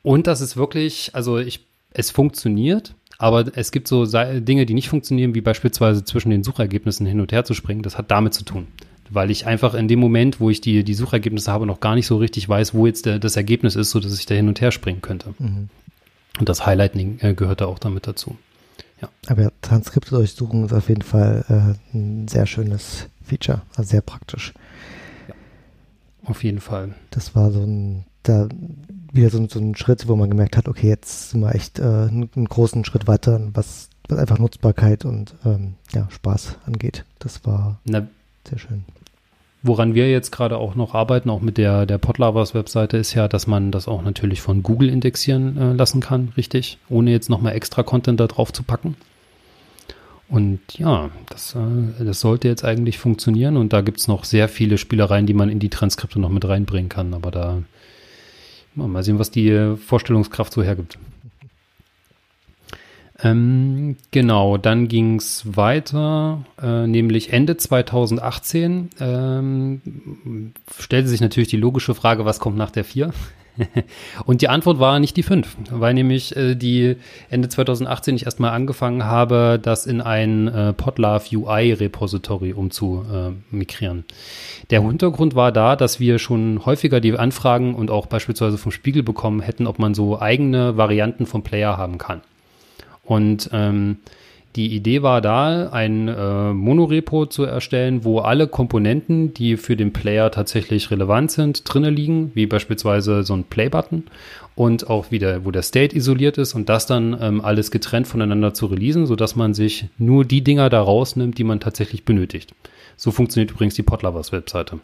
Und 0.03 0.27
das 0.27 0.41
ist 0.41 0.57
wirklich, 0.57 1.11
also 1.15 1.39
ich, 1.39 1.61
es 1.93 2.11
funktioniert, 2.11 2.95
aber 3.19 3.47
es 3.57 3.73
gibt 3.73 3.89
so 3.89 4.05
Dinge, 4.05 4.67
die 4.67 4.75
nicht 4.75 4.91
funktionieren, 4.91 5.35
wie 5.35 5.41
beispielsweise 5.41 6.05
zwischen 6.05 6.31
den 6.31 6.45
Suchergebnissen 6.45 7.07
hin 7.07 7.21
und 7.21 7.33
her 7.33 7.45
zu 7.45 7.55
springen. 7.55 7.83
Das 7.83 7.97
hat 7.97 8.11
damit 8.11 8.35
zu 8.35 8.45
tun. 8.45 8.67
Weil 9.09 9.31
ich 9.31 9.47
einfach 9.47 9.75
in 9.75 9.89
dem 9.89 9.99
Moment, 9.99 10.41
wo 10.41 10.51
ich 10.51 10.61
die, 10.61 10.85
die 10.85 10.95
Suchergebnisse 10.95 11.51
habe, 11.51 11.65
noch 11.65 11.81
gar 11.81 11.95
nicht 11.95 12.07
so 12.07 12.19
richtig 12.19 12.49
weiß, 12.49 12.75
wo 12.75 12.87
jetzt 12.87 13.07
der, 13.07 13.19
das 13.19 13.37
Ergebnis 13.37 13.77
ist, 13.77 13.93
so 13.93 14.01
dass 14.01 14.19
ich 14.19 14.27
da 14.27 14.35
hin 14.35 14.49
und 14.49 14.61
her 14.61 14.73
springen 14.73 15.01
könnte. 15.01 15.33
Mhm. 15.39 15.71
Und 16.39 16.49
das 16.49 16.67
Highlighting 16.67 17.19
äh, 17.21 17.35
gehörte 17.35 17.67
auch 17.67 17.79
damit 17.79 18.07
dazu. 18.07 18.37
Ja. 19.01 19.09
Aber 19.27 19.53
Transkripte 19.63 20.11
durchsuchen 20.11 20.65
ist 20.65 20.73
auf 20.73 20.89
jeden 20.89 21.03
Fall 21.03 21.45
äh, 21.49 21.97
ein 21.97 22.29
sehr 22.29 22.47
schönes 22.47 23.09
Feature, 23.23 23.63
also 23.75 23.91
sehr 23.91 24.01
praktisch. 24.01 24.55
Ja, 25.29 25.35
auf 26.25 26.45
jeden 26.45 26.61
Fall. 26.61 26.95
Das 27.11 27.35
war 27.35 27.51
so 27.51 27.61
ein, 27.63 28.05
da 28.23 28.49
wieder 29.13 29.31
so, 29.31 29.47
so 29.49 29.59
ein 29.59 29.75
Schritt, 29.77 30.09
wo 30.09 30.17
man 30.17 30.31
gemerkt 30.31 30.57
hat, 30.57 30.69
okay, 30.69 30.89
jetzt 30.89 31.31
sind 31.31 31.41
wir 31.41 31.55
echt 31.55 31.79
äh, 31.79 31.83
einen, 31.83 32.31
einen, 32.35 32.49
großen 32.49 32.85
Schritt 32.85 33.07
weiter, 33.07 33.41
was, 33.53 33.89
was 34.09 34.19
einfach 34.19 34.39
Nutzbarkeit 34.39 35.05
und 35.05 35.35
ähm, 35.45 35.75
ja, 35.93 36.09
Spaß 36.11 36.57
angeht. 36.67 37.05
Das 37.19 37.45
war 37.45 37.81
Na, 37.85 38.07
sehr 38.49 38.59
schön. 38.59 38.85
Woran 39.67 39.95
wir 39.95 40.09
jetzt 40.09 40.31
gerade 40.31 40.59
auch 40.59 40.77
noch 40.77 40.95
arbeiten, 40.95 41.29
auch 41.29 41.41
mit 41.41 41.59
der, 41.59 41.87
der 41.87 41.99
Podlovers 41.99 42.55
Webseite, 42.55 42.99
ist 42.99 43.15
ja, 43.15 43.27
dass 43.27 43.49
man 43.49 43.73
das 43.73 43.89
auch 43.89 44.01
natürlich 44.01 44.41
von 44.41 44.63
Google 44.63 44.89
indexieren 44.89 45.57
äh, 45.57 45.73
lassen 45.73 46.01
kann, 46.01 46.33
richtig, 46.37 46.79
ohne 46.89 47.11
jetzt 47.11 47.29
nochmal 47.29 47.55
extra 47.55 47.83
Content 47.83 48.21
da 48.21 48.29
drauf 48.29 48.53
zu 48.53 48.63
packen. 48.63 48.97
Und 50.29 50.61
ja, 50.75 51.11
das, 51.29 51.57
äh, 51.57 52.05
das 52.05 52.21
sollte 52.21 52.47
jetzt 52.47 52.65
eigentlich 52.65 52.99
funktionieren 52.99 53.57
und 53.57 53.73
da 53.73 53.81
gibt 53.81 53.99
es 53.99 54.07
noch 54.07 54.23
sehr 54.23 54.49
viele 54.49 54.79
Spielereien, 54.79 55.27
die 55.27 55.35
man 55.35 55.49
in 55.49 55.59
die 55.59 55.71
Transkripte 55.71 56.21
noch 56.21 56.31
mit 56.31 56.47
reinbringen 56.47 56.89
kann, 56.89 57.13
aber 57.13 57.33
da 57.33 57.63
mal 58.77 59.03
sehen, 59.03 59.19
was 59.19 59.33
die 59.33 59.75
Vorstellungskraft 59.77 60.53
so 60.53 60.63
hergibt. 60.63 60.97
Ähm, 63.23 63.97
genau, 64.11 64.59
dann 64.59 64.89
ging 64.89 65.17
es 65.17 65.57
weiter, 65.57 66.45
äh, 66.63 66.87
nämlich 66.87 67.33
Ende 67.33 67.57
2018 67.57 68.91
ähm, 69.01 70.53
stellte 70.79 71.09
sich 71.09 71.23
natürlich 71.23 71.49
die 71.49 71.57
logische 71.57 71.95
Frage, 71.95 72.27
was 72.27 72.41
kommt 72.41 72.59
nach 72.59 72.71
der 72.71 72.85
4? 72.85 73.13
und 74.27 74.43
die 74.43 74.49
Antwort 74.49 74.79
war 74.81 75.01
nicht 75.01 75.17
die 75.17 75.23
5, 75.23 75.57
weil 75.71 75.95
nämlich 75.95 76.37
äh, 76.37 76.55
die 76.55 76.97
Ende 77.31 77.49
2018 77.49 78.17
ich 78.17 78.27
erstmal 78.27 78.51
angefangen 78.51 79.05
habe, 79.05 79.59
das 79.63 79.87
in 79.87 80.03
ein 80.03 80.49
äh, 80.49 80.73
Podlove 80.75 81.25
UI 81.33 81.73
Repository 81.73 82.53
umzumigrieren. 82.53 84.05
Der 84.69 84.83
Hintergrund 84.83 85.35
war 85.35 85.53
da, 85.53 85.75
dass 85.75 86.01
wir 86.01 86.19
schon 86.19 86.67
häufiger 86.67 87.01
die 87.01 87.17
Anfragen 87.17 87.75
und 87.75 87.91
auch 87.91 88.07
beispielsweise 88.07 88.59
vom 88.59 88.73
Spiegel 88.73 89.03
bekommen 89.03 89.41
hätten, 89.41 89.67
ob 89.67 89.79
man 89.79 89.95
so 89.95 90.21
eigene 90.21 90.77
Varianten 90.77 91.25
vom 91.25 91.43
Player 91.43 91.79
haben 91.79 91.97
kann. 91.97 92.21
Und 93.07 93.49
ähm, 93.53 93.99
die 94.57 94.75
Idee 94.75 95.03
war 95.03 95.21
da, 95.21 95.69
ein 95.69 96.09
äh, 96.09 96.53
Monorepo 96.53 97.27
zu 97.27 97.45
erstellen, 97.45 98.05
wo 98.05 98.21
alle 98.21 98.49
Komponenten, 98.49 99.35
die 99.35 99.59
für 99.59 99.77
den 99.77 99.93
Player 99.93 100.31
tatsächlich 100.31 100.91
relevant 100.91 101.31
sind, 101.31 101.63
drinnen 101.65 101.95
liegen, 101.95 102.31
wie 102.35 102.47
beispielsweise 102.47 103.23
so 103.23 103.35
ein 103.35 103.45
Play-Button 103.45 104.05
und 104.55 104.89
auch 104.89 105.11
wieder, 105.11 105.45
wo 105.45 105.51
der 105.51 105.63
State 105.63 105.95
isoliert 105.95 106.39
ist 106.39 106.55
und 106.55 106.71
das 106.71 106.87
dann 106.87 107.17
ähm, 107.21 107.43
alles 107.43 107.71
getrennt 107.71 108.09
voneinander 108.09 108.55
zu 108.55 108.67
releasen, 108.67 109.07
sodass 109.07 109.37
man 109.37 109.53
sich 109.53 109.89
nur 109.99 110.25
die 110.25 110.43
Dinger 110.43 110.71
da 110.71 110.81
rausnimmt, 110.81 111.37
die 111.37 111.45
man 111.45 111.61
tatsächlich 111.61 112.05
benötigt. 112.05 112.55
So 112.97 113.11
funktioniert 113.11 113.51
übrigens 113.51 113.75
die 113.75 113.83
Podlovers 113.83 114.33
Webseite. 114.33 114.81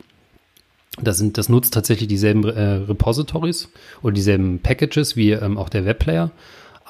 Das, 1.01 1.17
sind, 1.17 1.39
das 1.39 1.49
nutzt 1.49 1.73
tatsächlich 1.73 2.09
dieselben 2.09 2.45
äh, 2.45 2.73
Repositories 2.87 3.71
oder 4.03 4.13
dieselben 4.13 4.59
Packages 4.59 5.17
wie 5.17 5.31
ähm, 5.31 5.57
auch 5.57 5.71
der 5.71 5.87
Webplayer 5.87 6.31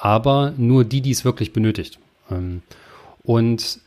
aber 0.03 0.53
nur 0.57 0.83
die, 0.83 0.99
die 0.99 1.11
es 1.11 1.23
wirklich 1.23 1.53
benötigt. 1.53 1.97
Ähm, 2.29 2.61
und 3.23 3.79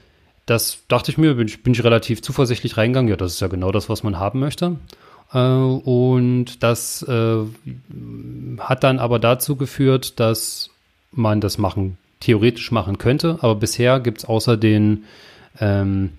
das 0.46 0.78
dachte 0.88 1.10
ich 1.10 1.18
mir, 1.18 1.34
bin 1.34 1.46
ich, 1.46 1.62
bin 1.62 1.74
ich 1.74 1.84
relativ 1.84 2.22
zuversichtlich 2.22 2.78
reingegangen. 2.78 3.10
Ja, 3.10 3.16
das 3.16 3.34
ist 3.34 3.40
ja 3.40 3.48
genau 3.48 3.70
das, 3.70 3.90
was 3.90 4.02
man 4.02 4.18
haben 4.18 4.40
möchte. 4.40 4.76
Äh, 5.34 5.38
und 5.38 6.62
das 6.62 7.02
äh, 7.02 7.44
hat 8.58 8.82
dann 8.82 8.98
aber 8.98 9.18
dazu 9.18 9.56
geführt, 9.56 10.18
dass 10.18 10.70
man 11.12 11.42
das 11.42 11.58
machen, 11.58 11.98
theoretisch 12.20 12.72
machen 12.72 12.96
könnte. 12.96 13.36
Aber 13.42 13.54
bisher 13.54 14.00
gibt 14.00 14.18
es 14.18 14.24
außer 14.24 14.56
den, 14.56 15.04
ähm, 15.60 16.12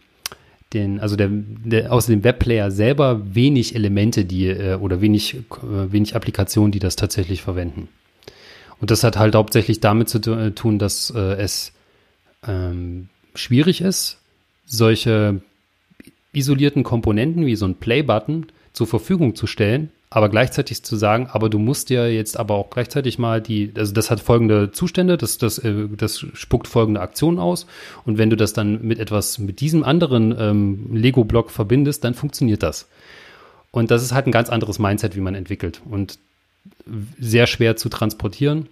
den, 0.74 1.00
also 1.00 1.16
der, 1.16 1.30
der, 1.32 1.91
außer 1.91 2.12
dem 2.12 2.24
Webplayer 2.24 2.70
selber 2.70 3.34
wenig 3.34 3.74
Elemente, 3.74 4.26
die 4.26 4.45
äh, 4.45 4.76
oder 4.76 5.02
wenig, 5.02 5.38
wenig 5.60 6.16
Applikationen, 6.16 6.72
die 6.72 6.80
das 6.80 6.95
tatsächlich 6.95 7.41
verwenden. 7.41 7.88
Und 8.80 8.91
das 8.91 9.03
hat 9.03 9.17
halt 9.17 9.36
hauptsächlich 9.36 9.80
damit 9.80 10.09
zu 10.09 10.19
äh, 10.32 10.51
tun, 10.51 10.80
dass 10.80 11.11
äh, 11.15 11.36
es 11.36 11.71
ähm, 12.47 13.09
schwierig 13.34 13.82
ist, 13.82 14.19
solche 14.65 15.41
isolierten 16.34 16.84
Komponenten 16.84 17.45
wie 17.45 17.55
so 17.55 17.65
ein 17.65 17.75
Play-Button 17.75 18.47
zur 18.73 18.88
Verfügung 18.88 19.36
zu 19.36 19.47
stellen, 19.47 19.91
aber 20.09 20.30
gleichzeitig 20.30 20.84
zu 20.84 20.95
sagen, 20.95 21.28
aber 21.32 21.49
du 21.49 21.57
musst 21.57 21.89
dir 21.89 22.13
jetzt 22.13 22.38
aber 22.38 22.55
auch 22.55 22.69
gleichzeitig 22.69 23.17
mal 23.17 23.41
die, 23.41 23.73
also 23.75 23.91
das 23.93 24.11
hat 24.11 24.19
folgende 24.19 24.71
Zustände, 24.71 25.17
das, 25.17 25.38
das, 25.38 25.57
äh, 25.57 25.88
das 25.97 26.25
spuckt 26.34 26.67
folgende 26.67 27.01
Aktionen 27.01 27.39
aus 27.39 27.65
und 28.05 28.17
wenn 28.17 28.30
du 28.30 28.38
das 28.38 28.53
dann 28.53 28.84
mit 28.84 28.99
etwas, 28.99 29.39
mit 29.39 29.59
diesem 29.59 29.84
anderen 29.84 30.36
ähm, 30.38 30.89
Lego-Block 30.93 31.49
verbindest, 31.49 32.03
dann 32.03 32.13
funktioniert 32.13 32.63
das. 32.63 32.88
Und 33.71 33.91
das 33.91 34.01
ist 34.01 34.13
halt 34.13 34.28
ein 34.28 34.32
ganz 34.32 34.49
anderes 34.49 34.80
Mindset, 34.80 35.15
wie 35.15 35.21
man 35.21 35.36
entwickelt 35.36 35.82
und 35.89 36.19
sehr 37.20 37.47
schwer 37.47 37.76
zu 37.76 37.89
transportieren 37.89 38.68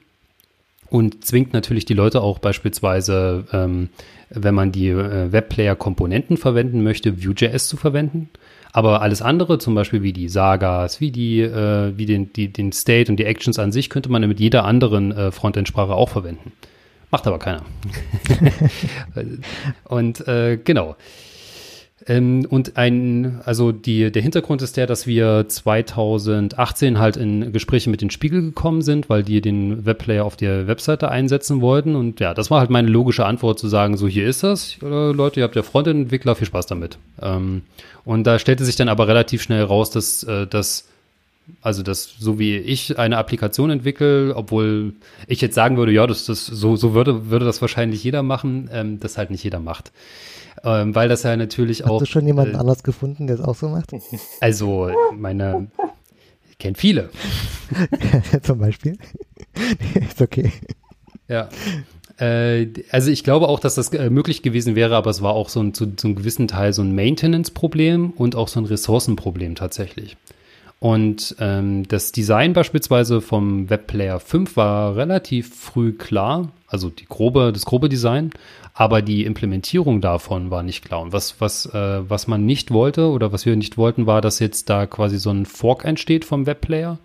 und 0.89 1.25
zwingt 1.25 1.53
natürlich 1.53 1.85
die 1.85 1.93
Leute 1.93 2.21
auch 2.21 2.39
beispielsweise, 2.39 3.45
ähm, 3.51 3.89
wenn 4.29 4.55
man 4.55 4.71
die 4.71 4.89
äh, 4.89 5.31
Webplayer-Komponenten 5.31 6.37
verwenden 6.37 6.83
möchte, 6.83 7.23
Vue.js 7.23 7.67
zu 7.67 7.77
verwenden. 7.77 8.29
Aber 8.71 9.01
alles 9.01 9.21
andere, 9.21 9.57
zum 9.57 9.73
Beispiel 9.73 10.03
wie 10.03 10.13
die 10.13 10.29
Sagas, 10.29 10.99
wie 10.99 11.11
die, 11.11 11.41
äh, 11.41 11.97
wie 11.97 12.05
den, 12.05 12.33
die, 12.33 12.51
den 12.51 12.71
State 12.71 13.11
und 13.11 13.17
die 13.17 13.25
Actions 13.25 13.57
an 13.57 13.71
sich, 13.71 13.89
könnte 13.89 14.11
man 14.11 14.27
mit 14.27 14.39
jeder 14.39 14.65
anderen 14.65 15.11
äh, 15.11 15.31
Frontend-Sprache 15.31 15.93
auch 15.93 16.09
verwenden. 16.09 16.51
Macht 17.09 17.25
aber 17.25 17.39
keiner. 17.39 17.63
und 19.85 20.27
äh, 20.27 20.57
genau. 20.63 20.95
Ähm, 22.07 22.45
und 22.49 22.77
ein, 22.77 23.41
also 23.45 23.71
die, 23.71 24.11
der 24.11 24.21
Hintergrund 24.21 24.61
ist 24.61 24.77
der, 24.77 24.85
dass 24.85 25.07
wir 25.07 25.45
2018 25.47 26.99
halt 26.99 27.17
in 27.17 27.51
Gespräche 27.51 27.89
mit 27.89 28.01
den 28.01 28.11
Spiegel 28.11 28.41
gekommen 28.41 28.81
sind, 28.83 29.09
weil 29.09 29.23
die 29.23 29.41
den 29.41 29.85
Webplayer 29.85 30.23
auf 30.23 30.35
der 30.35 30.67
Webseite 30.67 31.09
einsetzen 31.09 31.61
wollten. 31.61 31.95
Und 31.95 32.19
ja, 32.19 32.33
das 32.33 32.51
war 32.51 32.59
halt 32.59 32.69
meine 32.69 32.89
logische 32.89 33.25
Antwort 33.25 33.57
zu 33.57 33.67
sagen, 33.67 33.97
so 33.97 34.07
hier 34.07 34.27
ist 34.27 34.43
das, 34.43 34.77
Leute, 34.81 35.39
ihr 35.39 35.43
habt 35.43 35.55
ja 35.55 35.63
Frontend-Entwickler, 35.63 36.35
viel 36.35 36.47
Spaß 36.47 36.67
damit. 36.67 36.99
Ähm, 37.21 37.63
und 38.03 38.25
da 38.25 38.37
stellte 38.37 38.65
sich 38.65 38.75
dann 38.75 38.89
aber 38.89 39.07
relativ 39.07 39.41
schnell 39.41 39.63
raus, 39.63 39.89
dass, 39.89 40.23
äh, 40.23 40.45
dass 40.45 40.87
also 41.61 41.83
das, 41.83 42.15
so 42.19 42.39
wie 42.39 42.57
ich 42.57 42.97
eine 42.97 43.17
Applikation 43.17 43.69
entwickle, 43.69 44.35
obwohl 44.35 44.93
ich 45.27 45.41
jetzt 45.41 45.53
sagen 45.53 45.77
würde, 45.77 45.91
ja, 45.91 46.05
das, 46.07 46.25
das, 46.25 46.45
so, 46.45 46.75
so 46.75 46.93
würde, 46.93 47.29
würde 47.29 47.45
das 47.45 47.61
wahrscheinlich 47.61 48.03
jeder 48.03 48.23
machen, 48.23 48.69
ähm, 48.71 48.99
das 48.99 49.17
halt 49.17 49.31
nicht 49.31 49.43
jeder 49.43 49.59
macht 49.59 49.91
ähm, 50.63 50.95
weil 50.95 51.09
das 51.09 51.23
ja 51.23 51.35
natürlich 51.35 51.81
Hast 51.81 51.89
auch. 51.89 52.01
Hast 52.01 52.07
du 52.07 52.11
schon 52.11 52.27
jemanden 52.27 52.55
äh, 52.55 52.57
anders 52.57 52.83
gefunden, 52.83 53.27
der 53.27 53.37
es 53.37 53.41
auch 53.41 53.55
so 53.55 53.69
macht? 53.69 53.91
Also, 54.41 54.91
meine, 55.13 55.67
ich 56.49 56.57
kenne 56.57 56.75
viele. 56.75 57.09
Zum 58.43 58.59
Beispiel. 58.59 58.97
ist 60.09 60.21
okay. 60.21 60.51
Ja. 61.27 61.49
Äh, 62.17 62.67
also 62.91 63.11
ich 63.11 63.23
glaube 63.23 63.47
auch, 63.47 63.59
dass 63.59 63.75
das 63.75 63.91
äh, 63.93 64.09
möglich 64.09 64.41
gewesen 64.41 64.75
wäre, 64.75 64.95
aber 64.95 65.09
es 65.09 65.21
war 65.21 65.33
auch 65.33 65.49
so 65.49 65.59
ein, 65.59 65.73
zu, 65.73 65.95
zu 65.95 66.07
einem 66.07 66.15
gewissen 66.15 66.47
Teil 66.47 66.71
so 66.71 66.81
ein 66.81 66.95
Maintenance-Problem 66.95 68.11
und 68.11 68.35
auch 68.35 68.47
so 68.47 68.59
ein 68.59 68.65
Ressourcenproblem 68.65 69.55
tatsächlich. 69.55 70.15
Und 70.79 71.35
ähm, 71.39 71.87
das 71.87 72.11
Design 72.11 72.53
beispielsweise 72.53 73.21
vom 73.21 73.69
Webplayer 73.69 74.19
5 74.19 74.55
war 74.55 74.95
relativ 74.95 75.55
früh 75.55 75.93
klar, 75.93 76.51
also 76.75 76.89
die 76.89 77.05
grobe, 77.05 77.51
das 77.53 77.65
grobe 77.65 77.87
Design, 77.87 78.31
aber 78.73 79.01
die 79.01 79.23
Implementierung 79.23 80.01
davon 80.01 80.51
war 80.51 80.61
nicht 80.61 80.83
klar. 80.83 81.01
Und 81.01 81.13
was, 81.13 81.39
was, 81.39 81.65
äh, 81.67 82.09
was 82.09 82.27
man 82.27 82.45
nicht 82.45 82.71
wollte 82.71 83.07
oder 83.07 83.31
was 83.31 83.45
wir 83.45 83.55
nicht 83.55 83.77
wollten, 83.77 84.05
war, 84.05 84.19
dass 84.19 84.39
jetzt 84.39 84.69
da 84.69 84.85
quasi 84.85 85.17
so 85.17 85.31
ein 85.31 85.45
Fork 85.45 85.85
entsteht 85.85 86.25
vom 86.25 86.45
Webplayer, 86.45 86.99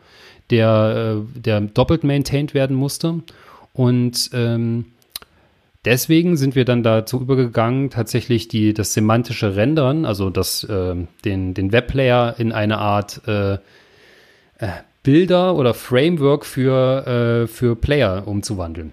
der, 0.50 1.22
äh, 1.36 1.40
der 1.40 1.60
doppelt 1.60 2.02
maintained 2.02 2.54
werden 2.54 2.74
musste. 2.74 3.20
Und 3.72 4.30
ähm, 4.34 4.86
deswegen 5.84 6.36
sind 6.36 6.56
wir 6.56 6.64
dann 6.64 6.82
dazu 6.82 7.20
übergegangen, 7.20 7.90
tatsächlich 7.90 8.48
die, 8.48 8.74
das 8.74 8.92
semantische 8.92 9.54
Rendern, 9.54 10.04
also 10.04 10.28
das, 10.28 10.64
äh, 10.64 10.96
den, 11.24 11.54
den 11.54 11.70
Webplayer 11.70 12.34
in 12.36 12.50
eine 12.50 12.78
Art 12.78 13.22
äh, 13.28 13.54
äh 13.54 13.58
Bilder 15.02 15.56
oder 15.56 15.72
Framework 15.72 16.44
für, 16.44 17.06
äh, 17.06 17.46
für 17.46 17.74
Player 17.74 18.28
umzuwandeln 18.28 18.92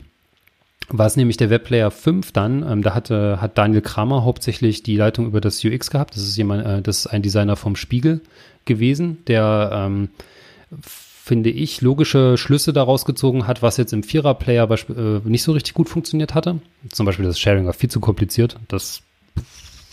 war 0.89 1.05
es 1.05 1.17
nämlich 1.17 1.37
der 1.37 1.49
Webplayer 1.49 1.91
5 1.91 2.31
dann. 2.31 2.63
Ähm, 2.69 2.81
da 2.81 2.93
hatte, 2.93 3.41
hat 3.41 3.57
Daniel 3.57 3.81
Kramer 3.81 4.23
hauptsächlich 4.23 4.83
die 4.83 4.97
Leitung 4.97 5.27
über 5.27 5.41
das 5.41 5.63
UX 5.63 5.91
gehabt. 5.91 6.15
Das 6.15 6.23
ist 6.23 6.37
jemand, 6.37 6.65
äh, 6.65 6.81
das 6.81 6.99
ist 6.99 7.07
ein 7.07 7.21
Designer 7.21 7.55
vom 7.55 7.75
Spiegel 7.75 8.21
gewesen, 8.65 9.19
der 9.27 9.71
ähm, 9.73 10.09
finde 11.27 11.49
ich, 11.49 11.81
logische 11.81 12.37
Schlüsse 12.37 12.71
daraus 12.71 13.03
gezogen 13.03 13.47
hat, 13.47 13.61
was 13.61 13.75
jetzt 13.75 13.91
im 13.91 14.03
Vierer-Player 14.03 14.69
äh, 14.71 15.19
nicht 15.25 15.43
so 15.43 15.51
richtig 15.51 15.73
gut 15.73 15.89
funktioniert 15.89 16.33
hatte. 16.33 16.59
Zum 16.89 17.05
Beispiel 17.05 17.25
das 17.25 17.37
Sharing 17.37 17.65
war 17.65 17.73
viel 17.73 17.89
zu 17.89 17.99
kompliziert. 17.99 18.57
Das 18.69 19.01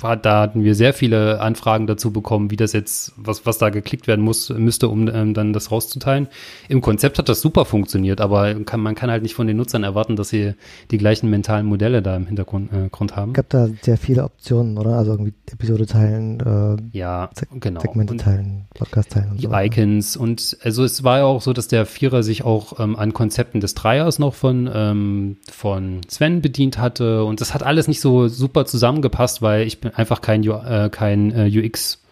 da 0.01 0.42
hatten 0.42 0.64
wir 0.64 0.74
sehr 0.74 0.92
viele 0.92 1.40
Anfragen 1.40 1.86
dazu 1.86 2.12
bekommen, 2.12 2.51
wie 2.51 2.57
das 2.57 2.72
jetzt, 2.72 3.12
was, 3.16 3.47
was 3.47 3.59
da 3.59 3.70
geklickt 3.70 4.07
werden 4.07 4.24
muss, 4.24 4.51
müsste, 4.51 4.88
um 4.88 5.09
ähm, 5.09 5.34
dann 5.34 5.53
das 5.53 5.70
rauszuteilen. 5.70 6.28
Im 6.68 6.80
Konzept 6.80 7.18
hat 7.18 7.28
das 7.28 7.40
super 7.40 7.64
funktioniert, 7.64 8.20
aber 8.20 8.55
kann, 8.64 8.80
man 8.80 8.95
kann 8.95 9.11
halt 9.11 9.22
nicht 9.22 9.34
von 9.34 9.47
den 9.47 9.57
Nutzern 9.57 9.82
erwarten, 9.82 10.16
dass 10.16 10.28
sie 10.28 10.55
die 10.90 10.99
gleichen 10.99 11.30
mentalen 11.30 11.66
Modelle 11.66 12.03
da 12.03 12.16
im 12.16 12.26
Hintergrund 12.26 12.72
äh, 12.72 12.88
Grund 12.90 13.16
haben. 13.16 13.30
Es 13.32 13.36
gab 13.36 13.49
da 13.51 13.68
sehr 13.82 13.97
viele 13.97 14.24
Optionen, 14.24 14.78
oder? 14.78 14.97
Also 14.97 15.12
irgendwie 15.12 15.32
Episode 15.51 15.86
teilen, 15.86 16.40
äh, 16.40 16.97
ja, 16.97 17.30
Se 17.34 17.47
genau. 17.59 17.80
Segmente 17.80 18.16
teilen, 18.16 18.66
Podcast 18.74 19.12
teilen 19.12 19.30
und 19.30 19.42
die 19.42 19.47
so. 19.47 19.55
Icons 19.55 20.16
und 20.16 20.59
also 20.62 20.84
es 20.84 21.05
war 21.05 21.18
ja 21.18 21.24
auch 21.24 21.40
so, 21.40 21.53
dass 21.53 21.68
der 21.68 21.86
Vierer 21.86 22.22
sich 22.22 22.45
auch 22.45 22.78
ähm, 22.80 22.97
an 22.97 23.12
Konzepten 23.12 23.61
des 23.61 23.74
Dreiers 23.74 24.18
noch 24.18 24.34
von, 24.34 24.70
ähm, 24.72 25.36
von 25.51 26.01
Sven 26.09 26.42
bedient 26.42 26.78
hatte 26.78 27.24
und 27.24 27.40
das 27.40 27.55
hat 27.55 27.62
alles 27.62 27.88
nicht 27.88 28.01
so 28.01 28.28
super 28.28 28.66
zusammengepasst, 28.66 29.42
weil 29.42 29.66
ich 29.66 29.80
bin 29.85 29.95
einfach 29.95 30.20
kein, 30.20 30.43
äh, 30.45 30.89
kein 30.91 31.30
äh, 31.32 31.49
UX 31.49 32.03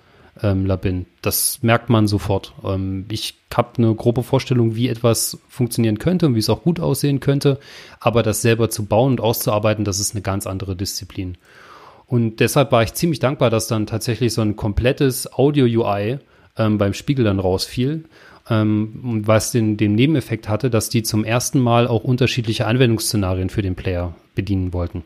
ähm, 0.43 0.71
bin. 0.81 1.07
Das 1.21 1.63
merkt 1.63 1.89
man 1.89 2.07
sofort. 2.07 2.53
Ähm, 2.65 3.07
ich 3.11 3.35
habe 3.53 3.79
eine 3.79 3.95
grobe 3.95 4.23
Vorstellung, 4.23 4.77
wie 4.77 4.89
etwas 4.89 5.39
funktionieren 5.49 5.99
könnte 5.99 6.27
und 6.27 6.35
wie 6.35 6.41
es 6.41 6.51
auch 6.51 6.63
gut 6.63 6.81
aussehen 6.81 7.21
könnte, 7.21 7.59
aber 8.01 8.23
das 8.23 8.43
selber 8.43 8.71
zu 8.71 8.85
bauen 8.85 9.13
und 9.13 9.21
auszuarbeiten, 9.21 9.85
das 9.85 10.01
ist 10.01 10.15
eine 10.15 10.23
ganz 10.23 10.47
andere 10.47 10.77
Disziplin. 10.77 11.37
Und 12.07 12.41
deshalb 12.41 12.73
war 12.73 12.83
ich 12.83 12.95
ziemlich 12.95 13.21
dankbar, 13.21 13.49
dass 13.49 13.69
dann 13.69 13.87
tatsächlich 13.87 14.35
so 14.35 14.43
ein 14.43 14.57
komplettes 14.57 15.33
Audio-UI 15.33 16.19
ähm, 16.59 16.79
beim 16.79 16.93
Spiegel 16.93 17.25
dann 17.25 17.39
rausfiel. 17.39 18.05
Was 18.49 19.53
den, 19.53 19.77
den 19.77 19.95
Nebeneffekt 19.95 20.49
hatte, 20.49 20.69
dass 20.69 20.89
die 20.89 21.05
zum 21.05 21.23
ersten 21.23 21.61
Mal 21.61 21.87
auch 21.87 22.03
unterschiedliche 22.03 22.67
Anwendungsszenarien 22.67 23.51
für 23.51 23.63
den 23.63 23.77
Player 23.77 24.17
bedienen 24.35 24.73
wollten. 24.73 25.05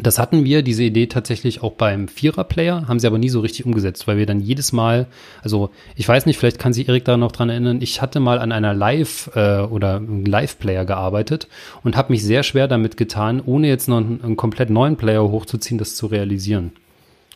Das 0.00 0.18
hatten 0.18 0.44
wir, 0.44 0.62
diese 0.62 0.84
Idee 0.84 1.06
tatsächlich 1.06 1.62
auch 1.62 1.72
beim 1.72 2.08
Vierer-Player, 2.08 2.88
haben 2.88 2.98
sie 2.98 3.06
aber 3.06 3.18
nie 3.18 3.28
so 3.28 3.40
richtig 3.40 3.66
umgesetzt, 3.66 4.08
weil 4.08 4.16
wir 4.16 4.24
dann 4.24 4.40
jedes 4.40 4.72
Mal, 4.72 5.06
also 5.42 5.68
ich 5.96 6.08
weiß 6.08 6.24
nicht, 6.24 6.38
vielleicht 6.38 6.58
kann 6.58 6.72
sich 6.72 6.88
Erik 6.88 7.04
da 7.04 7.18
noch 7.18 7.30
dran 7.30 7.50
erinnern, 7.50 7.82
ich 7.82 8.00
hatte 8.00 8.18
mal 8.18 8.38
an 8.38 8.52
einer 8.52 8.72
Live- 8.72 9.30
äh, 9.34 9.60
oder 9.60 10.00
Live-Player 10.00 10.86
gearbeitet 10.86 11.46
und 11.84 11.94
habe 11.94 12.10
mich 12.10 12.24
sehr 12.24 12.42
schwer 12.42 12.68
damit 12.68 12.96
getan, 12.96 13.42
ohne 13.44 13.68
jetzt 13.68 13.86
noch 13.86 13.98
einen, 13.98 14.22
einen 14.22 14.36
komplett 14.36 14.70
neuen 14.70 14.96
Player 14.96 15.28
hochzuziehen, 15.28 15.76
das 15.76 15.94
zu 15.94 16.06
realisieren. 16.06 16.72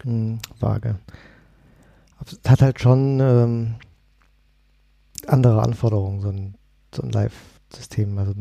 Hm, 0.02 0.38
vage. 0.59 0.96
Hat 2.46 2.62
halt 2.62 2.80
schon 2.80 3.20
ähm, 3.20 3.74
andere 5.26 5.61
Anforderungen, 5.62 6.22
so 6.22 6.28
ein, 6.28 6.54
so 6.94 7.02
ein 7.02 7.11
Live-System. 7.11 8.16
Also 8.16 8.32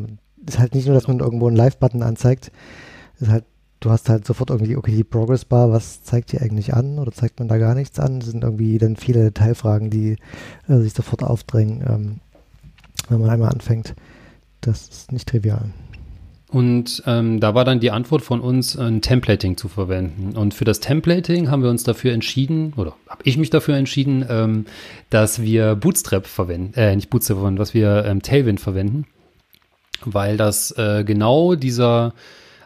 es 0.47 0.53
ist 0.53 0.59
halt 0.59 0.73
nicht 0.73 0.85
nur, 0.85 0.95
dass 0.95 1.09
man 1.09 1.19
irgendwo 1.19 1.47
einen 1.47 1.57
Live-Button 1.57 2.01
anzeigt, 2.01 2.53
es 3.15 3.23
ist 3.23 3.29
halt 3.29 3.43
du 3.79 3.89
hast 3.91 4.09
halt 4.09 4.25
sofort 4.25 4.49
irgendwie, 4.49 4.75
okay, 4.75 4.91
die 4.91 5.03
Progress 5.03 5.45
Bar, 5.45 5.71
was 5.71 6.03
zeigt 6.03 6.31
die 6.31 6.39
eigentlich 6.39 6.73
an 6.73 6.99
oder 6.99 7.11
zeigt 7.11 7.39
man 7.39 7.47
da 7.47 7.57
gar 7.57 7.75
nichts 7.75 7.99
an? 7.99 8.19
Das 8.19 8.29
sind 8.29 8.43
irgendwie 8.43 8.77
dann 8.77 8.95
viele 8.95 9.23
Detailfragen, 9.23 9.89
die 9.89 10.17
äh, 10.67 10.77
sich 10.77 10.93
sofort 10.93 11.23
aufdrängen, 11.23 11.83
ähm, 11.87 12.19
wenn 13.09 13.21
man 13.21 13.29
einmal 13.29 13.49
anfängt. 13.49 13.95
Das 14.61 14.87
ist 14.87 15.11
nicht 15.11 15.27
trivial. 15.27 15.71
Und 16.55 17.03
ähm, 17.05 17.39
da 17.39 17.53
war 17.53 17.65
dann 17.65 17.79
die 17.79 17.91
Antwort 17.91 18.21
von 18.21 18.39
uns, 18.39 18.77
ein 18.77 19.01
Templating 19.01 19.57
zu 19.57 19.67
verwenden. 19.67 20.37
Und 20.37 20.53
für 20.53 20.63
das 20.63 20.79
Templating 20.79 21.49
haben 21.49 21.63
wir 21.63 21.69
uns 21.69 21.83
dafür 21.83 22.13
entschieden, 22.13 22.73
oder 22.77 22.95
habe 23.09 23.23
ich 23.25 23.37
mich 23.37 23.49
dafür 23.49 23.75
entschieden, 23.75 24.25
ähm, 24.29 24.65
dass 25.09 25.41
wir 25.41 25.75
Bootstrap 25.75 26.25
verwenden, 26.27 26.73
äh, 26.75 26.95
nicht 26.95 27.09
Bootstrap 27.09 27.39
verwenden, 27.39 27.59
was 27.59 27.73
wir 27.73 28.05
ähm, 28.05 28.21
Tailwind 28.21 28.61
verwenden, 28.61 29.05
weil 30.05 30.37
das 30.37 30.71
äh, 30.77 31.03
genau 31.03 31.55
dieser 31.55 32.13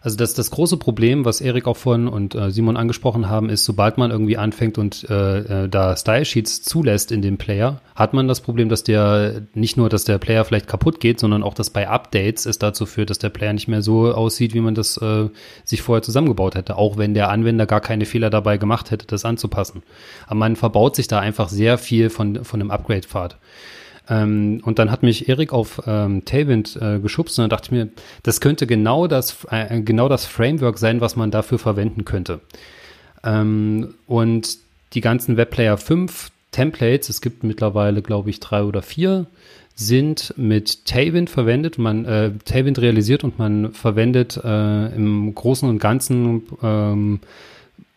also 0.02 0.16
das, 0.16 0.34
das 0.34 0.52
große 0.52 0.78
Problem, 0.78 1.26
was 1.26 1.42
Erik 1.42 1.68
auch 1.68 1.78
vorhin 1.78 2.08
und 2.08 2.36
äh, 2.36 2.52
Simon 2.52 2.78
angesprochen 2.78 3.30
haben, 3.30 3.50
ist, 3.50 3.66
sobald 3.66 3.98
man 3.98 4.12
irgendwie 4.12 4.38
anfängt 4.38 4.78
und 4.78 5.10
äh, 5.10 5.64
äh, 5.66 5.70
da 5.70 5.96
Style 5.96 6.26
Sheets 6.26 6.62
zulässt 6.62 7.12
in 7.12 7.22
dem 7.22 7.38
Player, 7.38 7.82
hat 7.96 8.14
man 8.14 8.28
das 8.28 8.42
Problem, 8.42 8.70
dass 8.70 8.84
der 8.84 9.42
nicht 9.54 9.76
nur, 9.78 9.90
dass 9.90 10.06
der 10.06 10.18
Player 10.18 10.46
vielleicht 10.46 10.68
kaputt 10.68 11.00
geht, 11.00 11.20
sondern 11.20 11.44
auch, 11.44 11.54
dass 11.54 11.70
bei 11.70 11.90
Updates 11.90 12.46
es 12.46 12.60
dazu 12.60 12.86
führt, 12.86 13.10
dass 13.10 13.20
der 13.20 13.30
Player 13.30 13.54
nicht 13.54 13.68
mehr 13.68 13.82
so 13.82 14.14
aussieht, 14.14 14.54
wie 14.54 14.62
man 14.62 14.76
das 14.76 14.98
äh, 14.98 15.30
sich 15.66 15.82
vorher 15.82 16.02
zusammengebaut 16.02 16.56
hätte, 16.56 16.78
auch 16.78 16.98
wenn 16.98 17.14
der 17.14 17.30
Anwender 17.30 17.66
gar 17.66 17.82
keine 17.82 18.06
Fehler 18.06 18.30
dabei 18.30 18.58
gemacht 18.58 18.92
hätte, 18.92 19.06
das 19.06 19.26
anzupassen. 19.26 19.84
Aber 20.28 20.36
man 20.36 20.56
verbaut 20.56 20.96
sich 20.96 21.08
da 21.08 21.20
einfach 21.20 21.50
sehr 21.50 21.78
viel 21.78 22.10
von, 22.10 22.46
von 22.46 22.60
dem 22.60 22.72
Upgrade-Pfad. 22.72 23.38
Ähm, 24.10 24.62
und 24.64 24.80
dann 24.80 24.92
hat 24.92 25.04
mich 25.04 25.30
Erik 25.30 25.54
auf 25.54 25.82
ähm, 25.86 26.26
Tailwind 26.26 26.78
äh, 26.82 27.00
geschubst 27.00 27.38
und 27.38 27.44
dann 27.44 27.50
dachte 27.50 27.68
ich 27.68 27.72
mir, 27.72 27.90
das 28.24 28.42
könnte 28.42 28.66
genau 28.68 29.08
das, 29.08 29.46
äh, 29.52 29.82
genau 29.82 30.10
das 30.10 30.26
Framework 30.26 30.78
sein, 30.78 31.00
was 31.02 31.16
man 31.16 31.32
dafür 31.32 31.60
verwenden 31.60 32.06
könnte. 32.06 32.40
Ähm, 33.24 33.94
und 34.08 34.58
die 34.94 35.02
ganzen 35.02 35.38
Webplayer 35.38 35.78
5 35.78 36.32
Templates, 36.52 37.10
es 37.10 37.22
gibt 37.22 37.44
mittlerweile, 37.44 38.02
glaube 38.02 38.32
ich, 38.32 38.40
drei 38.40 38.64
oder 38.64 38.82
vier, 38.82 39.28
sind 39.76 40.34
mit 40.36 40.86
Tailwind 40.86 41.30
verwendet, 41.30 41.78
man 41.78 42.06
äh, 42.06 42.32
Tailwind 42.44 42.80
realisiert 42.80 43.24
und 43.24 43.40
man 43.40 43.72
verwendet 43.72 44.38
äh, 44.44 44.88
im 44.96 45.34
Großen 45.34 45.70
und 45.70 45.80
Ganzen 45.80 46.44
ähm, 46.62 47.20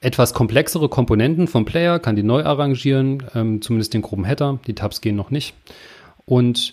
etwas 0.01 0.34
komplexere 0.34 0.89
Komponenten 0.89 1.48
vom 1.48 1.64
Player, 1.64 1.98
kann 1.98 2.14
die 2.14 2.22
neu 2.22 2.44
arrangieren, 2.44 3.22
ähm, 3.34 3.62
zumindest 3.62 3.94
den 3.94 4.02
groben 4.02 4.24
Header, 4.24 4.59
die 4.66 4.74
Tabs 4.74 5.01
gehen 5.01 5.16
noch 5.16 5.30
nicht. 5.30 5.55
Und 6.32 6.72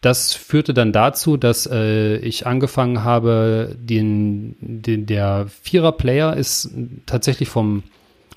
das 0.00 0.34
führte 0.34 0.74
dann 0.74 0.92
dazu, 0.92 1.36
dass 1.36 1.68
äh, 1.70 2.16
ich 2.16 2.48
angefangen 2.48 3.04
habe, 3.04 3.76
den, 3.78 4.56
den 4.60 5.06
der 5.06 5.46
Vierer-Player 5.62 6.36
ist 6.36 6.70
tatsächlich 7.06 7.48
vom, 7.48 7.84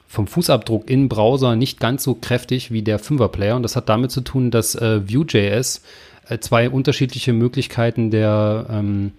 vom 0.07 0.27
Fußabdruck 0.27 0.87
in 0.87 1.09
Browser 1.09 1.55
nicht 1.55 1.79
ganz 1.79 2.03
so 2.03 2.13
kräftig 2.13 2.69
wie 2.69 2.83
der 2.83 2.99
Fünfer-Player. 2.99 3.55
Und 3.55 3.63
das 3.63 3.75
hat 3.75 3.89
damit 3.89 4.11
zu 4.11 4.21
tun, 4.21 4.51
dass 4.51 4.75
äh, 4.75 5.01
Vue.js 5.11 5.81
äh, 6.29 6.37
zwei 6.37 6.69
unterschiedliche 6.69 7.33
Möglichkeiten 7.33 8.11
der 8.11 8.67
ähm, 8.69 9.13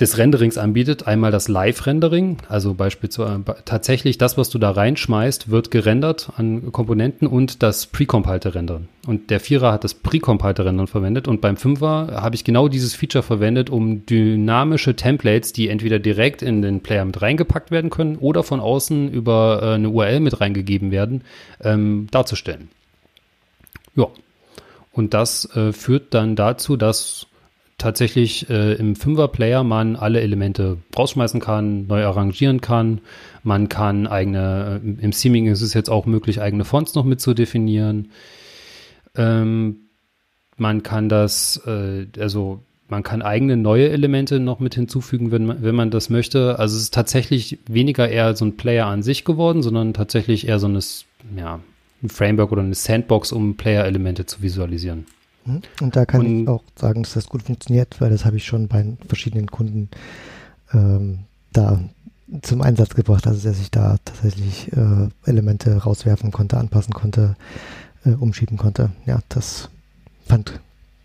des 0.00 0.18
Renderings 0.18 0.58
anbietet. 0.58 1.06
Einmal 1.06 1.30
das 1.30 1.48
Live-Rendering, 1.48 2.38
also 2.48 2.74
beispielsweise 2.74 3.42
tatsächlich 3.64 4.18
das, 4.18 4.36
was 4.36 4.50
du 4.50 4.58
da 4.58 4.70
reinschmeißt, 4.70 5.50
wird 5.50 5.70
gerendert 5.70 6.30
an 6.36 6.70
Komponenten 6.70 7.26
und 7.26 7.62
das 7.62 7.86
Precompiled 7.86 8.54
Rendern. 8.54 8.88
Und 9.06 9.30
der 9.30 9.40
Vierer 9.40 9.72
hat 9.72 9.84
das 9.84 9.94
Precompiled 9.94 10.60
Rendern 10.60 10.86
verwendet 10.86 11.28
und 11.28 11.40
beim 11.40 11.56
Fünfer 11.56 12.08
habe 12.20 12.34
ich 12.34 12.44
genau 12.44 12.68
dieses 12.68 12.94
Feature 12.94 13.22
verwendet, 13.22 13.70
um 13.70 14.04
dynamische 14.04 14.96
Templates, 14.96 15.52
die 15.52 15.68
entweder 15.68 15.98
direkt 15.98 16.42
in 16.42 16.60
den 16.60 16.80
Player 16.80 17.04
mit 17.04 17.22
reingepackt 17.22 17.70
werden 17.70 17.88
können 17.88 18.16
oder 18.16 18.42
von 18.42 18.60
außen 18.60 19.10
über 19.10 19.60
äh, 19.62 19.74
eine 19.74 19.88
URL 19.88 20.20
mit 20.20 20.40
reingegeben 20.40 20.90
werden, 20.90 21.22
ähm, 21.62 22.08
darzustellen. 22.10 22.68
Ja. 23.94 24.08
Und 24.92 25.12
das 25.14 25.54
äh, 25.54 25.72
führt 25.72 26.14
dann 26.14 26.36
dazu, 26.36 26.76
dass 26.76 27.26
tatsächlich 27.78 28.48
äh, 28.48 28.74
im 28.74 28.96
Fünfer-Player 28.96 29.62
man 29.62 29.96
alle 29.96 30.20
Elemente 30.20 30.78
rausschmeißen 30.96 31.40
kann, 31.40 31.86
neu 31.86 32.04
arrangieren 32.04 32.60
kann. 32.60 33.00
Man 33.42 33.68
kann 33.68 34.06
eigene, 34.06 34.80
äh, 34.82 35.04
im 35.04 35.10
Theming 35.10 35.46
ist 35.46 35.60
es 35.60 35.74
jetzt 35.74 35.90
auch 35.90 36.06
möglich, 36.06 36.40
eigene 36.40 36.64
Fonts 36.64 36.94
noch 36.94 37.04
mit 37.04 37.20
zu 37.20 37.34
definieren. 37.34 38.10
Ähm, 39.14 39.88
man 40.56 40.82
kann 40.82 41.08
das, 41.08 41.60
äh, 41.66 42.06
also 42.18 42.60
man 42.88 43.02
kann 43.02 43.20
eigene 43.20 43.56
neue 43.56 43.90
Elemente 43.90 44.40
noch 44.40 44.60
mit 44.60 44.74
hinzufügen, 44.74 45.30
wenn 45.30 45.46
man, 45.46 45.62
wenn 45.62 45.74
man 45.74 45.90
das 45.90 46.08
möchte. 46.08 46.58
Also 46.58 46.76
es 46.76 46.82
ist 46.84 46.94
tatsächlich 46.94 47.58
weniger 47.66 48.08
eher 48.08 48.36
so 48.36 48.44
ein 48.44 48.56
Player 48.56 48.86
an 48.86 49.02
sich 49.02 49.24
geworden, 49.24 49.62
sondern 49.62 49.92
tatsächlich 49.92 50.48
eher 50.48 50.60
so 50.60 50.68
eine, 50.68 50.80
ja, 51.36 51.60
ein 52.02 52.08
Framework 52.08 52.52
oder 52.52 52.62
eine 52.62 52.74
Sandbox, 52.74 53.32
um 53.32 53.56
Player-Elemente 53.56 54.26
zu 54.26 54.40
visualisieren. 54.40 55.06
Mhm. 55.46 55.62
Und 55.80 55.96
da 55.96 56.04
kann 56.04 56.20
und, 56.20 56.42
ich 56.42 56.48
auch 56.48 56.62
sagen, 56.74 57.02
dass 57.02 57.14
das 57.14 57.28
gut 57.28 57.42
funktioniert, 57.42 58.00
weil 58.00 58.10
das 58.10 58.24
habe 58.24 58.36
ich 58.36 58.44
schon 58.44 58.68
bei 58.68 58.84
verschiedenen 59.06 59.46
Kunden 59.50 59.88
ähm, 60.72 61.20
da 61.52 61.80
zum 62.42 62.60
Einsatz 62.60 62.94
gebracht, 62.94 63.26
also 63.26 63.48
dass 63.48 63.60
ich 63.60 63.70
da 63.70 63.96
tatsächlich 64.04 64.72
äh, 64.72 65.08
Elemente 65.24 65.76
rauswerfen 65.76 66.32
konnte, 66.32 66.56
anpassen 66.56 66.92
konnte, 66.92 67.36
äh, 68.04 68.10
umschieben 68.10 68.56
konnte. 68.56 68.90
Ja, 69.06 69.20
das 69.28 69.70
fand 70.26 70.60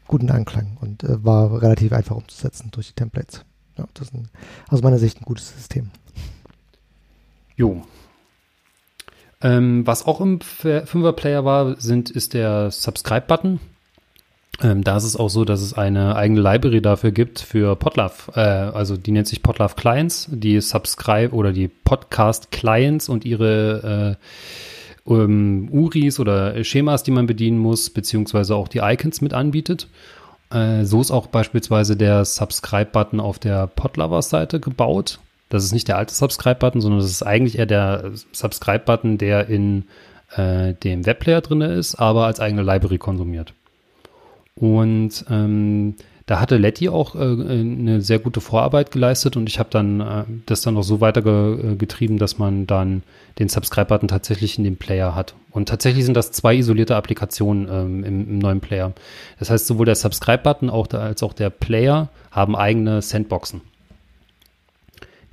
guten 0.07 0.31
Anklang 0.31 0.77
und 0.81 1.03
äh, 1.03 1.23
war 1.23 1.61
relativ 1.61 1.93
einfach 1.93 2.15
umzusetzen 2.15 2.69
durch 2.71 2.87
die 2.87 2.95
Templates. 2.95 3.45
Ja, 3.77 3.85
das 3.93 4.07
ist 4.07 4.13
ein, 4.13 4.29
aus 4.69 4.81
meiner 4.81 4.97
Sicht 4.97 5.21
ein 5.21 5.25
gutes 5.25 5.53
System. 5.53 5.91
Jo. 7.55 7.83
Ähm, 9.43 9.85
was 9.87 10.05
auch 10.05 10.21
im 10.21 10.41
Fünfer-Player 10.41 11.45
war, 11.45 11.79
sind, 11.79 12.09
ist 12.09 12.33
der 12.33 12.71
Subscribe-Button. 12.71 13.59
Ähm, 14.61 14.83
da 14.83 14.97
ist 14.97 15.05
es 15.05 15.15
auch 15.15 15.29
so, 15.29 15.43
dass 15.43 15.61
es 15.61 15.73
eine 15.73 16.15
eigene 16.15 16.41
Library 16.41 16.81
dafür 16.81 17.11
gibt 17.11 17.39
für 17.39 17.75
Podlove. 17.75 18.31
Äh, 18.35 18.39
also 18.39 18.95
die 18.95 19.11
nennt 19.11 19.27
sich 19.27 19.41
Podlove 19.41 19.75
Clients, 19.75 20.27
die 20.31 20.61
Subscribe 20.61 21.33
oder 21.33 21.51
die 21.51 21.67
Podcast 21.67 22.51
Clients 22.51 23.09
und 23.09 23.25
ihre 23.25 24.17
äh, 24.17 24.25
um, 25.03 25.67
URIs 25.71 26.19
oder 26.19 26.63
Schemas, 26.63 27.01
die 27.01 27.11
man 27.11 27.25
bedienen 27.25 27.57
muss, 27.57 27.89
beziehungsweise 27.89 28.55
auch 28.55 28.67
die 28.67 28.79
Icons 28.79 29.21
mit 29.21 29.33
anbietet. 29.33 29.87
Äh, 30.51 30.83
so 30.83 31.01
ist 31.01 31.11
auch 31.11 31.27
beispielsweise 31.27 31.95
der 31.95 32.23
Subscribe-Button 32.23 33.19
auf 33.19 33.39
der 33.39 33.65
Podlovers-Seite 33.65 34.59
gebaut. 34.59 35.19
Das 35.49 35.63
ist 35.63 35.73
nicht 35.73 35.87
der 35.87 35.97
alte 35.97 36.13
Subscribe-Button, 36.13 36.81
sondern 36.81 36.99
das 36.99 37.09
ist 37.09 37.23
eigentlich 37.23 37.57
eher 37.57 37.65
der 37.65 38.11
Subscribe-Button, 38.31 39.17
der 39.17 39.47
in 39.47 39.85
äh, 40.35 40.73
dem 40.75 41.05
Webplayer 41.05 41.41
drin 41.41 41.61
ist, 41.61 41.95
aber 41.95 42.27
als 42.27 42.39
eigene 42.39 42.61
Library 42.61 42.99
konsumiert. 42.99 43.53
Und 44.55 45.25
ähm, 45.29 45.95
da 46.25 46.39
hatte 46.39 46.57
Letty 46.57 46.89
auch 46.89 47.15
äh, 47.15 47.19
eine 47.19 48.01
sehr 48.01 48.19
gute 48.19 48.41
Vorarbeit 48.41 48.91
geleistet 48.91 49.35
und 49.35 49.49
ich 49.49 49.59
habe 49.59 49.69
dann 49.69 49.99
äh, 49.99 50.23
das 50.45 50.61
dann 50.61 50.77
auch 50.77 50.83
so 50.83 51.01
weitergetrieben, 51.01 52.17
dass 52.17 52.37
man 52.37 52.67
dann 52.67 53.03
den 53.39 53.49
Subscribe-Button 53.49 54.07
tatsächlich 54.07 54.57
in 54.57 54.63
dem 54.63 54.77
Player 54.77 55.15
hat. 55.15 55.35
Und 55.51 55.67
tatsächlich 55.67 56.05
sind 56.05 56.15
das 56.15 56.31
zwei 56.31 56.55
isolierte 56.55 56.95
Applikationen 56.95 57.67
ähm, 57.69 58.03
im, 58.03 58.29
im, 58.29 58.39
neuen 58.39 58.61
Player. 58.61 58.93
Das 59.39 59.49
heißt, 59.49 59.67
sowohl 59.67 59.85
der 59.85 59.95
Subscribe-Button 59.95 60.69
als 60.69 61.23
auch 61.23 61.33
der 61.33 61.49
Player 61.49 62.09
haben 62.29 62.55
eigene 62.55 63.01
Sandboxen. 63.01 63.61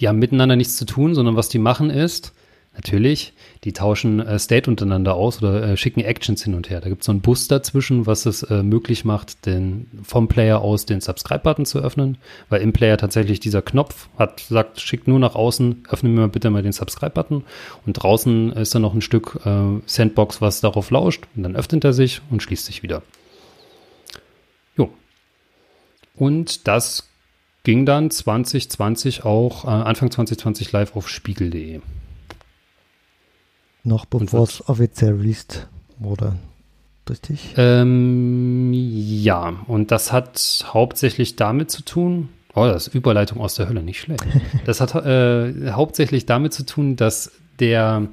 Die 0.01 0.09
haben 0.09 0.19
miteinander 0.19 0.57
nichts 0.57 0.77
zu 0.77 0.85
tun, 0.85 1.15
sondern 1.15 1.37
was 1.37 1.49
die 1.49 1.59
machen 1.59 1.91
ist, 1.91 2.33
Natürlich, 2.79 3.33
die 3.65 3.73
tauschen 3.73 4.21
äh, 4.21 4.39
State 4.39 4.71
untereinander 4.71 5.15
aus 5.15 5.43
oder 5.43 5.63
äh, 5.63 5.77
schicken 5.77 6.01
Actions 6.01 6.43
hin 6.43 6.55
und 6.55 6.71
her. 6.71 6.81
Da 6.81 6.89
gibt 6.89 7.03
es 7.03 7.07
so 7.07 7.13
einen 7.13 7.21
Bus 7.21 7.49
dazwischen, 7.49 8.07
was 8.07 8.27
es 8.27 8.43
äh, 8.45 8.63
möglich 8.63 9.05
macht, 9.05 9.47
den, 9.47 9.87
vom 10.03 10.29
Player 10.29 10.61
aus 10.61 10.87
den 10.87 11.01
Subscribe-Button 11.01 11.67
zu 11.67 11.81
öffnen, 11.81 12.19
weil 12.49 12.63
im 12.63 12.73
Player 12.73 12.97
tatsächlich 12.97 13.41
dieser 13.41 13.63
Knopf 13.63 14.09
hat, 14.19 14.41
sagt, 14.41 14.81
schickt 14.81 15.09
nur 15.09 15.19
nach 15.19 15.35
außen, 15.35 15.85
öffne 15.91 16.09
mir 16.09 16.29
bitte 16.29 16.51
mal 16.51 16.63
den 16.63 16.73
Subscribe-Button 16.73 17.45
und 17.87 17.93
draußen 17.95 18.53
ist 18.53 18.75
dann 18.75 18.83
noch 18.83 18.95
ein 18.95 19.03
Stück 19.03 19.41
äh, 19.45 19.81
Sandbox, 19.87 20.41
was 20.41 20.61
darauf 20.61 20.91
lauscht 20.91 21.25
und 21.35 21.43
dann 21.43 21.57
öffnet 21.57 21.85
er 21.85 21.93
sich 21.93 22.21
und 22.31 22.43
schließt 22.43 22.67
sich 22.67 22.83
wieder. 22.83 23.03
Jo. 24.77 24.91
Und 26.15 26.69
das 26.69 27.09
ging 27.65 27.85
dann 27.85 28.11
2020 28.11 29.25
auch, 29.25 29.65
äh, 29.65 29.69
Anfang 29.69 30.11
2020 30.11 30.73
live 30.73 30.97
auf 30.97 31.09
spiegel.de. 31.09 31.81
Noch 33.89 34.05
bevor 34.05 34.43
es 34.43 34.69
offiziell 34.69 35.15
released 35.15 35.67
wurde. 35.99 36.35
Richtig? 37.09 37.55
Ähm, 37.57 38.71
ja, 38.75 39.65
und 39.67 39.91
das 39.91 40.13
hat 40.13 40.67
hauptsächlich 40.75 41.37
damit 41.37 41.71
zu 41.71 41.83
tun, 41.83 42.29
oh, 42.55 42.67
das 42.67 42.89
ist 42.89 42.95
Überleitung 42.95 43.41
aus 43.41 43.55
der 43.55 43.67
Hölle, 43.67 43.83
nicht 43.83 44.01
schlecht. 44.01 44.27
Das 44.67 44.83
hat 44.83 44.95
äh, 44.95 45.71
hauptsächlich 45.71 46.27
damit 46.27 46.53
zu 46.53 46.67
tun, 46.67 46.97
dass 46.97 47.33
der, 47.61 48.09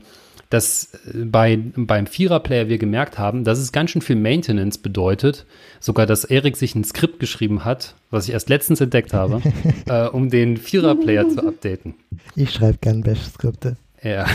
dass 0.50 0.98
bei, 1.14 1.60
beim 1.76 2.08
Vierer-Player 2.08 2.70
wir 2.70 2.78
gemerkt 2.78 3.20
haben, 3.20 3.44
dass 3.44 3.60
es 3.60 3.74
ganz 3.74 3.92
schön 3.92 4.02
viel 4.02 4.16
Maintenance 4.16 4.78
bedeutet. 4.78 5.46
Sogar, 5.82 6.06
dass 6.06 6.24
Erik 6.24 6.56
sich 6.56 6.74
ein 6.76 6.86
Skript 6.86 7.20
geschrieben 7.20 7.66
hat, 7.66 7.96
was 8.12 8.30
ich 8.30 8.34
erst 8.34 8.48
letztens 8.48 8.80
entdeckt 8.80 9.14
habe, 9.14 9.42
äh, 9.88 10.08
um 10.08 10.30
den 10.30 10.56
Vierer-Player 10.56 11.28
zu 11.28 11.46
updaten. 11.46 11.96
Ich 12.38 12.52
schreibe 12.52 12.78
gern 12.78 13.02
Bash-Skripte. 13.02 13.76
Ja. 14.06 14.28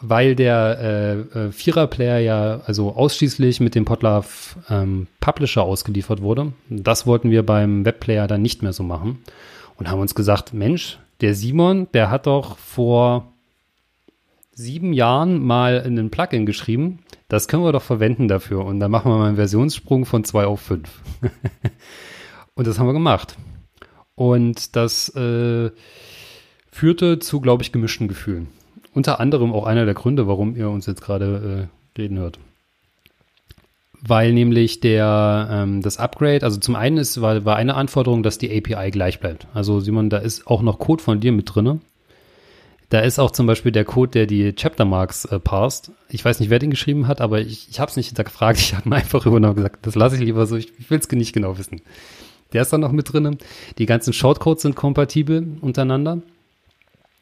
Weil 0.00 0.34
der 0.34 0.78
äh, 0.80 1.38
äh, 1.38 1.52
Vierer-Player 1.52 2.20
ja 2.20 2.60
also 2.64 2.92
ausschließlich 2.92 3.60
mit 3.60 3.74
dem 3.74 3.84
Podlove 3.84 4.28
ähm, 4.70 5.08
Publisher 5.18 5.62
ausgeliefert 5.62 6.22
wurde. 6.22 6.52
Das 6.70 7.06
wollten 7.06 7.30
wir 7.30 7.44
beim 7.44 7.84
Webplayer 7.84 8.26
dann 8.26 8.40
nicht 8.40 8.62
mehr 8.62 8.72
so 8.72 8.82
machen 8.82 9.18
und 9.76 9.90
haben 9.90 10.00
uns 10.00 10.14
gesagt, 10.14 10.54
Mensch, 10.54 10.98
der 11.20 11.34
Simon, 11.34 11.88
der 11.92 12.10
hat 12.10 12.26
doch 12.26 12.56
vor 12.56 13.32
sieben 14.52 14.92
Jahren 14.92 15.44
mal 15.44 15.82
einen 15.82 16.10
Plugin 16.10 16.46
geschrieben. 16.46 17.00
Das 17.28 17.48
können 17.48 17.64
wir 17.64 17.72
doch 17.72 17.82
verwenden 17.82 18.28
dafür. 18.28 18.64
Und 18.64 18.80
dann 18.80 18.90
machen 18.90 19.10
wir 19.10 19.18
mal 19.18 19.28
einen 19.28 19.36
Versionssprung 19.36 20.06
von 20.06 20.24
2 20.24 20.46
auf 20.46 20.60
5. 20.60 20.88
und 22.54 22.66
das 22.66 22.78
haben 22.78 22.86
wir 22.86 22.92
gemacht. 22.92 23.36
Und 24.14 24.76
das 24.76 25.08
äh, 25.14 25.70
führte 26.70 27.18
zu, 27.18 27.40
glaube 27.40 27.62
ich, 27.62 27.72
gemischten 27.72 28.08
Gefühlen. 28.08 28.48
Unter 28.92 29.20
anderem 29.20 29.52
auch 29.52 29.66
einer 29.66 29.84
der 29.84 29.94
Gründe, 29.94 30.26
warum 30.26 30.56
ihr 30.56 30.68
uns 30.70 30.86
jetzt 30.86 31.02
gerade 31.02 31.68
äh, 31.96 31.98
reden 32.00 32.18
hört. 32.18 32.38
Weil 34.02 34.32
nämlich 34.32 34.80
der 34.80 35.48
ähm, 35.50 35.82
das 35.82 35.98
Upgrade, 35.98 36.42
also 36.42 36.58
zum 36.58 36.74
einen 36.74 36.96
ist, 36.96 37.20
war, 37.20 37.44
war 37.44 37.56
eine 37.56 37.74
Anforderung, 37.74 38.22
dass 38.22 38.38
die 38.38 38.50
API 38.50 38.90
gleich 38.90 39.20
bleibt. 39.20 39.46
Also 39.52 39.80
Simon, 39.80 40.08
da 40.08 40.18
ist 40.18 40.46
auch 40.46 40.62
noch 40.62 40.78
Code 40.78 41.02
von 41.02 41.20
dir 41.20 41.32
mit 41.32 41.54
drinne. 41.54 41.80
Da 42.88 43.00
ist 43.00 43.20
auch 43.20 43.30
zum 43.30 43.46
Beispiel 43.46 43.70
der 43.70 43.84
Code, 43.84 44.10
der 44.10 44.26
die 44.26 44.52
Chapter 44.54 44.84
Marks 44.84 45.24
äh, 45.26 45.38
parst. 45.38 45.92
Ich 46.08 46.24
weiß 46.24 46.40
nicht, 46.40 46.50
wer 46.50 46.58
den 46.58 46.70
geschrieben 46.70 47.06
hat, 47.06 47.20
aber 47.20 47.40
ich, 47.40 47.68
ich 47.70 47.78
habe 47.78 47.90
es 47.90 47.96
nicht 47.96 48.08
hinterfragt. 48.08 48.58
Ich 48.58 48.74
habe 48.74 48.88
mir 48.88 48.96
einfach 48.96 49.26
übernommen 49.26 49.54
gesagt, 49.54 49.86
das 49.86 49.94
lasse 49.94 50.16
ich 50.16 50.22
lieber 50.22 50.46
so. 50.46 50.56
Ich, 50.56 50.72
ich 50.78 50.90
will 50.90 50.98
es 50.98 51.08
nicht 51.10 51.32
genau 51.32 51.56
wissen. 51.56 51.82
Der 52.52 52.62
ist 52.62 52.72
da 52.72 52.78
noch 52.78 52.90
mit 52.90 53.12
drinne. 53.12 53.38
Die 53.78 53.86
ganzen 53.86 54.12
Shortcodes 54.12 54.62
sind 54.62 54.74
kompatibel 54.74 55.58
untereinander. 55.60 56.20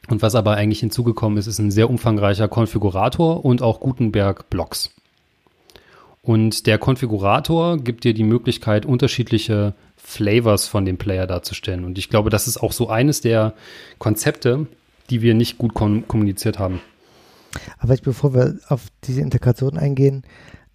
Und 0.09 0.22
was 0.22 0.35
aber 0.35 0.55
eigentlich 0.55 0.80
hinzugekommen 0.80 1.39
ist, 1.39 1.47
ist 1.47 1.59
ein 1.59 1.70
sehr 1.70 1.90
umfangreicher 1.90 2.48
Konfigurator 2.48 3.44
und 3.44 3.62
auch 3.62 3.80
Gutenberg-Blocks. 3.80 4.90
Und 6.22 6.66
der 6.66 6.78
Konfigurator 6.78 7.78
gibt 7.78 8.05
dir 8.05 8.14
die 8.14 8.24
Möglichkeit, 8.24 8.86
unterschiedliche 8.86 9.74
Flavors 9.97 10.66
von 10.66 10.85
dem 10.85 10.98
Player 10.98 11.26
darzustellen. 11.26 11.85
Und 11.85 11.98
ich 11.98 12.09
glaube, 12.09 12.30
das 12.30 12.48
ist 12.48 12.59
auch 12.59 12.72
so 12.72 12.89
eines 12.89 13.20
der 13.20 13.55
Konzepte, 13.98 14.66
die 15.10 15.22
wir 15.22 15.35
nicht 15.35 15.59
gut 15.59 15.74
kommuniziert 15.74 16.59
haben. 16.59 16.80
Aber 17.78 17.94
ich, 17.94 18.02
bevor 18.02 18.35
wir 18.35 18.59
auf 18.68 18.89
diese 19.05 19.20
Integration 19.20 19.78
eingehen, 19.78 20.22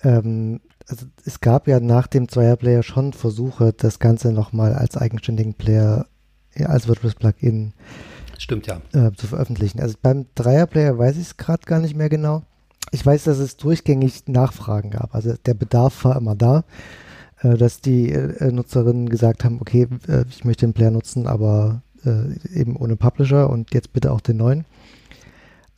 ähm, 0.03 0.59
also 0.87 1.05
es 1.25 1.39
gab 1.39 1.67
ja 1.67 1.79
nach 1.79 2.07
dem 2.07 2.27
Zweierplayer 2.27 2.83
schon 2.83 3.13
Versuche, 3.13 3.73
das 3.73 3.99
Ganze 3.99 4.31
nochmal 4.31 4.73
als 4.73 4.97
eigenständigen 4.97 5.53
Player, 5.53 6.07
als 6.55 6.87
WordPress-Plugin 6.87 7.73
Stimmt, 8.43 8.67
ja. 8.67 8.81
Äh, 8.91 9.13
zu 9.13 9.27
veröffentlichen. 9.27 9.79
Also 9.79 9.95
beim 10.01 10.25
Dreierplayer 10.35 10.97
weiß 10.97 11.15
ich 11.15 11.27
es 11.27 11.37
gerade 11.37 11.65
gar 11.65 11.79
nicht 11.79 11.95
mehr 11.95 12.09
genau. 12.09 12.43
Ich 12.91 13.05
weiß, 13.05 13.23
dass 13.23 13.37
es 13.37 13.55
durchgängig 13.55 14.27
Nachfragen 14.27 14.89
gab. 14.89 15.15
Also 15.15 15.35
der 15.45 15.53
Bedarf 15.53 16.03
war 16.03 16.17
immer 16.17 16.35
da, 16.35 16.65
äh, 17.39 17.55
dass 17.55 17.79
die 17.79 18.11
äh, 18.11 18.51
Nutzerinnen 18.51 19.07
gesagt 19.07 19.45
haben, 19.45 19.61
okay, 19.61 19.87
äh, 20.09 20.25
ich 20.27 20.43
möchte 20.43 20.65
den 20.65 20.73
Player 20.73 20.91
nutzen, 20.91 21.25
aber 21.25 21.83
äh, 22.03 22.33
eben 22.53 22.75
ohne 22.75 22.97
Publisher 22.97 23.49
und 23.49 23.73
jetzt 23.73 23.93
bitte 23.93 24.11
auch 24.11 24.19
den 24.19 24.35
neuen. 24.35 24.65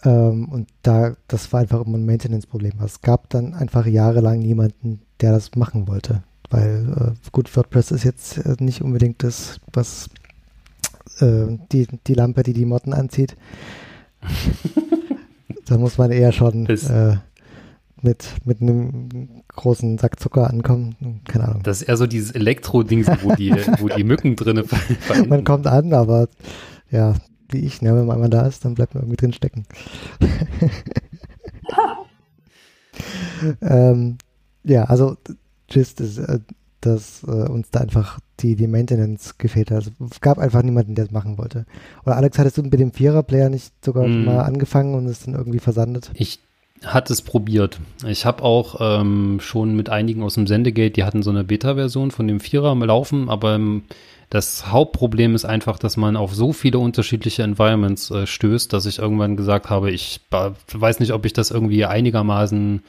Ähm, 0.04 0.50
und 0.50 0.68
da, 0.82 1.16
das 1.28 1.54
war 1.54 1.60
einfach 1.60 1.86
immer 1.86 2.00
ein 2.00 2.06
Maintenance-Problem. 2.08 2.74
Es 2.84 3.02
gab 3.02 3.30
dann 3.30 3.54
einfach 3.54 3.86
jahrelang 3.86 4.40
niemanden, 4.40 5.02
der 5.22 5.34
das 5.34 5.54
machen 5.56 5.88
wollte. 5.88 6.24
Weil, 6.50 7.14
äh, 7.16 7.30
gut, 7.32 7.56
WordPress 7.56 7.92
ist 7.92 8.06
jetzt 8.06 8.60
nicht 8.60 8.82
unbedingt 8.82 9.22
das, 9.22 9.60
was 9.72 10.10
äh, 11.20 11.58
die, 11.72 11.88
die 12.08 12.14
Lampe, 12.14 12.44
die 12.44 12.54
die 12.54 12.66
Motten 12.66 12.94
anzieht. 12.94 13.36
da 15.66 15.78
muss 15.78 15.98
man 15.98 16.12
eher 16.12 16.32
schon 16.32 16.68
äh, 16.68 17.18
mit, 18.02 18.28
mit 18.46 18.62
einem 18.62 19.44
großen 19.48 19.98
Sack 19.98 20.20
Zucker 20.20 20.50
ankommen. 20.50 21.22
Keine 21.26 21.48
Ahnung. 21.48 21.64
Das 21.64 21.82
ist 21.82 21.88
eher 21.88 21.98
so 21.98 22.08
dieses 22.08 22.32
Elektro-Ding, 22.32 23.06
wo 23.24 23.36
die, 23.36 23.52
wo 23.80 23.90
die 23.90 24.04
Mücken 24.04 24.36
drin 24.36 24.64
Man 25.28 25.44
kommt 25.44 25.68
an, 25.68 25.94
aber 25.94 26.28
ja, 26.92 27.16
wie 27.50 27.60
ich, 27.60 27.82
ne, 27.82 27.96
wenn 27.96 28.06
man 28.06 28.16
einmal 28.16 28.30
da 28.30 28.46
ist, 28.46 28.66
dann 28.66 28.76
bleibt 28.76 28.94
man 28.94 29.04
irgendwie 29.04 29.18
drin 29.18 29.34
stecken. 29.34 29.66
ähm, 33.62 34.18
ja, 34.64 34.86
also 34.86 35.18
Gist 35.68 36.02
ist, 36.02 36.18
äh, 36.18 36.40
dass 36.86 37.24
äh, 37.24 37.32
uns 37.32 37.70
da 37.72 37.82
einfach 37.82 38.20
die, 38.40 38.56
die 38.56 38.68
Maintenance 38.68 39.38
gefehlt 39.38 39.72
hat. 39.72 39.78
Also, 39.78 39.92
es 40.12 40.22
gab 40.22 40.38
einfach 40.38 40.64
niemanden, 40.64 40.96
der 40.96 41.06
es 41.06 41.12
machen 41.12 41.38
wollte. 41.38 41.66
Oder 42.06 42.18
Alex, 42.18 42.38
hattest 42.38 42.58
du 42.58 42.64
mit 42.64 42.74
dem 42.74 42.92
Vierer-Player 42.92 43.50
nicht 43.50 43.74
sogar 43.84 44.08
mm. 44.08 44.26
mal 44.26 44.40
angefangen 44.42 44.96
und 44.96 45.08
es 45.08 45.24
dann 45.24 45.36
irgendwie 45.36 45.60
versandet? 45.60 46.12
Ich 46.14 46.40
hatte 46.84 47.14
es 47.14 47.22
probiert. 47.22 47.80
Ich 48.06 48.26
habe 48.26 48.44
auch 48.44 48.78
ähm, 48.80 49.40
schon 49.42 49.76
mit 49.76 49.90
einigen 49.90 50.24
aus 50.24 50.36
dem 50.36 50.48
Sendegate, 50.48 50.94
die 50.94 51.04
hatten 51.04 51.24
so 51.24 51.30
eine 51.30 51.44
Beta-Version 51.44 52.12
von 52.12 52.28
dem 52.28 52.40
Vierer 52.40 52.76
laufen, 52.76 53.30
aber 53.30 53.56
ähm, 53.56 53.84
das 54.30 54.72
Hauptproblem 54.72 55.36
ist 55.36 55.46
einfach, 55.46 55.80
dass 55.80 55.98
man 55.98 56.16
auf 56.16 56.34
so 56.34 56.52
viele 56.52 56.80
unterschiedliche 56.80 57.44
Environments 57.44 58.12
äh, 58.12 58.26
stößt, 58.26 58.74
dass 58.74 58.86
ich 58.86 59.00
irgendwann 59.00 59.38
gesagt 59.38 59.70
habe, 59.70 59.92
ich 59.92 60.20
weiß 60.32 61.00
nicht, 61.00 61.14
ob 61.14 61.26
ich 61.26 61.34
das 61.34 61.52
irgendwie 61.52 61.86
einigermaßen 61.86 62.84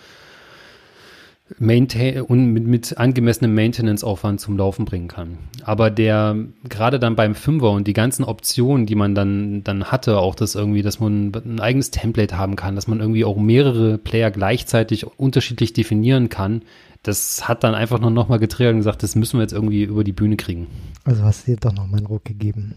maintain 1.59 2.23
und 2.23 2.53
mit, 2.53 2.67
mit 2.67 2.99
angemessenem 2.99 3.55
Maintenance-Aufwand 3.55 4.41
zum 4.41 4.57
Laufen 4.57 4.85
bringen 4.85 5.09
kann. 5.09 5.39
Aber 5.65 5.91
der, 5.91 6.37
gerade 6.69 6.99
dann 6.99 7.17
beim 7.17 7.35
Fünfer 7.35 7.71
und 7.71 7.87
die 7.87 7.93
ganzen 7.93 8.25
Optionen, 8.25 8.87
die 8.87 8.97
man 8.97 9.15
dann, 9.15 9.63
dann 9.63 9.85
hatte, 9.85 10.19
auch 10.19 10.35
das 10.35 10.55
irgendwie, 10.55 10.83
dass 10.83 11.01
man 11.01 11.33
ein 11.35 11.61
eigenes 11.61 11.91
Template 11.91 12.37
haben 12.37 12.57
kann, 12.57 12.75
dass 12.75 12.89
man 12.89 13.01
irgendwie 13.01 13.25
auch 13.25 13.37
mehrere 13.37 13.99
Player 13.99 14.31
gleichzeitig 14.31 15.07
unterschiedlich 15.19 15.73
definieren 15.73 16.29
kann, 16.29 16.63
das 17.03 17.47
hat 17.47 17.63
dann 17.63 17.75
einfach 17.75 18.01
nur 18.01 18.11
nochmal 18.11 18.41
getriggert 18.41 18.73
und 18.73 18.81
gesagt, 18.81 19.03
das 19.03 19.15
müssen 19.15 19.39
wir 19.39 19.43
jetzt 19.43 19.53
irgendwie 19.53 19.85
über 19.85 20.03
die 20.03 20.13
Bühne 20.13 20.37
kriegen. 20.37 20.67
Also 21.05 21.23
hast 21.23 21.47
du 21.47 21.53
dir 21.53 21.59
doch 21.59 21.73
nochmal 21.73 21.99
einen 21.99 22.07
Ruck 22.07 22.25
gegeben. 22.25 22.75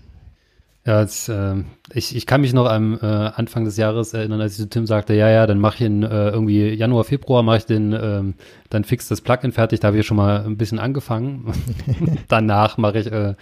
Ja, 0.85 1.01
das, 1.01 1.27
äh, 1.27 1.55
ich, 1.93 2.15
ich 2.15 2.25
kann 2.25 2.41
mich 2.41 2.53
noch 2.53 2.65
am 2.65 2.97
äh, 3.01 3.05
Anfang 3.05 3.65
des 3.65 3.77
Jahres 3.77 4.13
erinnern, 4.13 4.39
als 4.39 4.53
ich 4.53 4.59
zu 4.59 4.69
Tim 4.69 4.87
sagte, 4.87 5.13
ja, 5.13 5.29
ja, 5.29 5.45
dann 5.45 5.59
mache 5.59 5.75
ich 5.75 5.81
in 5.81 6.03
äh, 6.03 6.29
irgendwie 6.29 6.69
Januar, 6.69 7.03
Februar 7.03 7.43
mache 7.43 7.57
ich 7.57 7.65
den, 7.65 7.91
ähm, 7.93 8.33
dann 8.69 8.85
fix 8.85 9.07
das 9.07 9.21
Plugin 9.21 9.51
fertig, 9.51 9.81
da 9.81 9.87
habe 9.87 9.99
ich 9.99 10.05
schon 10.05 10.17
mal 10.17 10.45
ein 10.45 10.57
bisschen 10.57 10.79
angefangen. 10.79 11.53
Danach 12.29 12.77
mache 12.77 12.99
ich 12.99 13.11
äh, 13.11 13.35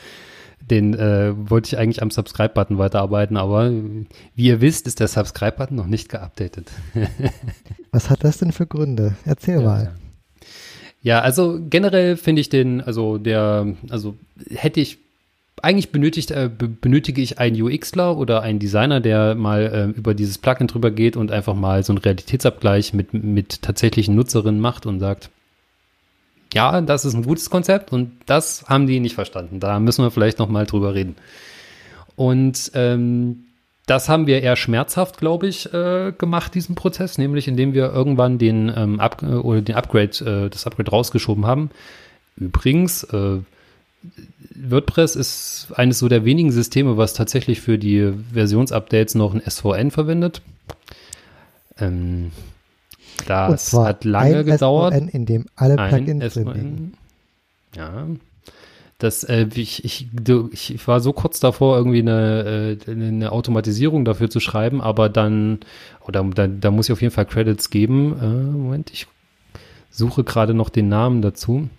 den, 0.59 0.95
äh, 0.95 1.33
wollte 1.49 1.67
ich 1.67 1.77
eigentlich 1.77 2.01
am 2.01 2.11
Subscribe-Button 2.11 2.77
weiterarbeiten, 2.77 3.37
aber 3.37 3.71
wie 3.71 4.47
ihr 4.47 4.59
wisst, 4.59 4.87
ist 4.87 4.99
der 4.99 5.07
Subscribe-Button 5.07 5.77
noch 5.77 5.87
nicht 5.87 6.09
geupdatet. 6.09 6.71
Was 7.91 8.09
hat 8.09 8.23
das 8.23 8.39
denn 8.39 8.51
für 8.51 8.67
Gründe? 8.67 9.15
Erzähl 9.25 9.61
ja, 9.61 9.65
mal. 9.65 9.83
Ja. 9.83 9.91
Ja, 11.01 11.21
also 11.21 11.59
generell 11.69 12.17
finde 12.17 12.41
ich 12.41 12.49
den, 12.49 12.81
also 12.81 13.17
der, 13.17 13.75
also 13.89 14.15
hätte 14.49 14.81
ich 14.81 14.97
eigentlich 15.61 15.91
benötigt, 15.91 16.31
äh, 16.31 16.49
benötige 16.49 17.21
ich 17.21 17.39
einen 17.39 17.61
UXler 17.61 18.17
oder 18.17 18.41
einen 18.41 18.59
Designer, 18.59 18.99
der 18.99 19.35
mal 19.35 19.93
äh, 19.95 19.97
über 19.97 20.13
dieses 20.13 20.37
Plugin 20.37 20.67
drüber 20.67 20.91
geht 20.91 21.17
und 21.17 21.31
einfach 21.31 21.55
mal 21.55 21.83
so 21.83 21.93
einen 21.93 21.99
Realitätsabgleich 21.99 22.93
mit, 22.93 23.13
mit 23.13 23.61
tatsächlichen 23.61 24.15
Nutzerinnen 24.15 24.61
macht 24.61 24.85
und 24.85 24.99
sagt, 24.99 25.29
ja, 26.53 26.79
das 26.81 27.05
ist 27.05 27.13
ein 27.13 27.23
gutes 27.23 27.49
Konzept 27.49 27.91
und 27.91 28.11
das 28.25 28.65
haben 28.67 28.87
die 28.87 28.99
nicht 28.99 29.15
verstanden. 29.15 29.59
Da 29.59 29.79
müssen 29.79 30.03
wir 30.03 30.11
vielleicht 30.11 30.39
noch 30.39 30.47
mal 30.47 30.65
drüber 30.65 30.93
reden. 30.93 31.15
Und 32.15 32.71
ähm, 32.73 33.45
das 33.85 34.09
haben 34.09 34.27
wir 34.27 34.41
eher 34.41 34.55
schmerzhaft, 34.55 35.17
glaube 35.17 35.47
ich, 35.47 35.73
äh, 35.73 36.13
gemacht, 36.17 36.53
diesen 36.55 36.75
Prozess, 36.75 37.17
nämlich 37.17 37.47
indem 37.47 37.73
wir 37.73 37.91
irgendwann 37.91 38.37
den, 38.37 38.71
ähm, 38.75 38.99
Up 38.99 39.23
oder 39.23 39.61
den 39.61 39.75
Upgrade, 39.75 40.45
äh, 40.45 40.49
das 40.49 40.67
Upgrade 40.67 40.91
rausgeschoben 40.91 41.45
haben. 41.45 41.69
Übrigens, 42.35 43.03
äh, 43.05 43.39
WordPress 44.55 45.15
ist 45.15 45.67
eines 45.75 45.99
so 45.99 46.07
der 46.07 46.25
wenigen 46.25 46.51
Systeme, 46.51 46.97
was 46.97 47.13
tatsächlich 47.13 47.61
für 47.61 47.77
die 47.77 48.13
Versionsupdates 48.33 49.15
noch 49.15 49.33
ein 49.33 49.41
SVN 49.47 49.91
verwendet. 49.91 50.41
Ähm, 51.77 52.31
das 53.25 53.73
hat 53.73 54.03
lange 54.03 54.43
gedauert. 54.43 54.93
SVN, 54.93 55.07
in 55.09 55.25
dem 55.25 55.45
alle 55.55 55.75
Plugins 55.75 56.33
sind. 56.33 56.93
Ja. 57.75 58.07
Das, 58.99 59.23
äh, 59.23 59.47
ich, 59.53 59.85
ich, 59.85 60.07
ich 60.51 60.87
war 60.87 60.99
so 61.01 61.13
kurz 61.13 61.39
davor, 61.39 61.77
irgendwie 61.77 61.99
eine, 61.99 62.77
äh, 62.87 62.91
eine 62.91 63.31
Automatisierung 63.31 64.05
dafür 64.05 64.29
zu 64.29 64.39
schreiben, 64.39 64.81
aber 64.81 65.07
dann, 65.07 65.59
oder 66.07 66.23
da, 66.23 66.47
da 66.47 66.71
muss 66.71 66.89
ich 66.89 66.93
auf 66.93 67.01
jeden 67.01 67.13
Fall 67.13 67.27
Credits 67.27 67.69
geben. 67.69 68.17
Äh, 68.19 68.57
Moment, 68.57 68.91
ich 68.91 69.05
suche 69.91 70.23
gerade 70.23 70.55
noch 70.55 70.69
den 70.69 70.89
Namen 70.89 71.21
dazu. 71.21 71.69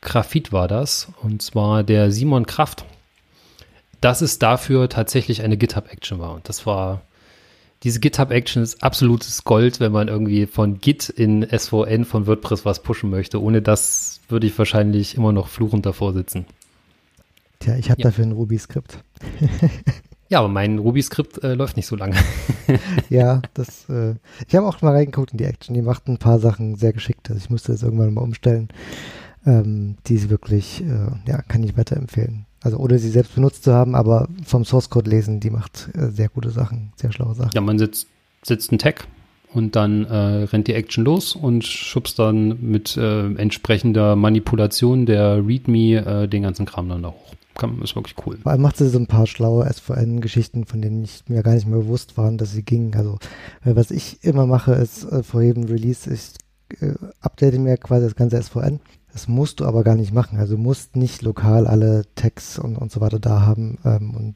Grafit 0.00 0.52
war 0.52 0.68
das, 0.68 1.08
und 1.22 1.42
zwar 1.42 1.82
der 1.82 2.10
Simon 2.10 2.46
Kraft. 2.46 2.84
Dass 4.00 4.20
es 4.20 4.38
dafür 4.38 4.88
tatsächlich 4.88 5.42
eine 5.42 5.56
GitHub-Action 5.56 6.20
war. 6.20 6.34
Und 6.34 6.48
das 6.48 6.66
war, 6.66 7.02
diese 7.82 7.98
GitHub-Action 7.98 8.62
ist 8.62 8.82
absolutes 8.82 9.42
Gold, 9.42 9.80
wenn 9.80 9.90
man 9.90 10.06
irgendwie 10.06 10.46
von 10.46 10.80
Git 10.80 11.08
in 11.08 11.42
SVN 11.42 12.04
von 12.04 12.28
WordPress 12.28 12.64
was 12.64 12.80
pushen 12.82 13.10
möchte. 13.10 13.42
Ohne 13.42 13.60
das 13.60 14.20
würde 14.28 14.46
ich 14.46 14.56
wahrscheinlich 14.56 15.16
immer 15.16 15.32
noch 15.32 15.48
fluchend 15.48 15.84
davor 15.84 16.12
sitzen. 16.12 16.46
Tja, 17.60 17.76
ich 17.76 17.90
habe 17.90 18.00
ja. 18.00 18.08
dafür 18.08 18.24
ein 18.24 18.32
Ruby-Skript. 18.32 18.98
ja, 20.28 20.38
aber 20.38 20.48
mein 20.48 20.78
Ruby-Skript 20.78 21.42
äh, 21.42 21.54
läuft 21.54 21.76
nicht 21.76 21.86
so 21.86 21.96
lange. 21.96 22.16
ja, 23.10 23.42
das, 23.54 23.88
äh, 23.88 24.14
ich 24.46 24.54
habe 24.54 24.66
auch 24.66 24.80
mal 24.80 24.92
reingeguckt 24.92 25.32
in 25.32 25.38
die 25.38 25.44
Action. 25.44 25.74
Die 25.74 25.82
macht 25.82 26.06
ein 26.06 26.18
paar 26.18 26.38
Sachen 26.38 26.76
sehr 26.76 26.92
geschickt. 26.92 27.28
Also 27.30 27.40
ich 27.42 27.50
musste 27.50 27.72
das 27.72 27.82
irgendwann 27.82 28.14
mal 28.14 28.20
umstellen. 28.20 28.68
Ähm, 29.46 29.96
die 30.06 30.14
ist 30.14 30.30
wirklich, 30.30 30.82
äh, 30.82 31.30
ja, 31.30 31.42
kann 31.42 31.62
ich 31.62 31.76
weiterempfehlen. 31.76 32.46
Also 32.60 32.78
ohne 32.78 32.98
sie 32.98 33.10
selbst 33.10 33.34
benutzt 33.34 33.64
zu 33.64 33.72
haben, 33.72 33.94
aber 33.94 34.28
vom 34.44 34.64
Source 34.64 34.90
Code 34.90 35.10
lesen, 35.10 35.40
die 35.40 35.50
macht 35.50 35.90
äh, 35.94 36.10
sehr 36.10 36.28
gute 36.28 36.50
Sachen, 36.50 36.92
sehr 36.96 37.12
schlaue 37.12 37.34
Sachen. 37.34 37.52
Ja, 37.54 37.60
man 37.60 37.78
sitzt, 37.78 38.08
sitzt 38.42 38.72
ein 38.72 38.78
Tag 38.78 39.06
und 39.54 39.76
dann 39.76 40.04
äh, 40.04 40.44
rennt 40.44 40.66
die 40.66 40.74
Action 40.74 41.04
los 41.04 41.36
und 41.36 41.64
schubst 41.64 42.18
dann 42.18 42.60
mit 42.60 42.96
äh, 42.96 43.32
entsprechender 43.34 44.16
Manipulation 44.16 45.06
der 45.06 45.46
README 45.46 46.24
äh, 46.24 46.28
den 46.28 46.42
ganzen 46.42 46.66
Kram 46.66 46.88
dann 46.88 47.02
da 47.02 47.10
hoch 47.10 47.28
kann, 47.58 47.82
ist 47.82 47.94
wirklich 47.94 48.14
cool. 48.24 48.38
Vor 48.38 48.52
allem 48.52 48.62
macht 48.62 48.78
sie 48.78 48.88
so 48.88 48.98
ein 48.98 49.06
paar 49.06 49.26
schlaue 49.26 49.70
SVN-Geschichten, 49.70 50.64
von 50.64 50.80
denen 50.80 51.04
ich 51.04 51.24
mir 51.28 51.42
gar 51.42 51.54
nicht 51.54 51.66
mehr 51.66 51.80
bewusst 51.80 52.16
war, 52.16 52.30
dass 52.32 52.52
sie 52.52 52.62
gingen. 52.62 52.94
Also, 52.94 53.18
äh, 53.64 53.76
was 53.76 53.90
ich 53.90 54.24
immer 54.24 54.46
mache, 54.46 54.72
ist 54.72 55.04
äh, 55.04 55.22
vor 55.22 55.42
jedem 55.42 55.64
Release, 55.64 56.10
ich 56.10 56.32
äh, 56.80 56.94
update 57.20 57.58
mir 57.58 57.76
quasi 57.76 58.06
das 58.06 58.16
ganze 58.16 58.40
SVN. 58.42 58.80
Das 59.12 59.28
musst 59.28 59.60
du 59.60 59.64
aber 59.64 59.84
gar 59.84 59.96
nicht 59.96 60.12
machen. 60.12 60.38
Also, 60.38 60.56
du 60.56 60.62
musst 60.62 60.96
nicht 60.96 61.22
lokal 61.22 61.66
alle 61.66 62.04
Tags 62.14 62.58
und, 62.58 62.76
und 62.76 62.92
so 62.92 63.00
weiter 63.00 63.18
da 63.18 63.42
haben. 63.42 63.78
Ähm, 63.84 64.14
und 64.14 64.34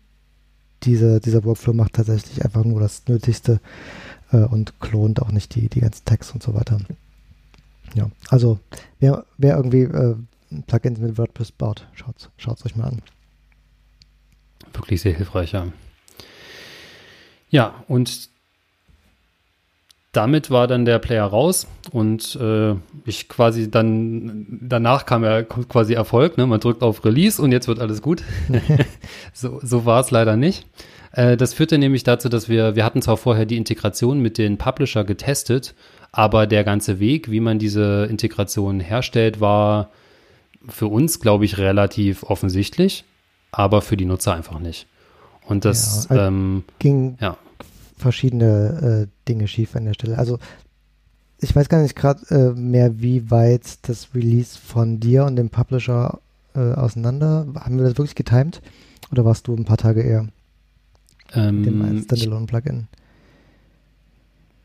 diese, 0.83 1.21
dieser 1.21 1.45
Workflow 1.45 1.73
macht 1.73 1.95
tatsächlich 1.95 2.45
einfach 2.45 2.65
nur 2.65 2.81
das 2.81 3.07
Nötigste 3.07 3.61
äh, 4.33 4.39
und 4.39 4.81
klont 4.81 5.23
auch 5.23 5.31
nicht 5.31 5.55
die, 5.55 5.69
die 5.69 5.81
ganzen 5.81 6.05
Tags 6.05 6.33
und 6.33 6.43
so 6.43 6.55
weiter. 6.55 6.79
Ja, 7.95 8.11
also 8.31 8.59
wer, 8.99 9.25
wer 9.39 9.57
irgendwie 9.57 9.83
äh, 9.83 10.17
Plugins 10.67 10.99
mit 10.99 11.19
WordPress 11.19 11.53
baut. 11.53 11.87
Schaut 11.95 12.31
es 12.59 12.67
euch 12.67 12.77
mal 12.77 12.89
an. 12.89 13.03
Wirklich 14.73 15.01
sehr 15.01 15.15
hilfreich, 15.15 15.53
ja. 15.53 15.69
Ja, 17.51 17.85
und 17.89 18.31
damit 20.13 20.51
war 20.51 20.67
dann 20.67 20.85
der 20.85 20.99
Player 20.99 21.25
raus 21.25 21.67
und 21.91 22.37
äh, 22.37 22.75
ich 23.07 23.29
quasi 23.29 23.71
dann, 23.71 24.59
danach 24.61 25.07
kam 25.07 25.25
ja 25.25 25.43
quasi 25.43 25.95
Erfolg, 25.95 26.37
ne? 26.37 26.47
man 26.47 26.61
drückt 26.61 26.83
auf 26.83 27.05
Release 27.05 27.41
und 27.41 27.51
jetzt 27.51 27.67
wird 27.67 27.81
alles 27.81 28.03
gut. 28.03 28.23
so 29.33 29.59
so 29.63 29.87
war 29.87 30.01
es 30.01 30.11
leider 30.11 30.37
nicht. 30.37 30.67
Äh, 31.13 31.39
das 31.39 31.55
führte 31.55 31.79
nämlich 31.79 32.05
dazu, 32.05 32.29
dass 32.29 32.51
wir, 32.51 32.77
wir 32.77 32.85
hatten 32.85 33.01
zwar 33.01 33.17
vorher 33.17 33.47
die 33.47 33.57
Integration 33.57 34.21
mit 34.21 34.37
den 34.37 34.59
Publisher 34.59 35.05
getestet, 35.05 35.75
aber 36.13 36.47
der 36.47 36.63
ganze 36.63 37.01
Weg, 37.01 37.31
wie 37.31 37.41
man 37.41 37.59
diese 37.59 38.07
Integration 38.11 38.81
herstellt, 38.81 39.41
war 39.41 39.89
für 40.69 40.89
uns, 40.89 41.21
glaube 41.21 41.47
ich, 41.47 41.57
relativ 41.57 42.23
offensichtlich, 42.23 43.05
aber 43.51 43.81
für 43.81 43.97
die 43.97 44.05
Nutzer 44.05 44.35
einfach 44.35 44.59
nicht. 44.59 44.87
Und 45.47 45.65
das 45.65 46.09
ja, 46.11 46.29
ähm, 46.29 46.65
ging 46.79 47.17
ja 47.19 47.37
verschiedene 48.03 49.09
äh, 49.09 49.29
Dinge 49.29 49.49
schief 49.49 49.75
an 49.77 49.85
der 49.85 49.95
Stelle. 49.95 50.19
Also 50.19 50.39
ich 51.39 51.55
weiß 51.55 51.69
gar 51.69 51.83
nicht 51.83 51.97
gerade 51.97 52.23
äh, 52.31 52.59
mehr, 52.59 53.01
wie 53.01 53.31
weit 53.31 53.89
das 53.89 54.15
Release 54.15 54.59
von 54.59 55.01
dir 55.01 55.25
und 55.25 55.37
dem 55.37 55.51
Publisher 55.51 56.21
äh, 56.55 56.73
auseinander. 56.73 57.47
Haben 57.57 57.79
wir 57.79 57.85
das 57.85 57.99
wirklich 57.99 58.15
getimed? 58.15 58.63
Oder 59.11 59.25
warst 59.25 59.49
du 59.49 59.55
ein 59.55 59.65
paar 59.65 59.77
Tage 59.77 60.03
eher 60.03 60.29
ähm, 61.35 61.63
dem 61.65 62.03
Standalone-Plugin? 62.03 62.87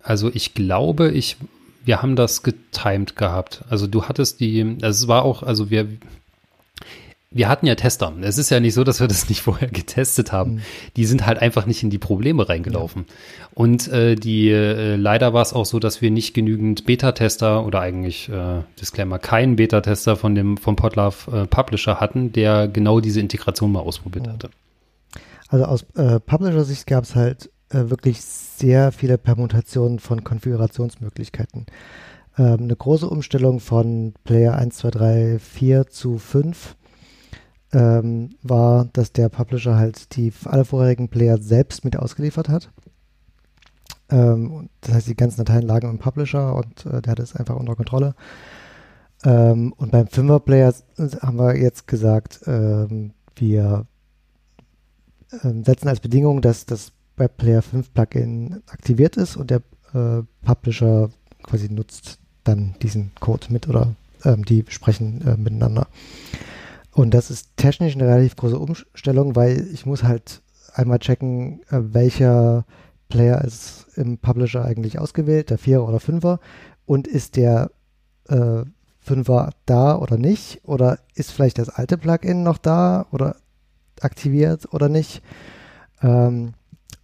Also 0.02 0.32
ich 0.34 0.54
glaube, 0.54 1.12
ich, 1.12 1.38
wir 1.84 2.02
haben 2.02 2.16
das 2.16 2.44
getimed 2.44 3.16
gehabt. 3.16 3.64
Also 3.70 3.88
du 3.88 4.04
hattest 4.04 4.40
die, 4.40 4.78
also 4.82 5.04
es 5.04 5.08
war 5.08 5.24
auch, 5.24 5.44
also 5.44 5.70
wir, 5.70 5.88
wir 7.38 7.48
hatten 7.48 7.68
ja 7.68 7.76
Tester. 7.76 8.14
Es 8.22 8.38
ist 8.38 8.50
ja 8.50 8.60
nicht 8.60 8.74
so, 8.74 8.84
dass 8.84 9.00
wir 9.00 9.08
das 9.08 9.30
nicht 9.30 9.42
vorher 9.42 9.70
getestet 9.70 10.32
haben. 10.32 10.56
Mhm. 10.56 10.62
Die 10.96 11.06
sind 11.06 11.26
halt 11.26 11.40
einfach 11.40 11.66
nicht 11.66 11.84
in 11.84 11.90
die 11.90 11.98
Probleme 11.98 12.50
reingelaufen. 12.50 13.06
Ja. 13.08 13.48
Und 13.54 13.88
äh, 13.88 14.16
die 14.16 14.50
äh, 14.50 14.96
leider 14.96 15.34
war 15.34 15.42
es 15.44 15.54
auch 15.54 15.66
so, 15.66 15.80
dass 15.80 16.02
wir 16.02 16.12
nicht 16.12 16.34
genügend 16.34 16.86
Beta-Tester 16.86 17.66
oder 17.66 17.82
eigentlich 17.82 18.30
äh, 18.30 18.62
Disclaimer 18.80 19.20
keinen 19.20 19.56
Beta-Tester 19.56 20.16
von 20.16 20.36
dem 20.36 20.58
vom 20.58 20.76
Podlove 20.76 21.32
äh, 21.32 21.46
Publisher 21.48 22.00
hatten, 22.00 22.32
der 22.34 22.68
genau 22.68 23.00
diese 23.00 23.20
Integration 23.20 23.72
mal 23.72 23.82
ausprobiert 23.82 24.28
mhm. 24.28 24.32
hatte. 24.32 24.50
Also 25.48 25.66
aus 25.66 25.86
äh, 25.96 26.20
Publisher-Sicht 26.20 26.88
gab 26.88 27.04
es 27.04 27.16
halt 27.16 27.50
äh, 27.70 27.90
wirklich 27.90 28.22
sehr 28.22 28.92
viele 28.92 29.18
Permutationen 29.18 30.00
von 30.00 30.24
Konfigurationsmöglichkeiten. 30.24 31.68
Ähm, 32.38 32.58
eine 32.62 32.76
große 32.76 33.08
Umstellung 33.08 33.60
von 33.60 34.14
Player 34.24 34.56
1, 34.56 34.78
2, 34.78 34.90
3, 34.92 35.40
4 35.40 35.88
zu 35.88 36.18
5 36.18 36.76
ähm, 37.78 38.32
war, 38.42 38.86
dass 38.94 39.14
der 39.14 39.30
Publisher 39.30 39.76
halt 39.76 40.16
die 40.16 40.34
alle 40.46 40.66
vorherigen 40.66 41.10
Player 41.10 41.38
selbst 41.38 41.86
mit 41.86 41.96
ausgeliefert 41.96 42.50
hat. 42.50 42.72
Ähm, 44.10 44.70
das 44.82 44.96
heißt, 44.96 45.08
die 45.08 45.16
ganzen 45.16 45.46
Dateien 45.46 45.68
lagen 45.68 45.88
im 45.90 46.00
Publisher 46.00 46.56
und 46.56 46.88
äh, 46.88 47.04
der 47.04 47.12
hat 47.12 47.20
es 47.20 47.36
einfach 47.36 47.56
unter 47.56 47.76
Kontrolle. 47.76 48.16
Ähm, 49.24 49.74
und 49.78 49.92
beim 49.92 50.08
Fünfer-Player 50.08 50.74
haben 51.22 51.38
wir 51.38 51.56
jetzt 51.56 51.86
gesagt, 51.88 52.40
ähm, 52.48 53.12
wir 53.36 53.86
ähm, 55.44 55.64
setzen 55.64 55.88
als 55.88 56.00
Bedingung, 56.00 56.42
dass 56.42 56.66
das 56.66 56.94
WebPlayer 57.18 57.62
5 57.62 57.94
Plugin 57.94 58.64
aktiviert 58.68 59.18
ist 59.18 59.36
und 59.38 59.52
der 59.52 59.62
äh, 59.94 60.24
Publisher 60.44 61.12
quasi 61.44 61.70
nutzt 61.70 62.18
dann 62.44 62.74
diesen 62.82 63.12
Code 63.20 63.48
mit 63.50 63.68
oder 63.68 63.94
ähm, 64.24 64.46
die 64.46 64.66
sprechen 64.68 65.22
äh, 65.28 65.38
miteinander. 65.38 65.88
Und 66.98 67.14
das 67.14 67.30
ist 67.30 67.56
technisch 67.58 67.94
eine 67.94 68.08
relativ 68.08 68.36
große 68.38 68.58
Umstellung, 68.58 69.36
weil 69.36 69.68
ich 69.72 69.86
muss 69.86 70.02
halt 70.02 70.42
einmal 70.74 70.98
checken, 70.98 71.62
äh, 71.70 71.94
welcher 71.94 72.66
Player 73.08 73.40
ist 73.44 73.86
im 73.98 74.18
Publisher 74.18 74.66
eigentlich 74.66 74.98
ausgewählt, 74.98 75.52
der 75.52 75.60
Vierer 75.60 75.88
oder 75.88 76.00
Fünfer, 76.00 76.40
und 76.88 77.08
ist 77.08 77.36
der 77.36 77.70
äh, 78.30 78.64
Fünfer 79.00 79.52
da 79.68 79.96
oder 79.96 80.18
nicht? 80.18 80.62
Oder 80.64 80.98
ist 81.14 81.32
vielleicht 81.32 81.60
das 81.60 81.70
alte 81.70 82.00
Plugin 82.00 82.42
noch 82.42 82.58
da 82.58 83.06
oder 83.12 83.36
aktiviert 84.02 84.74
oder 84.74 84.90
nicht? 84.90 85.22
Ähm, 86.02 86.54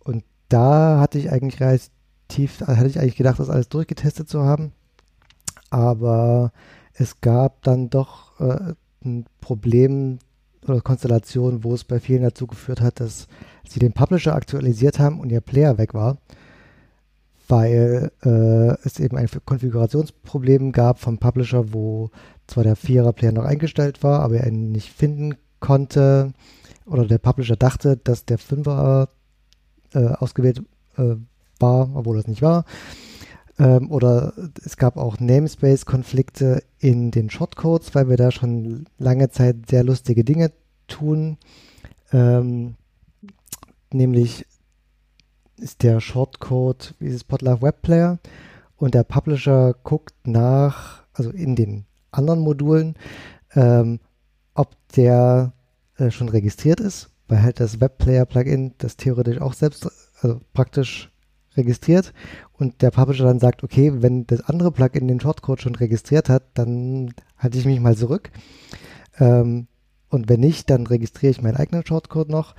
und 0.04 0.24
da 0.50 1.02
hatte 1.02 1.20
ich 1.20 1.32
eigentlich 1.32 1.62
relativ, 1.62 2.62
hatte 2.62 2.88
ich 2.88 3.00
eigentlich 3.00 3.16
gedacht, 3.16 3.38
das 3.38 3.52
alles 3.52 3.70
durchgetestet 3.70 4.28
zu 4.28 4.42
haben. 4.42 4.72
Aber 5.70 6.52
es 6.94 7.22
gab 7.22 7.62
dann 7.62 7.92
doch 7.92 8.40
äh, 8.40 8.74
ein 9.06 9.26
Problem 9.42 10.20
oder 10.68 10.82
Konstellation, 10.82 11.64
wo 11.64 11.74
es 11.74 11.84
bei 11.84 12.00
vielen 12.00 12.24
dazu 12.24 12.48
geführt 12.48 12.82
hat, 12.82 13.00
dass 13.00 13.28
sie 13.68 13.80
den 13.80 13.94
Publisher 13.94 14.36
aktualisiert 14.36 15.00
haben 15.00 15.20
und 15.20 15.32
ihr 15.32 15.42
Player 15.42 15.78
weg 15.78 15.94
war, 15.94 16.18
weil 17.48 18.12
äh, 18.24 18.78
es 18.86 19.00
eben 19.00 19.18
ein 19.18 19.28
Konfigurationsproblem 19.46 20.72
gab 20.72 21.00
vom 21.00 21.18
Publisher, 21.18 21.74
wo 21.74 22.10
zwar 22.48 22.64
der 22.64 22.76
Vierer-Player 22.76 23.32
noch 23.32 23.46
eingestellt 23.46 24.04
war, 24.04 24.22
aber 24.22 24.38
er 24.38 24.48
ihn 24.48 24.72
nicht 24.72 24.90
finden 24.90 25.36
konnte 25.60 26.34
oder 26.86 27.06
der 27.06 27.18
Publisher 27.18 27.56
dachte, 27.56 27.98
dass 27.98 28.26
der 28.26 28.38
Fünfer 28.38 29.10
äh, 29.94 30.06
ausgewählt 30.06 30.62
äh, 30.98 31.16
war, 31.60 31.96
obwohl 31.96 32.18
das 32.18 32.28
nicht 32.28 32.42
war. 32.42 32.66
Ähm, 33.60 33.92
oder 33.92 34.34
es 34.66 34.78
gab 34.78 34.98
auch 34.98 35.20
Namespace-Konflikte 35.20 36.64
in 36.80 37.12
den 37.12 37.30
Shortcodes, 37.30 37.94
weil 37.94 38.10
wir 38.10 38.18
da 38.18 38.32
schon 38.32 38.86
lange 38.98 39.30
Zeit 39.30 39.70
sehr 39.70 39.84
lustige 39.84 40.24
Dinge 40.24 40.52
tun. 40.88 41.38
Ähm, 42.12 42.76
nämlich 43.92 44.46
ist 45.58 45.84
der 45.84 46.00
Shortcode 46.00 46.96
dieses 47.00 47.24
Podlove 47.24 47.62
Web 47.62 47.82
Player 47.84 48.20
und 48.76 48.96
der 48.96 49.04
Publisher 49.04 49.76
guckt 49.84 50.16
nach, 50.24 51.04
also 51.14 51.30
in 51.30 51.56
den 51.56 51.86
anderen 52.12 52.40
Modulen, 52.40 52.96
ähm, 53.56 54.00
ob 54.56 54.76
der 54.96 55.54
äh, 55.98 56.12
schon 56.12 56.30
registriert 56.30 56.80
ist, 56.80 57.10
weil 57.28 57.42
halt 57.42 57.60
das 57.60 57.80
Web 57.80 58.00
Player 58.00 58.26
Plugin 58.26 58.74
das 58.80 58.98
theoretisch 58.98 59.40
auch 59.40 59.54
selbst, 59.54 59.88
also 60.22 60.42
praktisch 60.54 61.12
registriert 61.56 62.14
und 62.64 62.82
der 62.82 62.92
Publisher 62.92 63.26
dann 63.26 63.40
sagt, 63.40 63.62
okay, 63.62 63.92
wenn 63.96 64.26
das 64.26 64.40
andere 64.40 64.72
Plugin 64.72 65.10
den 65.10 65.20
Shortcode 65.20 65.62
schon 65.62 65.76
registriert 65.76 66.30
hat, 66.30 66.44
dann 66.54 67.14
halte 67.38 67.58
ich 67.58 67.66
mich 67.66 67.82
mal 67.82 67.98
zurück. 67.98 68.32
Ähm, 69.20 69.68
und 70.10 70.30
wenn 70.30 70.40
nicht, 70.40 70.70
dann 70.70 70.88
registriere 70.88 71.32
ich 71.32 71.42
meinen 71.42 71.58
eigenen 71.58 71.86
Shortcode 71.86 72.30
noch. 72.30 72.56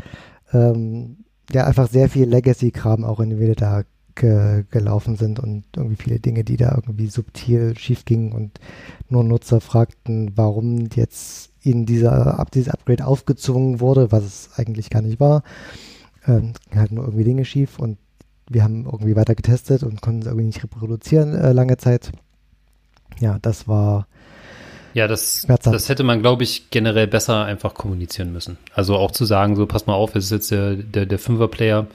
Ähm, 0.53 1.25
ja, 1.51 1.65
einfach 1.65 1.89
sehr 1.89 2.11
viel 2.11 2.29
Legacy-Kram 2.29 3.03
auch 3.03 3.19
in 3.19 3.31
die 3.31 3.39
Wille 3.39 3.55
da 3.55 3.85
ge 4.15 4.65
gelaufen 4.71 5.17
sind 5.17 5.41
und 5.41 5.65
irgendwie 5.75 5.97
viele 5.97 6.21
Dinge, 6.21 6.45
die 6.45 6.59
da 6.59 6.73
irgendwie 6.75 7.07
subtil 7.07 7.75
schief 7.79 8.05
gingen 8.05 8.33
und 8.33 8.61
nur 9.09 9.25
Nutzer 9.25 9.63
fragten, 9.63 10.33
warum 10.37 10.89
jetzt 10.95 11.51
ihnen 11.63 11.87
dieser, 11.87 12.45
dieses 12.53 12.69
Upgrade 12.69 13.07
aufgezwungen 13.07 13.81
wurde, 13.81 14.13
was 14.13 14.25
es 14.25 14.51
eigentlich 14.57 14.91
gar 14.91 15.01
nicht 15.01 15.19
war. 15.19 15.45
Ähm, 16.27 16.53
halt 16.75 16.93
nur 16.93 17.05
irgendwie 17.05 17.25
Dinge 17.25 17.47
schief 17.47 17.79
und 17.79 17.97
wir 18.49 18.63
haben 18.63 18.85
irgendwie 18.85 19.17
weiter 19.17 19.35
getestet 19.35 19.83
und 19.83 20.01
konnten 20.01 20.21
es 20.21 20.27
irgendwie 20.27 20.47
nicht 20.47 20.63
reproduzieren 20.63 21.35
äh, 21.35 21.53
lange 21.53 21.77
Zeit. 21.77 22.13
Ja, 23.21 23.39
das 23.41 23.69
war. 23.69 24.07
Ja, 24.93 25.09
das, 25.09 25.45
das 25.65 25.89
hätte 25.89 26.05
man, 26.05 26.21
glaube 26.21 26.45
ich, 26.45 26.71
generell 26.71 27.09
besser 27.09 27.45
einfach 27.45 27.75
kommunizieren 27.75 28.33
müssen. 28.33 28.59
Also 28.75 28.97
auch 28.97 29.11
zu 29.11 29.25
sagen, 29.25 29.57
so 29.57 29.67
pass 29.67 29.87
mal 29.87 29.95
auf, 29.95 30.15
es 30.15 30.27
ist 30.27 30.31
jetzt 30.31 30.51
der, 30.53 30.77
der, 30.77 31.07
der 31.07 31.19
Fünfer-Player. 31.19 31.89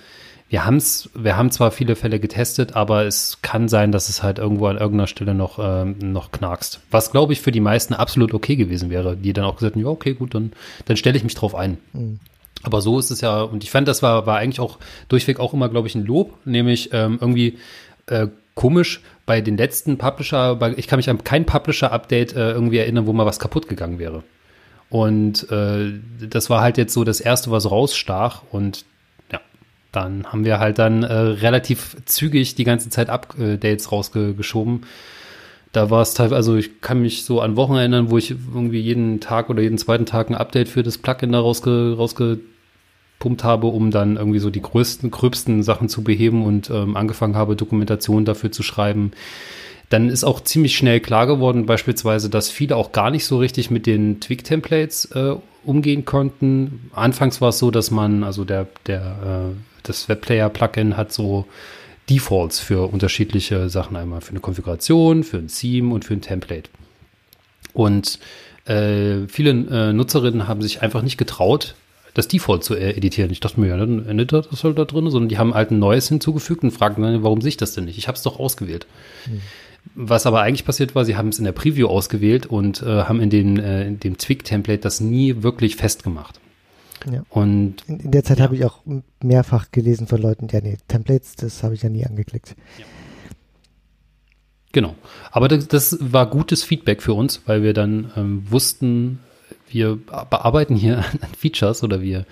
Wir 0.49 0.65
haben's, 0.65 1.09
wir 1.13 1.37
haben 1.37 1.49
zwar 1.51 1.71
viele 1.71 1.95
Fälle 1.95 2.19
getestet, 2.19 2.75
aber 2.75 3.05
es 3.05 3.37
kann 3.41 3.69
sein, 3.69 3.93
dass 3.93 4.09
es 4.09 4.21
halt 4.21 4.37
irgendwo 4.37 4.65
an 4.65 4.77
irgendeiner 4.77 5.07
Stelle 5.07 5.33
noch, 5.33 5.59
ähm, 5.61 5.97
noch 5.99 6.31
knackst. 6.31 6.81
Was, 6.91 7.11
glaube 7.11 7.31
ich, 7.31 7.39
für 7.39 7.51
die 7.51 7.61
meisten 7.61 7.93
absolut 7.93 8.33
okay 8.33 8.57
gewesen 8.57 8.89
wäre, 8.89 9.15
die 9.15 9.31
dann 9.31 9.45
auch 9.45 9.55
gesagt 9.55 9.75
haben, 9.75 9.83
ja, 9.83 9.87
okay, 9.87 10.13
gut, 10.15 10.35
dann, 10.35 10.51
dann 10.85 10.97
stelle 10.97 11.15
ich 11.15 11.23
mich 11.23 11.35
drauf 11.35 11.55
ein. 11.55 11.77
Mhm. 11.93 12.19
Aber 12.63 12.81
so 12.81 12.99
ist 12.99 13.09
es 13.09 13.21
ja, 13.21 13.41
und 13.41 13.63
ich 13.63 13.71
fand, 13.71 13.87
das 13.87 14.03
war, 14.03 14.25
war 14.25 14.37
eigentlich 14.37 14.59
auch 14.59 14.79
durchweg 15.07 15.39
auch 15.39 15.53
immer, 15.53 15.69
glaube 15.69 15.87
ich, 15.87 15.95
ein 15.95 16.05
Lob, 16.05 16.33
nämlich 16.45 16.89
ähm, 16.91 17.17
irgendwie 17.21 17.57
äh, 18.07 18.27
komisch 18.53 19.01
bei 19.25 19.41
den 19.41 19.57
letzten 19.57 19.97
Publisher, 19.97 20.55
bei, 20.55 20.73
ich 20.75 20.87
kann 20.87 20.97
mich 20.97 21.09
an 21.09 21.23
kein 21.23 21.45
Publisher-Update 21.45 22.35
äh, 22.35 22.51
irgendwie 22.51 22.79
erinnern, 22.79 23.07
wo 23.07 23.13
mal 23.13 23.25
was 23.25 23.39
kaputt 23.39 23.69
gegangen 23.69 23.99
wäre. 23.99 24.23
Und 24.89 25.49
äh, 25.51 25.93
das 26.27 26.49
war 26.49 26.61
halt 26.61 26.77
jetzt 26.77 26.93
so 26.93 27.03
das 27.03 27.21
erste, 27.21 27.51
was 27.51 27.69
rausstach 27.69 28.41
und 28.51 28.85
ja, 29.31 29.39
dann 29.91 30.25
haben 30.25 30.45
wir 30.45 30.59
halt 30.59 30.79
dann 30.79 31.03
äh, 31.03 31.13
relativ 31.13 31.95
zügig 32.05 32.55
die 32.55 32.63
ganze 32.63 32.89
Zeit 32.89 33.09
Updates 33.09 33.91
rausgeschoben 33.91 34.85
da 35.71 35.89
war 35.89 36.01
es 36.01 36.13
teilweise, 36.13 36.35
also 36.35 36.55
ich 36.55 36.81
kann 36.81 37.01
mich 37.01 37.25
so 37.25 37.41
an 37.41 37.55
Wochen 37.55 37.75
erinnern, 37.75 38.09
wo 38.09 38.17
ich 38.17 38.31
irgendwie 38.31 38.79
jeden 38.79 39.19
Tag 39.19 39.49
oder 39.49 39.61
jeden 39.61 39.77
zweiten 39.77 40.05
Tag 40.05 40.29
ein 40.29 40.35
Update 40.35 40.67
für 40.67 40.83
das 40.83 40.97
Plugin 40.97 41.31
da 41.31 41.39
rausge, 41.39 41.95
rausgepumpt 41.95 43.43
habe, 43.43 43.67
um 43.67 43.91
dann 43.91 44.17
irgendwie 44.17 44.39
so 44.39 44.49
die 44.49 44.61
größten, 44.61 45.11
gröbsten 45.11 45.61
Sachen 45.61 45.87
zu 45.87 46.03
beheben 46.03 46.43
und 46.43 46.69
ähm, 46.69 46.97
angefangen 46.97 47.35
habe, 47.35 47.55
Dokumentation 47.55 48.25
dafür 48.25 48.51
zu 48.51 48.63
schreiben. 48.63 49.11
Dann 49.89 50.09
ist 50.09 50.23
auch 50.23 50.41
ziemlich 50.41 50.75
schnell 50.75 50.99
klar 50.99 51.27
geworden, 51.27 51.65
beispielsweise, 51.65 52.29
dass 52.29 52.49
viele 52.49 52.75
auch 52.75 52.91
gar 52.91 53.11
nicht 53.11 53.25
so 53.25 53.37
richtig 53.37 53.71
mit 53.71 53.85
den 53.85 54.19
Twig-Templates 54.19 55.05
äh, 55.15 55.35
umgehen 55.63 56.05
konnten. 56.05 56.89
Anfangs 56.93 57.41
war 57.41 57.49
es 57.49 57.59
so, 57.59 57.71
dass 57.71 57.91
man, 57.91 58.23
also 58.23 58.43
der, 58.45 58.67
der 58.85 59.51
das 59.83 60.07
Webplayer-Plugin 60.07 60.97
hat 60.97 61.11
so 61.11 61.45
Defaults 62.09 62.59
für 62.59 62.91
unterschiedliche 62.91 63.69
Sachen. 63.69 63.95
Einmal 63.95 64.21
für 64.21 64.31
eine 64.31 64.39
Konfiguration, 64.39 65.23
für 65.23 65.37
ein 65.37 65.47
Theme 65.47 65.93
und 65.93 66.05
für 66.05 66.13
ein 66.13 66.21
Template. 66.21 66.69
Und 67.73 68.19
äh, 68.65 69.27
viele 69.27 69.51
äh, 69.51 69.93
Nutzerinnen 69.93 70.47
haben 70.47 70.61
sich 70.61 70.81
einfach 70.81 71.01
nicht 71.01 71.17
getraut, 71.17 71.75
das 72.13 72.27
Default 72.27 72.63
zu 72.63 72.75
äh, 72.75 72.91
editieren. 72.91 73.31
Ich 73.31 73.39
dachte 73.39 73.59
mir, 73.59 73.67
ja, 73.67 73.77
dann 73.77 74.07
endet 74.07 74.33
das 74.33 74.63
halt 74.63 74.77
da 74.77 74.85
drin, 74.85 75.09
sondern 75.09 75.29
die 75.29 75.37
haben 75.37 75.53
halt 75.53 75.71
ein 75.71 75.79
neues 75.79 76.09
hinzugefügt 76.09 76.63
und 76.63 76.71
fragten 76.71 77.03
dann, 77.03 77.23
warum 77.23 77.41
sehe 77.41 77.49
ich 77.49 77.57
das 77.57 77.73
denn 77.73 77.85
nicht? 77.85 77.97
Ich 77.97 78.07
habe 78.07 78.15
es 78.15 78.23
doch 78.23 78.39
ausgewählt. 78.39 78.87
Hm. 79.25 79.41
Was 79.95 80.25
aber 80.25 80.41
eigentlich 80.41 80.65
passiert 80.65 80.93
war, 80.93 81.05
sie 81.05 81.15
haben 81.15 81.29
es 81.29 81.39
in 81.39 81.45
der 81.45 81.51
Preview 81.51 81.87
ausgewählt 81.87 82.45
und 82.45 82.81
äh, 82.81 83.03
haben 83.03 83.21
in, 83.21 83.29
den, 83.29 83.59
äh, 83.59 83.87
in 83.87 83.99
dem 83.99 84.17
Twig-Template 84.17 84.81
das 84.81 84.99
nie 84.99 85.41
wirklich 85.41 85.75
festgemacht. 85.77 86.39
Ja. 87.11 87.23
Und 87.29 87.83
in, 87.87 87.99
in 87.99 88.11
der 88.11 88.23
Zeit 88.23 88.39
ja. 88.39 88.45
habe 88.45 88.55
ich 88.55 88.65
auch 88.65 88.81
mehrfach 89.21 89.71
gelesen 89.71 90.07
von 90.07 90.21
Leuten, 90.21 90.47
ja, 90.51 90.61
nee, 90.61 90.77
Templates, 90.87 91.35
das 91.35 91.63
habe 91.63 91.75
ich 91.75 91.83
ja 91.83 91.89
nie 91.89 92.05
angeklickt. 92.05 92.55
Ja. 92.77 92.85
Genau. 94.71 94.95
Aber 95.31 95.47
das, 95.47 95.67
das, 95.67 95.97
war 95.99 96.29
gutes 96.29 96.63
Feedback 96.63 97.01
für 97.01 97.13
uns, 97.13 97.41
weil 97.45 97.63
wir 97.63 97.73
dann 97.73 98.11
ähm, 98.15 98.43
wussten, 98.49 99.19
wir 99.67 99.95
bearbeiten 99.95 100.75
hier 100.75 100.99
an 101.21 101.29
Features 101.37 101.83
oder 101.83 102.01
wir, 102.01 102.25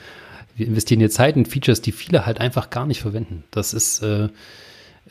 wir 0.56 0.68
investieren 0.68 0.99
hier 0.99 1.10
Zeit 1.10 1.35
in 1.35 1.45
Features, 1.45 1.81
die 1.81 1.91
viele 1.91 2.26
halt 2.26 2.39
einfach 2.39 2.69
gar 2.69 2.85
nicht 2.85 3.02
verwenden. 3.02 3.44
Das 3.52 3.73
ist, 3.73 4.03
äh, 4.03 4.30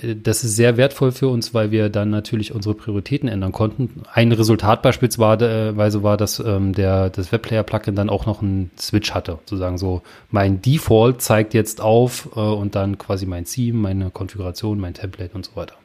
das 0.03 0.45
ist 0.45 0.57
sehr 0.57 0.77
wertvoll 0.77 1.11
für 1.11 1.29
uns, 1.29 1.55
weil 1.55 1.71
wir 1.71 1.89
dann 1.89 2.11
natürlich 2.11 2.53
unsere 2.53 2.75
Prioritäten 2.75 3.29
ändern 3.29 3.53
konnten. 3.53 4.03
Ein 4.13 4.33
Resultat 4.33 4.83
beispielsweise 4.83 6.03
war, 6.03 6.17
dass 6.17 6.39
ähm, 6.39 6.75
der, 6.75 7.09
das 7.09 7.33
Webplayer-Plugin 7.33 7.95
dann 7.95 8.11
auch 8.11 8.27
noch 8.27 8.43
einen 8.43 8.71
Switch 8.79 9.13
hatte. 9.13 9.39
Sozusagen 9.47 9.79
so, 9.79 10.03
mein 10.31 10.61
Default 10.61 11.23
zeigt 11.23 11.55
jetzt 11.55 11.81
auf 11.81 12.29
äh, 12.37 12.41
und 12.41 12.75
dann 12.75 12.99
quasi 12.99 13.25
mein 13.25 13.47
Theme, 13.47 13.79
meine 13.79 14.11
Konfiguration, 14.11 14.79
mein 14.79 14.95
Template 14.95 15.35
und 15.35 15.47
so 15.47 15.57
weiter. 15.57 15.77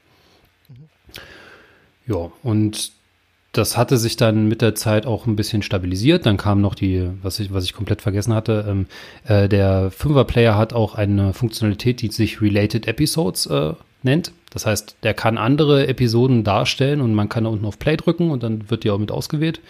Ja, 2.05 2.31
und 2.43 2.91
das 3.53 3.77
hatte 3.77 3.97
sich 3.97 4.17
dann 4.17 4.47
mit 4.47 4.61
der 4.61 4.75
Zeit 4.75 5.05
auch 5.05 5.25
ein 5.25 5.35
bisschen 5.35 5.61
stabilisiert. 5.61 6.25
Dann 6.25 6.37
kam 6.37 6.59
noch 6.61 6.75
die, 6.75 7.09
was 7.21 7.39
ich, 7.39 7.53
was 7.53 7.63
ich 7.63 7.73
komplett 7.73 8.01
vergessen 8.01 8.33
hatte, 8.33 8.65
ähm, 8.67 8.87
äh, 9.25 9.47
der 9.47 9.91
Fünfer-Player 9.91 10.57
hat 10.57 10.73
auch 10.73 10.95
eine 10.95 11.33
Funktionalität, 11.33 12.01
die 12.01 12.09
sich 12.09 12.41
Related 12.41 12.87
Episodes 12.87 13.45
äh, 13.45 13.73
nennt. 14.03 14.31
Das 14.51 14.65
heißt, 14.65 14.97
der 15.03 15.13
kann 15.13 15.37
andere 15.37 15.87
Episoden 15.87 16.43
darstellen 16.43 17.01
und 17.01 17.13
man 17.13 17.29
kann 17.29 17.45
da 17.45 17.49
unten 17.49 17.65
auf 17.65 17.79
Play 17.79 17.97
drücken 17.97 18.31
und 18.31 18.43
dann 18.43 18.69
wird 18.69 18.83
die 18.83 18.91
auch 18.91 18.97
mit 18.97 19.11
ausgewählt. 19.11 19.61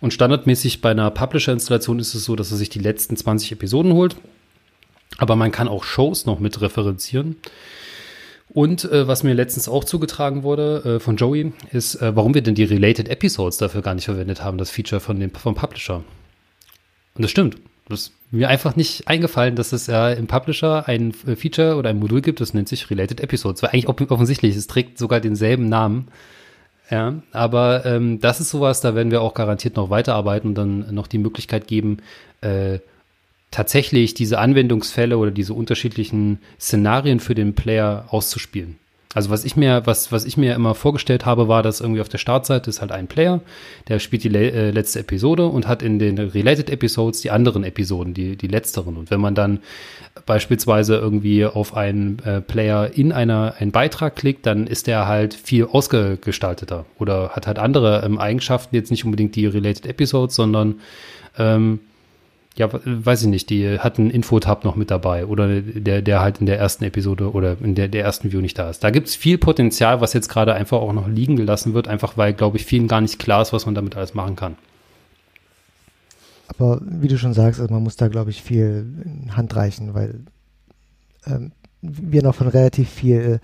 Und 0.00 0.12
standardmäßig 0.12 0.80
bei 0.80 0.90
einer 0.90 1.10
Publisher-Installation 1.10 1.98
ist 1.98 2.14
es 2.14 2.24
so, 2.24 2.36
dass 2.36 2.50
er 2.50 2.56
sich 2.56 2.68
die 2.68 2.78
letzten 2.78 3.16
20 3.16 3.52
Episoden 3.52 3.92
holt. 3.92 4.16
Aber 5.18 5.36
man 5.36 5.52
kann 5.52 5.68
auch 5.68 5.84
Shows 5.84 6.26
noch 6.26 6.40
mit 6.40 6.60
referenzieren. 6.60 7.36
Und 8.48 8.84
äh, 8.84 9.08
was 9.08 9.22
mir 9.22 9.34
letztens 9.34 9.68
auch 9.68 9.84
zugetragen 9.84 10.42
wurde 10.42 10.96
äh, 10.96 11.00
von 11.00 11.16
Joey, 11.16 11.52
ist, 11.72 11.96
äh, 11.96 12.14
warum 12.14 12.34
wir 12.34 12.42
denn 12.42 12.54
die 12.54 12.64
Related 12.64 13.08
Episodes 13.08 13.58
dafür 13.58 13.82
gar 13.82 13.94
nicht 13.94 14.04
verwendet 14.04 14.42
haben, 14.42 14.56
das 14.58 14.70
Feature 14.70 15.00
von 15.00 15.18
dem, 15.18 15.30
vom 15.30 15.54
Publisher. 15.54 16.04
Und 17.14 17.22
das 17.22 17.30
stimmt. 17.30 17.56
Das 17.88 18.00
ist 18.00 18.12
mir 18.30 18.48
einfach 18.48 18.76
nicht 18.76 19.06
eingefallen, 19.08 19.54
dass 19.54 19.72
es 19.72 19.86
ja 19.86 20.10
im 20.10 20.26
Publisher 20.26 20.88
ein 20.88 21.14
äh, 21.26 21.36
Feature 21.36 21.76
oder 21.76 21.90
ein 21.90 21.98
Modul 21.98 22.20
gibt, 22.20 22.40
das 22.40 22.54
nennt 22.54 22.68
sich 22.68 22.90
Related 22.90 23.20
Episodes. 23.20 23.62
War 23.62 23.72
eigentlich 23.72 23.88
offensichtlich, 23.88 24.56
es 24.56 24.66
trägt 24.66 24.98
sogar 24.98 25.20
denselben 25.20 25.68
Namen. 25.68 26.08
Ja, 26.90 27.14
aber 27.32 27.84
ähm, 27.84 28.20
das 28.20 28.40
ist 28.40 28.50
sowas, 28.50 28.80
da 28.80 28.94
werden 28.94 29.10
wir 29.10 29.20
auch 29.20 29.34
garantiert 29.34 29.74
noch 29.74 29.90
weiterarbeiten 29.90 30.48
und 30.48 30.54
dann 30.54 30.94
noch 30.94 31.08
die 31.08 31.18
Möglichkeit 31.18 31.66
geben, 31.66 31.98
äh, 32.42 32.78
tatsächlich 33.50 34.14
diese 34.14 34.38
Anwendungsfälle 34.38 35.18
oder 35.18 35.32
diese 35.32 35.54
unterschiedlichen 35.54 36.38
Szenarien 36.60 37.18
für 37.18 37.34
den 37.34 37.54
Player 37.54 38.06
auszuspielen. 38.10 38.78
Also 39.16 39.30
was 39.30 39.46
ich 39.46 39.56
mir, 39.56 39.86
was, 39.86 40.12
was 40.12 40.26
ich 40.26 40.36
mir 40.36 40.54
immer 40.54 40.74
vorgestellt 40.74 41.24
habe, 41.24 41.48
war, 41.48 41.62
dass 41.62 41.80
irgendwie 41.80 42.02
auf 42.02 42.08
der 42.10 42.18
Startseite 42.18 42.68
ist 42.68 42.82
halt 42.82 42.92
ein 42.92 43.06
Player, 43.06 43.40
der 43.88 43.98
spielt 43.98 44.24
die 44.24 44.28
le 44.28 44.52
äh, 44.52 44.70
letzte 44.72 45.00
Episode 45.00 45.46
und 45.46 45.66
hat 45.66 45.82
in 45.82 45.98
den 45.98 46.18
Related 46.18 46.68
Episodes 46.68 47.22
die 47.22 47.30
anderen 47.30 47.64
Episoden, 47.64 48.12
die, 48.12 48.36
die 48.36 48.46
letzteren. 48.46 48.98
Und 48.98 49.10
wenn 49.10 49.22
man 49.22 49.34
dann 49.34 49.60
beispielsweise 50.26 50.96
irgendwie 50.96 51.46
auf 51.46 51.74
einen 51.74 52.18
äh, 52.26 52.42
Player 52.42 52.90
in 52.92 53.10
einer, 53.10 53.54
einen 53.58 53.72
Beitrag 53.72 54.16
klickt, 54.16 54.44
dann 54.44 54.66
ist 54.66 54.86
der 54.86 55.08
halt 55.08 55.32
viel 55.32 55.64
ausgestalteter 55.64 56.84
oder 56.98 57.30
hat 57.30 57.46
halt 57.46 57.58
andere 57.58 58.02
ähm, 58.04 58.18
Eigenschaften, 58.18 58.76
jetzt 58.76 58.90
nicht 58.90 59.06
unbedingt 59.06 59.34
die 59.34 59.46
Related 59.46 59.86
Episodes, 59.86 60.36
sondern 60.36 60.74
ähm, 61.38 61.80
ja, 62.56 62.68
weiß 62.72 63.22
ich 63.22 63.28
nicht, 63.28 63.50
die 63.50 63.78
hat 63.78 63.98
einen 63.98 64.10
Infotab 64.10 64.64
noch 64.64 64.76
mit 64.76 64.90
dabei 64.90 65.26
oder 65.26 65.60
der, 65.60 66.00
der 66.00 66.20
halt 66.20 66.38
in 66.38 66.46
der 66.46 66.58
ersten 66.58 66.84
Episode 66.84 67.32
oder 67.32 67.56
in 67.60 67.74
der, 67.74 67.88
der 67.88 68.02
ersten 68.02 68.32
View 68.32 68.40
nicht 68.40 68.58
da 68.58 68.70
ist. 68.70 68.82
Da 68.82 68.90
gibt 68.90 69.08
es 69.08 69.14
viel 69.14 69.36
Potenzial, 69.36 70.00
was 70.00 70.14
jetzt 70.14 70.28
gerade 70.28 70.54
einfach 70.54 70.78
auch 70.78 70.94
noch 70.94 71.06
liegen 71.06 71.36
gelassen 71.36 71.74
wird, 71.74 71.86
einfach 71.86 72.16
weil, 72.16 72.32
glaube 72.32 72.56
ich, 72.56 72.64
vielen 72.64 72.88
gar 72.88 73.02
nicht 73.02 73.18
klar 73.18 73.42
ist, 73.42 73.52
was 73.52 73.66
man 73.66 73.74
damit 73.74 73.96
alles 73.96 74.14
machen 74.14 74.36
kann. 74.36 74.56
Aber 76.48 76.80
wie 76.82 77.08
du 77.08 77.18
schon 77.18 77.34
sagst, 77.34 77.60
also 77.60 77.72
man 77.72 77.82
muss 77.82 77.96
da, 77.96 78.08
glaube 78.08 78.30
ich, 78.30 78.42
viel 78.42 78.86
Hand 79.36 79.54
reichen, 79.54 79.92
weil 79.92 80.20
ähm, 81.26 81.52
wir 81.82 82.22
noch 82.22 82.34
von 82.34 82.48
relativ 82.48 82.88
viel 82.88 83.40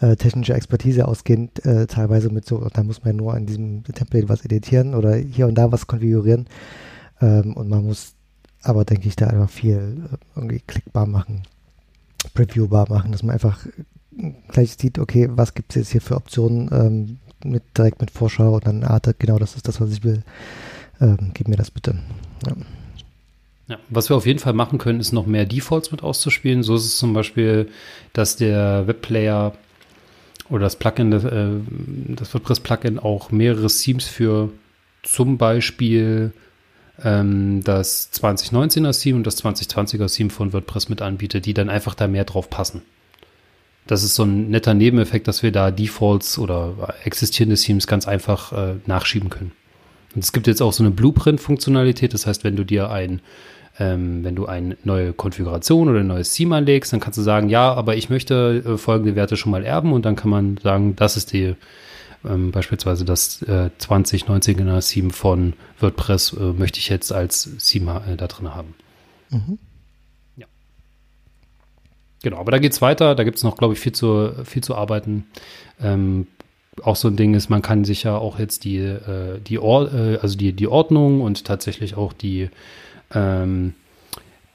äh, 0.00 0.16
technischer 0.16 0.54
Expertise 0.54 1.08
ausgehen, 1.08 1.50
äh, 1.62 1.86
teilweise 1.86 2.28
mit 2.28 2.44
so, 2.44 2.68
da 2.72 2.82
muss 2.82 3.04
man 3.04 3.16
nur 3.16 3.32
an 3.32 3.46
diesem 3.46 3.84
Template 3.84 4.28
was 4.28 4.44
editieren 4.44 4.94
oder 4.94 5.14
hier 5.14 5.46
und 5.46 5.54
da 5.54 5.72
was 5.72 5.86
konfigurieren. 5.86 6.46
Ähm, 7.22 7.54
und 7.54 7.68
man 7.68 7.84
muss 7.84 8.14
aber 8.62 8.84
denke 8.84 9.08
ich, 9.08 9.16
da 9.16 9.26
einfach 9.26 9.50
viel 9.50 10.04
äh, 10.12 10.16
irgendwie 10.36 10.60
klickbar 10.60 11.06
machen, 11.06 11.42
previewbar 12.34 12.88
machen, 12.88 13.12
dass 13.12 13.22
man 13.22 13.32
einfach 13.32 13.64
äh, 13.66 14.32
gleich 14.48 14.76
sieht, 14.78 14.98
okay, 14.98 15.28
was 15.30 15.54
gibt 15.54 15.70
es 15.70 15.76
jetzt 15.76 15.92
hier 15.92 16.00
für 16.00 16.16
Optionen 16.16 16.70
ähm, 16.72 17.18
mit, 17.44 17.62
direkt 17.76 18.00
mit 18.00 18.10
Vorschau 18.10 18.54
und 18.54 18.66
dann, 18.66 18.84
ah, 18.84 19.00
genau, 19.18 19.38
das 19.38 19.56
ist 19.56 19.66
das, 19.66 19.80
was 19.80 19.92
ich 19.92 20.04
will. 20.04 20.22
Ähm, 21.00 21.30
gib 21.32 21.48
mir 21.48 21.56
das 21.56 21.70
bitte. 21.70 21.98
Ja. 22.46 22.54
Ja, 23.68 23.78
was 23.88 24.08
wir 24.10 24.16
auf 24.16 24.26
jeden 24.26 24.40
Fall 24.40 24.52
machen 24.52 24.78
können, 24.78 24.98
ist 24.98 25.12
noch 25.12 25.26
mehr 25.26 25.46
Defaults 25.46 25.92
mit 25.92 26.02
auszuspielen. 26.02 26.64
So 26.64 26.74
ist 26.74 26.86
es 26.86 26.98
zum 26.98 27.14
Beispiel, 27.14 27.68
dass 28.12 28.34
der 28.34 28.88
Webplayer 28.88 29.52
oder 30.48 30.64
das 30.64 30.74
Plugin, 30.74 31.12
das, 31.12 31.22
äh, 31.22 31.50
das 32.08 32.34
WordPress-Plugin 32.34 32.98
auch 32.98 33.30
mehrere 33.30 33.68
Themes 33.68 34.06
für 34.06 34.50
zum 35.04 35.38
Beispiel 35.38 36.32
ähm, 37.04 37.62
das 37.64 38.12
2019er 38.12 38.98
Theme 38.98 39.18
und 39.18 39.26
das 39.26 39.42
2020er 39.42 40.14
Theme 40.14 40.30
von 40.30 40.52
WordPress 40.52 40.88
mit 40.88 41.02
anbietet, 41.02 41.46
die 41.46 41.54
dann 41.54 41.68
einfach 41.68 41.94
da 41.94 42.08
mehr 42.08 42.24
drauf 42.24 42.50
passen. 42.50 42.82
Das 43.86 44.04
ist 44.04 44.14
so 44.14 44.24
ein 44.24 44.50
netter 44.50 44.74
Nebeneffekt, 44.74 45.26
dass 45.26 45.42
wir 45.42 45.52
da 45.52 45.70
Defaults 45.70 46.38
oder 46.38 46.94
existierende 47.04 47.56
Themes 47.56 47.86
ganz 47.86 48.06
einfach 48.06 48.52
äh, 48.52 48.74
nachschieben 48.86 49.30
können. 49.30 49.52
Und 50.14 50.24
es 50.24 50.32
gibt 50.32 50.46
jetzt 50.46 50.60
auch 50.60 50.72
so 50.72 50.82
eine 50.82 50.90
Blueprint-Funktionalität, 50.90 52.14
das 52.14 52.26
heißt, 52.26 52.44
wenn 52.44 52.56
du 52.56 52.64
dir 52.64 52.90
ein 52.90 53.20
ähm, 53.78 54.22
wenn 54.24 54.36
du 54.36 54.46
eine 54.46 54.76
neue 54.84 55.12
Konfiguration 55.12 55.88
oder 55.88 56.00
ein 56.00 56.06
neues 56.06 56.34
Theme 56.34 56.56
anlegst, 56.56 56.92
dann 56.92 57.00
kannst 57.00 57.18
du 57.18 57.22
sagen, 57.22 57.48
ja, 57.48 57.72
aber 57.72 57.96
ich 57.96 58.10
möchte 58.10 58.62
äh, 58.64 58.76
folgende 58.76 59.16
Werte 59.16 59.36
schon 59.36 59.52
mal 59.52 59.64
erben 59.64 59.92
und 59.92 60.04
dann 60.04 60.16
kann 60.16 60.30
man 60.30 60.58
sagen, 60.58 60.94
das 60.96 61.16
ist 61.16 61.32
die 61.32 61.54
ähm, 62.24 62.50
beispielsweise 62.50 63.04
das 63.04 63.42
äh, 63.42 63.70
2019er 63.78 64.86
Theme 64.86 65.10
von 65.10 65.54
WordPress 65.78 66.34
äh, 66.34 66.52
möchte 66.52 66.78
ich 66.78 66.88
jetzt 66.88 67.12
als 67.12 67.50
Theme 67.58 68.02
äh, 68.08 68.16
da 68.16 68.26
drin 68.26 68.54
haben. 68.54 68.74
Mhm. 69.30 69.58
Ja. 70.36 70.46
Genau, 72.22 72.38
aber 72.38 72.52
da 72.52 72.58
geht 72.58 72.72
es 72.72 72.82
weiter. 72.82 73.14
Da 73.14 73.24
gibt 73.24 73.38
es 73.38 73.44
noch, 73.44 73.56
glaube 73.56 73.74
ich, 73.74 73.80
viel 73.80 73.92
zu, 73.92 74.32
viel 74.44 74.62
zu 74.62 74.74
arbeiten. 74.74 75.26
Ähm, 75.80 76.26
auch 76.82 76.96
so 76.96 77.08
ein 77.08 77.16
Ding 77.16 77.34
ist, 77.34 77.48
man 77.48 77.62
kann 77.62 77.84
sich 77.84 78.02
ja 78.04 78.16
auch 78.16 78.38
jetzt 78.38 78.64
die, 78.64 78.78
äh, 78.78 79.40
die, 79.40 79.58
Or 79.58 79.92
äh, 79.92 80.18
also 80.18 80.36
die, 80.36 80.52
die 80.52 80.68
Ordnung 80.68 81.20
und 81.20 81.44
tatsächlich 81.44 81.96
auch 81.96 82.12
die 82.12 82.50
ähm, 83.12 83.74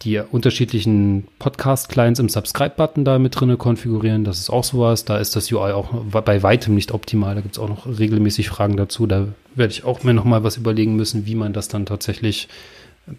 die 0.01 0.19
unterschiedlichen 0.19 1.27
Podcast-Clients 1.39 2.19
im 2.19 2.29
Subscribe-Button 2.29 3.05
da 3.05 3.17
mit 3.17 3.39
drin 3.39 3.57
konfigurieren. 3.57 4.23
Das 4.23 4.39
ist 4.39 4.49
auch 4.49 4.63
sowas. 4.63 5.05
Da 5.05 5.17
ist 5.17 5.35
das 5.35 5.51
UI 5.51 5.71
auch 5.71 5.91
bei 6.05 6.43
weitem 6.43 6.75
nicht 6.75 6.91
optimal. 6.91 7.35
Da 7.35 7.41
gibt 7.41 7.55
es 7.55 7.59
auch 7.59 7.69
noch 7.69 7.87
regelmäßig 7.87 8.49
Fragen 8.49 8.77
dazu. 8.77 9.07
Da 9.07 9.27
werde 9.55 9.71
ich 9.71 9.83
auch 9.83 10.03
mir 10.03 10.13
noch 10.13 10.25
mal 10.25 10.43
was 10.43 10.57
überlegen 10.57 10.95
müssen, 10.95 11.25
wie 11.25 11.35
man 11.35 11.53
das 11.53 11.69
dann 11.69 11.85
tatsächlich 11.85 12.47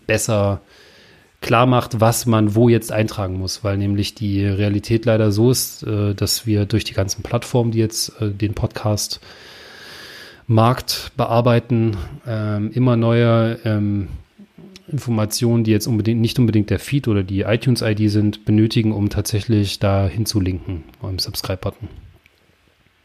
besser 0.06 0.60
klar 1.40 1.66
macht, 1.66 2.00
was 2.00 2.26
man 2.26 2.54
wo 2.54 2.68
jetzt 2.68 2.92
eintragen 2.92 3.38
muss, 3.38 3.62
weil 3.62 3.76
nämlich 3.76 4.14
die 4.14 4.44
Realität 4.44 5.04
leider 5.04 5.32
so 5.32 5.50
ist, 5.50 5.82
äh, 5.82 6.14
dass 6.14 6.46
wir 6.46 6.66
durch 6.66 6.84
die 6.84 6.94
ganzen 6.94 7.22
Plattformen, 7.22 7.72
die 7.72 7.78
jetzt 7.78 8.20
äh, 8.20 8.30
den 8.30 8.54
Podcast 8.54 9.20
Markt 10.46 11.12
bearbeiten, 11.16 11.96
ähm, 12.26 12.70
immer 12.72 12.96
neue 12.96 13.58
ähm, 13.64 14.08
Informationen, 14.88 15.64
die 15.64 15.70
jetzt 15.70 15.86
unbedingt 15.86 16.20
nicht 16.20 16.38
unbedingt 16.38 16.70
der 16.70 16.78
Feed 16.78 17.08
oder 17.08 17.22
die 17.22 17.40
iTunes-ID 17.40 18.10
sind, 18.10 18.44
benötigen, 18.44 18.92
um 18.92 19.10
tatsächlich 19.10 19.78
da 19.78 20.06
hinzulinken 20.06 20.84
beim 21.00 21.18
Subscribe-Button. 21.18 21.88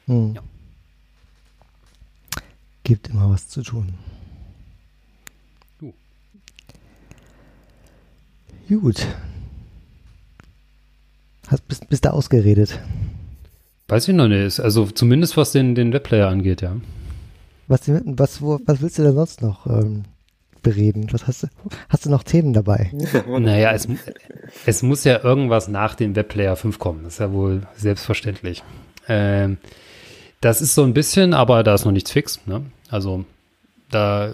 Hm. 0.07 0.33
Ja. 0.35 0.41
Gibt 2.83 3.09
immer 3.09 3.29
was 3.29 3.47
zu 3.47 3.61
tun. 3.61 3.93
Uh. 5.81 5.93
Gut. 8.67 9.07
Hast, 11.47 11.67
bist, 11.67 11.89
bist 11.89 12.05
du 12.05 12.13
ausgeredet? 12.13 12.79
Weiß 13.87 14.07
ich 14.07 14.15
noch 14.15 14.27
nicht. 14.27 14.59
Also 14.59 14.85
zumindest 14.85 15.35
was 15.35 15.51
den, 15.51 15.75
den 15.75 15.93
Webplayer 15.93 16.29
angeht, 16.29 16.61
ja. 16.61 16.77
Was, 17.67 17.81
was, 17.87 18.41
wo, 18.41 18.59
was 18.65 18.81
willst 18.81 18.97
du 18.99 19.03
denn 19.03 19.15
sonst 19.15 19.41
noch 19.41 19.67
ähm, 19.67 20.03
bereden? 20.61 21.07
Was 21.11 21.27
hast 21.27 21.43
du, 21.43 21.47
hast 21.89 22.05
du 22.05 22.09
noch 22.09 22.23
Themen 22.23 22.53
dabei? 22.53 22.91
naja, 23.27 23.71
es, 23.71 23.87
es 24.65 24.83
muss 24.83 25.03
ja 25.03 25.23
irgendwas 25.23 25.67
nach 25.67 25.95
dem 25.95 26.15
Webplayer 26.15 26.55
5 26.55 26.79
kommen. 26.79 27.03
Das 27.03 27.13
ist 27.13 27.19
ja 27.19 27.31
wohl 27.31 27.61
selbstverständlich. 27.75 28.63
Ähm, 29.07 29.57
das 30.41 30.61
ist 30.61 30.75
so 30.75 30.83
ein 30.83 30.93
bisschen, 30.93 31.33
aber 31.33 31.63
da 31.63 31.73
ist 31.73 31.85
noch 31.85 31.91
nichts 31.91 32.11
fix. 32.11 32.39
Ne? 32.45 32.63
Also 32.89 33.25
da, 33.91 34.33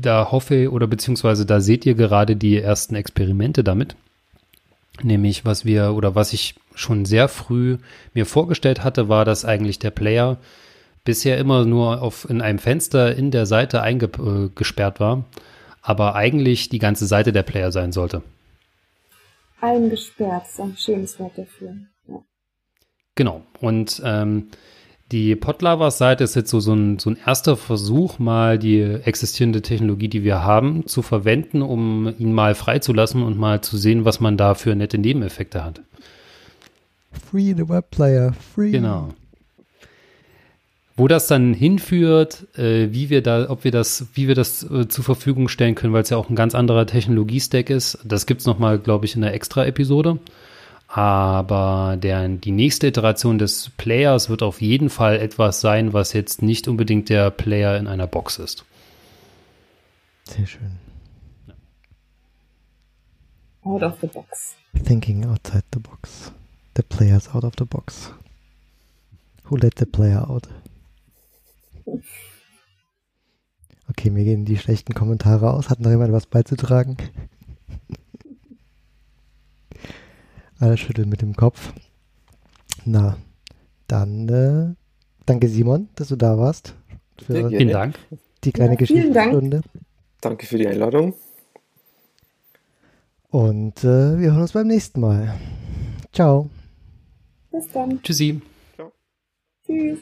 da 0.00 0.30
hoffe 0.30 0.70
oder 0.70 0.86
beziehungsweise 0.86 1.44
da 1.44 1.60
seht 1.60 1.84
ihr 1.84 1.94
gerade 1.94 2.36
die 2.36 2.58
ersten 2.58 2.94
Experimente 2.94 3.62
damit. 3.64 3.96
Nämlich, 5.02 5.44
was 5.44 5.64
wir 5.64 5.94
oder 5.94 6.14
was 6.14 6.32
ich 6.32 6.54
schon 6.74 7.04
sehr 7.04 7.28
früh 7.28 7.78
mir 8.14 8.26
vorgestellt 8.26 8.82
hatte, 8.82 9.08
war, 9.08 9.24
dass 9.24 9.44
eigentlich 9.44 9.78
der 9.78 9.90
Player 9.90 10.38
bisher 11.08 11.38
immer 11.38 11.64
nur 11.64 12.02
auf, 12.02 12.28
in 12.28 12.42
einem 12.42 12.58
Fenster 12.58 13.16
in 13.16 13.30
der 13.30 13.46
Seite 13.46 13.80
eingesperrt 13.80 14.96
äh, 14.98 15.00
war, 15.00 15.24
aber 15.80 16.14
eigentlich 16.14 16.68
die 16.68 16.78
ganze 16.78 17.06
Seite 17.06 17.32
der 17.32 17.44
Player 17.44 17.72
sein 17.72 17.92
sollte. 17.92 18.20
Eingesperrt 19.58 20.46
ist 20.46 20.60
ein 20.60 20.76
schönes 20.76 21.18
Wort 21.18 21.32
dafür. 21.38 21.76
Ja. 22.08 22.16
Genau. 23.14 23.40
Und 23.58 24.02
ähm, 24.04 24.48
die 25.10 25.34
Podlovers-Seite 25.34 26.24
ist 26.24 26.36
jetzt 26.36 26.50
so, 26.50 26.60
so, 26.60 26.74
ein, 26.74 26.98
so 26.98 27.08
ein 27.08 27.16
erster 27.24 27.56
Versuch, 27.56 28.18
mal 28.18 28.58
die 28.58 28.82
existierende 28.82 29.62
Technologie, 29.62 30.08
die 30.08 30.24
wir 30.24 30.42
haben, 30.42 30.86
zu 30.86 31.00
verwenden, 31.00 31.62
um 31.62 32.12
ihn 32.18 32.34
mal 32.34 32.54
freizulassen 32.54 33.22
und 33.22 33.38
mal 33.38 33.62
zu 33.62 33.78
sehen, 33.78 34.04
was 34.04 34.20
man 34.20 34.36
da 34.36 34.52
für 34.52 34.76
nette 34.76 34.98
Nebeneffekte 34.98 35.64
hat. 35.64 35.80
Free 37.30 37.54
the 37.56 37.66
Web 37.66 37.92
Player, 37.92 38.34
free. 38.34 38.72
Genau. 38.72 39.14
Wo 40.98 41.06
das 41.06 41.28
dann 41.28 41.54
hinführt, 41.54 42.46
äh, 42.58 42.88
wie 42.90 43.08
wir 43.08 43.22
da, 43.22 43.48
ob 43.48 43.62
wir 43.62 43.70
das, 43.70 44.08
wie 44.14 44.26
wir 44.26 44.34
das 44.34 44.68
äh, 44.68 44.88
zur 44.88 45.04
Verfügung 45.04 45.46
stellen 45.46 45.76
können, 45.76 45.92
weil 45.92 46.02
es 46.02 46.10
ja 46.10 46.16
auch 46.16 46.28
ein 46.28 46.34
ganz 46.34 46.56
anderer 46.56 46.86
Technologiestack 46.86 47.70
ist, 47.70 47.98
das 48.04 48.26
gibt 48.26 48.40
es 48.40 48.48
nochmal, 48.48 48.80
glaube 48.80 49.06
ich, 49.06 49.14
in 49.14 49.20
der 49.22 49.32
Extra-Episode. 49.32 50.18
Aber 50.88 51.96
der, 52.02 52.26
die 52.28 52.50
nächste 52.50 52.88
Iteration 52.88 53.38
des 53.38 53.70
Players 53.76 54.28
wird 54.28 54.42
auf 54.42 54.60
jeden 54.60 54.90
Fall 54.90 55.20
etwas 55.20 55.60
sein, 55.60 55.92
was 55.92 56.14
jetzt 56.14 56.42
nicht 56.42 56.66
unbedingt 56.66 57.10
der 57.10 57.30
Player 57.30 57.76
in 57.78 57.86
einer 57.86 58.08
Box 58.08 58.38
ist. 58.38 58.64
Sehr 60.24 60.46
schön. 60.46 60.78
Out 63.62 63.84
of 63.84 63.94
the 64.00 64.08
box. 64.08 64.56
Thinking 64.84 65.24
outside 65.26 65.62
the 65.72 65.78
box. 65.78 66.32
The 66.74 66.82
player's 66.82 67.32
out 67.32 67.44
of 67.44 67.52
the 67.56 67.64
box. 67.64 68.12
Who 69.44 69.56
let 69.58 69.78
the 69.78 69.86
player 69.86 70.28
out? 70.28 70.48
Okay, 73.88 74.10
mir 74.10 74.24
gehen 74.24 74.44
die 74.44 74.58
schlechten 74.58 74.94
Kommentare 74.94 75.52
aus. 75.52 75.70
Hat 75.70 75.80
noch 75.80 75.90
jemand 75.90 76.12
was 76.12 76.26
beizutragen? 76.26 76.96
Alle 80.58 80.76
schütteln 80.76 81.08
mit 81.08 81.22
dem 81.22 81.34
Kopf. 81.34 81.72
Na, 82.84 83.16
dann 83.86 84.28
äh, 84.28 84.74
danke 85.24 85.48
Simon, 85.48 85.88
dass 85.94 86.08
du 86.08 86.16
da 86.16 86.38
warst. 86.38 86.74
Für 87.24 87.48
vielen 87.48 87.68
Dank. 87.70 87.98
Die 88.44 88.52
kleine 88.52 88.72
ja, 88.72 88.78
Geschichtsstunde. 88.78 89.62
Danke 90.20 90.46
für 90.46 90.58
die 90.58 90.66
Einladung. 90.66 91.14
Und 93.30 93.84
äh, 93.84 94.18
wir 94.18 94.32
hören 94.32 94.42
uns 94.42 94.52
beim 94.52 94.66
nächsten 94.66 95.00
Mal. 95.00 95.34
Ciao. 96.12 96.48
Bis 97.50 97.68
dann. 97.72 98.02
Tschüssi. 98.02 98.40
Ciao. 98.74 98.92
Tschüss. 99.66 99.98